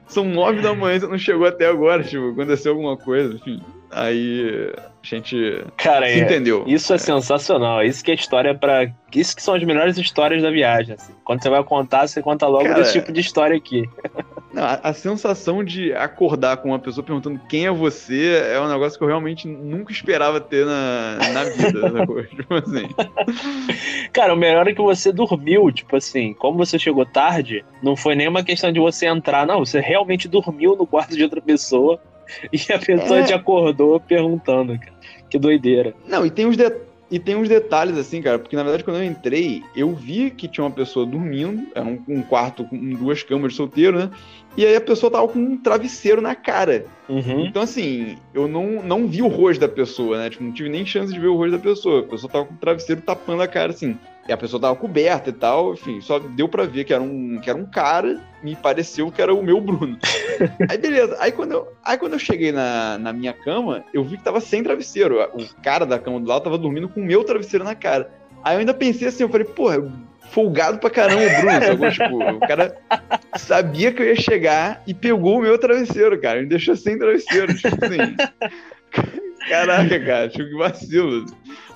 são 0.08 0.24
nove 0.24 0.62
da 0.62 0.74
manhã, 0.74 1.00
você 1.00 1.08
não 1.08 1.18
chegou 1.18 1.46
até 1.46 1.68
agora, 1.68 2.04
tipo, 2.04 2.30
aconteceu 2.30 2.72
alguma 2.72 2.98
coisa, 2.98 3.36
enfim. 3.36 3.62
Aí 3.92 4.74
a 4.76 4.90
gente 5.02 5.64
Cara, 5.78 6.08
se 6.08 6.14
é, 6.14 6.20
entendeu. 6.20 6.64
Isso 6.68 6.92
é, 6.92 6.96
é, 6.96 7.00
sensacional. 7.00 7.84
Isso 7.84 8.04
que 8.04 8.12
é 8.12 8.16
história 8.16 8.54
para 8.54 8.92
Isso 9.14 9.36
que 9.36 9.42
são 9.42 9.54
as 9.54 9.64
melhores 9.64 9.98
histórias 9.98 10.42
da 10.42 10.52
viagem. 10.52 10.96
Assim. 10.96 11.14
Quando 11.24 11.42
você 11.42 11.50
vai 11.50 11.64
contar, 11.64 12.08
você 12.08 12.22
conta 12.22 12.48
logo 12.48 12.66
Cara, 12.66 12.80
desse 12.80 12.94
tipo 12.94 13.12
de 13.14 13.22
história 13.22 13.56
aqui. 13.56 13.90
Não, 14.58 14.64
a, 14.64 14.80
a, 14.82 14.94
sensação 14.94 15.64
de 15.64 15.94
acordar 15.94 16.58
com 16.58 16.70
uma 16.70 16.80
pessoa 16.80 17.06
perguntando 17.06 17.40
quem 17.48 17.68
é 17.68 17.72
você 17.72 18.44
é 18.52 18.60
um 18.60 18.68
negócio 18.68 18.98
que 18.98 19.04
eu 19.04 19.08
realmente 19.08 19.48
nunca 19.48 19.92
esperava 19.92 20.42
ter 20.42 20.66
na, 20.66 21.20
na 21.32 21.44
vida. 21.44 21.92
tipo 22.36 22.54
assim. 22.56 22.90
Cara, 24.12 24.34
o 24.34 24.38
melhor 24.38 24.68
é 24.68 24.74
que 24.74 24.82
você 24.82 25.12
dormiu, 25.12 25.72
tipo 25.72 25.96
assim, 25.96 26.34
como 26.34 26.58
você 26.58 26.80
chegou 26.80 27.06
tarde, 27.06 27.64
não 27.84 27.96
foi 27.96 28.16
nenhuma 28.16 28.44
questão 28.44 28.72
de 28.72 28.80
você 28.80 29.06
entrar, 29.06 29.46
não, 29.46 29.60
você 29.60 29.80
realmente 29.80 30.28
dormiu 30.28 30.76
no 30.76 30.88
quarto 30.88 31.16
de 31.16 31.22
outra 31.22 31.40
pessoa 31.40 32.00
E 32.52 32.74
a 32.74 32.80
pessoa 32.80 33.20
é... 33.20 33.24
te 33.24 33.34
acordou 33.34 34.00
perguntando, 34.00 34.78
cara. 34.78 34.98
Que 35.30 35.38
doideira. 35.38 35.94
Não, 36.08 36.26
e 36.26 36.32
tem 36.32 36.46
uns 36.46 36.56
detalhes. 36.56 36.87
E 37.10 37.18
tem 37.20 37.36
uns 37.36 37.48
detalhes 37.48 37.98
assim, 37.98 38.22
cara, 38.22 38.38
porque 38.38 38.56
na 38.56 38.64
verdade 38.64 38.84
quando 38.84 38.98
eu 38.98 39.04
entrei, 39.04 39.64
eu 39.76 39.96
vi 39.96 40.30
que 40.30 40.48
tinha 40.48 40.64
uma 40.64 40.72
pessoa 40.72 41.06
dormindo, 41.06 41.68
era 41.74 41.86
um, 41.86 42.02
um 42.08 42.22
quarto 42.22 42.66
com 42.66 42.78
duas 42.78 43.24
camas 43.24 43.52
de 43.52 43.58
solteiro, 43.58 43.98
né? 43.98 44.12
E 44.58 44.66
aí 44.66 44.76
a 44.76 44.82
pessoa 44.82 45.12
tava 45.12 45.28
com 45.28 45.40
um 45.40 45.56
travesseiro 45.56 46.20
na 46.20 46.36
cara. 46.36 46.86
Uhum. 47.08 47.46
Então, 47.46 47.62
assim, 47.62 48.18
eu 48.34 48.48
não, 48.48 48.82
não 48.82 49.08
vi 49.08 49.22
o 49.22 49.28
rosto 49.28 49.60
da 49.60 49.70
pessoa, 49.70 50.18
né? 50.18 50.32
Tipo, 50.32 50.44
não 50.44 50.52
tive 50.52 50.68
nem 50.68 50.84
chance 50.84 51.14
de 51.14 51.20
ver 51.20 51.28
o 51.28 51.36
rosto 51.36 51.52
da 51.52 51.60
pessoa. 51.60 52.00
A 52.00 52.04
pessoa 52.04 52.32
tava 52.32 52.46
com 52.46 52.56
o 52.56 52.58
travesseiro 52.58 53.02
tapando 53.02 53.44
a 53.44 53.48
cara, 53.48 53.72
assim. 53.72 53.98
E 54.28 54.34
a 54.34 54.38
pessoa 54.38 54.60
tava 54.60 54.76
coberta 54.76 55.30
e 55.30 55.34
tal, 55.34 55.74
enfim, 55.74 56.02
só 56.02 56.20
deu 56.20 56.50
para 56.50 56.66
ver 56.66 56.84
que 56.84 56.94
era 56.94 57.02
um, 57.02 57.40
que 57.40 57.50
era 57.50 57.58
um 57.58 57.66
cara, 57.66 58.22
me 58.44 58.56
pareceu 58.56 59.10
que 59.10 59.22
era 59.22 59.34
o 59.34 59.42
meu 59.42 59.62
Bruno. 59.62 59.98
aí 60.70 60.78
beleza, 60.78 61.16
aí 61.20 61.32
quando 61.32 61.54
eu, 61.54 61.74
aí 61.84 61.98
quando 61.98 62.14
eu 62.14 62.20
cheguei 62.20 62.52
na, 62.52 62.98
na 62.98 63.14
minha 63.14 63.32
cama, 63.32 63.86
eu 63.94 64.04
vi 64.04 64.18
que 64.18 64.24
tava 64.24 64.42
sem 64.42 64.62
travesseiro. 64.62 65.22
O 65.34 65.62
cara 65.62 65.86
da 65.86 65.98
cama 65.98 66.20
do 66.20 66.28
lado 66.28 66.44
tava 66.44 66.58
dormindo 66.58 66.90
com 66.90 67.00
o 67.00 67.06
meu 67.06 67.24
travesseiro 67.24 67.64
na 67.64 67.74
cara. 67.74 68.12
Aí 68.44 68.56
eu 68.56 68.60
ainda 68.60 68.74
pensei 68.74 69.08
assim, 69.08 69.24
eu 69.24 69.30
falei, 69.30 69.46
porra, 69.46 69.82
folgado 70.30 70.78
pra 70.78 70.90
caramba 70.90 71.22
o 71.22 71.42
Bruno, 71.42 71.66
sabe? 71.66 71.92
tipo, 71.92 72.36
o 72.36 72.40
cara 72.40 72.78
sabia 73.38 73.92
que 73.92 74.02
eu 74.02 74.08
ia 74.08 74.16
chegar 74.16 74.84
e 74.86 74.94
pegou 74.94 75.38
o 75.38 75.42
meu 75.42 75.58
travesseiro, 75.58 76.20
cara, 76.20 76.42
me 76.42 76.48
deixou 76.48 76.76
sem 76.76 76.98
travesseiro, 76.98 77.54
tipo 77.56 77.86
assim. 77.86 78.16
Caraca, 79.48 80.00
cara, 80.00 80.30
tipo, 80.30 80.50
que 80.50 80.58
vacilo. 80.58 81.26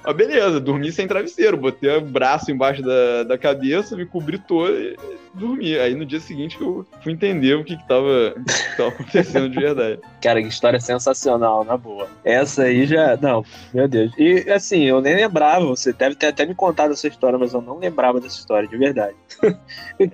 Mas 0.04 0.16
beleza, 0.16 0.60
dormi 0.60 0.92
sem 0.92 1.08
travesseiro, 1.08 1.58
botei 1.58 1.96
o 1.98 2.02
braço 2.02 2.52
embaixo 2.52 2.82
da, 2.82 3.24
da 3.24 3.38
cabeça, 3.38 3.96
me 3.96 4.06
cobri 4.06 4.38
todo 4.38 4.72
e 4.74 4.98
dormi. 5.34 5.78
Aí 5.78 5.96
no 5.96 6.06
dia 6.06 6.20
seguinte 6.20 6.60
eu 6.60 6.86
fui 7.02 7.14
entender 7.14 7.56
o 7.56 7.64
que, 7.64 7.78
que, 7.78 7.88
tava, 7.88 8.34
que 8.36 8.78
tava 8.78 8.90
acontecendo 8.90 9.50
de 9.50 9.60
verdade. 9.60 10.00
Cara, 10.22 10.42
que 10.42 10.48
história 10.48 10.80
sensacional, 10.80 11.64
na 11.64 11.78
boa. 11.78 12.08
Essa 12.24 12.64
aí 12.64 12.86
já. 12.86 13.18
Não, 13.18 13.46
meu 13.74 13.88
Deus. 13.88 14.12
E 14.18 14.50
assim, 14.52 14.84
eu 14.84 15.02
nem 15.02 15.16
lembrava, 15.16 15.66
você 15.66 15.94
deve 15.94 16.16
ter 16.16 16.28
até 16.28 16.46
me 16.46 16.56
contado 16.56 16.94
essa 16.94 17.08
história, 17.08 17.38
mas 17.38 17.54
eu 17.54 17.62
não 17.62 17.78
lembrava 17.78 18.20
dessa 18.20 18.40
história, 18.40 18.68
de 18.68 18.78
verdade. 18.78 19.16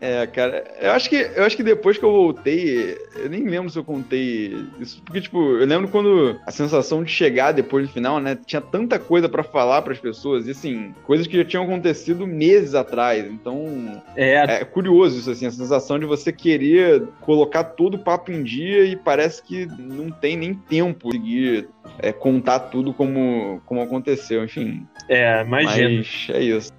é, 0.01 0.27
cara, 0.27 0.63
eu 0.79 0.91
acho 0.91 1.09
que 1.09 1.29
eu 1.35 1.43
acho 1.43 1.55
que 1.55 1.63
depois 1.63 1.97
que 1.97 2.05
eu 2.05 2.11
voltei, 2.11 2.97
eu 3.15 3.29
nem 3.29 3.45
lembro 3.47 3.69
se 3.69 3.77
eu 3.77 3.83
contei 3.83 4.55
isso, 4.79 5.01
porque, 5.03 5.21
tipo, 5.21 5.37
eu 5.37 5.65
lembro 5.65 5.87
quando 5.87 6.39
a 6.45 6.51
sensação 6.51 7.03
de 7.03 7.11
chegar 7.11 7.51
depois 7.51 7.87
do 7.87 7.93
final, 7.93 8.19
né? 8.19 8.37
Tinha 8.45 8.61
tanta 8.61 8.99
coisa 8.99 9.27
para 9.27 9.43
falar 9.43 9.76
falar 9.77 9.81
para 9.81 9.93
as 9.93 9.99
pessoas, 9.99 10.47
e 10.47 10.51
assim, 10.51 10.93
coisas 11.03 11.27
que 11.27 11.37
já 11.37 11.45
tinham 11.45 11.63
acontecido 11.63 12.25
meses 12.27 12.73
atrás. 12.73 13.25
Então, 13.25 14.01
é. 14.15 14.61
é 14.61 14.65
curioso 14.65 15.19
isso, 15.19 15.31
assim, 15.31 15.45
a 15.45 15.51
sensação 15.51 15.99
de 15.99 16.05
você 16.05 16.31
querer 16.31 17.03
colocar 17.21 17.63
todo 17.63 17.95
o 17.95 17.99
papo 17.99 18.31
em 18.31 18.43
dia 18.43 18.83
e 18.85 18.95
parece 18.95 19.41
que 19.41 19.65
não 19.65 20.11
tem 20.11 20.35
nem 20.35 20.53
tempo 20.53 21.09
de 21.09 21.17
conseguir 21.17 21.69
é, 21.99 22.11
contar 22.11 22.59
tudo 22.59 22.93
como, 22.93 23.61
como 23.65 23.81
aconteceu, 23.81 24.43
enfim. 24.43 24.85
É, 25.09 25.41
imagina. 25.41 25.97
Mas 25.97 26.27
é 26.29 26.41
isso. 26.41 26.71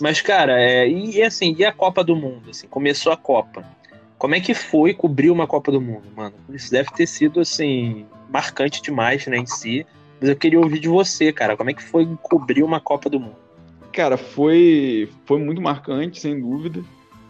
Mas, 0.00 0.20
cara, 0.20 0.60
é, 0.60 0.86
e 0.88 1.22
assim, 1.22 1.54
e 1.56 1.64
a 1.64 1.72
Copa 1.72 2.04
do 2.04 2.14
Mundo? 2.14 2.50
Assim, 2.50 2.66
começou 2.66 3.12
a 3.12 3.16
Copa. 3.16 3.64
Como 4.24 4.34
é 4.34 4.40
que 4.40 4.54
foi 4.54 4.94
cobrir 4.94 5.28
uma 5.28 5.46
Copa 5.46 5.70
do 5.70 5.78
Mundo, 5.78 6.04
mano? 6.16 6.34
Isso 6.48 6.70
deve 6.70 6.88
ter 6.92 7.06
sido, 7.06 7.40
assim, 7.40 8.06
marcante 8.30 8.80
demais, 8.80 9.26
né, 9.26 9.36
em 9.36 9.44
si. 9.44 9.84
Mas 10.18 10.30
eu 10.30 10.34
queria 10.34 10.58
ouvir 10.58 10.78
de 10.78 10.88
você, 10.88 11.30
cara. 11.30 11.58
Como 11.58 11.68
é 11.68 11.74
que 11.74 11.82
foi 11.82 12.08
cobrir 12.22 12.62
uma 12.62 12.80
Copa 12.80 13.10
do 13.10 13.20
Mundo? 13.20 13.36
Cara, 13.92 14.16
foi, 14.16 15.10
foi 15.26 15.38
muito 15.38 15.60
marcante, 15.60 16.20
sem 16.20 16.40
dúvida. 16.40 16.82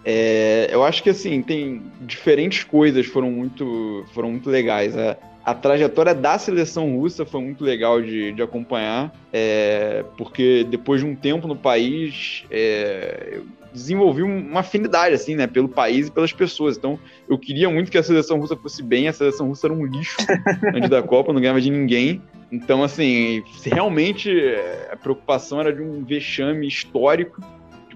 É, 0.05 0.69
eu 0.71 0.85
acho 0.85 1.03
que, 1.03 1.11
assim, 1.11 1.43
tem 1.43 1.83
diferentes 2.03 2.63
coisas 2.63 3.05
foram 3.07 3.29
muito, 3.29 4.05
foram 4.15 4.31
muito 4.31 4.49
legais. 4.49 4.97
A, 4.97 5.17
a 5.45 5.53
trajetória 5.53 6.15
da 6.15 6.39
seleção 6.39 6.97
russa 6.97 7.27
foi 7.27 7.41
muito 7.41 7.65
legal 7.65 8.01
de, 8.01 8.31
de 8.31 8.41
acompanhar, 8.41 9.13
é, 9.33 10.05
porque 10.17 10.65
depois 10.71 11.01
de 11.01 11.09
um 11.09 11.17
tempo 11.17 11.49
no 11.49 11.57
país, 11.57 12.45
é, 12.53 13.41
desenvolvi 13.75 14.23
uma 14.23 14.61
afinidade 14.61 15.15
assim, 15.15 15.35
né, 15.35 15.49
pelo 15.49 15.69
país 15.69 16.07
e 16.07 16.11
pelas 16.11 16.33
pessoas. 16.33 16.77
Então, 16.77 16.99
eu 17.29 17.37
queria 17.37 17.69
muito 17.69 17.91
que 17.91 17.99
a 17.99 18.03
seleção 18.03 18.39
russa 18.39 18.57
fosse 18.57 18.83
bem. 18.83 19.09
A 19.09 19.13
seleção 19.13 19.49
russa 19.49 19.67
era 19.67 19.75
um 19.75 19.85
lixo 19.85 20.17
antes 20.73 20.89
da 20.89 21.03
Copa, 21.03 21.33
não 21.33 21.41
ganhava 21.41 21.61
de 21.61 21.71
ninguém. 21.71 22.23
Então, 22.53 22.85
assim, 22.85 23.43
realmente 23.65 24.31
é, 24.31 24.91
a 24.93 24.97
preocupação 24.97 25.61
era 25.61 25.73
de 25.73 25.83
um 25.83 26.05
vexame 26.05 26.69
histórico, 26.69 27.43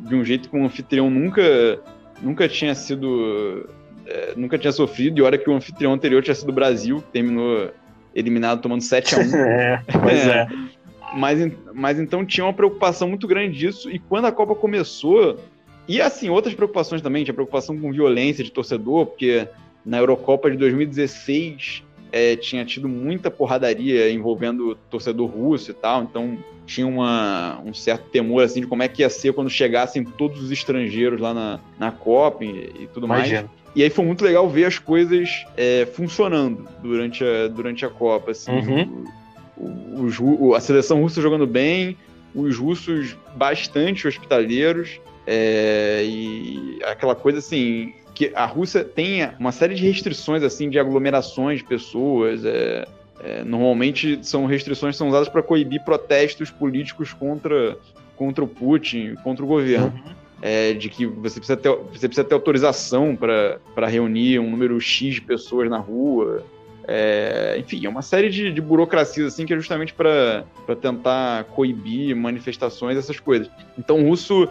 de 0.01 0.15
um 0.15 0.25
jeito 0.25 0.51
que 0.51 0.57
um 0.57 0.65
anfitrião 0.65 1.09
nunca, 1.09 1.81
nunca 2.21 2.49
tinha 2.49 2.75
sido 2.75 3.69
é, 4.05 4.33
nunca 4.37 4.59
tinha 4.59 4.73
sofrido, 4.73 5.19
e 5.19 5.23
olha 5.23 5.39
que 5.39 5.49
o 5.49 5.55
anfitrião 5.55 5.93
anterior 5.93 6.23
tinha 6.23 6.35
sido 6.35 6.49
o 6.49 6.53
Brasil, 6.53 7.03
terminou 7.13 7.71
eliminado 8.15 8.61
tomando 8.61 8.81
7 8.81 9.15
a 9.15 9.19
1 9.19 9.21
é, 9.37 9.83
pois 10.03 10.27
é. 10.27 10.31
é. 10.31 10.49
Mas, 11.15 11.53
mas 11.73 11.99
então 11.99 12.25
tinha 12.25 12.45
uma 12.45 12.53
preocupação 12.53 13.09
muito 13.09 13.27
grande 13.27 13.57
disso, 13.57 13.91
e 13.91 13.99
quando 13.99 14.27
a 14.27 14.33
Copa 14.33 14.55
começou, 14.55 15.39
e 15.89 16.01
assim, 16.01 16.29
outras 16.29 16.55
preocupações 16.55 17.01
também, 17.01 17.25
tinha 17.25 17.35
preocupação 17.35 17.79
com 17.79 17.91
violência 17.91 18.45
de 18.45 18.53
torcedor, 18.53 19.07
porque 19.07 19.49
na 19.85 19.99
Eurocopa 19.99 20.51
de 20.51 20.57
2016 20.59 21.83
é, 22.13 22.37
tinha 22.37 22.65
tido 22.65 22.89
muita 22.89 23.31
porradaria 23.31 24.11
envolvendo 24.11 24.75
torcedor 24.91 25.29
russo 25.29 25.71
e 25.71 25.75
tal, 25.75 26.03
então 26.03 26.39
tinha 26.67 26.87
uma, 26.87 27.61
um 27.65 27.73
certo 27.73 28.11
temor 28.11 28.45
assim 28.45 28.61
de 28.61 28.67
como 28.67 28.83
é 28.83 28.89
que 28.89 29.01
ia 29.03 29.09
ser 29.09 29.33
quando 29.33 29.49
chegassem 29.49 30.05
todos 30.05 30.43
os 30.43 30.51
estrangeiros 30.51 31.19
lá 31.19 31.33
na, 31.33 31.61
na 31.79 31.91
Copa 31.91 32.45
e, 32.45 32.71
e 32.81 32.89
tudo 32.93 33.07
Imagina. 33.07 33.43
mais. 33.43 33.59
E 33.75 33.83
aí 33.83 33.91
foi 33.91 34.05
muito 34.05 34.25
legal 34.25 34.49
ver 34.49 34.65
as 34.65 34.79
coisas 34.79 35.47
é, 35.57 35.87
funcionando 35.87 36.69
durante 36.83 37.25
a, 37.25 37.49
durante 37.49 37.87
a 37.87 37.89
Copa. 37.89 38.33
Assim, 38.33 38.51
uhum. 38.51 39.05
o, 39.57 40.49
o, 40.49 40.55
a 40.55 40.61
seleção 40.61 41.01
russa 41.01 41.23
jogando 41.23 41.47
bem, 41.47 41.97
os 42.35 42.57
russos 42.59 43.17
bastante 43.37 44.07
hospitaleiros. 44.07 45.01
É, 45.31 46.03
e 46.05 46.79
aquela 46.85 47.15
coisa 47.15 47.39
assim, 47.39 47.93
que 48.15 48.33
a 48.35 48.47
Rússia 48.47 48.83
tem 48.83 49.29
uma 49.39 49.53
série 49.53 49.75
de 49.75 49.87
restrições 49.87 50.43
assim 50.43 50.71
de 50.71 50.79
aglomerações 50.79 51.59
de 51.59 51.65
pessoas. 51.65 52.45
É, 52.45 52.87
é, 53.21 53.45
normalmente 53.45 54.21
são 54.23 54.47
restrições 54.47 54.95
que 54.95 54.99
são 54.99 55.09
usadas 55.09 55.29
para 55.29 55.43
coibir 55.43 55.85
protestos 55.85 56.51
políticos 56.51 57.13
contra, 57.13 57.77
contra 58.17 58.43
o 58.43 58.49
Putin, 58.49 59.17
contra 59.23 59.45
o 59.45 59.49
governo. 59.49 59.93
Uhum 60.07 60.29
é, 60.41 60.73
de 60.73 60.89
que 60.89 61.07
você 61.07 61.41
precisa 61.41 61.57
ter, 61.57 61.69
você 61.69 62.09
precisa 62.09 62.25
ter 62.25 62.35
autorização 62.35 63.17
para 63.17 63.87
reunir 63.87 64.39
um 64.39 64.51
número 64.51 64.81
X 64.81 65.15
de 65.15 65.21
pessoas 65.21 65.69
na 65.69 65.79
rua. 65.79 66.45
É, 66.87 67.57
enfim, 67.59 67.85
é 67.85 67.89
uma 67.89 68.01
série 68.01 68.31
de, 68.31 68.51
de 68.51 68.61
burocracias 68.63 69.35
assim 69.35 69.45
que 69.45 69.53
é 69.53 69.57
justamente 69.57 69.93
para 69.93 70.45
tentar 70.81 71.45
coibir 71.45 72.17
manifestações, 72.17 72.97
essas 72.97 73.21
coisas. 73.21 73.51
Então, 73.79 74.01
o 74.01 74.09
russo, 74.09 74.49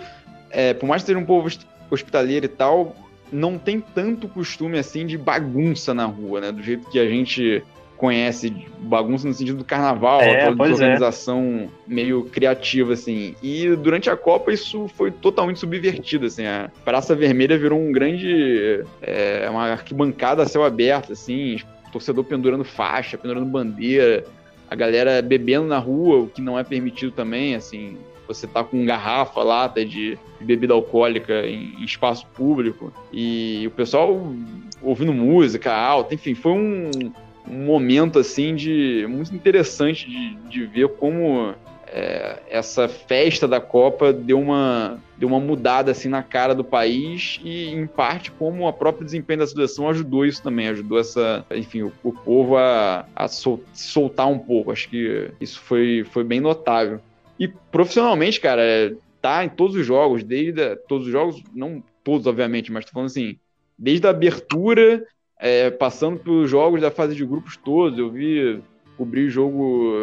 é, 0.49 0.73
por 0.73 0.87
mais 0.87 1.01
que 1.01 1.07
seja 1.07 1.19
um 1.19 1.25
povo 1.25 1.49
hospitaleiro 1.89 2.45
e 2.45 2.49
tal, 2.49 2.95
não 3.31 3.57
tem 3.57 3.79
tanto 3.79 4.27
costume 4.27 4.77
assim 4.77 5.05
de 5.05 5.17
bagunça 5.17 5.93
na 5.93 6.05
rua, 6.05 6.41
né? 6.41 6.51
Do 6.51 6.61
jeito 6.61 6.89
que 6.89 6.99
a 6.99 7.07
gente 7.07 7.63
conhece 7.97 8.53
bagunça 8.79 9.27
no 9.27 9.33
sentido 9.33 9.57
do 9.57 9.65
carnaval, 9.65 10.21
é, 10.21 10.43
aquela 10.43 10.51
é. 10.51 10.69
desorganização 10.69 11.63
é. 11.63 11.67
meio 11.87 12.25
criativa, 12.25 12.93
assim. 12.93 13.35
E 13.41 13.75
durante 13.75 14.09
a 14.09 14.15
Copa 14.15 14.53
isso 14.53 14.87
foi 14.95 15.11
totalmente 15.11 15.59
subvertido, 15.59 16.27
assim. 16.27 16.45
A 16.45 16.69
Praça 16.85 17.15
Vermelha 17.15 17.57
virou 17.57 17.79
um 17.79 17.91
grande... 17.91 18.83
É, 19.01 19.47
uma 19.49 19.71
arquibancada 19.71 20.43
a 20.43 20.47
céu 20.47 20.63
aberto, 20.63 21.13
assim. 21.13 21.59
Torcedor 21.91 22.23
pendurando 22.23 22.63
faixa, 22.63 23.17
pendurando 23.17 23.47
bandeira. 23.47 24.23
A 24.69 24.75
galera 24.75 25.21
bebendo 25.21 25.65
na 25.65 25.79
rua, 25.79 26.19
o 26.19 26.27
que 26.27 26.41
não 26.41 26.59
é 26.59 26.63
permitido 26.63 27.11
também, 27.11 27.55
assim. 27.55 27.97
Você 28.27 28.47
tá 28.47 28.63
com 28.63 28.85
garrafa, 28.85 29.41
lata 29.43 29.83
de 29.85 30.17
bebida 30.39 30.73
alcoólica 30.73 31.45
em 31.47 31.83
espaço 31.83 32.25
público. 32.27 32.91
E 33.11 33.63
o 33.67 33.71
pessoal 33.71 34.33
ouvindo 34.81 35.13
música 35.13 35.73
alta, 35.73 36.13
enfim, 36.13 36.35
foi 36.35 36.51
um 36.51 37.11
um 37.49 37.65
momento 37.65 38.19
assim 38.19 38.55
de 38.55 39.05
muito 39.09 39.33
interessante 39.33 40.09
de, 40.09 40.35
de 40.49 40.65
ver 40.65 40.89
como 40.89 41.53
é, 41.87 42.39
essa 42.49 42.87
festa 42.87 43.47
da 43.47 43.61
Copa 43.61 44.11
deu 44.11 44.39
uma, 44.39 44.99
deu 45.17 45.29
uma 45.29 45.39
mudada 45.39 45.91
assim 45.91 46.09
na 46.09 46.21
cara 46.21 46.53
do 46.53 46.63
país 46.63 47.39
e 47.43 47.69
em 47.69 47.87
parte 47.87 48.31
como 48.31 48.67
a 48.67 48.73
própria 48.73 49.05
desempenho 49.05 49.39
da 49.39 49.47
seleção 49.47 49.89
ajudou 49.89 50.25
isso 50.25 50.43
também, 50.43 50.67
ajudou 50.67 50.99
essa, 50.99 51.45
enfim, 51.51 51.83
o, 51.83 51.93
o 52.03 52.11
povo 52.11 52.57
a, 52.57 53.05
a 53.15 53.27
sol, 53.27 53.61
soltar 53.73 54.27
um 54.27 54.39
pouco. 54.39 54.71
Acho 54.71 54.89
que 54.89 55.31
isso 55.39 55.59
foi, 55.61 56.05
foi 56.11 56.23
bem 56.23 56.41
notável. 56.41 56.99
E 57.39 57.47
profissionalmente, 57.47 58.39
cara, 58.39 58.95
tá 59.21 59.43
em 59.43 59.49
todos 59.49 59.75
os 59.75 59.85
jogos, 59.85 60.23
desde 60.23 60.75
todos 60.87 61.07
os 61.07 61.11
jogos, 61.11 61.43
não 61.53 61.83
todos 62.03 62.25
obviamente, 62.25 62.71
mas 62.71 62.85
tô 62.85 62.91
falando 62.91 63.07
assim, 63.07 63.37
desde 63.77 64.07
a 64.07 64.11
abertura 64.11 65.05
é, 65.39 65.69
passando 65.69 66.19
pelos 66.19 66.49
jogos 66.49 66.81
da 66.81 66.89
fase 66.89 67.15
de 67.15 67.25
grupos 67.25 67.57
todos. 67.57 67.99
Eu 67.99 68.09
vi 68.09 68.61
cobrir 68.97 69.29
jogo 69.29 69.93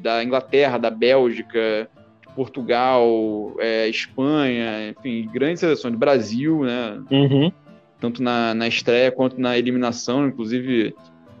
da 0.00 0.24
Inglaterra, 0.24 0.78
da 0.78 0.90
Bélgica, 0.90 1.88
Portugal, 2.34 3.54
é, 3.58 3.88
Espanha, 3.88 4.90
enfim, 4.90 5.28
grandes 5.32 5.60
seleções, 5.60 5.92
do 5.92 5.98
Brasil, 5.98 6.64
né? 6.64 7.00
Uhum. 7.10 7.52
Tanto 8.00 8.22
na, 8.22 8.54
na 8.54 8.66
estreia 8.66 9.12
quanto 9.12 9.40
na 9.40 9.58
eliminação, 9.58 10.26
inclusive 10.26 10.94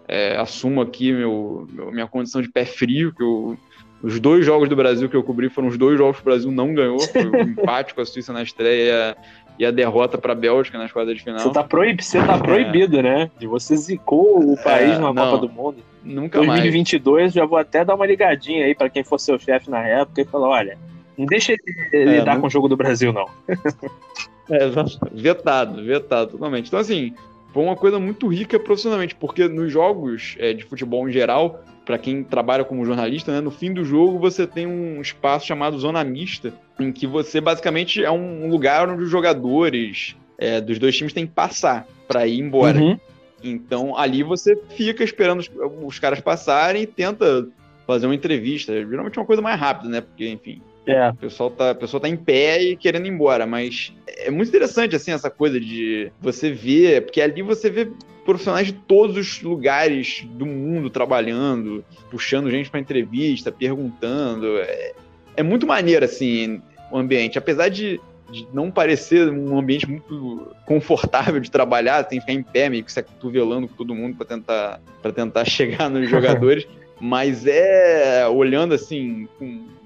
é, 0.06 0.36
assumo 0.36 0.80
aqui 0.80 1.12
meu, 1.12 1.66
meu, 1.72 1.90
minha 1.90 2.06
condição 2.06 2.42
de 2.42 2.50
pé 2.50 2.64
frio, 2.64 3.14
que 3.14 3.22
eu, 3.22 3.56
os 4.02 4.18
dois 4.18 4.44
jogos 4.44 4.68
do 4.68 4.76
Brasil 4.76 5.08
que 5.08 5.16
eu 5.16 5.22
cobri 5.22 5.48
foram 5.48 5.68
os 5.68 5.76
dois 5.76 5.98
jogos 5.98 6.16
que 6.16 6.22
o 6.22 6.24
Brasil 6.24 6.50
não 6.50 6.74
ganhou, 6.74 7.00
foi 7.00 7.26
o 7.26 7.36
empate 7.40 7.94
com 7.94 8.00
a 8.00 8.06
Suíça 8.06 8.32
na 8.32 8.42
estreia 8.42 9.16
e 9.58 9.66
a 9.66 9.70
derrota 9.70 10.16
para 10.16 10.32
a 10.32 10.34
Bélgica 10.34 10.78
nas 10.78 10.90
quartas 10.90 11.16
de 11.16 11.22
final. 11.22 11.40
Você 11.40 11.52
tá, 11.52 11.62
proib 11.62 12.02
você 12.02 12.18
tá 12.18 12.38
proibido, 12.38 12.98
é. 12.98 13.02
né? 13.02 13.30
De 13.38 13.46
você 13.46 13.76
zicou 13.76 14.52
o 14.52 14.56
país 14.62 14.92
é, 14.92 14.98
numa 14.98 15.12
não, 15.12 15.32
Copa 15.32 15.46
do 15.46 15.52
Mundo. 15.52 15.78
Nunca 16.02 16.38
2022, 16.38 17.20
mais. 17.20 17.32
já 17.34 17.44
vou 17.44 17.58
até 17.58 17.84
dar 17.84 17.94
uma 17.94 18.06
ligadinha 18.06 18.64
aí 18.64 18.74
para 18.74 18.88
quem 18.88 19.04
for 19.04 19.18
seu 19.18 19.38
chefe 19.38 19.68
na 19.68 19.86
época 19.86 20.22
e 20.22 20.24
falar: 20.24 20.48
olha, 20.48 20.78
não 21.18 21.26
deixa 21.26 21.52
ele 21.52 21.60
é, 21.92 22.18
lidar 22.18 22.34
não... 22.34 22.40
com 22.40 22.46
o 22.46 22.50
jogo 22.50 22.68
do 22.68 22.76
Brasil, 22.76 23.12
não. 23.12 23.26
é, 24.48 24.70
vetado, 25.12 25.84
vetado, 25.84 26.30
totalmente. 26.32 26.68
Então, 26.68 26.80
assim, 26.80 27.12
foi 27.52 27.62
uma 27.62 27.76
coisa 27.76 27.98
muito 27.98 28.28
rica 28.28 28.58
profissionalmente, 28.58 29.14
porque 29.14 29.46
nos 29.46 29.70
jogos 29.70 30.36
é, 30.38 30.54
de 30.54 30.64
futebol 30.64 31.06
em 31.06 31.12
geral, 31.12 31.60
para 31.90 31.98
quem 31.98 32.22
trabalha 32.22 32.64
como 32.64 32.86
jornalista, 32.86 33.32
né, 33.32 33.40
no 33.40 33.50
fim 33.50 33.74
do 33.74 33.84
jogo 33.84 34.16
você 34.16 34.46
tem 34.46 34.64
um 34.64 35.00
espaço 35.00 35.44
chamado 35.44 35.76
zona 35.76 36.04
mista, 36.04 36.54
em 36.78 36.92
que 36.92 37.04
você 37.04 37.40
basicamente 37.40 38.04
é 38.04 38.10
um 38.12 38.48
lugar 38.48 38.88
onde 38.88 39.02
os 39.02 39.10
jogadores 39.10 40.14
é, 40.38 40.60
dos 40.60 40.78
dois 40.78 40.96
times 40.96 41.12
têm 41.12 41.26
que 41.26 41.32
passar 41.32 41.88
para 42.06 42.28
ir 42.28 42.38
embora. 42.38 42.78
Uhum. 42.78 42.96
Então 43.42 43.98
ali 43.98 44.22
você 44.22 44.56
fica 44.76 45.02
esperando 45.02 45.40
os, 45.40 45.50
os, 45.82 45.98
caras 45.98 46.20
passarem 46.20 46.82
e 46.82 46.86
tenta 46.86 47.48
fazer 47.88 48.06
uma 48.06 48.14
entrevista. 48.14 48.72
Geralmente 48.72 49.18
é 49.18 49.20
uma 49.20 49.26
coisa 49.26 49.42
mais 49.42 49.58
rápida, 49.58 49.88
né? 49.88 50.00
Porque, 50.00 50.28
enfim, 50.28 50.62
é. 50.86 51.08
o, 51.08 51.14
pessoal 51.14 51.50
tá, 51.50 51.72
o 51.72 51.74
pessoal 51.74 52.00
tá 52.00 52.08
em 52.08 52.16
pé 52.16 52.62
e 52.62 52.76
querendo 52.76 53.06
ir 53.06 53.10
embora. 53.10 53.46
Mas 53.46 53.92
é 54.06 54.30
muito 54.30 54.48
interessante, 54.48 54.96
assim, 54.96 55.12
essa 55.12 55.30
coisa 55.30 55.60
de 55.60 56.10
você 56.20 56.52
ver, 56.52 57.02
porque 57.02 57.20
ali 57.20 57.42
você 57.42 57.70
vê 57.70 57.90
profissionais 58.24 58.66
de 58.66 58.72
todos 58.72 59.16
os 59.16 59.42
lugares 59.42 60.24
do 60.32 60.46
mundo 60.46 60.90
trabalhando, 60.90 61.84
puxando 62.10 62.50
gente 62.50 62.70
para 62.70 62.80
entrevista, 62.80 63.50
perguntando. 63.50 64.58
É, 64.58 64.92
é, 65.36 65.42
muito 65.42 65.66
maneiro, 65.66 66.04
assim, 66.04 66.60
o 66.90 66.98
ambiente. 66.98 67.38
Apesar 67.38 67.68
de 67.68 68.00
de 68.30 68.46
não 68.52 68.70
parecer 68.70 69.28
um 69.28 69.58
ambiente 69.58 69.88
muito 69.88 70.54
confortável 70.64 71.40
de 71.40 71.50
trabalhar, 71.50 72.04
tem 72.04 72.18
que 72.18 72.26
ficar 72.26 72.38
em 72.38 72.42
pé, 72.42 72.68
meio 72.68 72.84
que 72.84 72.92
se 72.92 73.00
acotovelando 73.00 73.68
com 73.68 73.74
todo 73.74 73.94
mundo 73.94 74.16
para 74.16 74.26
tentar, 74.26 74.80
pra 75.02 75.12
tentar 75.12 75.44
chegar 75.50 75.90
nos 75.90 76.08
jogadores. 76.08 76.66
Mas 77.00 77.46
é 77.46 78.26
olhando 78.28 78.74
assim 78.74 79.26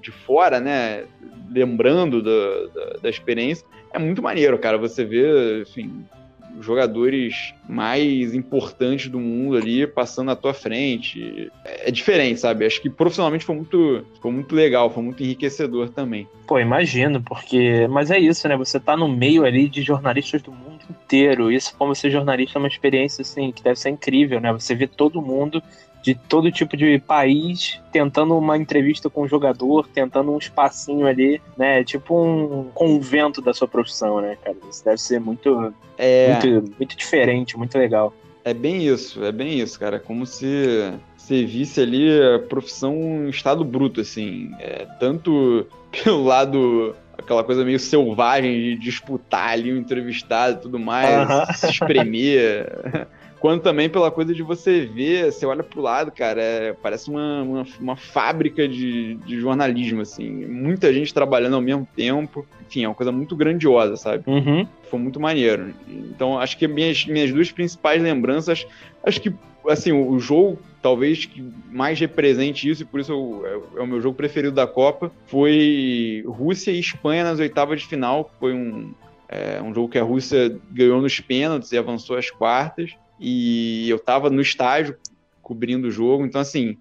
de 0.01 0.11
fora, 0.11 0.59
né? 0.59 1.05
Lembrando 1.49 2.21
da, 2.21 2.67
da, 2.73 2.93
da 3.03 3.09
experiência, 3.09 3.65
é 3.93 3.99
muito 3.99 4.21
maneiro, 4.21 4.59
cara. 4.59 4.77
Você 4.77 5.05
vê, 5.05 5.61
enfim, 5.61 6.05
jogadores 6.61 7.53
mais 7.67 8.33
importantes 8.33 9.09
do 9.09 9.19
mundo 9.19 9.57
ali 9.57 9.85
passando 9.87 10.27
na 10.27 10.35
tua 10.35 10.53
frente. 10.53 11.51
É 11.63 11.91
diferente, 11.91 12.39
sabe? 12.39 12.65
Acho 12.65 12.81
que 12.81 12.89
profissionalmente 12.89 13.45
foi 13.45 13.55
muito, 13.55 14.05
foi 14.21 14.31
muito 14.31 14.55
legal, 14.55 14.89
foi 14.89 15.03
muito 15.03 15.23
enriquecedor 15.23 15.89
também. 15.89 16.27
Pô, 16.47 16.59
imagino, 16.59 17.21
porque. 17.21 17.87
Mas 17.89 18.11
é 18.11 18.19
isso, 18.19 18.47
né? 18.47 18.55
Você 18.57 18.79
tá 18.79 18.95
no 18.95 19.07
meio 19.07 19.43
ali 19.43 19.67
de 19.67 19.81
jornalistas 19.81 20.41
do 20.41 20.51
mundo 20.51 20.83
inteiro. 20.89 21.51
Isso, 21.51 21.75
como 21.77 21.95
ser 21.95 22.11
jornalista, 22.11 22.57
é 22.57 22.59
uma 22.59 22.67
experiência, 22.67 23.21
assim, 23.21 23.51
que 23.51 23.63
deve 23.63 23.79
ser 23.79 23.89
incrível, 23.89 24.39
né? 24.39 24.51
Você 24.53 24.75
vê 24.75 24.87
todo 24.87 25.21
mundo 25.21 25.61
de 26.05 26.13
todo 26.13 26.51
tipo 26.51 26.77
de 26.77 26.99
país 26.99 27.81
tentando 27.91 28.37
uma 28.37 28.55
entrevista 28.55 29.09
com 29.09 29.23
o 29.23 29.27
jogador, 29.27 29.87
tentando 29.87 30.31
um 30.31 30.37
espacinho 30.37 31.07
ali, 31.07 31.41
né? 31.57 31.83
Tipo 31.83 32.23
um 32.23 32.69
convento 32.75 33.41
da 33.41 33.55
sua 33.55 33.67
profissão, 33.67 34.21
né, 34.21 34.37
cara? 34.43 34.55
Isso 34.69 34.85
deve 34.85 34.99
ser 34.99 35.19
muito, 35.19 35.73
é... 35.97 36.33
muito, 36.33 36.73
muito 36.77 36.95
diferente, 36.95 37.57
muito 37.57 37.75
legal. 37.75 38.13
É 38.43 38.53
bem 38.53 38.87
isso, 38.87 39.25
é 39.25 39.31
bem 39.31 39.59
isso, 39.59 39.79
cara. 39.79 39.99
Como 39.99 40.27
se 40.27 40.93
você 41.17 41.43
visse 41.43 41.81
ali 41.81 42.07
a 42.21 42.37
profissão 42.37 42.93
em 42.93 43.29
estado 43.29 43.65
bruto, 43.65 44.01
assim. 44.01 44.51
É, 44.59 44.85
tanto 44.99 45.65
pelo 46.03 46.23
lado 46.23 46.95
aquela 47.17 47.43
coisa 47.43 47.65
meio 47.65 47.79
selvagem 47.79 48.53
de 48.53 48.75
disputar 48.75 49.53
ali 49.53 49.73
o 49.73 49.77
entrevistado 49.77 50.57
e 50.57 50.61
tudo 50.61 50.77
mais, 50.77 51.57
se 51.57 51.71
espremer. 51.71 53.07
quanto 53.39 53.63
também 53.63 53.89
pela 53.89 54.09
coisa 54.09 54.33
de 54.33 54.41
você 54.41 54.85
ver, 54.85 55.31
você 55.31 55.45
olha 55.45 55.63
pro 55.63 55.81
lado, 55.81 56.11
cara, 56.11 56.41
é, 56.41 56.73
parece 56.73 57.09
uma, 57.09 57.41
uma, 57.43 57.65
uma 57.79 57.95
fábrica 57.95 58.67
de, 58.67 59.15
de, 59.15 59.39
jornalismo, 59.39 60.01
assim. 60.01 60.29
Muita 60.45 60.93
gente 60.93 61.13
trabalhando 61.13 61.55
ao 61.55 61.61
mesmo 61.61 61.87
tempo. 61.95 62.45
Enfim, 62.67 62.83
é 62.83 62.87
uma 62.87 62.95
coisa 62.95 63.11
muito 63.11 63.35
grandiosa, 63.35 63.97
sabe? 63.97 64.23
Uhum. 64.27 64.67
Foi 64.89 64.99
muito 64.99 65.19
maneiro. 65.19 65.73
Então, 65.87 66.39
acho 66.39 66.57
que 66.57 66.67
minhas, 66.67 67.05
minhas 67.05 67.31
duas 67.31 67.51
principais 67.51 68.01
lembranças, 68.01 68.65
acho 69.03 69.21
que, 69.21 69.33
assim, 69.67 69.91
o, 69.91 70.11
o 70.11 70.19
jogo 70.19 70.57
talvez 70.81 71.25
que 71.25 71.43
mais 71.71 71.99
represente 71.99 72.69
isso, 72.69 72.83
e 72.83 72.85
por 72.85 72.99
isso 72.99 73.11
eu, 73.11 73.43
é, 73.75 73.79
é, 73.79 73.81
o 73.81 73.87
meu 73.87 73.99
jogo 73.99 74.15
preferido 74.15 74.53
da 74.53 74.67
Copa, 74.67 75.11
foi 75.25 76.23
Rússia 76.27 76.71
e 76.71 76.79
Espanha 76.79 77.23
nas 77.23 77.39
oitavas 77.39 77.81
de 77.81 77.87
final. 77.87 78.31
Foi 78.39 78.53
um, 78.53 78.93
é, 79.27 79.61
um 79.61 79.73
jogo 79.73 79.89
que 79.89 79.97
a 79.97 80.03
Rússia 80.03 80.55
ganhou 80.71 81.01
nos 81.01 81.19
pênaltis 81.19 81.71
e 81.71 81.77
avançou 81.77 82.17
às 82.17 82.29
quartas 82.29 82.95
e 83.19 83.89
eu 83.89 83.99
tava 83.99 84.29
no 84.29 84.41
estágio 84.41 84.97
cobrindo 85.41 85.87
o 85.87 85.91
jogo, 85.91 86.25
então 86.25 86.41
assim, 86.41 86.77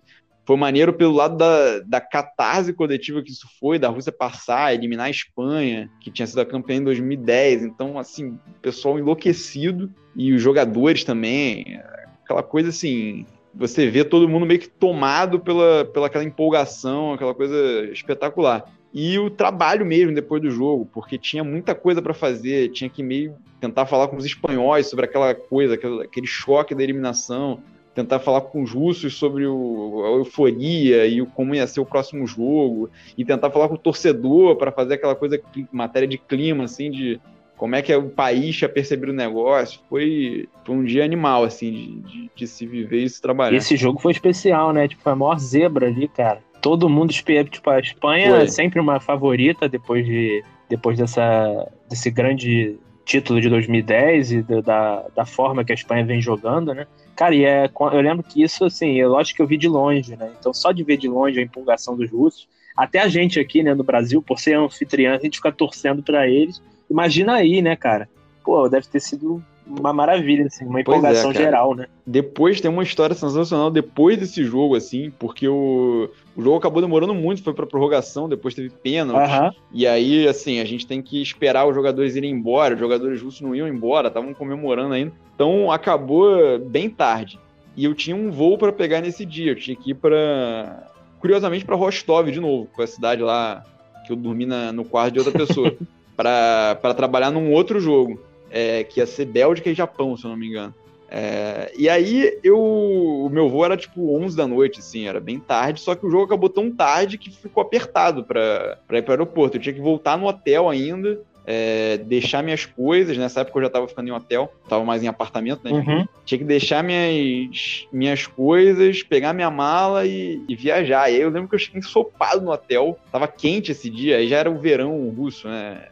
foi 0.47 0.57
maneiro 0.57 0.93
pelo 0.93 1.12
lado 1.12 1.37
da, 1.37 1.80
da 1.80 2.01
catarse 2.01 2.72
coletiva 2.72 3.22
que 3.22 3.30
isso 3.30 3.49
foi, 3.59 3.78
da 3.78 3.89
Rússia 3.89 4.12
passar, 4.12 4.74
eliminar 4.74 5.07
a 5.07 5.11
Espanha, 5.11 5.91
que 6.01 6.11
tinha 6.11 6.26
sido 6.26 6.41
a 6.41 6.47
campeã 6.47 6.76
em 6.76 6.85
2010, 6.85 7.62
então 7.64 7.99
assim, 7.99 8.28
o 8.28 8.61
pessoal 8.61 8.99
enlouquecido, 8.99 9.91
e 10.16 10.32
os 10.32 10.41
jogadores 10.41 11.05
também, 11.05 11.80
aquela 12.22 12.43
coisa 12.43 12.68
assim, 12.68 13.26
você 13.55 13.89
vê 13.89 14.05
todo 14.05 14.28
mundo 14.28 14.47
meio 14.47 14.61
que 14.61 14.68
tomado 14.68 15.41
pela, 15.41 15.85
pela 15.87 16.07
aquela 16.07 16.24
empolgação, 16.24 17.12
aquela 17.12 17.35
coisa 17.35 17.89
espetacular. 17.93 18.64
E 18.93 19.18
o 19.18 19.30
trabalho 19.30 19.85
mesmo 19.85 20.14
depois 20.14 20.41
do 20.41 20.51
jogo, 20.51 20.89
porque 20.93 21.18
tinha 21.18 21.43
muita 21.43 21.74
coisa 21.74 22.01
para 22.01 22.14
fazer, 22.14 22.70
tinha 22.70 22.89
que 22.89 23.03
meio 23.03 23.35
tentar 23.65 23.87
falar 23.87 24.09
com 24.09 24.17
os 24.17 24.27
espanhóis 24.27 24.89
sobre 24.89 25.07
aquela 25.07 25.35
coisa, 25.35 25.75
aquele 25.75 26.27
choque 26.27 26.75
da 26.75 26.83
eliminação, 26.83 27.61
tentar 27.95 28.19
falar 28.19 28.43
com 28.43 28.62
os 28.62 28.73
russos 28.73 29.15
sobre 29.15 29.47
o, 29.47 30.03
a 30.05 30.09
euforia 30.19 31.07
e 31.07 31.23
o, 31.23 31.27
como 31.27 31.55
ia 31.55 31.67
ser 31.67 31.81
o 31.81 31.87
próximo 31.87 32.27
jogo, 32.27 32.91
e 33.17 33.25
tentar 33.25 33.51
falar 33.51 33.69
com 33.69 33.75
o 33.75 33.79
torcedor 33.79 34.57
para 34.57 34.71
fazer 34.71 34.95
aquela 34.95 35.15
coisa, 35.15 35.41
matéria 35.73 36.07
de 36.07 36.19
clima, 36.19 36.65
assim, 36.65 36.91
de 36.91 37.19
como 37.57 37.75
é 37.75 37.81
que 37.81 37.95
o 37.95 38.11
país 38.11 38.55
tinha 38.55 38.69
percebido 38.69 39.12
o 39.12 39.15
negócio. 39.15 39.81
Foi, 39.89 40.47
foi 40.65 40.75
um 40.75 40.85
dia 40.85 41.05
animal, 41.05 41.45
assim, 41.45 41.71
de, 41.73 42.01
de, 42.01 42.31
de 42.35 42.47
se 42.47 42.67
viver 42.67 43.05
e 43.05 43.09
se 43.09 43.23
trabalhar. 43.23 43.57
Esse 43.57 43.77
jogo 43.77 43.99
foi 43.99 44.12
especial, 44.12 44.73
né? 44.73 44.89
Tipo, 44.89 45.03
foi 45.03 45.12
a 45.12 45.17
maior 45.17 45.39
zebra 45.39 45.87
ali, 45.87 46.07
cara 46.09 46.43
todo 46.61 46.89
mundo 46.89 47.11
espera, 47.11 47.45
tipo, 47.45 47.69
a 47.69 47.79
Espanha 47.79 48.31
Foi. 48.31 48.43
é 48.45 48.47
sempre 48.47 48.81
uma 48.81 48.99
favorita 48.99 49.69
depois 49.69 50.07
de 50.07 50.43
depois 50.67 50.97
dessa 50.97 51.71
desse 51.91 52.11
grande 52.11 52.79
título 53.05 53.41
de 53.41 53.49
2010 53.49 54.33
e 54.33 54.43
da, 54.43 55.05
da 55.15 55.27
forma 55.27 55.65
que 55.65 55.73
a 55.73 55.75
Espanha 55.75 56.05
vem 56.05 56.21
jogando, 56.21 56.75
né? 56.75 56.87
Cara, 57.15 57.35
e 57.35 57.45
é, 57.45 57.71
eu 57.93 58.01
lembro 58.01 58.25
que 58.25 58.43
isso, 58.43 58.65
assim, 58.65 58.95
eu 58.95 59.11
lógico 59.11 59.37
que 59.37 59.43
eu 59.43 59.47
vi 59.47 59.57
de 59.57 59.69
longe, 59.69 60.17
né? 60.17 60.33
Então, 60.39 60.53
só 60.53 60.73
de 60.73 60.83
ver 60.83 60.97
de 60.97 61.09
longe 61.09 61.39
a 61.39 61.43
empolgação 61.43 61.97
dos 61.97 62.11
russos, 62.11 62.49
até 62.77 63.01
a 63.01 63.09
gente 63.09 63.39
aqui, 63.39 63.63
né, 63.63 63.73
no 63.73 63.85
Brasil, 63.85 64.21
por 64.21 64.41
ser 64.41 64.55
anfitriã, 64.55 65.15
a 65.15 65.19
gente 65.21 65.37
fica 65.37 65.53
torcendo 65.53 66.03
para 66.03 66.29
eles. 66.29 66.61
Imagina 66.91 67.35
aí, 67.35 67.63
né, 67.63 67.77
cara? 67.77 68.09
Pô, 68.43 68.69
deve 68.69 68.89
ter 68.89 69.01
sido 69.01 69.43
uma 69.67 69.93
maravilha, 69.93 70.47
assim, 70.47 70.65
uma 70.67 70.79
é, 70.79 70.83
empolgação 70.83 71.31
é, 71.31 71.35
geral, 71.35 71.75
né? 71.75 71.87
Depois 72.07 72.61
tem 72.61 72.71
uma 72.71 72.83
história 72.83 73.15
sensacional 73.15 73.71
depois 73.71 74.19
desse 74.19 74.45
jogo, 74.45 74.77
assim, 74.77 75.11
porque 75.19 75.49
o, 75.49 76.09
o 76.37 76.43
jogo 76.43 76.57
acabou 76.57 76.83
demorando 76.83 77.15
muito, 77.15 77.43
foi 77.43 77.55
pra 77.55 77.67
prorrogação, 77.67 78.29
depois 78.29 78.55
teve 78.55 78.69
pênalti. 78.71 79.31
Uhum. 79.31 79.51
E 79.73 79.87
aí, 79.87 80.29
assim, 80.29 80.61
a 80.61 80.65
gente 80.65 80.87
tem 80.87 81.01
que 81.01 81.21
esperar 81.21 81.67
os 81.67 81.75
jogadores 81.75 82.15
irem 82.15 82.31
embora, 82.31 82.75
os 82.75 82.81
jogadores 82.81 83.23
russos 83.23 83.41
não 83.41 83.55
iam 83.55 83.67
embora, 83.67 84.09
estavam 84.09 84.35
comemorando 84.35 84.95
ainda. 84.95 85.12
Então 85.35 85.73
acabou 85.73 86.59
bem 86.59 86.91
tarde. 86.91 87.39
E 87.77 87.85
eu 87.85 87.95
tinha 87.95 88.15
um 88.15 88.31
voo 88.31 88.59
para 88.59 88.73
pegar 88.73 89.01
nesse 89.01 89.25
dia, 89.25 89.53
eu 89.53 89.57
tinha 89.57 89.77
que 89.77 89.91
ir 89.91 89.95
para 89.95 90.91
curiosamente 91.19 91.65
para 91.65 91.75
Rostov 91.75 92.31
de 92.31 92.39
novo, 92.39 92.69
com 92.75 92.83
a 92.83 92.87
cidade 92.87 93.23
lá 93.23 93.65
que 94.07 94.12
eu 94.12 94.17
dormi 94.17 94.45
na, 94.45 94.71
no 94.71 94.85
quarto 94.85 95.15
de 95.15 95.19
outra 95.19 95.33
pessoa, 95.33 95.75
para 96.15 96.95
trabalhar 96.95 97.31
num 97.31 97.51
outro 97.51 97.81
jogo 97.81 98.21
é, 98.55 98.85
que 98.85 99.01
ia 99.01 99.07
ser 99.07 99.25
Bélgica 99.25 99.69
e 99.69 99.75
Japão, 99.75 100.17
se 100.17 100.25
eu 100.25 100.31
não 100.31 100.37
me 100.37 100.47
engano. 100.47 100.73
É, 101.11 101.73
e 101.77 101.89
aí 101.89 102.39
eu, 102.43 102.57
o 102.57 103.29
meu 103.29 103.49
voo 103.49 103.65
era 103.65 103.77
tipo 103.77 104.17
11 104.17 104.37
da 104.37 104.47
noite, 104.47 104.79
assim, 104.79 105.09
era 105.09 105.19
bem 105.19 105.41
tarde, 105.41 105.81
só 105.81 105.95
que 105.97 106.07
o 106.07 106.11
jogo 106.11 106.25
acabou 106.25 106.49
tão 106.49 106.71
tarde 106.71 107.19
que 107.19 107.31
ficou 107.31 107.63
apertado 107.63 108.23
para 108.23 108.79
ir 108.93 109.03
para 109.03 109.11
o 109.11 109.13
aeroporto. 109.13 109.57
Eu 109.57 109.61
tinha 109.61 109.75
que 109.75 109.81
voltar 109.81 110.17
no 110.17 110.29
hotel 110.29 110.71
ainda, 110.71 111.21
é, 111.45 111.99
deixar 111.99 112.45
minhas 112.45 112.65
coisas. 112.65 113.19
Nessa 113.19 113.41
época 113.41 113.59
eu 113.59 113.63
já 113.63 113.67
estava 113.67 113.89
ficando 113.89 114.09
em 114.09 114.13
hotel, 114.13 114.53
estava 114.63 114.85
mais 114.85 115.03
em 115.03 115.09
apartamento, 115.09 115.63
né? 115.65 115.73
Uhum. 115.73 116.07
Tinha 116.25 116.39
que 116.39 116.45
deixar 116.45 116.85
minhas, 116.85 117.89
minhas 117.93 118.27
coisas, 118.29 119.03
pegar 119.03 119.33
minha 119.33 119.51
mala 119.51 120.07
e, 120.07 120.41
e, 120.49 120.55
viajar. 120.55 121.11
E 121.11 121.17
aí 121.17 121.21
eu 121.21 121.31
lembro 121.31 121.49
que 121.49 121.57
eu 121.57 121.61
cheguei 121.61 121.81
ensopado 121.81 122.41
no 122.41 122.53
hotel, 122.53 122.99
tava 123.11 123.27
quente 123.27 123.73
esse 123.73 123.91
dia, 123.91 124.19
aí 124.19 124.29
já 124.29 124.39
era 124.39 124.51
o 124.51 124.61
verão 124.61 125.09
russo, 125.11 125.49
né? 125.49 125.83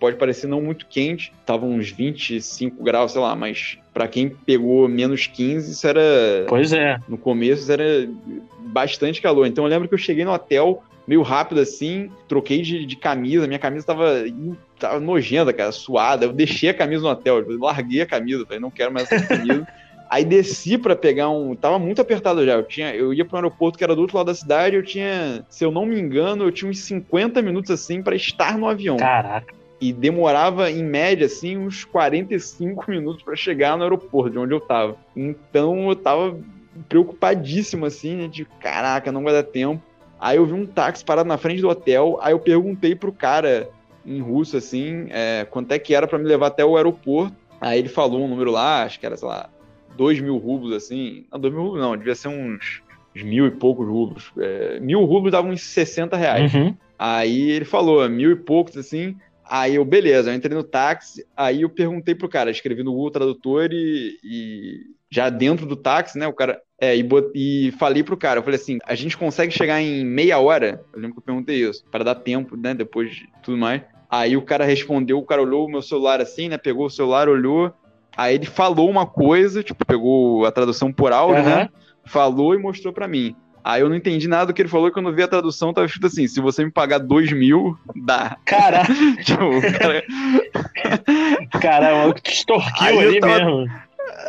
Pode 0.00 0.16
parecer 0.16 0.46
não 0.46 0.62
muito 0.62 0.86
quente, 0.86 1.32
tava 1.44 1.66
uns 1.66 1.90
25 1.90 2.82
graus, 2.82 3.12
sei 3.12 3.20
lá, 3.20 3.36
mas 3.36 3.78
para 3.92 4.08
quem 4.08 4.30
pegou 4.30 4.88
menos 4.88 5.26
15, 5.26 5.70
isso 5.70 5.86
era. 5.86 6.46
Pois 6.48 6.72
é. 6.72 6.98
No 7.06 7.18
começo, 7.18 7.62
isso 7.62 7.72
era 7.72 8.08
bastante 8.60 9.20
calor. 9.20 9.46
Então 9.46 9.64
eu 9.64 9.70
lembro 9.70 9.86
que 9.86 9.94
eu 9.94 9.98
cheguei 9.98 10.24
no 10.24 10.32
hotel 10.32 10.82
meio 11.06 11.22
rápido 11.22 11.60
assim, 11.60 12.10
troquei 12.28 12.62
de, 12.62 12.86
de 12.86 12.96
camisa, 12.96 13.46
minha 13.46 13.58
camisa 13.58 13.84
tava, 13.84 14.24
tava 14.78 15.00
nojenta, 15.00 15.52
cara, 15.52 15.72
suada. 15.72 16.24
Eu 16.24 16.32
deixei 16.32 16.70
a 16.70 16.74
camisa 16.74 17.02
no 17.02 17.10
hotel, 17.10 17.44
larguei 17.58 18.00
a 18.00 18.06
camisa, 18.06 18.44
falei, 18.46 18.60
não 18.60 18.70
quero 18.70 18.92
mais 18.92 19.10
essa 19.10 19.26
camisa. 19.26 19.66
Aí 20.08 20.24
desci 20.24 20.76
para 20.76 20.96
pegar 20.96 21.28
um. 21.28 21.54
Tava 21.54 21.78
muito 21.78 22.02
apertado 22.02 22.44
já. 22.44 22.54
Eu, 22.54 22.64
tinha, 22.64 22.92
eu 22.92 23.14
ia 23.14 23.24
para 23.24 23.36
um 23.36 23.38
aeroporto 23.38 23.78
que 23.78 23.84
era 23.84 23.94
do 23.94 24.00
outro 24.00 24.16
lado 24.16 24.26
da 24.26 24.34
cidade. 24.34 24.74
Eu 24.74 24.82
tinha, 24.82 25.44
se 25.48 25.64
eu 25.64 25.70
não 25.70 25.86
me 25.86 26.00
engano, 26.00 26.42
eu 26.42 26.50
tinha 26.50 26.68
uns 26.68 26.80
50 26.80 27.40
minutos 27.40 27.70
assim 27.70 28.02
para 28.02 28.16
estar 28.16 28.58
no 28.58 28.66
avião. 28.66 28.96
Caraca 28.96 29.59
e 29.80 29.92
demorava 29.92 30.70
em 30.70 30.84
média 30.84 31.26
assim 31.26 31.56
uns 31.56 31.84
45 31.84 32.90
minutos 32.90 33.22
para 33.22 33.34
chegar 33.34 33.76
no 33.76 33.82
aeroporto 33.82 34.30
de 34.30 34.38
onde 34.38 34.52
eu 34.52 34.60
tava. 34.60 34.96
Então 35.16 35.88
eu 35.88 35.96
tava 35.96 36.38
preocupadíssimo 36.88 37.86
assim, 37.86 38.16
né, 38.16 38.28
de 38.28 38.44
caraca, 38.44 39.10
não 39.10 39.22
vai 39.22 39.32
dar 39.32 39.42
tempo. 39.42 39.82
Aí 40.20 40.36
eu 40.36 40.44
vi 40.44 40.52
um 40.52 40.66
táxi 40.66 41.04
parado 41.04 41.28
na 41.28 41.38
frente 41.38 41.62
do 41.62 41.68
hotel, 41.68 42.18
aí 42.20 42.32
eu 42.32 42.38
perguntei 42.38 42.94
pro 42.94 43.10
cara 43.10 43.70
em 44.04 44.20
russo 44.20 44.56
assim, 44.56 45.06
é, 45.10 45.46
quanto 45.50 45.72
é 45.72 45.78
que 45.78 45.94
era 45.94 46.06
para 46.06 46.18
me 46.18 46.26
levar 46.26 46.48
até 46.48 46.64
o 46.64 46.76
aeroporto. 46.76 47.34
Aí 47.60 47.78
ele 47.78 47.88
falou 47.88 48.22
um 48.22 48.28
número 48.28 48.50
lá, 48.50 48.84
acho 48.84 49.00
que 49.00 49.06
era, 49.06 49.16
sei 49.16 49.28
lá, 49.28 49.48
dois 49.96 50.20
mil 50.20 50.36
rublos 50.36 50.72
assim. 50.74 51.24
Não, 51.32 51.38
dois 51.38 51.52
mil 51.52 51.62
rublos 51.62 51.80
não, 51.80 51.96
devia 51.96 52.14
ser 52.14 52.28
uns, 52.28 52.82
uns 53.16 53.22
mil 53.22 53.46
e 53.46 53.50
poucos 53.50 53.86
rublos. 53.86 54.32
É, 54.38 54.78
mil 54.80 55.04
rublos 55.04 55.32
davam 55.32 55.50
uns 55.50 55.62
60 55.62 56.16
reais. 56.16 56.54
Uhum. 56.54 56.74
Aí 56.98 57.50
ele 57.50 57.64
falou, 57.64 58.06
mil 58.08 58.30
e 58.30 58.36
poucos 58.36 58.76
assim. 58.76 59.16
Aí 59.52 59.74
eu, 59.74 59.84
beleza, 59.84 60.30
eu 60.30 60.34
entrei 60.34 60.56
no 60.56 60.62
táxi, 60.62 61.26
aí 61.36 61.62
eu 61.62 61.68
perguntei 61.68 62.14
pro 62.14 62.28
cara, 62.28 62.52
escrevi 62.52 62.84
no 62.84 62.92
Google 62.92 63.10
Tradutor 63.10 63.70
e, 63.72 64.16
e 64.22 64.80
já 65.10 65.28
dentro 65.28 65.66
do 65.66 65.74
táxi, 65.74 66.16
né, 66.16 66.28
o 66.28 66.32
cara, 66.32 66.62
é, 66.80 66.96
e, 66.96 67.02
bot, 67.02 67.32
e 67.34 67.72
falei 67.72 68.04
pro 68.04 68.16
cara, 68.16 68.38
eu 68.38 68.44
falei 68.44 68.60
assim, 68.60 68.78
a 68.86 68.94
gente 68.94 69.16
consegue 69.16 69.52
chegar 69.52 69.82
em 69.82 70.04
meia 70.04 70.38
hora? 70.38 70.84
Eu 70.92 71.00
lembro 71.00 71.14
que 71.14 71.18
eu 71.18 71.24
perguntei 71.24 71.68
isso, 71.68 71.84
para 71.90 72.04
dar 72.04 72.14
tempo, 72.14 72.56
né, 72.56 72.74
depois 72.74 73.10
de 73.10 73.28
tudo 73.42 73.58
mais. 73.58 73.82
Aí 74.08 74.36
o 74.36 74.42
cara 74.42 74.64
respondeu, 74.64 75.18
o 75.18 75.24
cara 75.24 75.42
olhou 75.42 75.66
o 75.66 75.70
meu 75.70 75.82
celular 75.82 76.20
assim, 76.20 76.48
né? 76.48 76.58
Pegou 76.58 76.86
o 76.86 76.90
celular, 76.90 77.28
olhou. 77.28 77.72
Aí 78.16 78.34
ele 78.34 78.46
falou 78.46 78.90
uma 78.90 79.06
coisa, 79.06 79.62
tipo, 79.62 79.86
pegou 79.86 80.44
a 80.44 80.50
tradução 80.50 80.92
por 80.92 81.12
áudio, 81.12 81.44
uhum. 81.44 81.48
né? 81.48 81.68
Falou 82.04 82.52
e 82.52 82.58
mostrou 82.58 82.92
para 82.92 83.06
mim. 83.06 83.36
Aí 83.62 83.82
eu 83.82 83.88
não 83.88 83.96
entendi 83.96 84.26
nada 84.26 84.46
do 84.46 84.54
que 84.54 84.62
ele 84.62 84.68
falou 84.68 84.88
e 84.88 84.92
quando 84.92 85.08
eu 85.08 85.14
vi 85.14 85.22
a 85.22 85.28
tradução 85.28 85.72
tava 85.72 85.86
escrito 85.86 86.06
assim: 86.06 86.26
se 86.26 86.40
você 86.40 86.64
me 86.64 86.70
pagar 86.70 86.98
dois 86.98 87.30
mil, 87.32 87.78
dá. 87.94 88.36
Cara. 88.44 88.84
tipo, 89.22 89.60
cara. 89.78 90.04
Caramba, 91.60 92.14
que 92.14 92.32
extorquiu 92.32 93.00
ali 93.00 93.20
tava... 93.20 93.34
mesmo. 93.34 93.70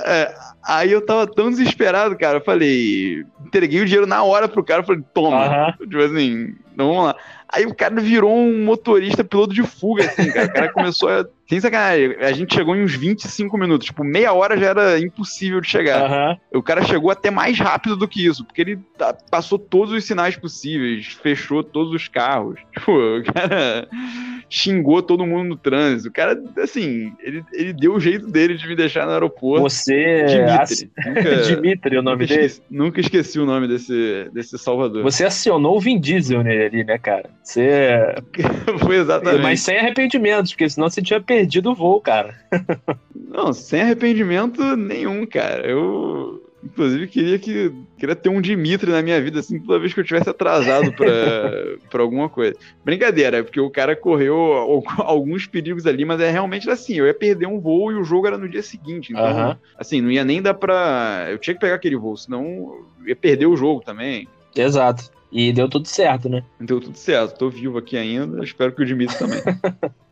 É, 0.06 0.34
aí 0.64 0.92
eu 0.92 1.06
tava 1.06 1.26
tão 1.28 1.50
desesperado, 1.50 2.18
cara. 2.18 2.38
Eu 2.38 2.44
falei, 2.44 3.26
entreguei 3.46 3.82
o 3.82 3.86
dinheiro 3.86 4.06
na 4.06 4.24
hora 4.24 4.48
pro 4.48 4.64
cara. 4.64 4.84
Falei, 4.84 5.04
toma. 5.14 5.68
Uhum. 5.68 5.88
Tipo 5.88 6.04
assim, 6.04 6.56
então 6.74 6.88
vamos 6.90 7.06
lá. 7.06 7.16
Aí 7.48 7.66
o 7.66 7.76
cara 7.76 8.00
virou 8.00 8.34
um 8.34 8.64
motorista 8.64 9.24
piloto 9.24 9.54
de 9.54 9.64
fuga, 9.64 10.06
assim, 10.06 10.32
cara. 10.32 10.48
O 10.48 10.54
cara 10.54 10.72
começou 10.72 11.10
a. 11.10 11.26
Sem 11.52 11.60
sacanagem, 11.60 12.16
a 12.22 12.32
gente 12.32 12.56
chegou 12.56 12.74
em 12.78 12.82
uns 12.82 12.96
25 12.96 13.58
minutos. 13.58 13.88
Tipo, 13.88 14.06
meia 14.06 14.32
hora 14.32 14.58
já 14.58 14.68
era 14.68 14.98
impossível 14.98 15.60
de 15.60 15.68
chegar. 15.68 16.10
Uhum. 16.10 16.60
O 16.60 16.64
cara 16.64 16.82
chegou 16.82 17.12
até 17.12 17.30
mais 17.30 17.60
rápido 17.60 17.98
do 17.98 18.08
que 18.08 18.26
isso, 18.26 18.46
porque 18.46 18.62
ele 18.62 18.80
passou 19.30 19.60
todos 19.60 19.94
os 19.94 20.06
sinais 20.06 20.38
possíveis, 20.38 21.08
fechou 21.22 21.62
todos 21.62 21.94
os 21.94 22.08
carros. 22.08 22.58
Tipo, 22.72 22.94
o 22.94 23.24
cara 23.34 23.88
xingou 24.50 25.04
todo 25.04 25.26
mundo 25.26 25.50
no 25.50 25.56
trânsito. 25.58 26.10
O 26.10 26.12
cara, 26.12 26.42
assim, 26.58 27.14
ele, 27.22 27.44
ele 27.54 27.74
deu 27.74 27.94
o 27.94 28.00
jeito 28.00 28.28
dele 28.28 28.56
de 28.56 28.68
me 28.68 28.76
deixar 28.76 29.06
no 29.06 29.12
aeroporto. 29.12 29.62
Você. 29.62 30.26
Dimitri. 30.26 30.92
Nunca, 31.06 31.36
Dimitri, 31.44 31.98
o 31.98 32.02
nome 32.02 32.24
nunca 32.24 32.34
dele. 32.34 32.46
Esqueci, 32.48 32.64
nunca 32.72 33.02
esqueci 33.02 33.40
o 33.40 33.46
nome 33.46 33.68
desse, 33.68 34.30
desse 34.34 34.58
Salvador. 34.58 35.04
Você 35.04 35.26
acionou 35.26 35.78
o 35.78 35.80
Vin 35.80 36.00
Diesel 36.00 36.44
nele 36.44 36.64
ali, 36.64 36.84
né, 36.84 36.98
cara? 36.98 37.30
Você. 37.44 38.16
Foi 38.80 38.98
exatamente. 38.98 39.44
Mas 39.44 39.60
sem 39.60 39.78
arrependimentos, 39.78 40.54
porque 40.54 40.70
senão 40.70 40.90
você 40.90 41.02
tinha 41.02 41.22
perdido 41.22 41.41
o 41.66 41.76
voo, 41.76 42.02
cara. 42.02 42.36
Não, 43.16 43.54
sem 43.54 43.82
arrependimento 43.82 44.76
nenhum, 44.76 45.26
cara. 45.26 45.68
Eu. 45.68 46.48
Inclusive, 46.64 47.08
queria 47.08 47.40
que 47.40 47.74
queria 47.98 48.16
ter 48.16 48.30
um 48.30 48.40
Dimitri 48.40 48.92
na 48.92 49.02
minha 49.02 49.20
vida, 49.20 49.40
assim, 49.40 49.60
toda 49.60 49.80
vez 49.80 49.96
que 49.96 50.00
eu 50.00 50.04
tivesse 50.04 50.30
atrasado 50.30 50.94
para 50.94 51.74
alguma 52.04 52.30
coisa. 52.30 52.56
Brincadeira, 52.86 53.44
porque 53.44 53.60
o 53.60 53.72
cara 53.72 53.96
correu 53.96 54.36
alguns 55.00 55.48
perigos 55.48 55.88
ali, 55.88 56.06
mas 56.06 56.22
é 56.22 56.30
realmente 56.30 56.70
assim, 56.70 56.94
eu 56.94 57.08
ia 57.08 57.16
perder 57.16 57.48
um 57.48 57.60
voo 57.60 57.92
e 57.92 57.96
o 57.96 58.04
jogo 58.04 58.28
era 58.28 58.38
no 58.38 58.48
dia 58.48 58.62
seguinte. 58.62 59.12
Então, 59.12 59.58
assim, 59.76 60.02
não 60.02 60.12
ia 60.12 60.24
nem 60.24 60.40
dar 60.40 60.54
pra. 60.54 61.28
Eu 61.32 61.40
tinha 61.40 61.56
que 61.56 61.60
pegar 61.62 61.76
aquele 61.76 61.98
voo, 61.98 62.16
senão 62.16 62.86
ia 63.08 63.16
perder 63.16 63.48
o 63.48 63.58
jogo 63.58 63.82
também. 63.82 64.28
Exato. 64.56 65.10
E 65.32 65.54
deu 65.54 65.70
tudo 65.70 65.88
certo, 65.88 66.28
né? 66.28 66.44
Deu 66.60 66.82
tudo 66.82 66.98
certo. 66.98 67.38
Tô 67.38 67.50
vivo 67.50 67.78
aqui 67.78 67.98
ainda. 67.98 68.44
Espero 68.44 68.74
que 68.74 68.84
o 68.84 68.86
Dimitri 68.86 69.18
também. 69.18 69.42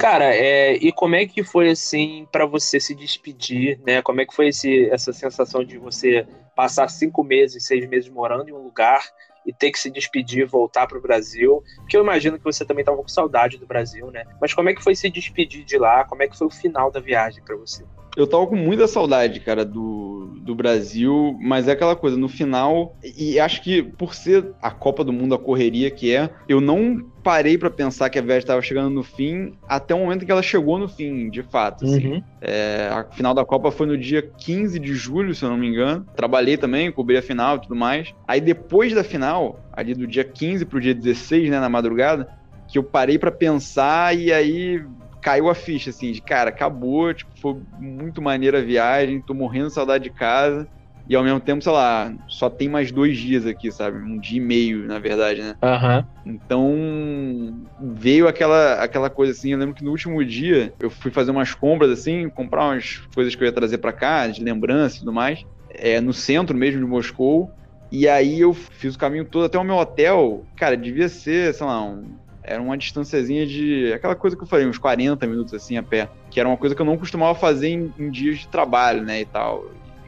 Cara, 0.00 0.34
é, 0.34 0.76
e 0.76 0.90
como 0.90 1.14
é 1.14 1.26
que 1.26 1.44
foi 1.44 1.68
assim 1.68 2.26
para 2.32 2.46
você 2.46 2.80
se 2.80 2.94
despedir, 2.94 3.78
né? 3.86 4.00
Como 4.00 4.18
é 4.18 4.24
que 4.24 4.34
foi 4.34 4.48
esse, 4.48 4.88
essa 4.88 5.12
sensação 5.12 5.62
de 5.62 5.76
você 5.76 6.26
passar 6.56 6.88
cinco 6.88 7.22
meses, 7.22 7.66
seis 7.66 7.86
meses 7.86 8.08
morando 8.08 8.48
em 8.48 8.52
um 8.52 8.62
lugar 8.62 9.04
e 9.44 9.52
ter 9.52 9.70
que 9.70 9.78
se 9.78 9.90
despedir, 9.90 10.46
voltar 10.46 10.86
para 10.86 10.96
o 10.96 11.02
Brasil? 11.02 11.62
Porque 11.76 11.98
eu 11.98 12.02
imagino 12.02 12.38
que 12.38 12.44
você 12.44 12.64
também 12.64 12.80
estava 12.80 12.96
com 12.96 13.08
saudade 13.08 13.58
do 13.58 13.66
Brasil, 13.66 14.10
né? 14.10 14.24
Mas 14.40 14.54
como 14.54 14.70
é 14.70 14.74
que 14.74 14.82
foi 14.82 14.94
se 14.94 15.10
despedir 15.10 15.66
de 15.66 15.76
lá? 15.76 16.02
Como 16.06 16.22
é 16.22 16.28
que 16.28 16.38
foi 16.38 16.46
o 16.46 16.50
final 16.50 16.90
da 16.90 16.98
viagem 16.98 17.44
para 17.44 17.56
você? 17.56 17.84
Eu 18.20 18.26
tava 18.26 18.46
com 18.46 18.56
muita 18.56 18.86
saudade, 18.86 19.40
cara, 19.40 19.64
do, 19.64 20.34
do 20.42 20.54
Brasil, 20.54 21.36
mas 21.40 21.68
é 21.68 21.72
aquela 21.72 21.96
coisa, 21.96 22.16
no 22.16 22.28
final, 22.28 22.94
e 23.02 23.40
acho 23.40 23.62
que 23.62 23.82
por 23.82 24.14
ser 24.14 24.52
a 24.60 24.70
Copa 24.70 25.02
do 25.02 25.12
Mundo, 25.12 25.34
a 25.34 25.38
correria 25.38 25.90
que 25.90 26.14
é, 26.14 26.28
eu 26.48 26.60
não 26.60 27.02
parei 27.22 27.56
para 27.56 27.70
pensar 27.70 28.10
que 28.10 28.18
a 28.18 28.22
viagem 28.22 28.40
estava 28.40 28.60
chegando 28.60 28.90
no 28.90 29.02
fim 29.02 29.54
até 29.66 29.94
o 29.94 29.98
momento 29.98 30.22
em 30.22 30.26
que 30.26 30.32
ela 30.32 30.42
chegou 30.42 30.78
no 30.78 30.88
fim, 30.88 31.30
de 31.30 31.42
fato. 31.42 31.84
Assim. 31.84 32.08
Uhum. 32.08 32.22
É, 32.42 32.88
a 32.90 33.04
final 33.04 33.32
da 33.32 33.44
Copa 33.44 33.70
foi 33.70 33.86
no 33.86 33.96
dia 33.96 34.22
15 34.22 34.78
de 34.78 34.94
julho, 34.94 35.34
se 35.34 35.42
eu 35.42 35.50
não 35.50 35.56
me 35.56 35.68
engano. 35.68 36.06
Trabalhei 36.14 36.56
também, 36.56 36.92
cobri 36.92 37.16
a 37.16 37.22
final 37.22 37.56
e 37.56 37.60
tudo 37.62 37.74
mais. 37.74 38.14
Aí 38.28 38.40
depois 38.40 38.94
da 38.94 39.02
final, 39.02 39.60
ali 39.72 39.94
do 39.94 40.06
dia 40.06 40.24
15 40.24 40.64
pro 40.66 40.80
dia 40.80 40.94
16, 40.94 41.50
né, 41.50 41.58
na 41.58 41.68
madrugada, 41.68 42.28
que 42.68 42.78
eu 42.78 42.82
parei 42.82 43.18
para 43.18 43.30
pensar 43.30 44.16
e 44.16 44.32
aí 44.32 44.82
caiu 45.20 45.48
a 45.48 45.54
ficha, 45.54 45.90
assim, 45.90 46.12
de 46.12 46.20
cara, 46.20 46.50
acabou, 46.50 47.12
tipo, 47.12 47.30
foi 47.40 47.54
muito 47.78 48.22
maneira 48.22 48.58
a 48.58 48.62
viagem, 48.62 49.20
tô 49.20 49.34
morrendo 49.34 49.68
de 49.68 49.74
saudade 49.74 50.04
de 50.04 50.10
casa 50.10 50.68
e 51.10 51.16
ao 51.16 51.24
mesmo 51.24 51.40
tempo, 51.40 51.62
sei 51.62 51.72
lá, 51.72 52.14
só 52.28 52.48
tem 52.48 52.68
mais 52.68 52.92
dois 52.92 53.18
dias 53.18 53.44
aqui, 53.44 53.72
sabe? 53.72 53.98
Um 53.98 54.18
dia 54.18 54.38
e 54.38 54.40
meio, 54.40 54.86
na 54.86 54.98
verdade, 54.98 55.42
né? 55.42 55.56
Uhum. 55.62 56.04
Então, 56.24 57.66
veio 57.80 58.28
aquela, 58.28 58.74
aquela 58.74 59.10
coisa 59.10 59.32
assim. 59.32 59.50
Eu 59.50 59.58
lembro 59.58 59.74
que 59.74 59.82
no 59.84 59.90
último 59.90 60.24
dia 60.24 60.72
eu 60.78 60.90
fui 60.90 61.10
fazer 61.10 61.30
umas 61.30 61.52
compras, 61.52 61.90
assim, 61.90 62.28
comprar 62.28 62.66
umas 62.66 62.98
coisas 63.14 63.34
que 63.34 63.42
eu 63.42 63.46
ia 63.46 63.52
trazer 63.52 63.78
para 63.78 63.92
cá, 63.92 64.28
de 64.28 64.44
lembrança 64.44 64.96
e 64.96 64.98
tudo 65.00 65.12
mais, 65.12 65.42
é, 65.70 66.00
no 66.00 66.12
centro 66.12 66.56
mesmo 66.56 66.80
de 66.80 66.86
Moscou. 66.86 67.50
E 67.90 68.06
aí 68.06 68.40
eu 68.40 68.54
fiz 68.54 68.94
o 68.94 68.98
caminho 68.98 69.24
todo 69.24 69.46
até 69.46 69.58
o 69.58 69.64
meu 69.64 69.76
hotel. 69.76 70.44
Cara, 70.56 70.76
devia 70.76 71.08
ser, 71.08 71.52
sei 71.52 71.66
lá, 71.66 71.82
um, 71.82 72.04
era 72.50 72.60
uma 72.60 72.76
distânciazinha 72.76 73.46
de. 73.46 73.92
aquela 73.92 74.16
coisa 74.16 74.36
que 74.36 74.42
eu 74.42 74.46
falei, 74.46 74.66
uns 74.66 74.76
40 74.76 75.24
minutos 75.24 75.54
assim 75.54 75.76
a 75.76 75.82
pé. 75.82 76.08
Que 76.28 76.40
era 76.40 76.48
uma 76.48 76.58
coisa 76.58 76.74
que 76.74 76.82
eu 76.82 76.86
não 76.86 76.98
costumava 76.98 77.38
fazer 77.38 77.68
em, 77.68 77.94
em 77.96 78.10
dias 78.10 78.40
de 78.40 78.48
trabalho, 78.48 79.02
né? 79.04 79.20
E 79.20 79.24
tal. 79.24 79.66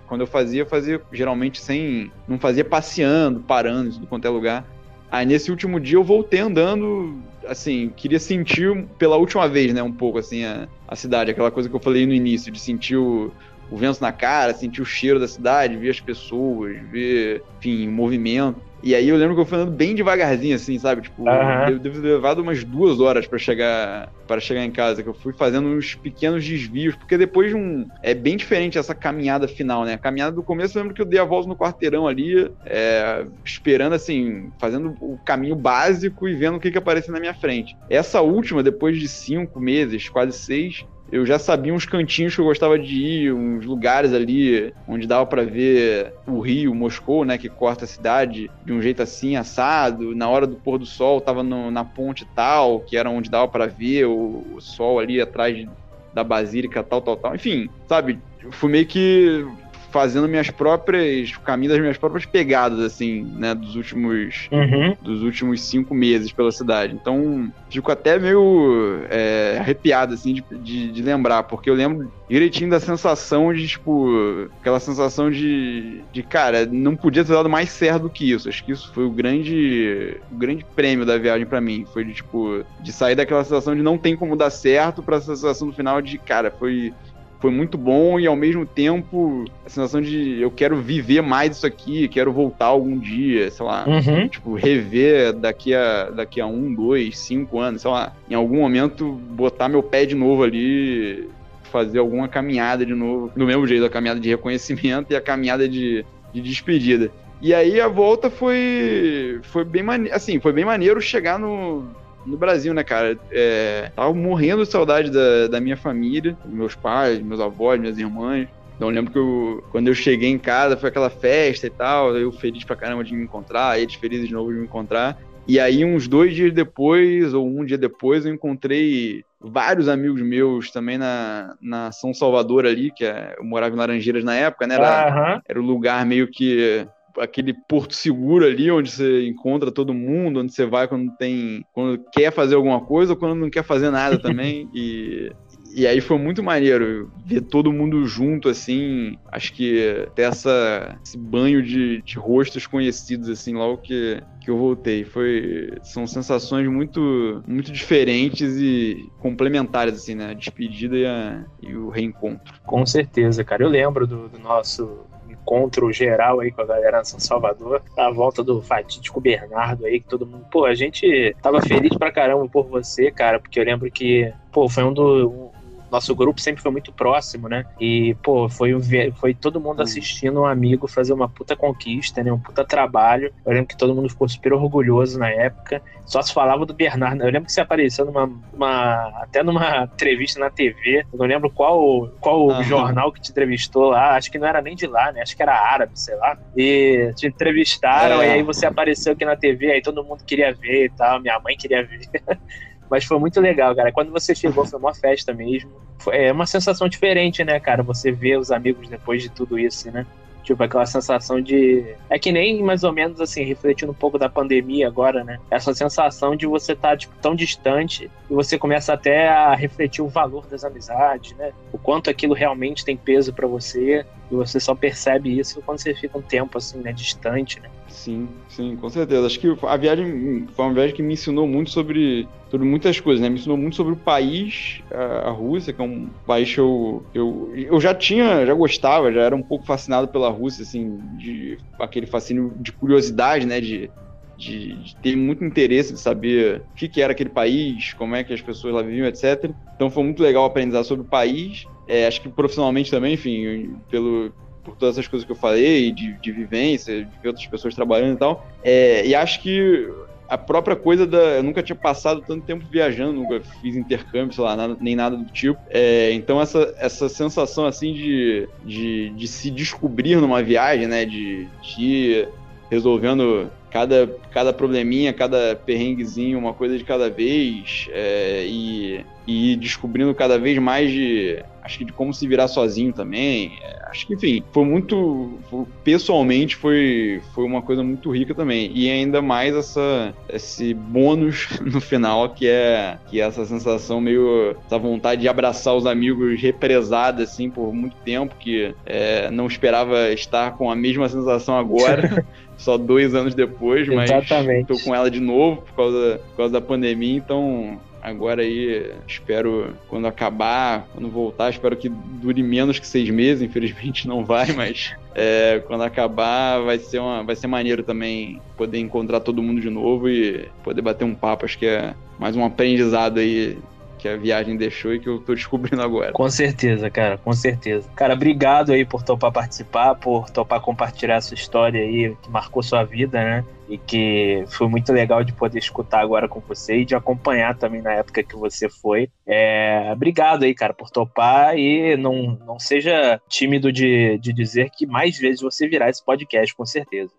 Quando 0.09 0.23
eu 0.23 0.27
fazia, 0.27 0.63
eu 0.63 0.67
fazia 0.67 1.01
geralmente 1.13 1.61
sem. 1.61 2.11
Não 2.27 2.41
fazia 2.41 2.65
passeando, 2.65 3.41
parando, 3.41 3.91
em 3.91 3.93
tudo 3.93 4.07
quanto 4.09 4.27
é 4.27 4.29
lugar. 4.29 4.67
Aí 5.09 5.25
nesse 5.25 5.53
último 5.53 5.79
dia 5.79 5.97
eu 5.97 6.03
voltei 6.03 6.41
andando, 6.41 7.23
assim, 7.47 7.93
queria 7.95 8.19
sentir 8.19 8.87
pela 8.99 9.17
última 9.17 9.47
vez, 9.47 9.73
né, 9.73 9.83
um 9.83 9.93
pouco 9.93 10.19
assim 10.19 10.43
a, 10.43 10.67
a 10.89 10.97
cidade, 10.97 11.31
aquela 11.31 11.51
coisa 11.51 11.69
que 11.69 11.77
eu 11.77 11.81
falei 11.81 12.07
no 12.07 12.15
início, 12.15 12.51
de 12.51 12.59
sentir 12.59 12.97
o, 12.97 13.31
o 13.71 13.77
vento 13.77 14.01
na 14.01 14.11
cara, 14.11 14.55
sentir 14.55 14.81
o 14.81 14.87
cheiro 14.87 15.21
da 15.21 15.29
cidade, 15.29 15.77
ver 15.77 15.91
as 15.91 16.01
pessoas, 16.01 16.79
ver, 16.91 17.43
enfim, 17.59 17.89
o 17.89 17.93
movimento. 17.93 18.59
E 18.83 18.95
aí 18.95 19.09
eu 19.09 19.17
lembro 19.17 19.35
que 19.35 19.41
eu 19.41 19.47
fui 19.47 19.59
andando 19.59 19.77
bem 19.77 19.95
devagarzinho, 19.95 20.57
assim, 20.57 20.79
sabe? 20.79 21.03
Tipo, 21.03 21.23
uhum. 21.23 21.69
eu 21.69 21.79
devo 21.79 22.01
ter 22.01 22.09
levado 22.09 22.41
umas 22.41 22.65
duas 22.65 23.01
horas 23.01 23.27
para 23.27 23.39
chegar 23.39 24.11
para 24.27 24.41
chegar 24.41 24.65
em 24.65 24.71
casa, 24.71 25.03
que 25.03 25.09
eu 25.09 25.15
fui 25.15 25.33
fazendo 25.35 25.69
uns 25.69 25.95
pequenos 25.95 26.45
desvios, 26.45 26.97
porque 26.97 27.19
depois 27.19 27.51
de 27.51 27.57
um. 27.57 27.87
É 28.03 28.15
bem 28.15 28.37
diferente 28.37 28.79
essa 28.79 28.95
caminhada 28.95 29.47
final, 29.47 29.85
né? 29.85 29.95
A 29.95 29.99
caminhada 29.99 30.35
do 30.35 30.43
começo, 30.43 30.77
eu 30.77 30.83
lembro 30.83 30.95
que 30.95 31.03
eu 31.03 31.07
dei 31.07 31.21
a 31.21 31.25
volta 31.25 31.49
no 31.49 31.57
quarteirão 31.57 32.09
ali, 32.09 32.51
é, 32.65 33.27
esperando, 33.45 33.93
assim, 33.93 34.51
fazendo 34.59 34.97
o 35.01 35.19
caminho 35.25 35.55
básico 35.55 36.29
e 36.29 36.35
vendo 36.35 36.57
o 36.57 36.61
que, 36.61 36.71
que 36.71 36.79
aparecia 36.79 37.13
na 37.13 37.21
minha 37.21 37.35
frente. 37.35 37.77
Essa 37.91 38.21
última, 38.21 38.63
depois 38.63 38.99
de 38.99 39.07
cinco 39.07 39.61
meses, 39.61 40.09
quase 40.09 40.33
seis, 40.33 40.85
eu 41.13 41.27
já 41.27 41.39
sabia 41.39 41.75
uns 41.75 41.85
cantinhos 41.85 42.35
que 42.35 42.41
eu 42.41 42.47
gostava 42.47 42.79
de 42.79 42.95
ir, 42.95 43.35
uns 43.35 43.67
lugares 43.67 44.15
ali 44.15 44.73
onde 44.89 45.07
dava 45.07 45.27
para 45.27 45.45
ver 45.45 46.15
o 46.27 46.41
Rio, 46.41 46.75
Moscou, 46.75 47.23
né, 47.23 47.37
que 47.37 47.51
corta 47.51 47.85
a 47.85 47.87
cidade 47.89 48.51
de 48.65 48.73
um 48.73 48.81
jeito 48.81 49.03
assim, 49.03 49.37
assado. 49.37 50.15
Na 50.15 50.27
hora 50.31 50.47
do 50.47 50.57
pôr 50.57 50.79
do 50.79 50.87
sol, 50.87 51.21
tava 51.21 51.43
no, 51.43 51.71
na 51.71 51.85
ponte 51.85 52.27
tal, 52.35 52.81
que 52.81 52.97
era 52.97 53.11
onde 53.11 53.29
dava 53.29 53.47
para 53.47 53.67
ver 53.67 54.07
o, 54.07 54.43
o, 54.55 54.61
sol 54.63 54.99
ali 54.99 55.21
atrás 55.21 55.69
da 56.15 56.25
basílica, 56.25 56.83
tal, 56.83 57.03
tal, 57.03 57.17
tal. 57.19 57.35
Enfim, 57.35 57.69
sabe, 57.87 58.19
fui 58.51 58.71
meio 58.71 58.87
que 58.87 59.47
fazendo 59.93 60.27
minhas 60.27 60.51
próprias 60.51 61.37
caminhos, 61.37 61.73
das 61.73 61.81
minhas 61.81 61.99
próprias 61.99 62.25
pegadas, 62.25 62.81
assim, 62.81 63.23
né, 63.37 63.55
dos 63.55 63.77
últimos, 63.77 64.49
uhum. 64.51 64.97
dos 65.01 65.23
últimos 65.23 65.61
cinco 65.61 65.95
meses 65.95 66.33
pela 66.33 66.51
cidade. 66.51 66.95
Então, 66.95 67.53
fico 67.71 67.93
até 67.93 68.19
meio 68.19 69.03
é, 69.11 69.59
arrepiado, 69.61 70.15
assim, 70.15 70.35
de, 70.35 70.45
de, 70.51 70.93
de, 70.93 71.03
lembrar, 71.03 71.43
porque 71.43 71.69
eu 71.69 71.75
lembro 71.75 72.11
direitinho 72.29 72.71
da 72.71 72.81
sensação 72.81 73.53
de, 73.53 73.69
tipo, 73.69 74.49
aquela 74.59 74.81
sensação 74.81 75.31
de, 75.31 76.01
de, 76.11 76.23
cara, 76.23 76.65
não 76.65 76.97
podia 76.97 77.23
ter 77.23 77.35
dado 77.35 77.51
mais 77.51 77.69
certo 77.69 78.05
do 78.05 78.11
que 78.11 78.33
isso. 78.33 78.49
Acho 78.49 78.65
que 78.65 78.73
isso 78.73 78.91
foi 78.95 79.05
o 79.05 79.11
grande, 79.11 80.17
o 80.31 80.37
grande 80.37 80.65
prêmio 80.75 81.05
da 81.05 81.19
viagem 81.19 81.47
para 81.47 81.61
mim. 81.61 81.87
Foi 81.93 82.03
de, 82.03 82.15
tipo, 82.15 82.65
de 82.81 82.93
sair 82.93 83.15
daquela 83.15 83.45
sensação 83.45 83.77
de 83.77 83.83
não 83.83 83.99
tem 83.99 84.17
como 84.17 84.35
dar 84.35 84.49
certo 84.49 85.03
pra 85.03 85.19
essa 85.19 85.37
sensação 85.37 85.69
no 85.69 85.75
final 85.75 86.01
de, 86.01 86.17
cara, 86.17 86.51
foi 86.51 86.95
foi 87.43 87.51
muito 87.51 87.77
bom 87.77 88.21
e 88.21 88.27
ao 88.29 88.37
mesmo 88.37 88.65
tempo 88.65 89.45
a 89.67 89.69
sensação 89.69 90.01
de 90.01 90.41
eu 90.41 90.49
quero 90.49 90.77
viver 90.81 91.21
mais 91.23 91.57
isso 91.57 91.67
aqui, 91.67 92.07
quero 92.07 92.33
voltar 92.33 92.67
algum 92.67 92.97
dia, 92.97 93.51
sei 93.51 93.67
lá, 93.67 93.85
uhum. 93.85 94.29
tipo, 94.29 94.55
rever 94.55 95.33
daqui 95.33 95.75
a, 95.75 96.11
daqui 96.11 96.41
a 96.41 96.47
um, 96.47 96.73
dois, 96.73 97.19
cinco 97.19 97.59
anos, 97.59 97.83
sei 97.83 97.91
lá, 97.91 98.15
em 98.31 98.35
algum 98.35 98.61
momento 98.61 99.11
botar 99.11 99.69
meu 99.69 99.83
pé 99.83 100.07
de 100.07 100.15
novo 100.15 100.45
ali, 100.45 101.29
fazer 101.65 101.99
alguma 101.99 102.29
caminhada 102.29 102.87
de 102.87 102.95
novo, 102.95 103.33
do 103.35 103.45
mesmo 103.45 103.67
jeito, 103.67 103.85
a 103.85 103.91
caminhada 103.91 104.21
de 104.21 104.29
reconhecimento 104.29 105.13
e 105.13 105.17
a 105.17 105.21
caminhada 105.21 105.69
de, 105.69 106.07
de 106.33 106.41
despedida. 106.41 107.11
E 107.41 107.53
aí 107.53 107.81
a 107.81 107.89
volta 107.89 108.31
foi 108.31 109.41
foi 109.43 109.65
bem 109.65 109.83
maneiro, 109.83 110.15
assim, 110.15 110.39
foi 110.39 110.53
bem 110.53 110.65
maneiro 110.65 111.01
chegar 111.01 111.41
no 111.41 111.89
no 112.25 112.37
Brasil, 112.37 112.73
né, 112.73 112.85
cara? 112.85 113.19
É, 113.31 113.91
tava 113.95 114.13
morrendo 114.15 114.65
de 114.65 114.71
saudade 114.71 115.11
da, 115.11 115.49
da 115.49 115.61
minha 115.61 115.77
família, 115.77 116.37
meus 116.45 116.75
pais, 116.75 117.21
meus 117.21 117.41
avós, 117.41 117.81
minhas 117.81 117.99
irmãs. 117.99 118.49
Então 118.77 118.89
eu 118.89 118.95
lembro 118.95 119.13
que 119.13 119.19
eu, 119.19 119.65
quando 119.71 119.89
eu 119.89 119.95
cheguei 119.95 120.29
em 120.29 120.39
casa, 120.39 120.77
foi 120.77 120.89
aquela 120.89 121.11
festa 121.11 121.67
e 121.67 121.71
tal, 121.71 122.17
eu 122.17 122.33
feliz 122.33 122.65
pra 122.65 122.77
caramba 122.77 123.05
de 123.05 123.15
me 123.15 123.23
encontrar, 123.23 123.79
eles 123.79 123.95
felizes 123.95 124.29
de 124.29 124.35
novo 124.35 124.53
de 124.53 124.59
me 124.59 124.65
encontrar. 124.65 125.19
E 125.47 125.59
aí, 125.59 125.85
uns 125.85 126.07
dois 126.07 126.35
dias 126.35 126.53
depois, 126.53 127.35
ou 127.35 127.47
um 127.47 127.65
dia 127.65 127.77
depois, 127.77 128.25
eu 128.25 128.33
encontrei 128.33 129.25
vários 129.41 129.89
amigos 129.89 130.23
meus 130.23 130.71
também 130.71 130.97
na, 130.97 131.57
na 131.61 131.91
São 131.91 132.15
Salvador 132.15 132.65
ali, 132.65 132.93
que 132.93 133.05
é, 133.05 133.35
eu 133.37 133.45
morava 133.45 133.75
em 133.75 133.79
Laranjeiras 133.79 134.23
na 134.23 134.35
época, 134.37 134.69
né? 134.69 134.77
Era, 134.77 135.35
uhum. 135.35 135.41
era 135.49 135.61
o 135.61 135.65
lugar 135.65 136.07
meio 136.07 136.29
que 136.29 136.87
aquele 137.19 137.53
porto 137.53 137.95
seguro 137.95 138.45
ali 138.45 138.71
onde 138.71 138.91
você 138.91 139.27
encontra 139.27 139.71
todo 139.71 139.95
mundo, 139.95 140.41
onde 140.41 140.53
você 140.53 140.67
vai 140.67 140.89
quando 140.89 141.11
tem 141.17 141.65
quando 141.73 142.03
quer 142.13 142.33
fazer 142.33 142.55
alguma 142.55 142.81
coisa 142.81 143.13
ou 143.13 143.19
quando 143.19 143.35
não 143.35 143.51
quer 143.51 143.65
fazer 143.65 143.91
nada 143.91 144.19
também 144.21 144.69
e 144.75 145.31
e 145.75 145.87
aí 145.87 146.01
foi 146.01 146.19
muito 146.19 146.43
maneiro 146.43 147.11
ver 147.25 147.41
todo 147.41 147.73
mundo 147.73 148.05
junto, 148.05 148.49
assim. 148.49 149.17
Acho 149.31 149.53
que 149.55 150.07
até 150.07 150.25
essa, 150.25 150.99
esse 151.05 151.17
banho 151.17 151.63
de, 151.63 152.03
de 152.03 152.19
rostos 152.19 152.67
conhecidos, 152.67 153.29
assim, 153.29 153.55
logo 153.55 153.79
que, 153.79 154.23
que 154.41 154.51
eu 154.51 154.59
voltei. 154.59 155.05
Foi, 155.05 155.73
são 155.83 156.07
sensações 156.07 156.69
muito, 156.69 157.43
muito 157.47 157.73
diferentes 157.73 158.57
e 158.59 159.11
complementares, 159.19 159.95
assim, 159.95 160.15
né? 160.15 160.31
A 160.31 160.35
despedida 160.35 160.97
e, 160.97 161.07
a, 161.07 161.45
e 161.63 161.75
o 161.75 161.89
reencontro. 161.89 162.53
Com 162.67 162.85
certeza, 162.85 163.43
cara. 163.43 163.63
Eu 163.63 163.69
lembro 163.69 164.07
do, 164.07 164.29
do 164.29 164.39
nosso 164.39 165.07
encontro 165.43 165.93
geral 165.93 166.41
aí 166.41 166.51
com 166.51 166.63
a 166.63 166.67
galera 166.67 167.01
em 167.01 167.05
São 167.05 167.21
Salvador, 167.21 167.83
a 167.97 168.11
volta 168.11 168.43
do 168.43 168.63
fatídico 168.63 169.21
Bernardo 169.21 169.85
aí, 169.85 170.01
que 170.01 170.09
todo 170.09 170.27
mundo, 170.27 170.47
pô, 170.51 170.65
a 170.65 170.75
gente 170.75 171.37
tava 171.43 171.61
feliz 171.61 171.97
pra 171.97 172.13
caramba 172.13 172.49
por 172.49 172.67
você, 172.67 173.11
cara, 173.11 173.39
porque 173.39 173.61
eu 173.61 173.65
lembro 173.65 173.91
que, 173.91 174.33
pô, 174.51 174.69
foi 174.69 174.85
um 174.85 174.93
do 174.93 175.52
nosso 175.93 176.15
grupo 176.15 176.41
sempre 176.41 176.63
foi 176.63 176.73
muito 176.73 176.91
próximo, 176.91 177.49
né? 177.49 177.67
E, 177.79 178.15
pô, 178.23 178.49
foi, 178.49 178.73
foi 179.15 179.35
todo 179.35 179.61
mundo 179.61 179.81
hum. 179.81 179.83
assistindo 179.83 180.41
um 180.41 180.47
amigo 180.47 180.89
fazer 180.89 181.13
uma 181.13 181.29
puta 181.29 181.55
conquista, 181.55 182.25
né? 182.25 182.33
Um 182.33 182.39
puta 182.39 182.65
trabalho. 182.65 183.33
Eu 183.45 183.53
lembro 183.53 183.69
que 183.69 183.77
todo 183.77 183.95
mundo 183.95 184.09
ficou 184.09 184.27
super 184.27 184.55
orgulhoso 184.55 185.19
na 185.19 185.29
época. 185.29 185.83
Só 186.07 186.23
se 186.23 186.33
falava 186.33 186.65
do 186.65 186.73
Bernardo. 186.73 187.23
Eu 187.23 187.27
lembro 187.27 187.45
que 187.45 187.53
você 187.53 187.61
apareceu 187.61 188.07
numa. 188.07 188.25
Uma, 188.53 189.23
até 189.23 189.43
numa 189.43 189.85
entrevista 189.85 190.41
na 190.41 190.49
TV. 190.49 191.05
Eu 191.13 191.19
não 191.19 191.27
lembro 191.27 191.51
qual, 191.51 192.09
qual 192.21 192.49
uhum. 192.49 192.63
jornal 192.63 193.13
que 193.13 193.21
te 193.21 193.31
entrevistou 193.31 193.91
lá. 193.91 194.17
Acho 194.17 194.31
que 194.31 194.39
não 194.39 194.49
era 194.49 194.63
nem 194.63 194.75
de 194.75 194.87
lá, 194.87 195.13
né? 195.13 195.21
Acho 195.21 195.37
que 195.37 195.43
era 195.43 195.55
árabe, 195.55 195.93
sei 195.95 196.17
lá. 196.17 196.39
E 196.57 197.13
te 197.15 197.27
entrevistaram, 197.27 198.23
é. 198.23 198.29
e 198.29 198.31
aí 198.31 198.43
você 198.43 198.65
apareceu 198.65 199.13
aqui 199.13 199.25
na 199.25 199.37
TV, 199.37 199.73
aí 199.73 199.83
todo 199.83 200.03
mundo 200.03 200.25
queria 200.25 200.55
ver 200.55 200.87
e 200.87 200.91
tal. 200.91 201.21
Minha 201.21 201.39
mãe 201.39 201.55
queria 201.55 201.85
ver. 201.85 202.01
Mas 202.93 203.07
foi 203.07 203.19
muito 203.19 203.41
legal, 203.41 203.75
cara. 203.75 203.91
Quando 203.91 204.13
você 204.13 204.35
chegou, 204.35 204.67
foi 204.67 204.79
uma 204.79 204.95
festa 204.95 205.33
mesmo. 205.33 205.71
Foi, 205.97 206.15
é 206.15 206.31
uma 206.31 206.45
sensação 206.45 206.87
diferente, 206.91 207.43
né, 207.43 207.59
cara? 207.59 207.83
Você 207.83 208.13
vê 208.13 208.37
os 208.37 208.53
amigos 208.53 208.87
depois 208.87 209.23
de 209.23 209.31
tudo 209.31 209.59
isso, 209.59 209.91
né? 209.91 210.05
Tipo, 210.43 210.63
aquela 210.63 210.85
sensação 210.85 211.41
de. 211.41 211.87
É 212.11 212.19
que 212.19 212.31
nem 212.31 212.63
mais 212.63 212.85
ou 212.85 212.93
menos 212.93 213.19
assim, 213.19 213.45
refletindo 213.45 213.93
um 213.93 213.95
pouco 213.95 214.19
da 214.19 214.29
pandemia 214.29 214.89
agora, 214.89 215.25
né? 215.25 215.39
Essa 215.51 215.73
sensação 215.73 216.37
de 216.37 216.47
você 216.47 216.73
estar 216.73 216.91
tá, 216.91 216.97
tipo, 216.99 217.15
tão 217.23 217.35
distante 217.35 218.11
e 218.29 218.35
você 218.35 218.59
começa 218.59 218.93
até 218.93 219.27
a 219.27 219.55
refletir 219.55 220.03
o 220.03 220.09
valor 220.09 220.47
das 220.47 220.63
amizades, 220.63 221.35
né? 221.39 221.53
O 221.73 221.79
quanto 221.79 222.11
aquilo 222.11 222.35
realmente 222.35 222.85
tem 222.85 222.95
peso 222.95 223.33
para 223.33 223.47
você. 223.47 224.05
E 224.33 224.35
você 224.35 224.59
só 224.59 224.75
percebe 224.75 225.39
isso 225.39 225.61
quando 225.61 225.79
você 225.79 225.95
fica 225.95 226.17
um 226.17 226.23
tempo 226.23 226.57
assim, 226.57 226.79
né, 226.79 226.91
distante, 226.91 227.61
né? 227.61 227.69
Sim, 227.87 228.27
sim, 228.49 228.75
com 228.77 228.89
certeza. 228.89 229.27
Acho 229.27 229.39
que 229.39 229.55
a 229.63 229.77
viagem 229.77 230.47
foi 230.57 230.65
uma 230.65 230.73
viagem 230.73 230.97
que 230.97 231.03
me 231.03 231.13
ensinou 231.13 231.47
muito 231.47 231.69
sobre, 231.69 232.27
sobre 232.51 232.67
muitas 232.67 232.99
coisas, 232.99 233.21
né? 233.21 233.29
Me 233.29 233.39
ensinou 233.39 233.59
muito 233.59 233.77
sobre 233.77 233.93
o 233.93 233.97
país, 233.97 234.83
a, 234.91 235.31
Rússia, 235.31 235.75
que 235.75 235.83
é 235.83 235.85
um 235.85 236.09
país 236.27 236.53
que 236.53 236.61
eu, 236.61 237.05
eu, 237.13 237.53
eu 237.55 237.79
já 237.79 237.95
tinha, 237.95 238.47
já 238.47 238.55
gostava, 238.55 239.13
já 239.13 239.21
era 239.21 239.37
um 239.37 239.43
pouco 239.43 239.67
fascinado 239.67 240.09
pela 240.09 240.31
Rússia, 240.31 240.63
assim, 240.63 240.97
de 241.19 241.59
aquele 241.79 242.07
fascínio 242.07 242.55
de 242.57 242.73
curiosidade, 242.73 243.45
né? 243.45 243.61
De, 243.61 243.91
de, 244.39 244.77
de, 244.77 244.97
ter 244.97 245.15
muito 245.15 245.45
interesse 245.45 245.93
de 245.93 246.01
saber 246.01 246.63
o 246.73 246.75
que, 246.75 246.89
que, 246.89 247.03
era 247.03 247.13
aquele 247.13 247.29
país, 247.29 247.93
como 247.93 248.17
é 248.17 248.25
que 248.25 248.33
as 248.33 248.41
pessoas 248.41 248.73
lá 248.73 248.81
viviam, 248.81 249.07
etc. 249.07 249.51
Então 249.77 249.91
foi 249.91 250.03
muito 250.03 250.23
legal 250.23 250.47
aprender 250.47 250.83
sobre 250.85 251.05
o 251.05 251.09
país. 251.09 251.67
É, 251.87 252.07
acho 252.07 252.21
que 252.21 252.29
profissionalmente 252.29 252.91
também, 252.91 253.15
enfim, 253.15 253.77
pelo, 253.91 254.33
por 254.65 254.77
todas 254.77 254.97
essas 254.97 255.09
coisas 255.09 255.27
que 255.27 255.33
eu 255.33 255.37
falei, 255.37 255.93
de, 255.93 256.13
de 256.15 256.33
vivência, 256.33 257.05
de 257.05 257.11
ver 257.23 257.29
outras 257.29 257.47
pessoas 257.47 257.75
trabalhando 257.75 258.15
e 258.15 258.19
tal. 258.19 258.47
É, 258.63 259.07
e 259.07 259.15
acho 259.15 259.41
que 259.43 259.89
a 260.33 260.39
própria 260.39 260.75
coisa 260.75 261.07
da. 261.07 261.19
Eu 261.19 261.43
nunca 261.43 261.63
tinha 261.63 261.77
passado 261.77 262.23
tanto 262.27 262.47
tempo 262.47 262.65
viajando, 262.71 263.13
nunca 263.13 263.43
fiz 263.61 263.77
intercâmbio, 263.77 264.33
sei 264.33 264.43
lá, 264.43 264.57
nada, 264.57 264.77
nem 264.81 264.97
nada 264.97 265.15
do 265.15 265.31
tipo. 265.31 265.61
É, 265.69 266.11
então, 266.13 266.41
essa, 266.41 266.75
essa 266.79 267.07
sensação, 267.07 267.67
assim, 267.67 267.93
de, 267.93 268.49
de, 268.65 269.11
de 269.11 269.29
se 269.29 269.51
descobrir 269.51 270.17
numa 270.17 270.43
viagem, 270.43 270.87
né? 270.87 271.05
De, 271.05 271.47
de 271.61 271.83
ir 271.83 272.29
resolvendo 272.71 273.51
cada, 273.71 274.07
cada 274.31 274.55
probleminha, 274.55 275.13
cada 275.13 275.55
perrenguezinho, 275.55 276.39
uma 276.39 276.55
coisa 276.55 276.79
de 276.79 276.85
cada 276.85 277.11
vez, 277.11 277.89
é, 277.93 278.47
e, 278.47 279.05
e 279.27 279.57
descobrindo 279.57 280.15
cada 280.15 280.39
vez 280.39 280.57
mais 280.59 280.91
de 280.91 281.45
acho 281.63 281.79
que 281.79 281.85
de 281.85 281.93
como 281.93 282.13
se 282.13 282.27
virar 282.27 282.49
sozinho 282.49 282.93
também. 282.93 283.53
É, 283.63 283.91
acho 283.91 284.07
que, 284.07 284.15
enfim, 284.15 284.43
foi 284.53 284.65
muito. 284.65 285.39
Pessoalmente, 285.85 286.57
foi, 286.57 287.21
foi 287.35 287.45
uma 287.45 287.63
coisa 287.63 287.83
muito 287.83 288.11
rica 288.11 288.35
também. 288.35 288.71
E 288.75 288.91
ainda 288.91 289.23
mais 289.23 289.55
essa, 289.55 290.15
esse 290.29 290.75
bônus 290.75 291.49
no 291.63 291.81
final, 291.81 292.29
que 292.31 292.49
é, 292.49 292.99
que 293.07 293.21
é 293.21 293.25
essa 293.25 293.45
sensação 293.45 294.01
meio. 294.01 294.57
essa 294.67 294.79
vontade 294.79 295.21
de 295.21 295.29
abraçar 295.29 295.75
os 295.75 295.87
amigos 295.87 296.41
represada, 296.41 297.23
assim, 297.23 297.49
por 297.49 297.73
muito 297.73 297.97
tempo, 298.05 298.35
que 298.39 298.75
é, 298.85 299.31
não 299.31 299.47
esperava 299.47 300.11
estar 300.11 300.53
com 300.57 300.71
a 300.71 300.77
mesma 300.77 301.09
sensação 301.09 301.57
agora. 301.57 302.25
só 302.57 302.79
dois 302.79 303.13
anos 303.13 303.35
depois, 303.35 303.89
mas 303.89 304.09
Exatamente. 304.09 304.67
tô 304.69 304.79
com 304.79 304.95
ela 304.95 305.11
de 305.11 305.19
novo 305.19 305.63
por 305.63 305.75
causa, 305.75 306.21
por 306.31 306.37
causa 306.37 306.53
da 306.53 306.61
pandemia, 306.61 307.17
então 307.17 307.81
Agora 308.03 308.43
aí, 308.43 308.93
espero 309.07 309.75
quando 309.89 310.09
acabar, 310.09 310.89
quando 310.93 311.09
voltar, 311.09 311.51
espero 311.51 311.77
que 311.77 311.89
dure 311.89 312.43
menos 312.43 312.81
que 312.81 312.87
seis 312.87 313.09
meses. 313.09 313.43
Infelizmente 313.43 314.09
não 314.09 314.25
vai, 314.25 314.51
mas 314.57 314.93
é, 315.15 315.63
quando 315.67 315.85
acabar 315.85 316.59
vai 316.61 316.79
ser, 316.79 316.99
uma, 316.99 317.23
vai 317.23 317.37
ser 317.37 317.47
maneiro 317.47 317.85
também 317.85 318.43
poder 318.57 318.79
encontrar 318.79 319.21
todo 319.21 319.43
mundo 319.43 319.61
de 319.61 319.71
novo 319.71 320.09
e 320.09 320.49
poder 320.65 320.83
bater 320.83 321.05
um 321.05 321.15
papo. 321.15 321.45
Acho 321.45 321.57
que 321.57 321.67
é 321.67 321.95
mais 322.19 322.35
um 322.35 322.45
aprendizado 322.45 323.21
aí 323.21 323.57
que 324.03 324.09
a 324.09 324.17
viagem 324.17 324.57
deixou 324.57 324.93
e 324.93 324.99
que 324.99 325.09
eu 325.09 325.21
tô 325.21 325.33
descobrindo 325.33 325.81
agora. 325.81 326.11
Com 326.11 326.29
certeza, 326.29 326.91
cara, 326.91 327.17
com 327.17 327.33
certeza. 327.33 327.89
Cara, 327.95 328.15
obrigado 328.15 328.73
aí 328.73 328.85
por 328.85 329.05
topar 329.05 329.31
participar, 329.31 329.95
por 329.95 330.29
topar 330.29 330.61
compartilhar 330.61 331.17
essa 331.17 331.35
história 331.35 331.81
aí 331.81 332.17
que 332.21 332.29
marcou 332.29 332.65
sua 332.65 332.83
vida, 332.83 333.23
né? 333.23 333.45
E 333.73 333.79
que 333.79 334.45
foi 334.49 334.69
muito 334.69 334.93
legal 334.93 335.25
de 335.25 335.33
poder 335.33 335.59
escutar 335.59 336.01
agora 336.01 336.29
com 336.29 336.41
você 336.41 336.81
e 336.81 336.85
de 336.85 336.95
acompanhar 336.95 337.57
também 337.57 337.81
na 337.81 337.93
época 337.95 338.23
que 338.23 338.37
você 338.37 338.69
foi. 338.69 339.09
É, 339.27 339.91
obrigado 339.91 340.43
aí, 340.43 340.55
cara, 340.55 340.75
por 340.75 340.91
topar 340.91 341.57
e 341.57 341.97
não, 341.97 342.39
não 342.47 342.59
seja 342.59 343.19
tímido 343.31 343.73
de, 343.73 344.19
de 344.19 344.31
dizer 344.31 344.69
que 344.71 344.85
mais 344.85 345.17
vezes 345.17 345.41
você 345.41 345.67
virá 345.67 345.89
esse 345.89 346.05
podcast, 346.05 346.55
com 346.55 346.67
certeza. 346.67 347.11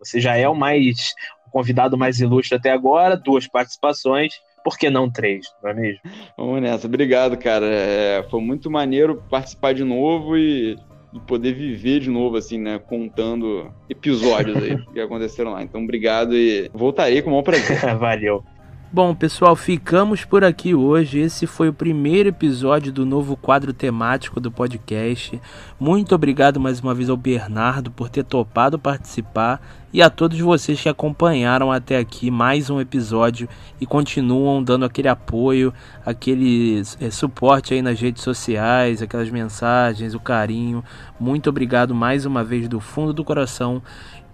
Você 0.00 0.18
já 0.18 0.36
é 0.36 0.48
o 0.48 0.54
mais 0.54 1.14
o 1.46 1.50
convidado 1.50 1.96
mais 1.96 2.18
ilustre 2.18 2.56
até 2.56 2.72
agora, 2.72 3.16
duas 3.16 3.46
participações 3.46 4.34
por 4.62 4.76
que 4.76 4.90
não 4.90 5.10
três, 5.10 5.46
não 5.62 5.70
é 5.70 5.74
mesmo? 5.74 6.00
Vamos 6.36 6.60
nessa. 6.60 6.86
Obrigado, 6.86 7.36
cara. 7.38 7.66
É, 7.66 8.22
foi 8.30 8.40
muito 8.40 8.70
maneiro 8.70 9.22
participar 9.30 9.72
de 9.72 9.84
novo 9.84 10.36
e, 10.36 10.76
e, 11.12 11.20
poder 11.20 11.54
viver 11.54 12.00
de 12.00 12.10
novo, 12.10 12.36
assim, 12.36 12.58
né? 12.58 12.78
Contando 12.78 13.72
episódios 13.88 14.56
aí 14.56 14.76
que 14.92 15.00
aconteceram 15.00 15.52
lá. 15.52 15.62
Então, 15.62 15.82
obrigado 15.82 16.36
e 16.36 16.70
voltarei 16.72 17.22
com 17.22 17.28
o 17.28 17.32
maior 17.32 17.42
prazer. 17.42 17.78
Valeu. 17.98 18.44
Bom, 18.92 19.14
pessoal, 19.14 19.54
ficamos 19.54 20.24
por 20.24 20.42
aqui 20.42 20.74
hoje. 20.74 21.20
Esse 21.20 21.46
foi 21.46 21.68
o 21.68 21.72
primeiro 21.72 22.30
episódio 22.30 22.92
do 22.92 23.06
novo 23.06 23.36
quadro 23.36 23.72
temático 23.72 24.40
do 24.40 24.50
podcast. 24.50 25.40
Muito 25.78 26.12
obrigado 26.12 26.58
mais 26.58 26.80
uma 26.80 26.92
vez 26.92 27.08
ao 27.08 27.16
Bernardo 27.16 27.92
por 27.92 28.08
ter 28.08 28.24
topado 28.24 28.80
participar 28.80 29.62
e 29.92 30.02
a 30.02 30.10
todos 30.10 30.40
vocês 30.40 30.82
que 30.82 30.88
acompanharam 30.88 31.70
até 31.70 31.98
aqui 31.98 32.32
mais 32.32 32.68
um 32.68 32.80
episódio 32.80 33.48
e 33.80 33.86
continuam 33.86 34.60
dando 34.60 34.84
aquele 34.84 35.06
apoio, 35.06 35.72
aquele 36.04 36.82
é, 37.00 37.12
suporte 37.12 37.72
aí 37.72 37.82
nas 37.82 38.00
redes 38.00 38.24
sociais, 38.24 39.00
aquelas 39.00 39.30
mensagens, 39.30 40.14
o 40.14 40.20
carinho. 40.20 40.82
Muito 41.18 41.48
obrigado 41.48 41.94
mais 41.94 42.26
uma 42.26 42.42
vez 42.42 42.66
do 42.66 42.80
fundo 42.80 43.12
do 43.12 43.22
coração. 43.22 43.80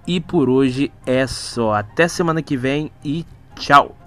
E 0.07 0.19
por 0.19 0.49
hoje 0.49 0.91
é 1.05 1.27
só. 1.27 1.75
Até 1.75 2.09
semana 2.09 2.41
que 2.41 2.57
vem 2.57 2.91
e 3.05 3.27
tchau! 3.55 4.06